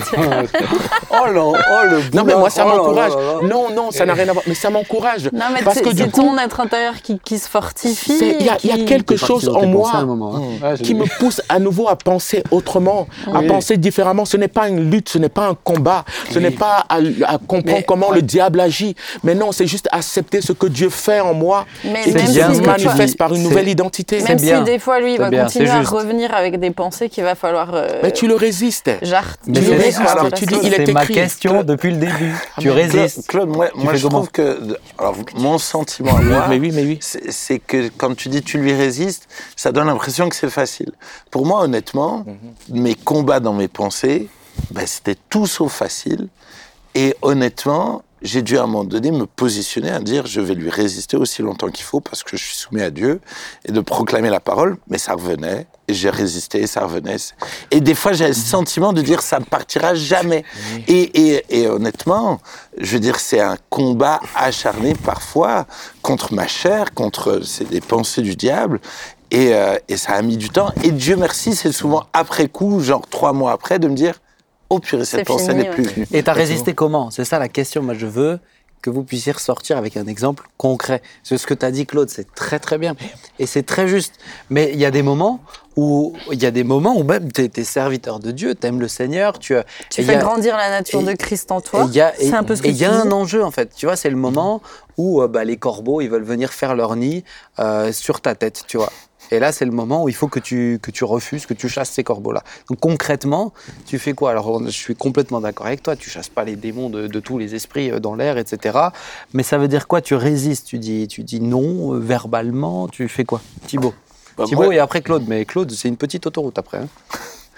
Oh 1.13 1.25
là, 1.31 1.43
oh 1.43 1.53
le 1.89 2.15
Non, 2.15 2.23
mais 2.23 2.35
moi, 2.35 2.49
ça 2.49 2.65
oh 2.65 2.69
m'encourage. 2.69 3.11
Non, 3.43 3.69
non, 3.75 3.91
ça 3.91 4.05
n'a 4.05 4.13
rien 4.13 4.27
à 4.29 4.33
voir. 4.33 4.43
Mais 4.47 4.53
ça 4.53 4.69
m'encourage. 4.69 5.25
Non, 5.33 5.45
mais 5.53 5.61
Parce 5.61 5.77
c'est 5.77 5.83
que 5.83 5.93
du 5.93 6.05
coup, 6.09 6.21
ton 6.21 6.37
être 6.37 6.59
intérieur 6.59 6.93
qui, 7.01 7.19
qui 7.19 7.37
se 7.37 7.49
fortifie. 7.49 8.35
il 8.39 8.45
y 8.45 8.49
a, 8.49 8.57
y 8.77 8.85
quelque 8.85 9.15
chose 9.17 9.49
en 9.49 9.65
moi 9.65 10.03
moment, 10.05 10.35
hein. 10.37 10.41
Ouais, 10.71 10.77
qui 10.77 10.95
me 10.95 11.05
pousse 11.19 11.41
à 11.49 11.59
nouveau 11.59 11.87
à 11.89 11.95
penser 11.95 12.43
autrement, 12.51 13.07
à 13.27 13.39
Oui. 13.39 13.47
penser 13.47 13.77
différemment. 13.77 14.25
Ce 14.25 14.37
n'est 14.37 14.47
pas 14.47 14.67
une 14.69 14.89
lutte, 14.89 15.09
ce 15.09 15.17
n'est 15.17 15.29
pas 15.29 15.47
un 15.47 15.55
combat, 15.55 16.05
ce 16.29 16.35
Oui. 16.37 16.43
n'est 16.43 16.51
pas 16.51 16.85
à, 16.89 16.95
à 17.25 17.37
comprendre 17.37 17.77
Mais- 17.79 17.83
comment 17.83 18.11
le 18.11 18.21
diable 18.21 18.59
agit. 18.59 18.95
Mais 19.23 19.35
non, 19.35 19.51
c'est 19.51 19.67
juste 19.67 19.89
accepter 19.91 20.41
ce 20.41 20.53
que 20.53 20.67
Dieu 20.67 20.89
fait 20.89 21.19
en 21.19 21.33
moi 21.33 21.65
Mais 21.83 22.03
et 22.07 22.13
même 22.13 22.25
qui 22.25 22.33
se 22.33 22.61
manifeste 22.61 23.17
par 23.17 23.33
une 23.33 23.43
nouvelle 23.43 23.67
identité. 23.67 24.21
Même 24.21 24.39
si 24.39 24.61
des 24.63 24.79
fois, 24.79 24.99
lui, 25.01 25.13
il 25.15 25.19
va 25.19 25.29
continuer 25.29 25.69
à 25.69 25.81
revenir 25.81 26.33
avec 26.33 26.59
des 26.61 26.71
pensées 26.71 27.09
qu'il 27.09 27.23
va 27.25 27.35
falloir. 27.35 27.73
euh, 27.73 27.99
Mais 28.03 28.11
tu 28.13 28.27
le 28.27 28.35
résistes. 28.35 28.89
jarre- 29.01 29.35
Mais 29.47 29.59
Tu 29.59 29.69
résistes. 29.71 29.99
Alors, 30.07 30.31
tu 30.31 30.45
dis, 30.45 30.55
il 30.63 30.73
est 30.73 30.93
ma 30.93 31.05
question 31.05 31.63
depuis 31.63 31.91
le 31.91 31.97
début. 31.97 32.33
tu 32.59 32.69
mais 32.69 32.73
résistes. 32.87 33.27
Claude, 33.27 33.49
moi, 33.49 33.67
moi 33.75 33.93
je 33.95 34.03
comment 34.07 34.19
trouve 34.19 34.31
que. 34.31 34.77
Alors, 34.97 35.15
mon 35.35 35.57
sentiment 35.57 36.15
à 36.15 36.19
Oui, 36.21 36.25
moi, 36.27 36.45
mais 36.47 36.59
oui, 36.59 36.71
mais 36.73 36.83
oui. 36.83 36.99
c'est 37.01 37.59
que 37.59 37.89
quand 37.97 38.15
tu 38.15 38.29
dis 38.29 38.41
tu 38.41 38.57
lui 38.57 38.73
résistes, 38.73 39.27
ça 39.57 39.73
donne 39.73 39.87
l'impression 39.87 40.29
que 40.29 40.35
c'est 40.37 40.49
facile. 40.49 40.91
Pour 41.29 41.45
moi, 41.45 41.61
honnêtement, 41.63 42.25
mes 42.69 42.95
combats 42.95 43.41
dans 43.41 43.53
mes 43.53 43.67
pensées, 43.67 44.29
ben, 44.71 44.85
c'était 44.87 45.17
tout 45.29 45.47
sauf 45.47 45.73
facile. 45.73 46.27
Et 46.95 47.15
honnêtement, 47.21 48.03
j'ai 48.21 48.41
dû 48.41 48.57
à 48.57 48.63
un 48.63 48.67
moment 48.67 48.83
donné 48.83 49.11
me 49.11 49.25
positionner 49.25 49.89
à 49.89 49.99
dire 49.99 50.27
je 50.27 50.41
vais 50.41 50.53
lui 50.53 50.69
résister 50.69 51.17
aussi 51.17 51.41
longtemps 51.41 51.69
qu'il 51.69 51.85
faut 51.85 51.99
parce 51.99 52.23
que 52.23 52.37
je 52.37 52.43
suis 52.43 52.55
soumis 52.55 52.81
à 52.81 52.91
Dieu 52.91 53.19
et 53.65 53.71
de 53.71 53.79
proclamer 53.81 54.29
la 54.29 54.39
parole, 54.39 54.77
mais 54.87 54.97
ça 54.97 55.13
revenait 55.13 55.67
et 55.87 55.93
j'ai 55.93 56.09
résisté 56.09 56.61
et 56.61 56.67
ça 56.67 56.85
revenait. 56.85 57.17
Et 57.71 57.81
des 57.81 57.95
fois 57.95 58.13
j'ai 58.13 58.27
le 58.27 58.33
sentiment 58.33 58.93
de 58.93 59.01
dire 59.01 59.21
ça 59.21 59.39
ne 59.39 59.45
partira 59.45 59.95
jamais. 59.95 60.43
Et, 60.87 61.33
et, 61.33 61.45
et 61.49 61.67
honnêtement, 61.67 62.39
je 62.77 62.93
veux 62.93 62.99
dire 62.99 63.19
c'est 63.19 63.41
un 63.41 63.57
combat 63.69 64.19
acharné 64.35 64.93
parfois 64.93 65.65
contre 66.01 66.33
ma 66.33 66.47
chair, 66.47 66.93
contre 66.93 67.41
c'est 67.43 67.69
des 67.69 67.81
pensées 67.81 68.21
du 68.21 68.35
diable. 68.35 68.79
Et, 69.31 69.53
euh, 69.53 69.77
et 69.87 69.95
ça 69.95 70.13
a 70.13 70.21
mis 70.21 70.35
du 70.35 70.49
temps. 70.49 70.71
Et 70.83 70.91
Dieu 70.91 71.15
merci, 71.15 71.55
c'est 71.55 71.71
souvent 71.71 72.05
après 72.11 72.49
coup, 72.49 72.81
genre 72.81 73.07
trois 73.09 73.31
mois 73.31 73.53
après, 73.53 73.79
de 73.79 73.87
me 73.87 73.95
dire 73.95 74.15
oh 74.71 74.79
purée, 74.79 75.05
cette 75.05 75.27
pensée 75.27 75.53
n'est 75.53 75.69
plus 75.69 75.83
venue. 75.83 76.07
Et 76.11 76.23
t'as 76.23 76.33
résisté 76.33 76.73
comment? 76.73 77.11
C'est 77.11 77.25
ça 77.25 77.37
la 77.39 77.47
question. 77.49 77.81
Moi, 77.83 77.93
je 77.93 78.05
veux 78.07 78.39
que 78.81 78.89
vous 78.89 79.03
puissiez 79.03 79.31
ressortir 79.31 79.77
avec 79.77 79.95
un 79.95 80.07
exemple 80.07 80.47
concret. 80.57 81.03
C'est 81.21 81.37
ce 81.37 81.45
que 81.45 81.53
t'as 81.53 81.69
dit, 81.69 81.85
Claude. 81.85 82.09
C'est 82.09 82.33
très 82.33 82.57
très 82.57 82.79
bien 82.79 82.95
et 83.37 83.45
c'est 83.45 83.61
très 83.61 83.87
juste. 83.87 84.15
Mais 84.49 84.71
il 84.73 84.79
y 84.79 84.85
a 84.85 84.89
des 84.89 85.03
moments 85.03 85.39
où 85.75 86.13
il 86.31 86.41
y 86.41 86.47
a 86.47 86.51
des 86.51 86.63
moments 86.63 86.95
où 86.97 87.03
même 87.03 87.31
t'es 87.31 87.51
es 87.55 87.63
serviteur 87.63 88.17
de 88.19 88.31
Dieu, 88.31 88.55
t'aimes 88.55 88.79
le 88.81 88.87
Seigneur, 88.87 89.37
tu 89.37 89.55
as. 89.55 89.65
Tu 89.91 90.01
fais 90.03 90.15
a- 90.15 90.17
grandir 90.17 90.57
la 90.57 90.71
nature 90.71 91.01
et- 91.01 91.05
de 91.05 91.11
Christ 91.13 91.51
en 91.51 91.61
toi. 91.61 91.85
il 91.89 91.93
y 91.95 92.01
a- 92.01 92.19
et- 92.19 92.29
C'est 92.29 92.33
un 92.35 92.43
peu 92.43 92.55
ce 92.55 92.63
que 92.63 92.67
et 92.69 92.71
il 92.71 92.77
y 92.77 92.85
a 92.85 92.89
tu 92.89 92.95
un 93.07 93.11
enjeu 93.11 93.43
en 93.43 93.51
fait, 93.51 93.69
tu 93.75 93.85
vois, 93.85 93.95
c'est 93.95 94.09
le 94.09 94.15
moment 94.17 94.63
où 94.97 95.21
euh, 95.21 95.27
bah, 95.27 95.43
les 95.43 95.57
corbeaux 95.57 96.01
ils 96.01 96.09
veulent 96.09 96.23
venir 96.23 96.51
faire 96.51 96.73
leur 96.75 96.95
nid 96.95 97.23
euh, 97.59 97.91
sur 97.93 98.19
ta 98.19 98.33
tête, 98.33 98.63
tu 98.67 98.77
vois. 98.77 98.91
Et 99.31 99.39
là, 99.39 99.51
c'est 99.53 99.65
le 99.65 99.71
moment 99.71 100.03
où 100.03 100.09
il 100.09 100.15
faut 100.15 100.27
que 100.27 100.39
tu, 100.39 100.77
que 100.81 100.91
tu 100.91 101.03
refuses, 101.05 101.45
que 101.45 101.53
tu 101.53 101.69
chasses 101.69 101.89
ces 101.91 102.03
corbeaux-là. 102.03 102.43
Donc 102.69 102.79
concrètement, 102.81 103.53
tu 103.85 103.97
fais 103.97 104.11
quoi? 104.13 104.31
Alors, 104.31 104.61
je 104.65 104.69
suis 104.69 104.93
complètement 104.95 105.39
d'accord 105.39 105.67
avec 105.67 105.81
toi, 105.83 105.95
tu 105.95 106.09
chasses 106.09 106.27
pas 106.29 106.43
les 106.43 106.55
démons 106.57 106.89
de, 106.89 107.07
de 107.07 107.19
tous 107.21 107.37
les 107.37 107.55
esprits 107.55 107.91
euh, 107.91 107.99
dans 107.99 108.15
l'air, 108.15 108.37
etc. 108.37 108.77
Mais 109.33 109.43
ça 109.43 109.57
veut 109.57 109.67
dire 109.69 109.87
quoi? 109.87 110.01
Tu 110.01 110.15
résistes, 110.15 110.67
tu 110.67 110.79
dis, 110.79 111.07
tu 111.07 111.23
dis 111.23 111.39
non 111.39 111.93
euh, 111.93 111.99
verbalement, 111.99 112.87
tu 112.89 113.07
fais 113.07 113.23
quoi? 113.23 113.41
Thibaut 113.67 113.93
Bah, 114.37 114.43
Thibaut 114.45 114.63
moi- 114.65 114.75
et 114.75 114.79
après 114.79 115.01
Claude, 115.01 115.23
mais 115.27 115.45
Claude, 115.45 115.71
c'est 115.71 115.87
une 115.87 115.97
petite 115.97 116.27
autoroute 116.27 116.57
après. 116.59 116.79
hein. 116.79 116.87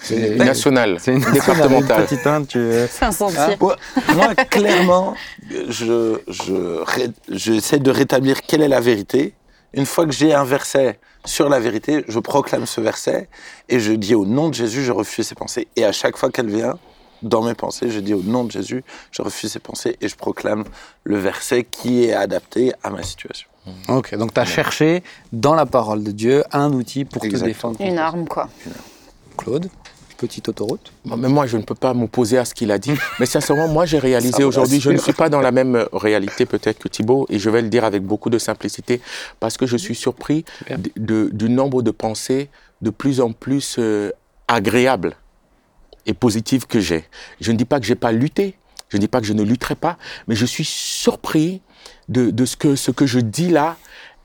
C'est 0.05 0.35
National, 0.35 0.97
c'est 0.99 1.13
une 1.13 1.19
départementale. 1.31 2.03
petite, 2.05 2.27
hein, 2.27 2.43
tu- 2.43 2.59
C'est 2.89 3.05
un 3.05 3.11
sentier. 3.13 3.39
Hein 3.39 3.55
Moi, 3.59 3.77
moi, 4.13 4.35
clairement, 4.35 5.15
je, 5.69 6.19
je, 6.27 6.83
j'essaie 7.29 7.79
de 7.79 7.89
rétablir 7.89 8.41
quelle 8.41 8.61
est 8.61 8.67
la 8.67 8.81
vérité. 8.81 9.33
Une 9.73 9.85
fois 9.85 10.05
que 10.05 10.11
j'ai 10.11 10.33
un 10.33 10.43
verset 10.43 10.99
sur 11.25 11.49
la 11.49 11.59
vérité, 11.59 12.05
je 12.07 12.19
proclame 12.19 12.65
ce 12.65 12.79
verset 12.79 13.27
et 13.69 13.79
je 13.79 13.91
dis 13.93 14.13
au 14.13 14.25
nom 14.25 14.49
de 14.49 14.53
Jésus, 14.53 14.83
je 14.83 14.91
refuse 14.91 15.27
ces 15.27 15.35
pensées. 15.35 15.67
Et 15.75 15.83
à 15.83 15.91
chaque 15.91 16.17
fois 16.17 16.29
qu'elle 16.29 16.49
vient 16.49 16.77
dans 17.23 17.41
mes 17.41 17.55
pensées, 17.55 17.89
je 17.89 17.99
dis 17.99 18.13
au 18.13 18.21
nom 18.21 18.43
de 18.43 18.51
Jésus, 18.51 18.83
je 19.11 19.21
refuse 19.21 19.51
ces 19.51 19.59
pensées 19.59 19.97
et 19.99 20.07
je 20.07 20.15
proclame 20.15 20.63
le 21.03 21.17
verset 21.17 21.63
qui 21.63 22.03
est 22.03 22.13
adapté 22.13 22.73
à 22.83 22.89
ma 22.91 23.01
situation. 23.01 23.47
Ok, 23.87 24.13
donc 24.15 24.33
tu 24.33 24.39
as 24.41 24.45
cherché 24.45 25.03
dans 25.31 25.55
la 25.55 25.65
parole 25.65 26.03
de 26.03 26.11
Dieu 26.11 26.43
un 26.51 26.71
outil 26.73 27.05
pour 27.05 27.21
te 27.21 27.35
défendre. 27.35 27.79
Une 27.81 27.97
arme, 27.97 28.27
quoi. 28.27 28.49
Claude, 29.37 29.69
petite 30.23 30.47
autoroute. 30.49 30.91
Bon, 31.05 31.17
Mais 31.17 31.27
moi, 31.27 31.45
je 31.47 31.57
ne 31.57 31.63
peux 31.63 31.75
pas 31.75 31.93
m'opposer 31.93 32.37
à 32.37 32.45
ce 32.45 32.53
qu'il 32.53 32.71
a 32.71 32.77
dit. 32.79 32.93
Mais 33.19 33.25
sincèrement, 33.25 33.67
moi, 33.67 33.85
j'ai 33.85 33.99
réalisé 33.99 34.43
aujourd'hui, 34.43 34.79
je 34.79 34.89
ne 34.91 34.97
suis 34.97 35.13
pas 35.13 35.29
dans 35.29 35.41
la 35.41 35.51
même 35.51 35.75
euh, 35.75 35.85
réalité 35.91 36.45
peut-être 36.45 36.79
que 36.79 36.87
Thibault, 36.87 37.25
et 37.29 37.39
je 37.39 37.49
vais 37.49 37.61
le 37.61 37.69
dire 37.69 37.83
avec 37.83 38.03
beaucoup 38.03 38.29
de 38.29 38.37
simplicité, 38.39 39.01
parce 39.39 39.57
que 39.57 39.65
je 39.67 39.77
suis 39.77 39.95
surpris 39.95 40.45
Super. 40.59 40.79
de- 40.79 40.91
de- 40.97 41.29
du 41.33 41.49
nombre 41.49 41.81
de 41.81 41.91
pensées 41.91 42.49
de 42.81 42.89
plus 42.89 43.19
en 43.21 43.31
plus 43.33 43.75
euh, 43.79 44.11
agréables 44.47 45.15
et 46.05 46.13
positives 46.13 46.65
que 46.67 46.79
j'ai. 46.79 47.03
Je 47.41 47.51
ne 47.51 47.57
dis 47.57 47.65
pas 47.65 47.79
que 47.79 47.85
j'ai 47.85 47.95
pas 47.95 48.11
lutté, 48.11 48.55
je 48.89 48.97
ne 48.97 49.01
dis 49.01 49.07
pas 49.07 49.19
que 49.21 49.27
je 49.27 49.33
ne 49.33 49.43
lutterai 49.43 49.75
pas, 49.75 49.97
mais 50.27 50.35
je 50.35 50.45
suis 50.45 50.65
surpris 50.65 51.61
de, 52.09 52.29
de 52.31 52.45
ce, 52.45 52.55
que, 52.55 52.75
ce 52.75 52.91
que 52.91 53.05
je 53.05 53.19
dis 53.19 53.49
là 53.49 53.77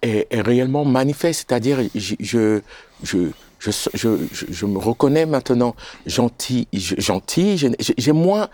est, 0.02 0.26
est 0.30 0.40
réellement 0.40 0.84
manifeste. 0.84 1.46
C'est-à-dire, 1.48 1.78
je, 1.94 2.14
je, 2.20 2.60
je, 3.02 3.18
je, 3.58 3.70
je, 3.94 4.08
je- 4.50 4.66
me 4.66 4.78
reconnais 4.78 5.26
maintenant 5.26 5.74
gentil, 6.06 6.68
je- 6.72 6.94
gentil. 6.98 7.56
J'ai 7.98 8.12
moins. 8.12 8.48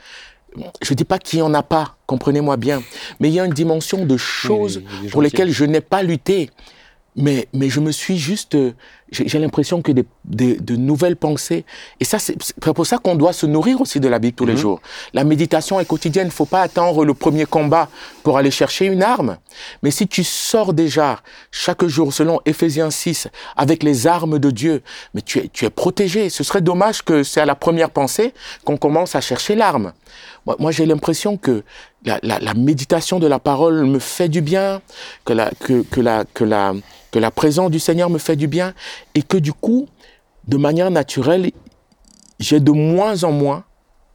Je 0.83 0.95
dis 0.95 1.05
pas 1.05 1.19
qu'il 1.19 1.41
n'y 1.41 1.43
en 1.43 1.53
a 1.55 1.63
pas, 1.65 1.97
comprenez-moi 2.07 2.57
bien, 2.57 2.81
mais 3.19 3.29
il 3.29 3.35
y 3.35 3.41
a 3.41 3.45
une 3.45 3.53
dimension 3.53 4.07
de 4.07 4.17
choses 4.17 4.83
pour 5.11 5.21
lesquelles 5.21 5.51
je 5.51 5.65
n'ai 5.65 5.81
pas 5.81 6.03
lutté. 6.05 6.51
Mais, 7.17 7.47
mais 7.53 7.69
je 7.71 7.79
me 7.79 7.93
suis 7.93 8.19
juste. 8.19 8.57
euh, 8.57 8.73
J'ai 9.13 9.39
l'impression 9.39 9.83
que 9.83 9.93
des, 9.93 10.05
des- 10.25 10.57
de 10.57 10.75
nouvelles 10.75 11.15
pensées. 11.15 11.65
Et 12.01 12.05
ça, 12.05 12.19
c'est 12.19 12.37
pour 12.75 12.85
ça 12.87 12.99
qu'on 12.99 13.15
doit 13.15 13.33
se 13.33 13.47
nourrir 13.47 13.81
aussi 13.81 14.01
de 14.01 14.09
la 14.09 14.19
Bible 14.19 14.35
tous 14.35 14.47
les 14.47 14.57
jours. 14.57 14.81
La 15.13 15.23
méditation 15.23 15.79
est 15.79 15.85
quotidienne. 15.85 16.27
Il 16.27 16.31
ne 16.31 16.33
faut 16.33 16.45
pas 16.45 16.63
attendre 16.63 17.05
le 17.05 17.15
premier 17.15 17.45
combat 17.47 17.89
pour 18.25 18.37
aller 18.37 18.51
chercher 18.51 18.87
une 18.87 19.05
arme. 19.05 19.37
Mais 19.85 19.93
si 19.93 20.09
tu 20.09 20.25
sors 20.25 20.73
déjà 20.73 21.21
chaque 21.53 21.85
jour, 21.87 22.13
selon 22.13 22.41
Éphésiens 22.47 22.91
6, 22.91 23.29
avec 23.57 23.85
les 23.85 24.09
armes 24.09 24.41
de 24.41 24.51
Dieu, 24.51 24.83
mais 25.15 25.23
tu 25.23 25.39
es, 25.39 25.49
tu 25.53 25.65
es 25.67 25.71
protégé. 25.71 26.31
Ce 26.31 26.43
serait 26.43 26.63
dommage 26.63 27.03
que 27.03 27.23
c'est 27.23 27.41
à 27.41 27.47
la 27.47 27.55
première 27.55 27.91
pensée 27.91 28.35
qu'on 28.65 28.77
commence 28.77 29.15
à 29.15 29.21
chercher 29.21 29.55
l'arme. 29.55 29.93
Moi, 30.47 30.57
moi, 30.59 30.73
j'ai 30.73 30.85
l'impression 30.87 31.37
que 31.37 31.63
la, 32.05 32.19
la- 32.23 32.39
la 32.39 32.55
méditation 32.55 33.19
de 33.19 33.27
la 33.27 33.39
parole 33.39 33.85
me 33.87 33.99
fait 33.99 34.29
du 34.29 34.41
bien, 34.41 34.81
que 35.25 35.33
la, 35.33 35.51
que, 35.61 35.83
que 35.83 36.01
la, 36.01 36.25
que, 36.35 36.45
la, 36.45 36.75
que 37.11 37.19
la 37.19 37.31
présence 37.31 37.71
du 37.71 37.79
Seigneur 37.81 38.11
me 38.11 38.19
fait 38.19 38.37
du 38.37 38.47
bien, 38.49 38.75
et 39.15 39.23
que 39.23 39.37
du 39.37 39.53
coup, 39.53 39.87
de 40.49 40.57
manière 40.57 40.91
naturelle, 40.91 41.51
j'ai 42.39 42.61
de 42.61 42.73
moins 42.73 43.25
en 43.25 43.33
moins, 43.33 43.65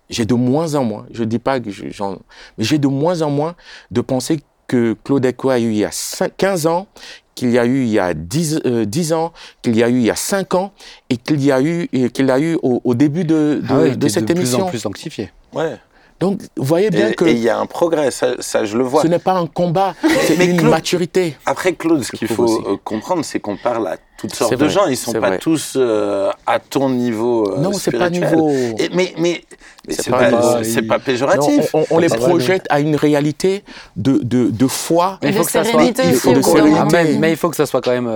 j'ai 0.09 0.25
de 0.25 0.33
moins 0.35 0.75
en 0.75 0.83
moins, 0.83 1.05
je 1.11 1.23
dis 1.23 1.39
pas 1.39 1.59
que 1.59 1.71
je- 1.71 1.89
j'en, 1.89 2.17
mais 2.57 2.63
j'ai 2.63 2.77
de 2.77 2.87
moins 2.87 3.21
en 3.21 3.29
moins 3.29 3.55
de 3.91 4.01
penser 4.01 4.39
que 4.67 4.95
Claude 5.03 5.25
Eco 5.25 5.49
a 5.49 5.59
eu 5.59 5.71
il 5.71 5.77
y 5.77 5.85
a 5.85 5.91
cinq- 5.91 6.35
15 6.37 6.67
ans, 6.67 6.87
qu'il 7.33 7.51
y 7.51 7.57
a 7.57 7.65
eu 7.65 7.83
il 7.83 7.89
y 7.89 7.97
a 7.99 8.13
10, 8.13 8.59
euh, 8.65 8.85
10 8.85 9.13
ans, 9.13 9.31
qu'il 9.63 9.75
y 9.75 9.81
a 9.83 9.89
eu 9.89 9.95
il 9.99 10.03
y 10.05 10.11
a 10.11 10.15
5 10.15 10.53
ans, 10.53 10.73
et 11.09 11.17
qu'il 11.17 11.43
y 11.43 11.51
a 11.51 11.61
eu, 11.61 11.87
et 11.93 12.09
qu'il 12.11 12.29
a 12.29 12.39
eu 12.39 12.55
au, 12.61 12.81
au 12.83 12.93
début 12.93 13.23
de, 13.23 13.61
de, 13.63 13.65
Ah 13.69 13.77
ouais, 13.79 13.95
de 13.95 14.07
cette 14.09 14.25
de 14.25 14.33
émission. 14.33 14.57
plus 14.57 14.63
en 14.65 14.69
plus 14.69 14.79
sanctifié. 14.79 15.31
Ouais. 15.53 15.77
Donc, 16.19 16.41
vous 16.57 16.63
voyez 16.65 16.89
bien 16.89 17.09
Et 17.09 17.15
que 17.15 17.25
et 17.25 17.31
il 17.31 17.39
y 17.39 17.47
a 17.49 17.57
un 17.57 17.65
progrès, 17.65 18.11
ça, 18.11 18.33
ça, 18.39 18.65
je 18.65 18.77
le 18.77 18.83
vois. 18.83 19.01
ce 19.03 19.07
n'est 19.07 19.19
pas 19.19 19.33
un 19.33 19.47
combat, 19.47 19.95
c'est 20.27 20.37
mais 20.37 20.47
une 20.47 20.57
Claude- 20.57 20.71
maturité. 20.71 21.37
Après, 21.45 21.73
Claude, 21.73 22.03
ce 22.03 22.11
qu'il 22.11 22.27
faut 22.27 22.43
aussi. 22.43 22.57
euh, 22.67 22.75
comprendre, 22.83 23.23
c'est 23.23 23.39
qu'on 23.39 23.55
parle 23.55 23.87
à 23.87 23.95
toutes 24.17 24.35
sortes 24.35 24.53
de 24.55 24.67
gens. 24.67 24.85
Ils 24.87 24.97
sont 24.97 25.13
c'est 25.13 25.21
pas 25.21 25.29
vrai. 25.29 25.37
tous 25.37 25.73
euh, 25.77 26.29
à 26.45 26.59
ton 26.59 26.89
niveau. 26.89 27.53
euh, 27.53 27.59
non, 27.61 27.71
c'est 27.71 27.91
pas 27.97 28.09
niveau. 28.09 28.49
Et- 28.49 28.89
mais 28.93 29.13
mais, 29.17 29.41
mais 29.87 29.93
C'est 29.93 30.11
pas 30.11 30.17
pas, 30.19 30.31
niveau- 30.31 30.63
c'est 30.63 30.81
pas 30.81 30.97
Non, 30.97 31.03
péjoratif. 31.05 31.69
on, 31.73 31.79
on- 31.79 31.85
on 31.91 31.97
les 31.99 32.09
projette 32.09 32.65
à 32.69 32.81
une 32.81 32.97
réalité 32.97 33.63
de, 33.95 34.19
de, 34.21 34.49
de 34.49 34.67
foi. 34.67 35.19
Mais 35.23 35.29
il 35.29 35.35
faut 35.35 35.45
que 35.45 35.51
ça 35.51 35.63
soit- 35.63 35.83
il 35.83 36.15
faut. 36.15 36.33
Ah, 36.77 36.85
mais, 36.91 37.13
mais 37.17 37.31
il 37.31 37.37
faut 37.37 37.49
que 37.49 37.55
ça 37.55 37.65
soit 37.65 37.79
quand 37.81 37.91
même. 37.91 38.09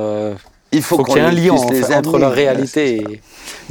Il 0.73 0.81
faut, 0.81 1.03
qu'il 1.03 1.15
y 1.15 1.19
ait 1.19 1.21
un 1.21 1.31
lien 1.31 1.53
en 1.53 1.67
fait, 1.67 1.95
entre 1.95 2.17
la 2.17 2.29
réalité 2.29 2.97
et. 2.97 3.21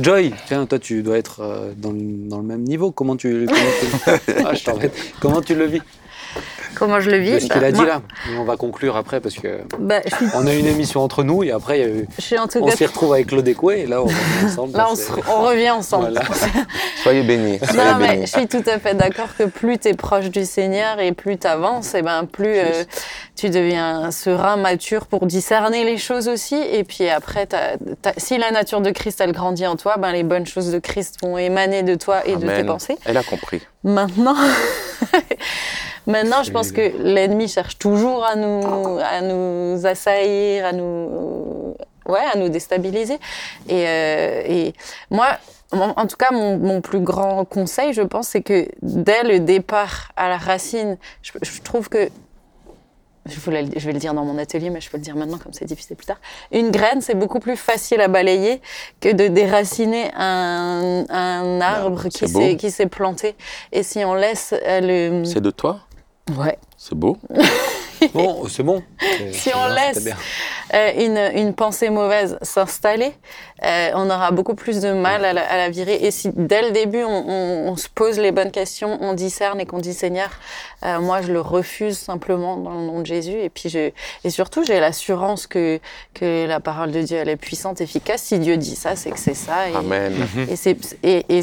Joy, 0.01 0.33
tiens, 0.47 0.65
toi, 0.67 0.79
tu 0.79 1.03
dois 1.03 1.19
être 1.19 1.41
euh, 1.41 1.73
dans, 1.77 1.93
le, 1.93 1.99
dans 2.01 2.39
le 2.39 2.45
même 2.45 2.63
niveau. 2.63 2.93
Comment 2.93 3.17
tu, 3.17 3.47
comment 3.47 4.19
tu... 4.25 4.33
Ah, 4.47 4.55
je 4.55 4.65
t'embête. 4.65 4.95
Comment 5.21 5.43
tu 5.43 5.55
le 5.55 5.67
vis? 5.67 5.83
Comment 6.83 6.99
je 6.99 7.11
le 7.11 7.19
vis 7.19 7.41
ce 7.43 7.47
qu'il 7.47 7.61
Bah, 7.61 7.67
a 7.69 7.71
dit 7.71 7.77
moi- 7.79 7.87
là. 7.87 8.03
Et 8.29 8.37
on 8.37 8.43
va 8.43 8.57
conclure 8.57 8.97
après 8.97 9.21
parce 9.21 9.37
que 9.37 9.61
bah, 9.79 10.01
suis, 10.05 10.27
on 10.35 10.45
a 10.49 10.53
une 10.53 10.67
émission 10.67 11.01
entre 11.01 11.23
nous 11.23 11.45
et 11.45 11.53
après 11.53 11.79
il 11.79 11.81
y 11.81 11.85
a 11.85 11.89
eu- 11.95 12.09
je 12.19 12.23
suis 12.25 12.37
en 12.39 12.49
tout 12.49 12.59
on 12.61 12.69
s'y 12.73 12.85
retrouve 12.87 13.13
avec 13.15 13.29
Claude 13.29 13.47
Écoué 13.47 13.83
et 13.83 13.87
là 13.87 14.03
on 14.03 14.07
revient 14.07 14.17
ensemble. 14.47 14.77
Là, 14.77 14.89
on, 14.91 14.97
c'est- 14.97 15.03
se- 15.05 15.31
on 15.31 15.43
revient 15.43 15.71
ensemble. 15.71 16.11
Voilà. 16.11 16.23
Soyez 17.05 17.23
bénis. 17.23 17.61
soyez 17.61 17.79
Non, 17.79 17.99
mais 18.01 18.23
je 18.27 18.33
suis 18.33 18.49
tout 18.49 18.65
à 18.67 18.81
fait 18.81 18.95
d'accord 18.95 19.29
que 19.39 19.45
plus 19.45 19.79
tu 19.79 19.89
es 19.89 19.95
proche 19.95 20.27
du 20.31 20.45
Seigneur 20.45 20.99
et 20.99 21.13
plus 21.13 21.39
tu 21.39 21.47
avances, 21.47 21.95
et 21.95 22.03
ben 22.03 22.25
plus 22.27 22.57
euh, 22.59 22.83
tu 23.37 23.49
deviens 23.49 24.11
serein, 24.11 24.57
mature 24.57 25.07
pour 25.07 25.27
discerner 25.27 25.85
les 25.85 25.99
choses 25.99 26.27
aussi. 26.29 26.57
Et 26.57 26.83
puis 26.83 27.09
après, 27.09 27.49
si 28.17 28.39
la 28.39 28.51
nature 28.51 28.81
de 28.81 28.91
Christ, 28.91 29.21
elle 29.21 29.33
grandit 29.33 29.67
en 29.69 29.77
toi, 29.77 29.97
ben 29.99 30.11
les 30.11 30.25
bonnes 30.25 30.47
choses 30.47 30.73
de 30.73 30.79
Christ 30.81 31.17
vont 31.23 31.39
émaner 31.39 31.85
de 31.85 31.95
toi 31.95 32.27
et 32.27 32.35
de 32.35 32.47
tes 32.49 32.65
pensées. 32.65 32.97
Elle 33.05 33.17
a 33.17 33.23
compris. 33.23 33.61
Maintenant, 33.85 34.37
maintenant, 36.07 36.43
je 36.43 36.51
pense 36.51 36.73
que 36.73 36.81
l'ennemi 37.03 37.49
cherche 37.49 37.79
toujours 37.79 38.25
à 38.25 38.37
nous, 38.37 38.99
à 39.03 39.21
nous 39.21 39.87
assaillir, 39.87 40.67
à 40.67 40.73
nous, 40.73 41.75
ouais, 42.09 42.21
à 42.33 42.37
nous 42.37 42.49
déstabiliser. 42.49 43.19
Et, 43.69 43.85
euh, 43.87 44.43
et 44.47 44.73
moi, 45.11 45.29
en 45.73 46.07
tout 46.07 46.17
cas, 46.17 46.33
mon, 46.33 46.59
mon 46.59 46.81
plus 46.81 47.01
grand 47.01 47.45
conseil, 47.45 47.93
je 47.93 48.03
pense, 48.03 48.29
c'est 48.29 48.43
que 48.43 48.69
dès 48.83 49.23
le 49.23 49.41
départ 49.41 50.11
à 50.17 50.29
la 50.29 50.37
racine, 50.37 50.99
je, 51.23 51.33
je 51.41 51.61
trouve 51.63 51.89
que 51.89 52.11
je, 53.25 53.39
voulais 53.39 53.63
le- 53.63 53.71
je 53.77 53.87
vais 53.87 53.93
le 53.93 54.01
dire 54.01 54.13
dans 54.15 54.25
mon 54.25 54.37
atelier, 54.37 54.69
mais 54.69 54.81
je 54.81 54.91
peux 54.91 54.97
le 54.97 55.03
dire 55.03 55.15
maintenant 55.15 55.39
comme 55.39 55.53
c'est 55.53 55.65
difficile 55.65 55.97
plus 55.97 56.07
tard. 56.07 56.21
Une 56.51 56.73
graine, 56.73 57.01
c'est 57.01 57.15
beaucoup 57.15 57.39
plus 57.39 57.57
facile 57.57 58.01
à 58.01 58.09
balayer 58.09 58.61
que 59.01 59.13
de 59.13 59.29
déraciner 59.29 60.11
un, 60.17 61.05
un 61.09 61.61
arbre 61.61 62.09
s'est 62.11 62.57
qui 62.57 62.71
s'est 62.73 62.87
planté. 62.89 63.37
Et 63.71 63.83
si 63.85 64.05
on 64.05 64.15
laisse 64.15 64.53
euh, 64.67 65.21
le... 65.21 65.25
C'est 65.25 65.41
de 65.41 65.51
toi? 65.53 65.79
Ouais. 66.37 66.59
C'est 66.77 66.95
beau 66.95 67.17
Bon, 68.15 68.49
c'est 68.49 68.65
bon. 68.65 68.83
Si 69.33 69.51
on 69.55 69.67
bien, 69.67 69.75
laisse 69.93 70.09
euh, 70.75 70.91
une, 70.99 71.39
une 71.39 71.55
pensée 71.55 71.89
mauvaise 71.89 72.37
s'installer, 72.43 73.13
euh, 73.65 73.91
on 73.95 74.11
aura 74.11 74.33
beaucoup 74.33 74.57
plus 74.57 74.81
de 74.81 74.91
mal 74.93 75.25
à 75.25 75.33
la, 75.33 75.49
à 75.49 75.57
la 75.57 75.71
virer. 75.71 75.95
Et 76.03 76.11
si 76.11 76.31
dès 76.35 76.63
le 76.63 76.73
début, 76.73 77.05
on, 77.05 77.09
on- 77.29 77.69
on 77.71 77.77
se 77.77 77.87
pose 77.89 78.19
les 78.19 78.33
bonnes 78.33 78.51
questions, 78.51 78.99
on 79.01 79.13
discerne 79.15 79.61
et 79.61 79.67
qu'on 79.67 79.79
dit 79.79 79.95
Seigneur, 79.95 80.31
euh, 80.85 80.99
moi 80.99 81.23
je 81.23 81.33
le 81.33 81.41
refuse 81.41 81.97
simplement 81.97 82.57
dans 82.57 82.73
le 82.75 82.87
nom 82.87 82.99
de 83.01 83.07
Jésus. 83.07 83.39
Et 83.39 83.51
puis 83.51 83.69
je, 83.69 83.93
et 84.25 84.31
surtout, 84.31 84.65
j'ai 84.65 84.81
l'assurance 84.81 85.47
que, 85.47 85.79
que 86.13 86.47
la 86.49 86.59
parole 86.59 86.91
de 86.91 87.03
Dieu 87.03 87.19
elle 87.19 87.29
est 87.29 87.37
puissante, 87.37 87.81
efficace. 87.81 88.23
Si 88.23 88.41
Dieu 88.41 88.57
dit 88.57 88.75
ça, 88.75 88.97
c'est 88.97 89.13
que 89.13 89.19
c'est 89.21 89.35
ça. 89.35 89.69
Et, 89.71 89.77
Amen. 89.77 90.13
et, 90.51 90.57
c'est- 90.57 90.99
et, 91.05 91.25
et 91.29 91.43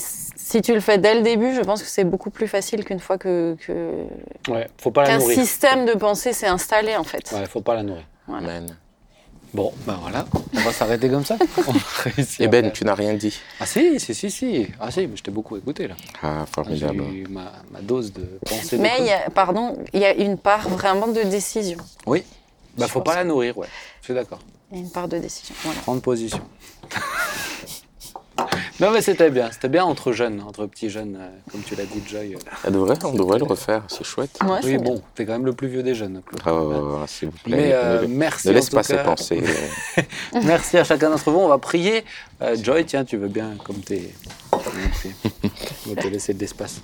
si 0.49 0.61
tu 0.61 0.73
le 0.73 0.79
fais 0.79 0.97
dès 0.97 1.15
le 1.15 1.21
début, 1.21 1.53
je 1.55 1.61
pense 1.61 1.81
que 1.83 1.87
c'est 1.87 2.03
beaucoup 2.03 2.29
plus 2.31 2.47
facile 2.47 2.83
qu'une 2.85 2.99
fois 2.99 3.17
que, 3.17 3.55
que 3.65 4.03
Ouais, 4.49 4.67
faut 4.77 4.91
pas 4.91 5.03
la 5.03 5.09
qu'un 5.09 5.17
nourrir. 5.19 5.37
système 5.39 5.85
de 5.85 5.93
pensée 5.93 6.33
s'est 6.33 6.47
installé 6.47 6.95
en 6.95 7.03
fait. 7.03 7.31
Ouais, 7.31 7.45
faut 7.45 7.61
pas 7.61 7.75
la 7.75 7.83
nourrir. 7.83 8.03
Amen. 8.27 8.75
Bon, 9.51 9.73
ben 9.87 9.97
voilà, 10.01 10.25
on 10.55 10.59
va 10.59 10.71
s'arrêter 10.71 11.09
comme 11.09 11.25
ça. 11.25 11.35
Et 12.39 12.45
à 12.45 12.47
Ben, 12.47 12.65
faire- 12.65 12.73
tu 12.73 12.85
n'as 12.85 12.93
rien 12.93 13.15
dit. 13.15 13.35
Ah 13.59 13.65
si, 13.65 13.99
si, 13.99 14.13
si, 14.13 14.29
si. 14.29 14.67
Ah 14.79 14.91
si, 14.91 15.07
mais 15.07 15.17
je 15.17 15.23
t'ai 15.23 15.31
beaucoup 15.31 15.57
écouté 15.57 15.87
là. 15.87 15.95
Ah, 16.21 16.45
J'ai 16.45 16.51
formidable. 16.53 17.03
eu 17.13 17.25
ma, 17.29 17.51
ma 17.71 17.81
dose 17.81 18.13
de 18.13 18.25
pensée. 18.47 18.77
de 18.77 18.81
Mais 18.83 18.91
il 18.99 19.05
y 19.07 19.11
a, 19.11 19.29
pardon, 19.31 19.75
il 19.93 20.01
y 20.01 20.05
a 20.05 20.13
une 20.13 20.37
part 20.37 20.69
vraiment 20.69 21.07
de 21.07 21.23
décision. 21.23 21.79
Oui. 22.05 22.23
Bah 22.77 22.85
Je 22.85 22.91
faut 22.91 23.01
pas 23.01 23.15
la 23.15 23.23
nourrir, 23.23 23.57
ouais. 23.57 23.67
Je 24.01 24.05
suis 24.05 24.13
d'accord. 24.13 24.39
Il 24.71 24.77
y 24.77 24.81
a 24.81 24.83
une 24.83 24.91
part 24.91 25.07
de 25.07 25.17
décision. 25.17 25.55
Voilà. 25.63 25.79
Prendre 25.81 26.01
position. 26.01 26.41
non 28.79 28.91
mais 28.91 29.01
c'était 29.01 29.29
bien, 29.29 29.49
c'était 29.51 29.69
bien 29.69 29.83
entre 29.83 30.11
jeunes, 30.11 30.41
entre 30.47 30.65
petits 30.65 30.89
jeunes, 30.89 31.17
euh, 31.19 31.27
comme 31.51 31.61
tu 31.61 31.75
l'as 31.75 31.85
dit 31.85 32.01
Joy. 32.07 32.35
euh. 32.35 32.39
Ça 32.63 32.71
devrait, 32.71 32.97
on 33.03 33.13
devrait 33.13 33.39
le 33.39 33.45
refaire, 33.45 33.83
c'est 33.87 34.03
chouette. 34.03 34.37
Ouais, 34.41 34.59
oui 34.63 34.77
bon, 34.77 35.01
t'es 35.15 35.25
quand 35.25 35.33
même 35.33 35.45
le 35.45 35.53
plus 35.53 35.67
vieux 35.67 35.83
des 35.83 35.95
jeunes. 35.95 36.21
Claude. 36.25 36.41
Oh, 36.47 36.99
s'il 37.07 37.29
vous 37.29 37.37
plaît. 37.43 37.57
Mais 37.57 37.71
euh, 37.73 38.01
ne, 38.03 38.07
merci. 38.07 38.47
ne 38.47 38.53
laisse 38.53 38.69
pas 38.69 38.83
cas. 38.83 39.03
pensées. 39.03 39.43
Merci 40.43 40.77
à 40.77 40.83
chacun 40.83 41.09
d'entre 41.09 41.31
vous. 41.31 41.39
On 41.39 41.47
va 41.47 41.57
prier. 41.57 42.03
Euh, 42.41 42.55
Joy, 42.61 42.85
tiens, 42.85 43.03
tu 43.05 43.17
veux 43.17 43.27
bien, 43.27 43.55
comme 43.63 43.77
t'es. 43.77 44.13
On 44.53 44.57
va 45.93 46.01
te 46.01 46.07
laisser 46.07 46.33
de 46.33 46.39
l'espace. 46.39 46.81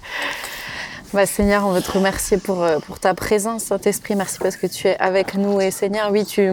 Bah, 1.13 1.25
Seigneur, 1.25 1.65
on 1.65 1.71
veut 1.71 1.81
te 1.81 1.91
remercier 1.91 2.37
pour, 2.37 2.65
pour 2.85 2.99
ta 2.99 3.13
présence, 3.13 3.63
Saint-Esprit. 3.63 4.15
Merci 4.15 4.39
parce 4.39 4.57
que 4.57 4.67
tu 4.67 4.87
es 4.87 4.97
avec 4.97 5.35
nous. 5.35 5.61
Et 5.61 5.71
Seigneur, 5.71 6.11
oui, 6.11 6.25
tu, 6.25 6.49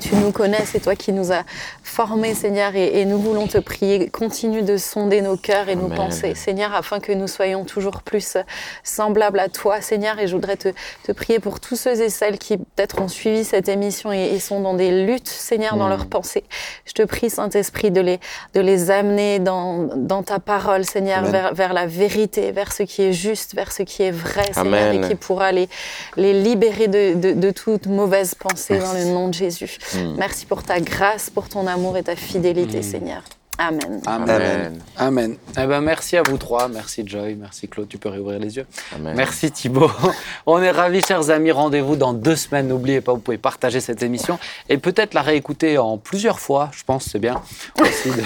tu 0.00 0.14
nous 0.14 0.32
connais, 0.32 0.64
c'est 0.64 0.80
toi 0.80 0.94
qui 0.96 1.12
nous 1.12 1.32
as 1.32 1.44
formés, 1.82 2.34
Seigneur. 2.34 2.74
Et, 2.76 3.00
et 3.00 3.04
nous 3.04 3.18
voulons 3.18 3.46
te 3.46 3.58
prier. 3.58 4.08
Continue 4.10 4.62
de 4.62 4.76
sonder 4.76 5.20
nos 5.22 5.36
cœurs 5.36 5.68
et 5.68 5.76
nos 5.76 5.88
pensées, 5.88 6.34
Seigneur, 6.34 6.74
afin 6.74 7.00
que 7.00 7.12
nous 7.12 7.28
soyons 7.28 7.64
toujours 7.64 8.02
plus 8.02 8.36
semblables 8.84 9.38
à 9.40 9.48
toi, 9.48 9.80
Seigneur. 9.80 10.18
Et 10.18 10.26
je 10.26 10.34
voudrais 10.34 10.56
te, 10.56 10.68
te 11.04 11.12
prier 11.12 11.38
pour 11.40 11.60
tous 11.60 11.76
ceux 11.76 12.00
et 12.00 12.08
celles 12.10 12.38
qui 12.38 12.56
peut-être 12.58 13.00
ont 13.00 13.08
suivi 13.08 13.44
cette 13.44 13.68
émission 13.68 14.12
et, 14.12 14.34
et 14.34 14.38
sont 14.40 14.60
dans 14.60 14.74
des 14.74 15.04
luttes, 15.06 15.28
Seigneur, 15.28 15.76
dans 15.76 15.86
Mm. 15.86 15.90
leurs 15.90 16.06
pensées. 16.06 16.44
Je 16.84 16.92
te 16.92 17.02
prie, 17.02 17.30
Saint-Esprit, 17.30 17.90
de 17.90 18.00
les, 18.00 18.20
de 18.54 18.60
les 18.60 18.90
amener 18.90 19.38
dans, 19.38 19.84
dans 19.96 20.22
ta 20.22 20.38
parole, 20.38 20.84
Seigneur, 20.84 21.24
vers, 21.24 21.54
vers 21.54 21.72
la 21.72 21.86
vérité, 21.86 22.52
vers 22.52 22.72
ce 22.72 22.82
qui 22.82 23.02
est 23.02 23.12
juste, 23.12 23.54
vers 23.54 23.72
ce 23.72 23.82
qui 23.82 24.02
est 24.02 24.10
vrai, 24.10 24.52
Seigneur, 24.52 24.92
et 24.92 25.08
qui 25.08 25.14
pourra 25.14 25.52
les, 25.52 25.68
les 26.16 26.32
libérer 26.34 26.88
de, 26.88 27.14
de, 27.14 27.32
de 27.32 27.50
toute 27.50 27.86
mauvaise 27.86 28.34
pensée 28.34 28.78
dans 28.78 28.92
le 28.92 29.04
nom 29.06 29.28
de 29.28 29.34
Jésus. 29.34 29.78
Mm. 29.94 30.14
Merci 30.18 30.46
pour 30.46 30.62
ta 30.62 30.80
grâce, 30.80 31.30
pour 31.30 31.48
ton 31.48 31.66
amour 31.66 31.96
et 31.96 32.02
ta 32.02 32.16
fidélité, 32.16 32.82
Seigneur. 32.82 33.22
Amen. 33.60 34.00
Amen. 34.06 34.30
Amen. 34.30 34.80
Amen. 34.96 35.36
Eh 35.60 35.66
ben, 35.66 35.80
merci 35.80 36.16
à 36.16 36.22
vous 36.22 36.38
trois. 36.38 36.68
Merci 36.68 37.02
Joy. 37.04 37.34
Merci 37.34 37.66
Claude. 37.66 37.88
Tu 37.88 37.98
peux 37.98 38.08
réouvrir 38.08 38.38
les 38.38 38.56
yeux. 38.56 38.66
Amen. 38.94 39.14
Merci 39.16 39.50
Thibaut. 39.50 39.90
On 40.46 40.62
est 40.62 40.70
ravis, 40.70 41.02
chers 41.02 41.28
amis. 41.30 41.50
Rendez-vous 41.50 41.96
dans 41.96 42.12
deux 42.12 42.36
semaines. 42.36 42.68
N'oubliez 42.68 43.00
pas, 43.00 43.12
vous 43.12 43.18
pouvez 43.18 43.36
partager 43.36 43.80
cette 43.80 44.00
émission 44.04 44.38
et 44.68 44.78
peut-être 44.78 45.12
la 45.12 45.22
réécouter 45.22 45.76
en 45.76 45.98
plusieurs 45.98 46.38
fois. 46.38 46.70
Je 46.72 46.84
pense, 46.84 47.06
c'est 47.06 47.18
bien. 47.18 47.42
Aussi 47.80 48.10
de, 48.10 48.22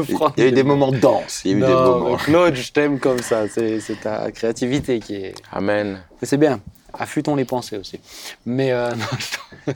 Il 0.38 0.42
y 0.42 0.46
a 0.46 0.48
eu 0.48 0.52
des 0.52 0.62
moments 0.62 0.92
denses. 0.92 1.42
Il 1.44 1.50
y 1.50 1.54
a 1.54 1.56
eu 1.58 1.60
des 1.60 1.66
Non, 1.66 1.98
moments. 1.98 2.16
Claude, 2.16 2.54
je 2.54 2.72
t'aime 2.72 2.98
comme 2.98 3.18
ça. 3.18 3.42
C'est 3.48 4.00
ta 4.02 4.30
créativité 4.30 4.98
qui 4.98 5.16
est. 5.16 5.34
Amen. 5.52 6.00
C'est 6.22 6.38
bien. 6.38 6.60
Affûtons 6.98 7.34
les 7.36 7.44
pensées 7.44 7.76
aussi. 7.76 7.98
Mais 8.44 8.72
euh, 8.72 8.90
non, 8.96 9.04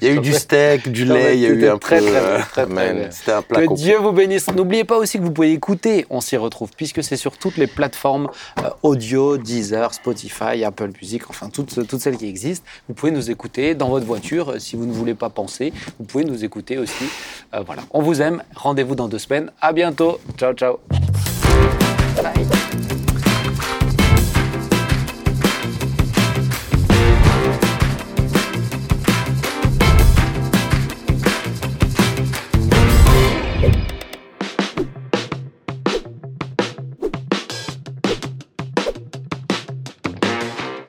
Il 0.01 0.09
y 0.09 0.11
a 0.11 0.15
eu 0.15 0.21
du 0.21 0.33
steak, 0.33 0.91
du 0.91 1.05
lait, 1.05 1.37
il 1.37 1.41
y 1.41 1.47
a 1.47 1.51
eu 1.51 1.69
un 1.69 1.79
très, 1.79 1.99
peu. 1.99 2.07
très 2.07 2.17
euh, 2.17 2.39
très, 2.39 2.67
très 2.67 2.67
bien. 2.67 3.11
C'était 3.11 3.33
un 3.33 3.43
plat 3.43 3.67
Que. 3.67 3.75
Dieu 3.75 3.97
vous 3.99 4.13
bénisse. 4.13 4.49
N'oubliez 4.53 4.85
pas 4.85 4.97
aussi 4.97 5.19
que 5.19 5.23
vous 5.23 5.33
pouvez 5.33 5.53
écouter 5.53 6.07
On 6.11 6.21
s'y 6.21 6.37
retrouve, 6.37 6.71
puisque 6.77 7.03
c'est 7.03 7.17
sur 7.17 7.37
toutes 7.37 7.57
les 7.57 7.67
plateformes 7.67 8.29
euh, 8.59 8.71
audio, 8.83 9.37
Deezer, 9.37 9.93
Spotify, 9.95 10.65
Apple 10.65 10.91
Music, 11.01 11.29
enfin 11.29 11.49
toutes, 11.51 11.87
toutes 11.87 12.01
celles 12.01 12.17
qui 12.17 12.27
existent. 12.27 12.67
Vous 12.89 12.95
pouvez 12.95 13.13
nous 13.13 13.31
écouter 13.31 13.75
dans 13.75 13.89
votre 13.89 14.07
voiture. 14.07 14.55
Si 14.59 14.77
vous 14.77 14.87
ne 14.87 14.93
voulez 14.93 15.15
pas 15.15 15.31
penser, 15.31 15.73
vous 15.99 16.05
pouvez 16.05 16.25
nous 16.25 16.45
écouter 16.45 16.79
aussi. 16.79 17.05
Euh, 17.55 17.63
voilà. 17.65 17.83
On 17.91 18.03
vous 18.03 18.23
aime. 18.23 18.43
Rendez-vous 18.55 18.95
dans 18.95 19.09
deux 19.09 19.19
semaines. 19.19 19.51
À 19.61 19.73
bientôt. 19.73 20.21
Ciao, 20.37 20.53
ciao. 20.55 20.79
Bye. 22.17 22.90